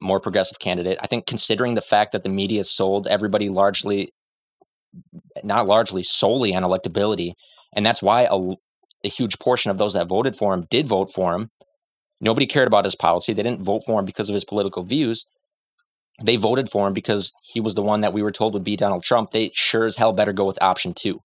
more 0.00 0.20
progressive 0.20 0.58
candidate. 0.58 0.98
I 1.02 1.06
think 1.06 1.26
considering 1.26 1.74
the 1.74 1.82
fact 1.82 2.12
that 2.12 2.22
the 2.22 2.28
media 2.28 2.64
sold 2.64 3.06
everybody 3.06 3.48
largely 3.48 4.10
not 5.42 5.66
largely 5.66 6.02
solely 6.02 6.54
on 6.54 6.64
electability. 6.64 7.34
And 7.72 7.84
that's 7.86 8.02
why 8.02 8.26
a, 8.30 8.36
a 9.04 9.08
huge 9.08 9.38
portion 9.38 9.70
of 9.70 9.78
those 9.78 9.94
that 9.94 10.08
voted 10.08 10.36
for 10.36 10.52
him 10.52 10.66
did 10.70 10.86
vote 10.86 11.12
for 11.12 11.34
him. 11.34 11.50
Nobody 12.20 12.46
cared 12.46 12.66
about 12.66 12.84
his 12.84 12.96
policy. 12.96 13.32
They 13.32 13.42
didn't 13.42 13.64
vote 13.64 13.82
for 13.86 13.98
him 13.98 14.04
because 14.04 14.28
of 14.28 14.34
his 14.34 14.44
political 14.44 14.82
views. 14.82 15.24
They 16.22 16.36
voted 16.36 16.70
for 16.70 16.86
him 16.86 16.92
because 16.92 17.32
he 17.42 17.60
was 17.60 17.74
the 17.74 17.82
one 17.82 18.02
that 18.02 18.12
we 18.12 18.22
were 18.22 18.32
told 18.32 18.52
would 18.52 18.64
be 18.64 18.76
Donald 18.76 19.02
Trump. 19.02 19.30
They 19.30 19.50
sure 19.54 19.86
as 19.86 19.96
hell 19.96 20.12
better 20.12 20.32
go 20.32 20.44
with 20.44 20.60
option 20.60 20.92
two, 20.92 21.20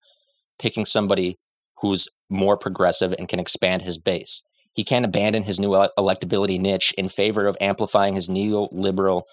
picking 0.58 0.86
somebody 0.86 1.38
who's 1.82 2.08
more 2.30 2.58
progressive 2.58 3.14
and 3.18 3.28
can 3.28 3.40
expand 3.40 3.82
his 3.82 3.98
base. 3.98 4.42
He 4.74 4.84
can't 4.84 5.06
abandon 5.06 5.44
his 5.44 5.60
new 5.60 5.70
electability 5.98 6.60
niche 6.60 6.94
in 6.98 7.10
favor 7.10 7.48
of 7.48 7.58
amplifying 7.60 8.16
his 8.16 8.30
neoliberal 8.30 9.24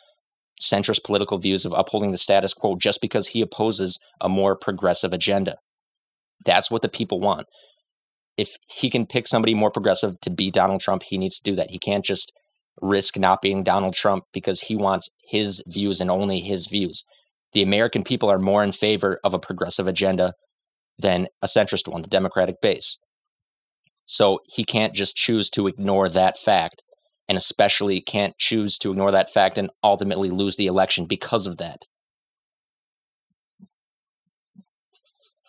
centrist 0.61 1.05
political 1.05 1.39
views 1.39 1.65
of 1.65 1.73
upholding 1.73 2.11
the 2.11 2.19
status 2.19 2.55
quo 2.55 2.77
just 2.77 3.01
because 3.01 3.29
he 3.29 3.41
opposes 3.41 3.99
a 4.21 4.29
more 4.29 4.57
progressive 4.57 5.13
agenda. 5.13 5.57
That's 6.45 6.71
what 6.71 6.83
the 6.83 6.89
people 6.89 7.21
want. 7.21 7.47
If 8.37 8.57
he 8.67 8.89
can 8.91 9.07
pick 9.07 9.27
somebody 9.27 9.55
more 9.55 9.71
progressive 9.71 10.21
to 10.23 10.31
beat 10.31 10.55
Donald 10.55 10.81
Trump, 10.81 11.03
he 11.05 11.19
needs 11.19 11.37
to 11.39 11.51
do 11.51 11.57
that. 11.57 11.71
He 11.71 11.79
can't 11.79 12.05
just 12.05 12.33
risk 12.81 13.19
not 13.19 13.43
being 13.43 13.63
Donald 13.63 13.95
Trump 13.95 14.25
because 14.33 14.63
he 14.63 14.77
wants 14.77 15.11
his 15.29 15.63
views 15.67 16.01
and 16.01 16.11
only 16.11 16.41
his 16.41 16.67
views. 16.67 17.05
The 17.53 17.63
American 17.63 18.03
people 18.03 18.31
are 18.31 18.39
more 18.39 18.65
in 18.65 18.73
favor 18.73 19.21
of 19.23 19.35
a 19.35 19.39
progressive 19.39 19.87
agenda 19.87 20.33
than 20.99 21.27
a 21.43 21.47
centrist 21.47 21.89
one, 21.89 22.03
the 22.03 22.09
Democratic 22.09 22.57
base. 22.63 22.99
So 24.07 24.41
he 24.47 24.65
can't 24.65 24.95
just 24.95 25.17
choose 25.17 25.51
to 25.51 25.67
ignore 25.67 26.09
that 26.09 26.39
fact, 26.39 26.83
and 27.29 27.37
especially 27.37 28.01
can't 28.01 28.37
choose 28.39 28.79
to 28.79 28.91
ignore 28.91 29.11
that 29.11 29.31
fact 29.31 29.59
and 29.59 29.71
ultimately 29.83 30.31
lose 30.31 30.57
the 30.57 30.67
election 30.67 31.07
because 31.07 31.47
of 31.47 31.59
that. 31.59 31.83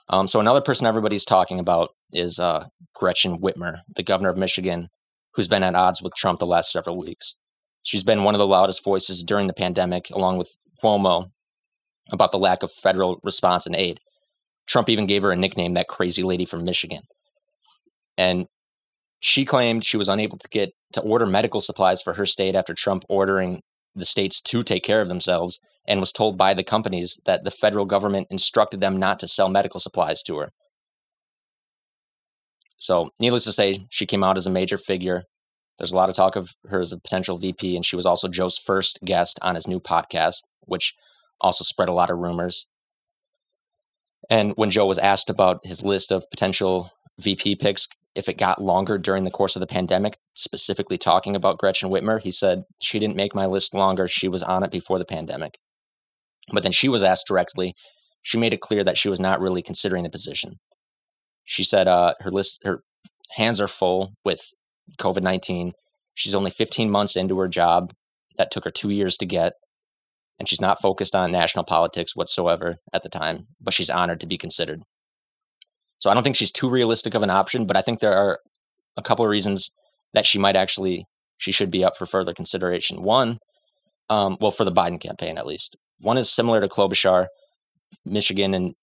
Um, 0.10 0.28
so 0.28 0.40
another 0.40 0.62
person 0.62 0.86
everybody's 0.86 1.26
talking 1.26 1.60
about 1.60 1.90
is 2.14 2.40
uh, 2.40 2.68
Gretchen 2.96 3.40
Whitmer, 3.40 3.80
the 3.94 4.04
governor 4.04 4.30
of 4.30 4.38
Michigan, 4.38 4.90
who's 5.34 5.48
been 5.48 5.64
at 5.64 5.76
odds 5.76 6.02
with 6.02 6.14
Trump 6.16 6.40
the 6.40 6.46
last 6.46 6.72
several 6.72 6.98
weeks. 6.98 7.36
She's 7.82 8.04
been 8.04 8.24
one 8.24 8.36
of 8.36 8.40
the 8.40 8.48
loudest 8.48 8.84
voices 8.84 9.24
during 9.24 9.48
the 9.48 9.54
pandemic, 9.54 10.10
along 10.12 10.38
with 10.38 10.56
Cuomo, 10.82 11.32
about 12.12 12.32
the 12.32 12.40
lack 12.40 12.64
of 12.64 12.72
federal 12.72 13.20
response 13.24 13.66
and 13.66 13.76
aid. 13.76 14.00
Trump 14.68 14.90
even 14.90 15.06
gave 15.06 15.24
her 15.24 15.32
a 15.32 15.36
nickname, 15.36 15.74
that 15.74 15.88
crazy 15.88 16.24
lady 16.24 16.46
from 16.46 16.64
Michigan. 16.64 17.02
And 18.18 18.48
she 19.20 19.46
claimed 19.46 19.84
she 19.84 19.98
was 19.98 20.10
unable 20.10 20.38
to 20.38 20.48
get 20.50 20.72
to 20.94 21.02
order 21.02 21.26
medical 21.26 21.62
supplies 21.62 22.02
for 22.02 22.14
her 22.14 22.26
state 22.26 22.56
after 22.56 22.74
Trump 22.74 23.04
ordering 23.10 23.62
the 23.96 24.06
states 24.06 24.42
to 24.42 24.64
take 24.64 24.84
care 24.84 25.02
of 25.02 25.08
themselves 25.08 25.60
and 25.88 26.00
was 26.00 26.12
told 26.12 26.38
by 26.38 26.54
the 26.54 26.64
companies 26.64 27.20
that 27.26 27.44
the 27.44 27.52
federal 27.52 27.86
government 27.86 28.28
instructed 28.30 28.80
them 28.80 28.98
not 28.98 29.20
to 29.20 29.28
sell 29.28 29.50
medical 29.50 29.80
supplies 29.80 30.24
to 30.24 30.38
her. 30.38 30.52
So, 32.84 33.08
needless 33.18 33.46
to 33.46 33.54
say, 33.54 33.88
she 33.90 34.06
came 34.06 34.26
out 34.26 34.36
as 34.36 34.46
a 34.46 34.52
major 34.52 34.78
figure. 34.78 35.24
There's 35.78 35.94
a 35.94 35.96
lot 35.96 36.10
of 36.10 36.16
talk 36.16 36.36
of 36.36 36.50
her 36.68 36.82
as 36.82 36.92
a 36.92 37.00
potential 37.00 37.38
VP, 37.38 37.78
and 37.78 37.86
she 37.86 37.96
was 37.96 38.06
also 38.06 38.28
Joe's 38.28 38.58
first 38.58 39.00
guest 39.06 39.40
on 39.42 39.56
his 39.56 39.70
new 39.70 39.80
podcast, 39.80 40.42
which 40.66 40.94
also 41.40 41.64
spread 41.64 41.88
a 41.88 41.94
lot 41.94 42.10
of 42.10 42.18
rumors. 42.18 42.68
And 44.30 44.52
when 44.58 44.70
Joe 44.70 44.86
was 44.86 44.98
asked 44.98 45.30
about 45.30 45.66
his 45.66 45.82
list 45.82 46.12
of 46.12 46.30
potential 46.30 46.92
VP 47.22 47.56
picks, 47.56 47.88
if 48.16 48.28
it 48.28 48.38
got 48.38 48.62
longer 48.62 48.98
during 48.98 49.24
the 49.24 49.32
course 49.32 49.56
of 49.56 49.62
the 49.62 49.66
pandemic, 49.66 50.18
specifically 50.34 50.98
talking 50.98 51.38
about 51.38 51.60
Gretchen 51.60 51.90
Whitmer, 51.90 52.20
he 52.20 52.32
said, 52.32 52.64
She 52.82 53.00
didn't 53.00 53.16
make 53.16 53.34
my 53.34 53.46
list 53.46 53.74
longer. 53.74 54.10
She 54.10 54.28
was 54.28 54.44
on 54.44 54.62
it 54.62 54.72
before 54.72 55.00
the 55.00 55.06
pandemic. 55.06 55.58
But 56.52 56.64
then 56.64 56.74
she 56.74 56.90
was 56.90 57.02
asked 57.02 57.28
directly. 57.28 57.76
She 58.24 58.38
made 58.38 58.52
it 58.52 58.60
clear 58.60 58.84
that 58.84 58.98
she 58.98 59.08
was 59.08 59.22
not 59.22 59.40
really 59.40 59.62
considering 59.62 60.04
the 60.04 60.10
position. 60.10 60.60
She 61.46 61.64
said 61.64 61.88
uh, 61.88 62.14
her 62.22 62.32
list, 62.32 62.62
her 62.64 62.84
hands 63.32 63.60
are 63.60 63.68
full 63.68 64.14
with 64.24 64.42
COVID 64.98 65.24
19. 65.24 65.74
She's 66.14 66.36
only 66.36 66.52
15 66.52 66.90
months 66.90 67.16
into 67.16 67.38
her 67.40 67.48
job 67.48 67.94
that 68.38 68.52
took 68.52 68.66
her 68.66 68.72
two 68.72 68.90
years 68.90 69.18
to 69.18 69.26
get 69.26 69.54
and 70.40 70.50
she's 70.50 70.62
not 70.62 70.82
focused 70.82 71.16
on 71.16 71.32
national 71.32 71.64
politics 71.64 72.16
whatsoever 72.16 72.78
at 72.92 73.04
the 73.04 73.10
time, 73.10 73.48
but 73.62 73.74
she's 73.74 73.90
honored 73.90 74.20
to 74.22 74.28
be 74.28 74.38
considered. 74.38 74.82
So 76.00 76.10
I 76.10 76.14
don't 76.14 76.24
think 76.24 76.36
she's 76.36 76.52
too 76.52 76.70
realistic 76.70 77.14
of 77.16 77.24
an 77.24 77.30
option, 77.30 77.66
but 77.66 77.78
I 77.78 77.82
think 77.82 78.00
there 78.00 78.16
are 78.16 78.40
a 78.98 79.02
couple 79.02 79.24
of 79.24 79.32
reasons 79.32 79.72
that 80.14 80.26
she 80.26 80.40
might 80.40 80.56
actually 80.56 81.06
she 81.38 81.52
should 81.52 81.72
be 81.72 81.84
up 81.84 81.98
for 81.98 82.06
further 82.06 82.34
consideration. 82.34 83.04
One, 83.04 83.40
um, 84.10 84.38
well, 84.40 84.52
for 84.52 84.66
the 84.66 84.72
Biden 84.72 85.00
campaign 85.00 85.38
at 85.38 85.46
least. 85.46 85.76
One 86.00 86.18
is 86.18 86.30
similar 86.30 86.62
to 86.62 86.68
Klobuchar, 86.68 87.28
Michigan 88.06 88.54
and 88.54 88.76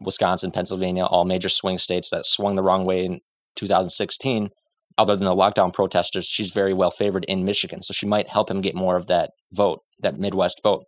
Wisconsin, 0.00 0.50
Pennsylvania, 0.50 1.04
all 1.04 1.24
major 1.24 1.48
swing 1.48 1.78
states 1.78 2.10
that 2.10 2.26
swung 2.26 2.56
the 2.56 2.62
wrong 2.62 2.84
way 2.84 3.04
in 3.04 3.20
2016. 3.56 4.50
Other 4.96 5.14
than 5.14 5.26
the 5.26 5.34
lockdown 5.34 5.72
protesters, 5.72 6.26
she's 6.26 6.50
very 6.50 6.74
well 6.74 6.90
favored 6.90 7.24
in 7.26 7.44
Michigan, 7.44 7.82
so 7.82 7.92
she 7.92 8.06
might 8.06 8.28
help 8.28 8.50
him 8.50 8.60
get 8.60 8.74
more 8.74 8.96
of 8.96 9.06
that 9.06 9.30
vote 9.52 9.80
that 10.00 10.16
Midwest 10.16 10.60
vote, 10.62 10.84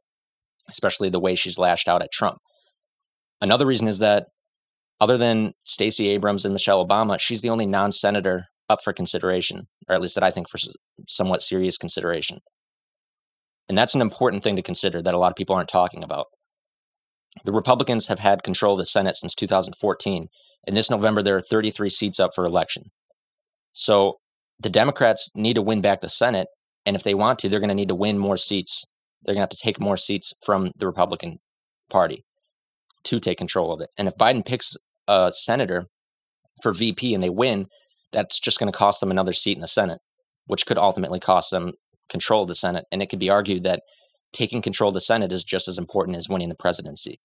especially 0.68 1.10
the 1.10 1.20
way 1.20 1.34
she's 1.34 1.58
lashed 1.58 1.88
out 1.88 2.02
at 2.02 2.12
Trump. 2.12 2.38
Another 3.40 3.66
reason 3.66 3.86
is 3.88 3.98
that 4.00 4.26
other 5.00 5.16
than 5.16 5.52
Stacey 5.64 6.08
Abrams 6.08 6.44
and 6.44 6.52
Michelle 6.52 6.84
Obama, 6.84 7.18
she's 7.18 7.40
the 7.40 7.50
only 7.50 7.66
non 7.66 7.92
senator 7.92 8.46
up 8.68 8.80
for 8.82 8.92
consideration, 8.92 9.66
or 9.88 9.94
at 9.94 10.00
least 10.00 10.14
that 10.14 10.24
I 10.24 10.30
think 10.30 10.48
for 10.48 10.58
somewhat 11.08 11.42
serious 11.42 11.76
consideration. 11.76 12.38
And 13.68 13.78
that's 13.78 13.94
an 13.94 14.00
important 14.00 14.42
thing 14.42 14.56
to 14.56 14.62
consider 14.62 15.00
that 15.02 15.14
a 15.14 15.18
lot 15.18 15.30
of 15.30 15.36
people 15.36 15.54
aren't 15.54 15.68
talking 15.68 16.02
about. 16.02 16.26
The 17.44 17.52
Republicans 17.52 18.08
have 18.08 18.18
had 18.18 18.42
control 18.42 18.74
of 18.74 18.78
the 18.78 18.84
Senate 18.84 19.16
since 19.16 19.34
2014, 19.34 20.28
and 20.66 20.76
this 20.76 20.90
November 20.90 21.22
there 21.22 21.36
are 21.36 21.40
33 21.40 21.88
seats 21.88 22.20
up 22.20 22.32
for 22.34 22.44
election. 22.44 22.90
So 23.72 24.18
the 24.58 24.70
Democrats 24.70 25.30
need 25.34 25.54
to 25.54 25.62
win 25.62 25.80
back 25.80 26.00
the 26.00 26.08
Senate, 26.08 26.48
and 26.84 26.96
if 26.96 27.02
they 27.02 27.14
want 27.14 27.38
to, 27.40 27.48
they're 27.48 27.60
going 27.60 27.68
to 27.68 27.74
need 27.74 27.88
to 27.88 27.94
win 27.94 28.18
more 28.18 28.36
seats 28.36 28.84
they're 29.24 29.34
going 29.34 29.40
to 29.40 29.42
have 29.42 29.50
to 29.50 29.56
take 29.56 29.80
more 29.80 29.96
seats 29.96 30.32
from 30.42 30.72
the 30.76 30.86
Republican 30.86 31.38
Party 31.88 32.24
to 33.04 33.18
take 33.18 33.38
control 33.38 33.72
of 33.72 33.80
it. 33.80 33.90
And 33.98 34.08
if 34.08 34.16
Biden 34.16 34.44
picks 34.44 34.76
a 35.08 35.32
senator 35.32 35.86
for 36.62 36.72
VP 36.72 37.14
and 37.14 37.22
they 37.22 37.30
win, 37.30 37.66
that's 38.12 38.40
just 38.40 38.58
going 38.58 38.70
to 38.70 38.76
cost 38.76 39.00
them 39.00 39.10
another 39.10 39.32
seat 39.32 39.56
in 39.56 39.60
the 39.60 39.66
Senate, 39.66 40.00
which 40.46 40.66
could 40.66 40.78
ultimately 40.78 41.20
cost 41.20 41.50
them 41.50 41.72
control 42.08 42.42
of 42.42 42.48
the 42.48 42.54
Senate. 42.54 42.84
And 42.90 43.02
it 43.02 43.08
could 43.08 43.18
be 43.18 43.30
argued 43.30 43.64
that 43.64 43.82
taking 44.32 44.62
control 44.62 44.88
of 44.88 44.94
the 44.94 45.00
Senate 45.00 45.32
is 45.32 45.44
just 45.44 45.68
as 45.68 45.78
important 45.78 46.16
as 46.16 46.28
winning 46.28 46.48
the 46.48 46.54
presidency. 46.54 47.20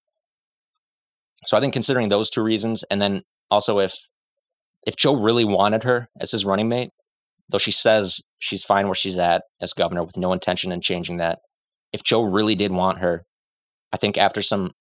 So 1.45 1.55
I 1.55 1.59
think 1.59 1.73
considering 1.73 2.09
those 2.09 2.29
two 2.29 2.41
reasons, 2.41 2.83
and 2.89 3.01
then 3.01 3.23
also 3.51 3.79
if 3.79 3.93
if 4.85 4.95
Joe 4.95 5.15
really 5.15 5.45
wanted 5.45 5.83
her 5.83 6.09
as 6.19 6.31
his 6.31 6.45
running 6.45 6.69
mate, 6.69 6.91
though 7.49 7.57
she 7.57 7.71
says 7.71 8.21
she's 8.39 8.63
fine 8.63 8.85
where 8.87 8.95
she's 8.95 9.17
at 9.17 9.43
as 9.61 9.73
governor 9.73 10.03
with 10.03 10.17
no 10.17 10.31
intention 10.31 10.71
in 10.71 10.81
changing 10.81 11.17
that, 11.17 11.39
if 11.91 12.03
Joe 12.03 12.21
really 12.21 12.55
did 12.55 12.71
want 12.71 12.99
her, 12.99 13.25
I 13.91 13.97
think 13.97 14.17
after 14.17 14.41
some 14.41 14.71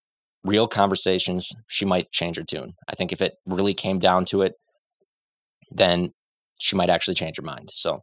real 0.44 0.68
conversations, 0.68 1.52
she 1.68 1.84
might 1.84 2.12
change 2.12 2.36
her 2.36 2.42
tune. 2.42 2.74
I 2.88 2.94
think 2.94 3.12
if 3.12 3.22
it 3.22 3.34
really 3.46 3.74
came 3.74 3.98
down 3.98 4.24
to 4.26 4.42
it, 4.42 4.54
then 5.70 6.12
she 6.60 6.76
might 6.76 6.90
actually 6.90 7.14
change 7.14 7.36
her 7.36 7.42
mind. 7.42 7.70
So, 7.72 8.02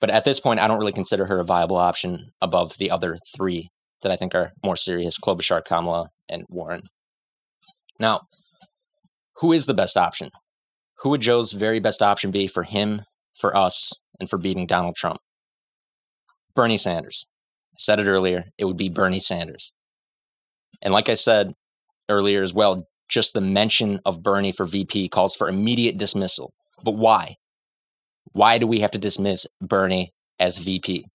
but 0.00 0.10
at 0.10 0.24
this 0.24 0.40
point, 0.40 0.60
I 0.60 0.68
don't 0.68 0.78
really 0.78 0.92
consider 0.92 1.26
her 1.26 1.40
a 1.40 1.44
viable 1.44 1.76
option 1.76 2.30
above 2.40 2.78
the 2.78 2.90
other 2.90 3.18
three 3.36 3.70
that 4.02 4.12
I 4.12 4.16
think 4.16 4.34
are 4.34 4.52
more 4.64 4.76
serious 4.76 5.18
Klobuchar, 5.18 5.64
Kamala, 5.64 6.08
and 6.28 6.44
Warren. 6.48 6.82
Now, 7.98 8.22
who 9.36 9.52
is 9.52 9.66
the 9.66 9.74
best 9.74 9.96
option? 9.96 10.30
Who 11.00 11.10
would 11.10 11.20
Joe's 11.20 11.52
very 11.52 11.80
best 11.80 12.02
option 12.02 12.30
be 12.30 12.46
for 12.46 12.62
him, 12.62 13.02
for 13.34 13.56
us, 13.56 13.92
and 14.18 14.28
for 14.28 14.38
beating 14.38 14.66
Donald 14.66 14.96
Trump? 14.96 15.18
Bernie 16.54 16.78
Sanders. 16.78 17.28
I 17.72 17.76
said 17.78 18.00
it 18.00 18.06
earlier, 18.06 18.44
it 18.58 18.64
would 18.64 18.78
be 18.78 18.88
Bernie 18.88 19.20
Sanders. 19.20 19.72
And 20.82 20.92
like 20.92 21.08
I 21.08 21.14
said 21.14 21.52
earlier 22.08 22.42
as 22.42 22.54
well, 22.54 22.84
just 23.08 23.34
the 23.34 23.40
mention 23.40 24.00
of 24.04 24.22
Bernie 24.22 24.52
for 24.52 24.64
VP 24.64 25.08
calls 25.08 25.34
for 25.34 25.48
immediate 25.48 25.96
dismissal. 25.96 26.52
But 26.82 26.92
why? 26.92 27.36
Why 28.32 28.58
do 28.58 28.66
we 28.66 28.80
have 28.80 28.90
to 28.92 28.98
dismiss 28.98 29.46
Bernie 29.60 30.12
as 30.38 30.58
VP? 30.58 31.06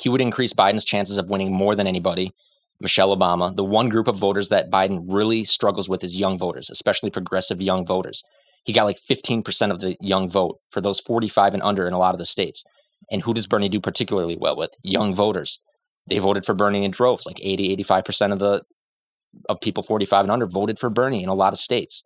He 0.00 0.08
would 0.08 0.20
increase 0.20 0.52
Biden's 0.52 0.84
chances 0.84 1.18
of 1.18 1.28
winning 1.28 1.52
more 1.52 1.74
than 1.74 1.86
anybody. 1.86 2.32
Michelle 2.80 3.14
Obama, 3.14 3.54
the 3.54 3.64
one 3.64 3.90
group 3.90 4.08
of 4.08 4.16
voters 4.16 4.48
that 4.48 4.70
Biden 4.70 5.04
really 5.06 5.44
struggles 5.44 5.88
with 5.88 6.02
is 6.02 6.18
young 6.18 6.38
voters, 6.38 6.70
especially 6.70 7.10
progressive 7.10 7.60
young 7.60 7.84
voters. 7.84 8.24
He 8.64 8.72
got 8.72 8.84
like 8.84 8.98
15% 8.98 9.70
of 9.70 9.80
the 9.80 9.96
young 10.00 10.30
vote 10.30 10.58
for 10.70 10.80
those 10.80 11.00
45 11.00 11.54
and 11.54 11.62
under 11.62 11.86
in 11.86 11.92
a 11.92 11.98
lot 11.98 12.14
of 12.14 12.18
the 12.18 12.26
states. 12.26 12.64
And 13.10 13.22
who 13.22 13.34
does 13.34 13.46
Bernie 13.46 13.68
do 13.68 13.80
particularly 13.80 14.36
well 14.38 14.56
with? 14.56 14.70
Young 14.82 15.14
voters. 15.14 15.60
They 16.06 16.18
voted 16.18 16.46
for 16.46 16.54
Bernie 16.54 16.84
in 16.84 16.90
droves. 16.90 17.26
Like 17.26 17.40
80, 17.42 17.76
85% 17.76 18.32
of 18.32 18.38
the 18.38 18.62
of 19.48 19.60
people 19.60 19.82
45 19.82 20.24
and 20.24 20.32
under 20.32 20.46
voted 20.46 20.78
for 20.78 20.90
Bernie 20.90 21.22
in 21.22 21.28
a 21.28 21.34
lot 21.34 21.52
of 21.52 21.58
states. 21.58 22.02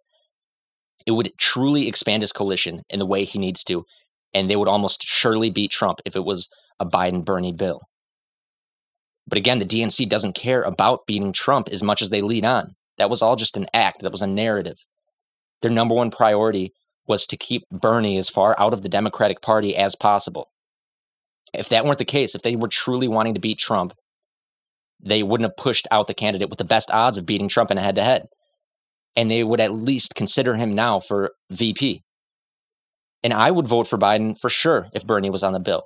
It 1.06 1.12
would 1.12 1.32
truly 1.38 1.86
expand 1.88 2.22
his 2.22 2.32
coalition 2.32 2.82
in 2.88 2.98
the 2.98 3.06
way 3.06 3.24
he 3.24 3.38
needs 3.38 3.62
to, 3.64 3.84
and 4.32 4.48
they 4.48 4.56
would 4.56 4.68
almost 4.68 5.02
surely 5.02 5.50
beat 5.50 5.70
Trump 5.70 6.00
if 6.04 6.16
it 6.16 6.24
was 6.24 6.48
a 6.80 6.86
Biden 6.86 7.24
Bernie 7.24 7.52
bill. 7.52 7.80
But 9.26 9.38
again, 9.38 9.58
the 9.58 9.64
DNC 9.66 10.08
doesn't 10.08 10.34
care 10.34 10.62
about 10.62 11.06
beating 11.06 11.32
Trump 11.32 11.68
as 11.70 11.82
much 11.82 12.02
as 12.02 12.10
they 12.10 12.22
lead 12.22 12.44
on. 12.44 12.74
That 12.98 13.10
was 13.10 13.22
all 13.22 13.36
just 13.36 13.56
an 13.56 13.66
act, 13.72 14.02
that 14.02 14.12
was 14.12 14.22
a 14.22 14.26
narrative. 14.26 14.84
Their 15.62 15.70
number 15.70 15.94
one 15.94 16.10
priority 16.10 16.72
was 17.06 17.26
to 17.26 17.36
keep 17.36 17.64
Bernie 17.70 18.16
as 18.16 18.28
far 18.28 18.54
out 18.58 18.72
of 18.72 18.82
the 18.82 18.88
Democratic 18.88 19.40
Party 19.40 19.76
as 19.76 19.94
possible. 19.94 20.48
If 21.52 21.68
that 21.68 21.84
weren't 21.84 21.98
the 21.98 22.04
case, 22.04 22.34
if 22.34 22.42
they 22.42 22.56
were 22.56 22.68
truly 22.68 23.08
wanting 23.08 23.34
to 23.34 23.40
beat 23.40 23.58
Trump, 23.58 23.94
they 25.00 25.22
wouldn't 25.22 25.48
have 25.48 25.56
pushed 25.56 25.86
out 25.90 26.06
the 26.06 26.14
candidate 26.14 26.48
with 26.48 26.58
the 26.58 26.64
best 26.64 26.90
odds 26.90 27.18
of 27.18 27.26
beating 27.26 27.48
Trump 27.48 27.70
in 27.70 27.78
a 27.78 27.82
head 27.82 27.94
to 27.96 28.02
head. 28.02 28.26
And 29.16 29.30
they 29.30 29.44
would 29.44 29.60
at 29.60 29.72
least 29.72 30.14
consider 30.14 30.54
him 30.54 30.74
now 30.74 31.00
for 31.00 31.30
VP. 31.50 32.02
And 33.22 33.32
I 33.32 33.50
would 33.50 33.68
vote 33.68 33.88
for 33.88 33.96
Biden 33.96 34.38
for 34.38 34.50
sure 34.50 34.88
if 34.92 35.06
Bernie 35.06 35.30
was 35.30 35.42
on 35.42 35.52
the 35.52 35.60
bill, 35.60 35.84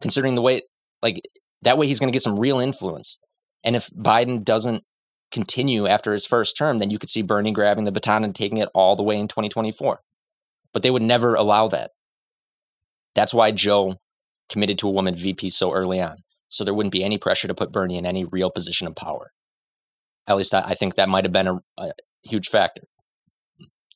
considering 0.00 0.34
the 0.34 0.42
way, 0.42 0.62
like, 1.02 1.20
that 1.62 1.78
way 1.78 1.86
he's 1.86 1.98
going 1.98 2.12
to 2.12 2.16
get 2.16 2.22
some 2.22 2.38
real 2.38 2.60
influence. 2.60 3.18
And 3.64 3.74
if 3.74 3.90
Biden 3.90 4.44
doesn't 4.44 4.84
continue 5.32 5.86
after 5.86 6.12
his 6.12 6.26
first 6.26 6.56
term, 6.56 6.78
then 6.78 6.90
you 6.90 6.98
could 6.98 7.10
see 7.10 7.22
Bernie 7.22 7.52
grabbing 7.52 7.84
the 7.84 7.92
baton 7.92 8.24
and 8.24 8.34
taking 8.34 8.58
it 8.58 8.68
all 8.74 8.96
the 8.96 9.02
way 9.02 9.18
in 9.18 9.28
2024. 9.28 10.00
But 10.72 10.82
they 10.82 10.90
would 10.90 11.02
never 11.02 11.34
allow 11.34 11.68
that. 11.68 11.90
That's 13.14 13.34
why 13.34 13.50
Joe 13.50 13.96
committed 14.48 14.78
to 14.78 14.88
a 14.88 14.92
woman 14.92 15.16
VP 15.16 15.50
so 15.50 15.72
early 15.72 16.00
on. 16.00 16.18
So 16.48 16.64
there 16.64 16.74
wouldn't 16.74 16.92
be 16.92 17.04
any 17.04 17.18
pressure 17.18 17.48
to 17.48 17.54
put 17.54 17.72
Bernie 17.72 17.98
in 17.98 18.06
any 18.06 18.24
real 18.24 18.50
position 18.50 18.86
of 18.86 18.94
power. 18.94 19.32
At 20.26 20.36
least 20.36 20.54
I, 20.54 20.74
think 20.74 20.94
that 20.94 21.08
might 21.08 21.24
have 21.24 21.32
been 21.32 21.48
a, 21.48 21.60
a 21.78 21.92
huge 22.22 22.48
factor. 22.48 22.82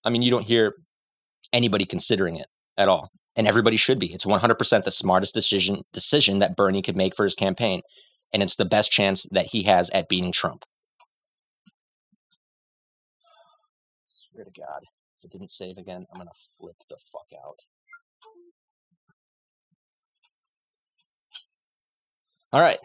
I 0.05 0.11
mean, 0.11 0.23
you 0.23 0.31
don't 0.31 0.47
hear 0.47 0.75
anybody 1.53 1.85
considering 1.85 2.37
it 2.37 2.47
at 2.77 2.89
all. 2.89 3.11
And 3.35 3.47
everybody 3.47 3.79
should 3.79 3.99
be. 3.99 4.13
It's 4.13 4.27
100% 4.27 4.85
the 4.85 4.91
smartest 4.91 5.35
decision 5.35 5.83
decision 5.93 6.39
that 6.41 6.55
Bernie 6.55 6.83
could 6.83 6.97
make 6.97 7.17
for 7.17 7.25
his 7.25 7.35
campaign. 7.35 7.81
And 8.33 8.43
it's 8.43 8.57
the 8.57 8.67
best 8.67 8.91
chance 8.91 9.27
that 9.31 9.47
he 9.47 9.63
has 9.63 9.89
at 9.91 10.09
beating 10.09 10.33
Trump. 10.33 10.65
Swear 14.05 14.45
to 14.45 14.51
God, 14.51 14.83
if 15.19 15.25
it 15.25 15.31
didn't 15.31 15.51
save 15.51 15.79
again, 15.79 16.05
I'm 16.13 16.21
to 16.21 16.33
flip 16.59 16.77
the 16.91 16.97
fuck 16.97 17.29
out. 17.35 17.61
All 22.53 22.61
right. 22.61 22.79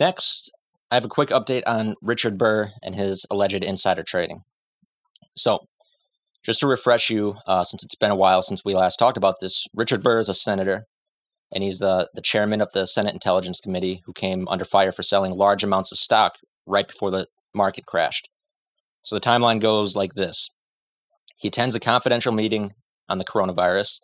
Next, 0.00 0.50
I 0.90 0.96
have 0.96 1.04
a 1.04 1.08
quick 1.08 1.28
update 1.28 1.62
on 1.64 1.94
Richard 2.02 2.36
Burr 2.36 2.72
and 2.82 2.96
his 2.96 3.24
alleged 3.30 3.62
insider 3.62 4.02
trading. 4.02 4.42
So, 5.36 5.60
just 6.44 6.60
to 6.60 6.66
refresh 6.66 7.10
you, 7.10 7.36
uh, 7.46 7.64
since 7.64 7.84
it's 7.84 7.94
been 7.96 8.10
a 8.10 8.16
while 8.16 8.40
since 8.40 8.64
we 8.64 8.74
last 8.74 8.96
talked 8.96 9.16
about 9.16 9.36
this, 9.40 9.66
Richard 9.74 10.02
Burr 10.02 10.20
is 10.20 10.28
a 10.28 10.34
senator, 10.34 10.84
and 11.52 11.64
he's 11.64 11.80
the, 11.80 12.08
the 12.14 12.20
chairman 12.20 12.60
of 12.60 12.70
the 12.72 12.86
Senate 12.86 13.14
Intelligence 13.14 13.60
Committee 13.60 14.02
who 14.06 14.12
came 14.12 14.46
under 14.48 14.64
fire 14.64 14.92
for 14.92 15.02
selling 15.02 15.32
large 15.32 15.64
amounts 15.64 15.90
of 15.90 15.98
stock 15.98 16.34
right 16.66 16.86
before 16.86 17.10
the 17.10 17.26
market 17.54 17.86
crashed. 17.86 18.28
So 19.02 19.16
the 19.16 19.20
timeline 19.20 19.60
goes 19.60 19.96
like 19.96 20.14
this 20.14 20.50
He 21.36 21.48
attends 21.48 21.74
a 21.74 21.80
confidential 21.80 22.32
meeting 22.32 22.72
on 23.08 23.18
the 23.18 23.24
coronavirus 23.24 24.00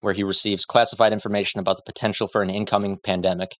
where 0.00 0.14
he 0.14 0.24
receives 0.24 0.64
classified 0.64 1.12
information 1.12 1.60
about 1.60 1.76
the 1.76 1.84
potential 1.86 2.26
for 2.26 2.42
an 2.42 2.50
incoming 2.50 2.98
pandemic 3.02 3.56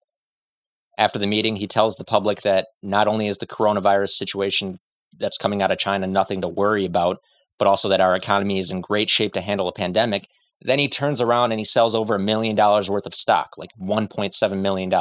after 0.98 1.18
the 1.18 1.26
meeting, 1.26 1.56
he 1.56 1.66
tells 1.66 1.96
the 1.96 2.04
public 2.04 2.42
that 2.42 2.68
not 2.82 3.08
only 3.08 3.26
is 3.26 3.38
the 3.38 3.46
coronavirus 3.46 4.10
situation 4.10 4.78
that's 5.16 5.38
coming 5.38 5.62
out 5.62 5.70
of 5.70 5.78
China 5.78 6.06
nothing 6.06 6.40
to 6.40 6.48
worry 6.48 6.84
about, 6.84 7.18
but 7.58 7.68
also 7.68 7.88
that 7.88 8.00
our 8.00 8.14
economy 8.14 8.58
is 8.58 8.70
in 8.70 8.80
great 8.80 9.10
shape 9.10 9.32
to 9.34 9.40
handle 9.40 9.68
a 9.68 9.72
pandemic. 9.72 10.28
Then 10.60 10.78
he 10.78 10.88
turns 10.88 11.20
around 11.20 11.52
and 11.52 11.58
he 11.58 11.64
sells 11.64 11.94
over 11.94 12.14
a 12.14 12.20
million 12.20 12.54
dollars 12.54 12.88
worth 12.88 13.06
of 13.06 13.14
stock, 13.14 13.50
like 13.56 13.70
$1.7 13.80 14.60
million. 14.60 14.92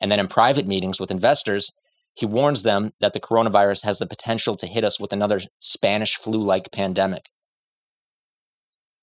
And 0.00 0.12
then 0.12 0.20
in 0.20 0.28
private 0.28 0.66
meetings 0.66 1.00
with 1.00 1.10
investors, 1.10 1.70
he 2.14 2.26
warns 2.26 2.62
them 2.62 2.92
that 3.00 3.14
the 3.14 3.20
coronavirus 3.20 3.84
has 3.84 3.98
the 3.98 4.06
potential 4.06 4.56
to 4.56 4.66
hit 4.66 4.84
us 4.84 5.00
with 5.00 5.12
another 5.12 5.40
Spanish 5.60 6.16
flu 6.16 6.42
like 6.42 6.70
pandemic. 6.70 7.30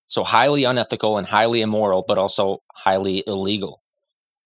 So, 0.05 0.23
highly 0.23 0.63
unethical 0.63 1.17
and 1.17 1.27
highly 1.27 1.61
immoral, 1.61 2.03
but 2.07 2.17
also 2.17 2.59
highly 2.73 3.23
illegal 3.27 3.81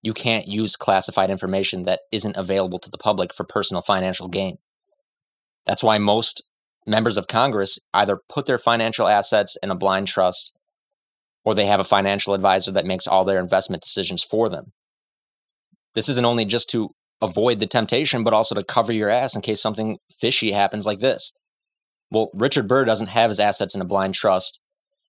you 0.03 0.13
can't 0.13 0.47
use 0.47 0.75
classified 0.75 1.31
information 1.31 1.84
that 1.84 2.01
isn't 2.11 2.35
available 2.35 2.77
to 2.77 2.91
the 2.91 2.97
public 2.97 3.34
for 3.34 3.45
personal 3.45 3.81
financial 3.81 4.27
gain. 4.27 4.57
That's 5.65 5.84
why 5.84 5.98
most 5.98 6.44
members 6.85 7.18
of 7.18 7.27
Congress 7.27 7.80
either 7.94 8.19
put 8.30 8.45
their 8.45 8.57
financial 8.57 9.07
assets 9.07 9.57
in 9.64 9.72
a 9.72 9.76
blind 9.76 10.07
trust 10.07 10.57
or 11.45 11.53
they 11.53 11.65
have 11.65 11.80
a 11.80 11.85
financial 11.85 12.34
advisor 12.34 12.72
that 12.72 12.85
makes 12.85 13.07
all 13.07 13.26
their 13.26 13.40
investment 13.40 13.84
decisions 13.84 14.23
for 14.23 14.49
them. 14.49 14.72
This 15.94 16.10
isn't 16.10 16.26
only 16.26 16.45
just 16.45 16.69
to 16.72 16.91
avoid 17.22 17.60
the 17.60 17.68
temptation, 17.68 18.23
but 18.23 18.34
also 18.34 18.56
to 18.56 18.64
cover 18.64 18.91
your 18.91 19.10
ass 19.10 19.35
in 19.35 19.41
case 19.41 19.61
something 19.61 19.98
fishy 20.19 20.52
happens 20.52 20.85
like 20.85 20.99
this. 20.99 21.34
Well, 22.11 22.30
Richard 22.34 22.68
Burr 22.68 22.85
doesn't 22.85 23.07
have 23.07 23.30
his 23.30 23.40
assets 23.40 23.76
in 23.76 23.81
a 23.81 23.85
blind 23.85 24.14
trust, 24.14 24.60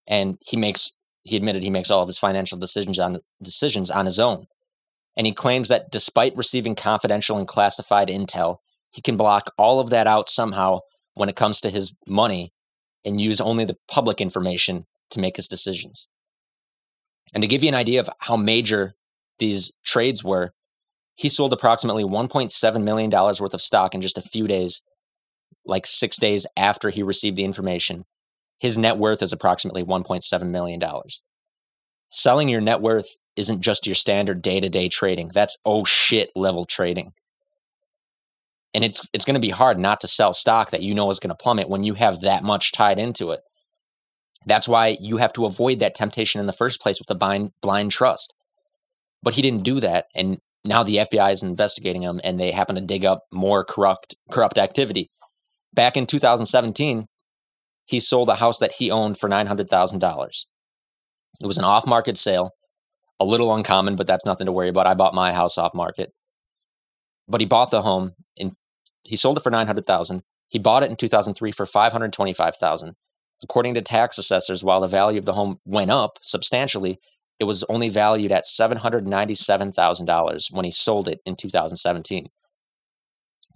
and 0.06 0.38
he 0.46 0.56
makes 0.56 0.90
he 1.22 1.36
admitted 1.36 1.62
he 1.62 1.70
makes 1.70 1.90
all 1.90 2.02
of 2.02 2.08
his 2.08 2.18
financial 2.18 2.58
decisions 2.58 2.98
on 2.98 3.20
decisions 3.42 3.90
on 3.90 4.04
his 4.04 4.18
own 4.18 4.46
and 5.16 5.26
he 5.26 5.32
claims 5.32 5.68
that 5.68 5.90
despite 5.90 6.36
receiving 6.36 6.74
confidential 6.74 7.38
and 7.38 7.46
classified 7.46 8.08
intel, 8.08 8.58
he 8.94 9.02
can 9.02 9.16
block 9.16 9.52
all 9.58 9.80
of 9.80 9.90
that 9.90 10.06
out 10.06 10.28
somehow 10.28 10.78
when 11.14 11.28
it 11.28 11.34
comes 11.34 11.60
to 11.60 11.70
his 11.70 11.92
money 12.06 12.52
and 13.04 13.20
use 13.20 13.40
only 13.40 13.64
the 13.64 13.76
public 13.88 14.20
information 14.20 14.86
to 15.10 15.18
make 15.18 15.34
his 15.34 15.48
decisions. 15.48 16.06
And 17.34 17.42
to 17.42 17.48
give 17.48 17.64
you 17.64 17.68
an 17.68 17.74
idea 17.74 17.98
of 17.98 18.08
how 18.20 18.36
major 18.36 18.94
these 19.40 19.72
trades 19.84 20.22
were, 20.22 20.52
he 21.16 21.28
sold 21.28 21.52
approximately 21.52 22.04
$1.7 22.04 22.82
million 22.84 23.10
worth 23.10 23.52
of 23.52 23.60
stock 23.60 23.96
in 23.96 24.00
just 24.00 24.16
a 24.16 24.22
few 24.22 24.46
days, 24.46 24.80
like 25.66 25.88
six 25.88 26.16
days 26.16 26.46
after 26.56 26.90
he 26.90 27.02
received 27.02 27.36
the 27.36 27.44
information. 27.44 28.04
His 28.60 28.78
net 28.78 28.96
worth 28.96 29.24
is 29.24 29.32
approximately 29.32 29.82
$1.7 29.82 30.46
million. 30.46 30.80
Selling 32.10 32.48
your 32.48 32.60
net 32.60 32.80
worth 32.80 33.08
isn't 33.34 33.60
just 33.60 33.88
your 33.88 33.96
standard 33.96 34.40
day 34.40 34.60
to 34.60 34.68
day 34.68 34.88
trading. 34.88 35.32
That's 35.34 35.56
oh 35.64 35.84
shit 35.84 36.30
level 36.36 36.64
trading. 36.64 37.12
And 38.74 38.84
it's 38.84 39.06
it's 39.12 39.24
going 39.24 39.34
to 39.34 39.40
be 39.40 39.50
hard 39.50 39.78
not 39.78 40.00
to 40.00 40.08
sell 40.08 40.32
stock 40.32 40.70
that 40.70 40.82
you 40.82 40.94
know 40.94 41.10
is 41.10 41.20
going 41.20 41.28
to 41.28 41.34
plummet 41.34 41.68
when 41.68 41.84
you 41.84 41.94
have 41.94 42.20
that 42.20 42.42
much 42.42 42.72
tied 42.72 42.98
into 42.98 43.30
it. 43.30 43.40
That's 44.46 44.68
why 44.68 44.96
you 45.00 45.18
have 45.18 45.32
to 45.34 45.46
avoid 45.46 45.78
that 45.78 45.94
temptation 45.94 46.40
in 46.40 46.46
the 46.46 46.52
first 46.52 46.80
place 46.80 46.98
with 46.98 47.06
the 47.06 47.14
blind 47.14 47.52
blind 47.62 47.92
trust. 47.92 48.34
But 49.22 49.34
he 49.34 49.42
didn't 49.42 49.62
do 49.62 49.80
that, 49.80 50.06
and 50.14 50.38
now 50.64 50.82
the 50.82 50.96
FBI 50.96 51.32
is 51.32 51.42
investigating 51.42 52.02
him, 52.02 52.20
and 52.24 52.38
they 52.38 52.50
happen 52.50 52.74
to 52.74 52.82
dig 52.82 53.04
up 53.04 53.22
more 53.32 53.64
corrupt 53.64 54.16
corrupt 54.30 54.58
activity. 54.58 55.08
Back 55.72 55.96
in 55.96 56.06
2017, 56.06 57.06
he 57.86 58.00
sold 58.00 58.28
a 58.28 58.36
house 58.36 58.58
that 58.58 58.72
he 58.78 58.90
owned 58.90 59.18
for 59.18 59.28
nine 59.28 59.46
hundred 59.46 59.70
thousand 59.70 60.00
dollars. 60.00 60.46
It 61.40 61.46
was 61.46 61.58
an 61.58 61.64
off 61.64 61.86
market 61.86 62.18
sale 62.18 62.50
a 63.20 63.24
little 63.24 63.54
uncommon, 63.54 63.96
but 63.96 64.06
that's 64.06 64.26
nothing 64.26 64.46
to 64.46 64.52
worry 64.52 64.68
about. 64.68 64.86
I 64.86 64.94
bought 64.94 65.14
my 65.14 65.32
house 65.32 65.58
off 65.58 65.74
market. 65.74 66.10
But 67.28 67.40
he 67.40 67.46
bought 67.46 67.70
the 67.70 67.82
home 67.82 68.12
and 68.38 68.52
he 69.04 69.16
sold 69.16 69.38
it 69.38 69.44
for 69.44 69.50
900,000. 69.50 70.22
He 70.48 70.58
bought 70.58 70.82
it 70.82 70.90
in 70.90 70.96
2003 70.96 71.52
for 71.52 71.66
525,000. 71.66 72.96
According 73.42 73.74
to 73.74 73.82
tax 73.82 74.18
assessors, 74.18 74.64
while 74.64 74.80
the 74.80 74.88
value 74.88 75.18
of 75.18 75.24
the 75.24 75.34
home 75.34 75.58
went 75.64 75.90
up 75.90 76.18
substantially, 76.22 76.98
it 77.38 77.44
was 77.44 77.64
only 77.64 77.88
valued 77.88 78.32
at 78.32 78.44
$797,000 78.44 80.52
when 80.52 80.64
he 80.64 80.70
sold 80.70 81.08
it 81.08 81.20
in 81.26 81.36
2017 81.36 82.28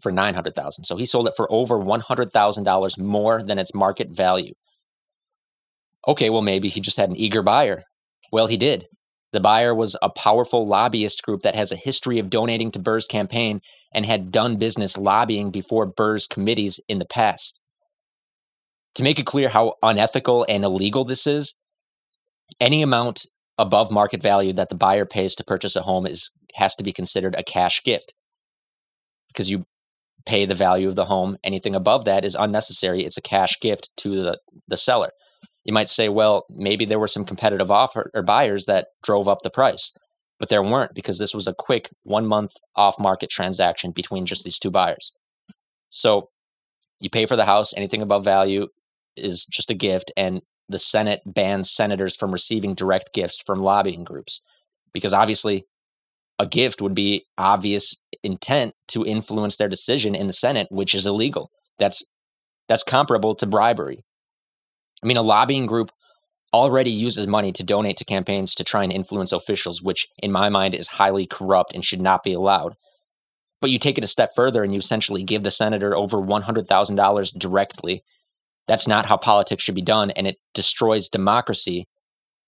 for 0.02 0.12
900,000. 0.12 0.84
So 0.84 0.96
he 0.96 1.06
sold 1.06 1.28
it 1.28 1.34
for 1.36 1.50
over 1.50 1.78
$100,000 1.78 2.98
more 2.98 3.42
than 3.42 3.58
its 3.58 3.74
market 3.74 4.10
value. 4.10 4.54
Okay, 6.06 6.30
well 6.30 6.42
maybe 6.42 6.68
he 6.68 6.80
just 6.80 6.96
had 6.96 7.10
an 7.10 7.16
eager 7.16 7.42
buyer. 7.42 7.82
Well, 8.30 8.46
he 8.46 8.56
did. 8.56 8.86
The 9.32 9.40
buyer 9.40 9.74
was 9.74 9.96
a 10.00 10.10
powerful 10.10 10.66
lobbyist 10.66 11.22
group 11.22 11.42
that 11.42 11.54
has 11.54 11.70
a 11.70 11.76
history 11.76 12.18
of 12.18 12.30
donating 12.30 12.70
to 12.72 12.78
Burr's 12.78 13.06
campaign 13.06 13.60
and 13.92 14.06
had 14.06 14.30
done 14.30 14.56
business 14.56 14.96
lobbying 14.96 15.50
before 15.50 15.86
Burr's 15.86 16.26
committees 16.26 16.80
in 16.88 16.98
the 16.98 17.04
past. 17.04 17.60
To 18.94 19.02
make 19.02 19.18
it 19.18 19.26
clear 19.26 19.48
how 19.48 19.74
unethical 19.82 20.44
and 20.48 20.64
illegal 20.64 21.04
this 21.04 21.26
is, 21.26 21.54
any 22.60 22.82
amount 22.82 23.26
above 23.56 23.90
market 23.90 24.22
value 24.22 24.52
that 24.54 24.68
the 24.68 24.74
buyer 24.74 25.04
pays 25.04 25.34
to 25.36 25.44
purchase 25.44 25.76
a 25.76 25.82
home 25.82 26.06
is 26.06 26.30
has 26.54 26.74
to 26.76 26.84
be 26.84 26.92
considered 26.92 27.34
a 27.36 27.42
cash 27.42 27.82
gift 27.84 28.14
because 29.28 29.50
you 29.50 29.66
pay 30.24 30.46
the 30.46 30.54
value 30.54 30.88
of 30.88 30.96
the 30.96 31.04
home. 31.04 31.36
Anything 31.44 31.74
above 31.74 32.04
that 32.06 32.24
is 32.24 32.34
unnecessary. 32.34 33.04
It's 33.04 33.18
a 33.18 33.22
cash 33.22 33.60
gift 33.60 33.90
to 33.98 34.22
the, 34.22 34.38
the 34.66 34.76
seller 34.76 35.10
you 35.68 35.74
might 35.74 35.90
say, 35.90 36.08
well, 36.08 36.46
maybe 36.48 36.86
there 36.86 36.98
were 36.98 37.06
some 37.06 37.26
competitive 37.26 37.70
offer 37.70 38.10
or 38.14 38.22
buyers 38.22 38.64
that 38.64 38.86
drove 39.02 39.28
up 39.28 39.42
the 39.42 39.50
price, 39.50 39.92
but 40.38 40.48
there 40.48 40.62
weren't 40.62 40.94
because 40.94 41.18
this 41.18 41.34
was 41.34 41.46
a 41.46 41.54
quick 41.54 41.90
one 42.02 42.26
month 42.26 42.52
off 42.76 42.98
market 42.98 43.30
transaction 43.30 43.90
between 43.90 44.26
just 44.26 44.44
these 44.44 44.58
two 44.58 44.70
buyers. 44.70 45.12
So 45.90 46.30
you 47.00 47.10
pay 47.10 47.26
for 47.26 47.36
the 47.36 47.46
house, 47.46 47.74
anything 47.76 48.02
above 48.02 48.24
value 48.24 48.68
is 49.16 49.44
just 49.44 49.70
a 49.70 49.74
gift, 49.74 50.12
and 50.16 50.42
the 50.68 50.78
Senate 50.78 51.22
bans 51.24 51.70
senators 51.70 52.14
from 52.14 52.32
receiving 52.32 52.74
direct 52.74 53.12
gifts 53.14 53.40
from 53.40 53.60
lobbying 53.60 54.04
groups 54.04 54.42
because 54.92 55.14
obviously 55.14 55.64
a 56.38 56.46
gift 56.46 56.80
would 56.80 56.94
be 56.94 57.24
obvious 57.36 57.96
intent 58.22 58.74
to 58.88 59.04
influence 59.04 59.56
their 59.56 59.68
decision 59.68 60.14
in 60.14 60.26
the 60.26 60.32
Senate, 60.32 60.68
which 60.70 60.94
is 60.94 61.06
illegal. 61.06 61.50
That's 61.78 62.04
that's 62.68 62.82
comparable 62.82 63.34
to 63.36 63.46
bribery. 63.46 64.04
I 65.02 65.06
mean, 65.06 65.16
a 65.16 65.22
lobbying 65.22 65.66
group 65.66 65.90
already 66.52 66.90
uses 66.90 67.26
money 67.26 67.52
to 67.52 67.62
donate 67.62 67.96
to 67.98 68.04
campaigns 68.04 68.54
to 68.54 68.64
try 68.64 68.82
and 68.82 68.92
influence 68.92 69.32
officials, 69.32 69.82
which 69.82 70.08
in 70.18 70.32
my 70.32 70.48
mind 70.48 70.74
is 70.74 70.88
highly 70.88 71.26
corrupt 71.26 71.74
and 71.74 71.84
should 71.84 72.00
not 72.00 72.22
be 72.22 72.32
allowed. 72.32 72.74
But 73.60 73.70
you 73.70 73.78
take 73.78 73.98
it 73.98 74.04
a 74.04 74.08
step 74.08 74.34
further 74.34 74.62
and 74.62 74.72
you 74.72 74.78
essentially 74.78 75.22
give 75.22 75.42
the 75.42 75.50
senator 75.50 75.96
over 75.96 76.18
$100,000 76.18 77.38
directly. 77.38 78.04
That's 78.66 78.86
not 78.86 79.06
how 79.06 79.16
politics 79.16 79.64
should 79.64 79.74
be 79.74 79.82
done, 79.82 80.10
and 80.10 80.26
it 80.26 80.36
destroys 80.54 81.08
democracy. 81.08 81.86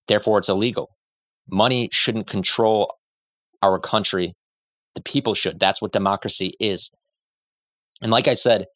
Therefore, 0.07 0.39
it's 0.39 0.49
illegal. 0.49 0.91
Money 1.51 1.89
shouldn't 1.93 2.27
control 2.27 2.95
our 3.63 3.79
country. 3.79 4.35
The 4.95 5.01
people 5.01 5.35
should. 5.35 5.59
That's 5.59 5.81
what 5.83 5.93
democracy 5.93 6.53
is. 6.61 6.91
And 8.03 8.11
like 8.11 8.29
I 8.29 8.35
said, 8.35 8.67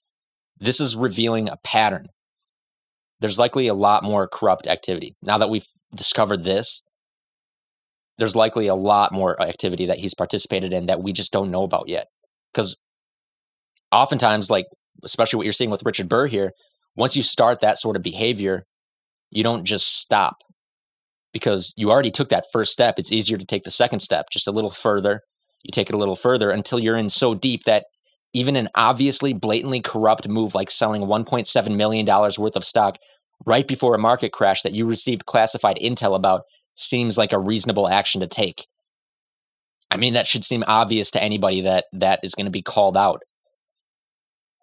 this 0.59 0.81
is 0.81 0.97
revealing 0.97 1.49
a 1.49 1.57
pattern. 1.63 2.07
There's 3.21 3.39
likely 3.39 3.69
a 3.69 3.75
lot 3.75 4.03
more 4.03 4.29
corrupt 4.29 4.67
activity. 4.67 5.17
Now 5.23 5.39
that 5.39 5.51
we've 5.51 5.67
discovered 5.95 6.45
this, 6.45 6.83
there's 8.19 8.37
likely 8.37 8.67
a 8.67 8.75
lot 8.75 9.13
more 9.13 9.41
activity 9.41 9.87
that 9.87 9.99
he's 9.99 10.15
participated 10.15 10.73
in 10.73 10.87
that 10.87 11.03
we 11.03 11.13
just 11.13 11.33
don't 11.33 11.51
know 11.51 11.63
about 11.63 11.89
yet. 11.89 12.07
Because 12.53 12.77
oftentimes, 13.91 14.51
like, 14.51 14.67
especially 15.03 15.39
what 15.39 15.45
you're 15.45 15.53
seeing 15.53 15.71
with 15.71 15.83
Richard 15.85 16.09
Burr 16.09 16.27
here, 16.27 16.53
once 16.97 17.17
you 17.17 17.23
start 17.23 17.61
that 17.61 17.79
sort 17.79 17.97
of 17.97 18.03
behavior, 18.03 18.67
you 19.31 19.43
don't 19.43 19.65
just 19.65 19.99
stop 19.99 20.37
because 21.33 21.73
you 21.77 21.91
already 21.91 22.13
took 22.13 22.29
that 22.29 22.47
first 22.53 22.73
step. 22.73 22.95
It's 22.99 23.11
easier 23.11 23.37
to 23.37 23.45
take 23.45 23.65
the 23.65 23.71
second 23.71 24.01
step 24.01 24.27
just 24.31 24.47
a 24.47 24.53
little 24.53 24.71
further. 24.71 25.23
You 25.65 25.73
take 25.73 25.89
it 25.89 25.95
a 25.95 25.99
little 25.99 26.15
further 26.15 26.51
until 26.51 26.79
you're 26.79 26.97
in 26.97 27.09
so 27.09 27.35
deep 27.35 27.65
that 27.65 27.87
even 28.35 28.57
an 28.57 28.69
obviously 28.75 29.33
blatantly 29.33 29.81
corrupt 29.81 30.29
move 30.29 30.55
like 30.55 30.71
selling 30.71 31.03
$1.7 31.03 31.77
million 31.77 32.05
worth 32.05 32.57
of 32.57 32.65
stock 32.65 32.99
right 33.47 33.67
before 33.67 33.95
a 33.95 33.99
market 33.99 34.33
crash 34.33 34.63
that 34.63 34.73
you 34.73 34.85
received 34.85 35.25
classified 35.25 35.79
intel 35.81 36.15
about 36.15 36.43
seems 36.75 37.17
like 37.17 37.33
a 37.33 37.39
reasonable 37.39 37.89
action 37.89 38.21
to 38.21 38.27
take. 38.27 38.67
I 39.91 39.97
mean, 39.97 40.15
that 40.15 40.27
should 40.27 40.45
seem 40.45 40.65
obvious 40.67 41.11
to 41.13 41.23
anybody 41.23 41.61
that 41.63 41.85
that 41.93 42.21
is 42.23 42.35
going 42.35 42.47
to 42.47 42.51
be 42.51 42.63
called 42.63 42.97
out. 42.97 43.23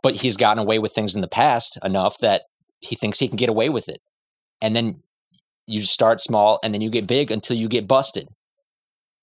But 0.03 0.15
he's 0.15 0.35
gotten 0.35 0.61
away 0.61 0.79
with 0.79 0.93
things 0.93 1.15
in 1.15 1.21
the 1.21 1.27
past 1.27 1.77
enough 1.83 2.17
that 2.19 2.43
he 2.79 2.95
thinks 2.95 3.19
he 3.19 3.27
can 3.27 3.37
get 3.37 3.49
away 3.49 3.69
with 3.69 3.87
it. 3.87 4.01
And 4.61 4.75
then 4.75 5.03
you 5.67 5.81
start 5.81 6.19
small 6.19 6.59
and 6.63 6.73
then 6.73 6.81
you 6.81 6.89
get 6.89 7.07
big 7.07 7.31
until 7.31 7.55
you 7.55 7.69
get 7.69 7.87
busted. 7.87 8.27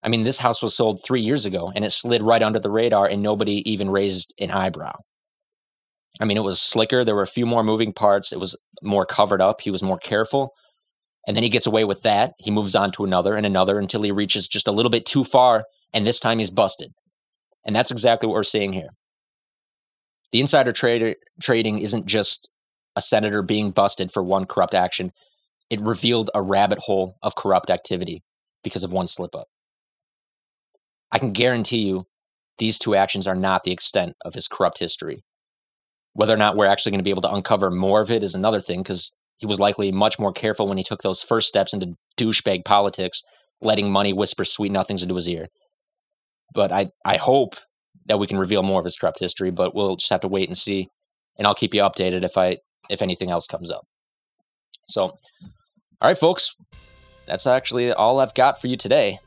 I 0.02 0.08
mean, 0.08 0.22
this 0.22 0.38
house 0.38 0.62
was 0.62 0.76
sold 0.76 1.02
three 1.04 1.20
years 1.20 1.44
ago 1.44 1.72
and 1.74 1.84
it 1.84 1.90
slid 1.90 2.22
right 2.22 2.42
under 2.42 2.58
the 2.58 2.70
radar 2.70 3.06
and 3.06 3.22
nobody 3.22 3.68
even 3.70 3.90
raised 3.90 4.32
an 4.38 4.50
eyebrow. 4.50 4.96
I 6.20 6.24
mean, 6.24 6.36
it 6.36 6.44
was 6.44 6.60
slicker. 6.60 7.04
There 7.04 7.14
were 7.14 7.22
a 7.22 7.26
few 7.26 7.46
more 7.46 7.62
moving 7.62 7.92
parts. 7.92 8.32
It 8.32 8.40
was 8.40 8.56
more 8.82 9.06
covered 9.06 9.40
up. 9.40 9.60
He 9.60 9.70
was 9.70 9.82
more 9.82 9.98
careful. 9.98 10.52
And 11.26 11.36
then 11.36 11.44
he 11.44 11.50
gets 11.50 11.66
away 11.66 11.84
with 11.84 12.02
that. 12.02 12.32
He 12.38 12.50
moves 12.50 12.74
on 12.74 12.90
to 12.92 13.04
another 13.04 13.34
and 13.34 13.44
another 13.44 13.78
until 13.78 14.02
he 14.02 14.10
reaches 14.10 14.48
just 14.48 14.68
a 14.68 14.72
little 14.72 14.90
bit 14.90 15.04
too 15.04 15.24
far. 15.24 15.64
And 15.92 16.06
this 16.06 16.20
time 16.20 16.38
he's 16.38 16.50
busted. 16.50 16.92
And 17.64 17.74
that's 17.74 17.90
exactly 17.90 18.26
what 18.26 18.34
we're 18.34 18.44
seeing 18.44 18.72
here. 18.72 18.88
The 20.32 20.40
insider 20.40 20.72
trader 20.72 21.14
trading 21.40 21.78
isn't 21.78 22.06
just 22.06 22.50
a 22.96 23.00
senator 23.00 23.42
being 23.42 23.70
busted 23.70 24.10
for 24.10 24.22
one 24.22 24.44
corrupt 24.44 24.74
action. 24.74 25.12
It 25.70 25.80
revealed 25.80 26.30
a 26.34 26.42
rabbit 26.42 26.78
hole 26.78 27.16
of 27.22 27.34
corrupt 27.34 27.70
activity 27.70 28.22
because 28.64 28.84
of 28.84 28.92
one 28.92 29.06
slip 29.06 29.34
up. 29.34 29.48
I 31.10 31.18
can 31.18 31.32
guarantee 31.32 31.78
you 31.78 32.04
these 32.58 32.78
two 32.78 32.94
actions 32.94 33.26
are 33.26 33.34
not 33.34 33.64
the 33.64 33.72
extent 33.72 34.14
of 34.24 34.34
his 34.34 34.48
corrupt 34.48 34.78
history. 34.78 35.22
Whether 36.12 36.34
or 36.34 36.38
not 36.38 36.56
we're 36.56 36.66
actually 36.66 36.90
going 36.92 37.00
to 37.00 37.04
be 37.04 37.10
able 37.10 37.22
to 37.22 37.32
uncover 37.32 37.70
more 37.70 38.00
of 38.00 38.10
it 38.10 38.24
is 38.24 38.34
another 38.34 38.60
thing, 38.60 38.82
because 38.82 39.12
he 39.38 39.46
was 39.46 39.60
likely 39.60 39.92
much 39.92 40.18
more 40.18 40.32
careful 40.32 40.66
when 40.66 40.78
he 40.78 40.84
took 40.84 41.02
those 41.02 41.22
first 41.22 41.46
steps 41.46 41.72
into 41.72 41.94
douchebag 42.18 42.64
politics, 42.64 43.22
letting 43.60 43.90
money 43.90 44.12
whisper 44.12 44.44
sweet 44.44 44.72
nothings 44.72 45.02
into 45.02 45.14
his 45.14 45.28
ear. 45.28 45.46
But 46.54 46.72
I, 46.72 46.88
I 47.04 47.16
hope 47.16 47.54
that 48.06 48.18
we 48.18 48.26
can 48.26 48.38
reveal 48.38 48.62
more 48.62 48.80
of 48.80 48.84
his 48.84 48.96
corrupt 48.96 49.20
history, 49.20 49.50
but 49.50 49.74
we'll 49.74 49.96
just 49.96 50.10
have 50.10 50.22
to 50.22 50.28
wait 50.28 50.48
and 50.48 50.58
see. 50.58 50.88
And 51.36 51.46
I'll 51.46 51.54
keep 51.54 51.74
you 51.74 51.82
updated 51.82 52.24
if 52.24 52.36
I 52.36 52.56
if 52.90 53.02
anything 53.02 53.30
else 53.30 53.46
comes 53.46 53.70
up. 53.70 53.86
So, 54.88 55.02
all 55.02 55.18
right, 56.02 56.18
folks, 56.18 56.56
that's 57.26 57.46
actually 57.46 57.92
all 57.92 58.18
I've 58.18 58.34
got 58.34 58.60
for 58.60 58.66
you 58.66 58.76
today. 58.76 59.20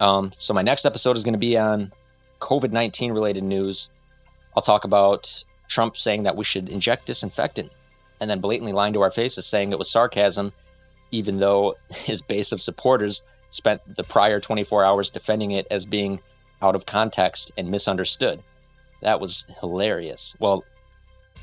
Um, 0.00 0.32
so 0.38 0.52
my 0.52 0.62
next 0.62 0.84
episode 0.84 1.16
is 1.16 1.24
going 1.24 1.34
to 1.34 1.38
be 1.38 1.56
on 1.56 1.92
COVID 2.40 2.72
nineteen 2.72 3.12
related 3.12 3.44
news. 3.44 3.90
I'll 4.56 4.62
talk 4.62 4.84
about 4.84 5.44
Trump 5.68 5.96
saying 5.96 6.24
that 6.24 6.36
we 6.36 6.44
should 6.44 6.68
inject 6.68 7.06
disinfectant, 7.06 7.72
and 8.20 8.30
then 8.30 8.40
blatantly 8.40 8.72
lying 8.72 8.92
to 8.94 9.02
our 9.02 9.10
faces 9.10 9.46
saying 9.46 9.72
it 9.72 9.78
was 9.78 9.90
sarcasm, 9.90 10.52
even 11.10 11.38
though 11.38 11.76
his 11.90 12.22
base 12.22 12.52
of 12.52 12.60
supporters 12.60 13.22
spent 13.50 13.80
the 13.96 14.04
prior 14.04 14.40
24 14.40 14.84
hours 14.84 15.10
defending 15.10 15.52
it 15.52 15.66
as 15.70 15.86
being 15.86 16.20
out 16.62 16.74
of 16.74 16.86
context 16.86 17.52
and 17.56 17.70
misunderstood. 17.70 18.42
That 19.02 19.20
was 19.20 19.44
hilarious. 19.60 20.34
Well, 20.38 20.64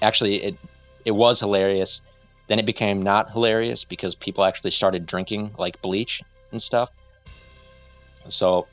actually, 0.02 0.44
it 0.44 0.58
it 1.06 1.12
was 1.12 1.40
hilarious. 1.40 2.02
Then 2.48 2.60
it 2.60 2.66
became 2.66 3.02
not 3.02 3.32
hilarious 3.32 3.86
because 3.86 4.16
people 4.16 4.44
actually 4.44 4.72
started 4.72 5.06
drinking 5.06 5.56
like 5.58 5.82
bleach 5.82 6.22
and 6.52 6.62
stuff. 6.62 6.92
So, 8.28 8.68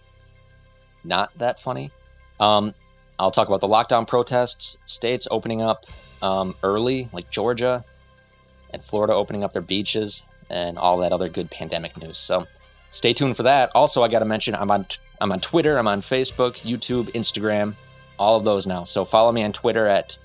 not 1.05 1.37
that 1.39 1.61
funny. 1.61 1.91
Um, 2.39 2.75
I'll 3.19 3.31
talk 3.31 3.49
about 3.49 3.61
the 3.61 3.69
lockdown 3.69 4.07
protests, 4.07 4.79
states 4.87 5.29
opening 5.31 5.63
up 5.63 5.87
um, 6.23 6.55
early, 6.63 7.09
like 7.13 7.31
Georgia 7.31 7.85
and 8.71 8.83
Florida 8.83 9.15
opening 9.15 9.45
up 9.45 9.53
their 9.53 9.63
beaches, 9.63 10.25
and 10.49 10.79
all 10.79 10.99
that 10.99 11.13
other 11.13 11.29
good 11.29 11.51
pandemic 11.51 11.97
news. 12.01 12.19
So, 12.19 12.47
stay 12.91 13.13
tuned 13.13 13.37
for 13.37 13.43
that. 13.45 13.71
Also, 13.75 14.03
I 14.03 14.09
got 14.09 14.21
to 14.21 14.25
mention 14.25 14.55
I'm 14.55 14.71
on 14.71 14.87
I'm 15.21 15.33
on 15.33 15.41
Twitter, 15.41 15.79
I'm 15.79 15.89
on 15.89 16.01
Facebook, 16.01 16.61
YouTube, 16.61 17.11
Instagram, 17.13 17.75
all 18.19 18.37
of 18.37 18.45
those 18.45 18.67
now. 18.67 18.85
So 18.85 19.05
follow 19.05 19.33
me 19.33 19.43
on 19.43 19.53
Twitter 19.53 19.87
at 19.87 20.19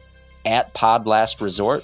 at 0.45 0.73
Pod 0.73 1.07
Last 1.07 1.41
Resort. 1.41 1.83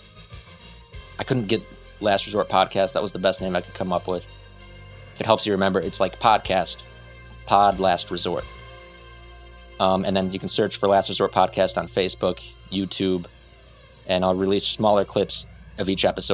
I 1.19 1.23
couldn't 1.23 1.47
get 1.47 1.61
Last 1.99 2.25
Resort 2.25 2.49
Podcast. 2.49 2.93
That 2.93 3.01
was 3.01 3.11
the 3.11 3.19
best 3.19 3.41
name 3.41 3.55
I 3.55 3.61
could 3.61 3.73
come 3.73 3.91
up 3.91 4.07
with. 4.07 4.23
If 5.13 5.21
it 5.21 5.25
helps 5.25 5.45
you 5.45 5.53
remember, 5.53 5.79
it's 5.79 5.99
like 5.99 6.19
podcast, 6.19 6.83
Pod 7.51 7.81
Last 7.81 8.11
Resort. 8.11 8.45
Um, 9.77 10.05
and 10.05 10.15
then 10.15 10.31
you 10.31 10.39
can 10.39 10.47
search 10.47 10.77
for 10.77 10.87
Last 10.87 11.09
Resort 11.09 11.33
Podcast 11.33 11.77
on 11.77 11.89
Facebook, 11.89 12.41
YouTube, 12.71 13.25
and 14.07 14.23
I'll 14.23 14.35
release 14.35 14.65
smaller 14.65 15.03
clips 15.03 15.45
of 15.77 15.89
each 15.89 16.05
episode 16.05 16.29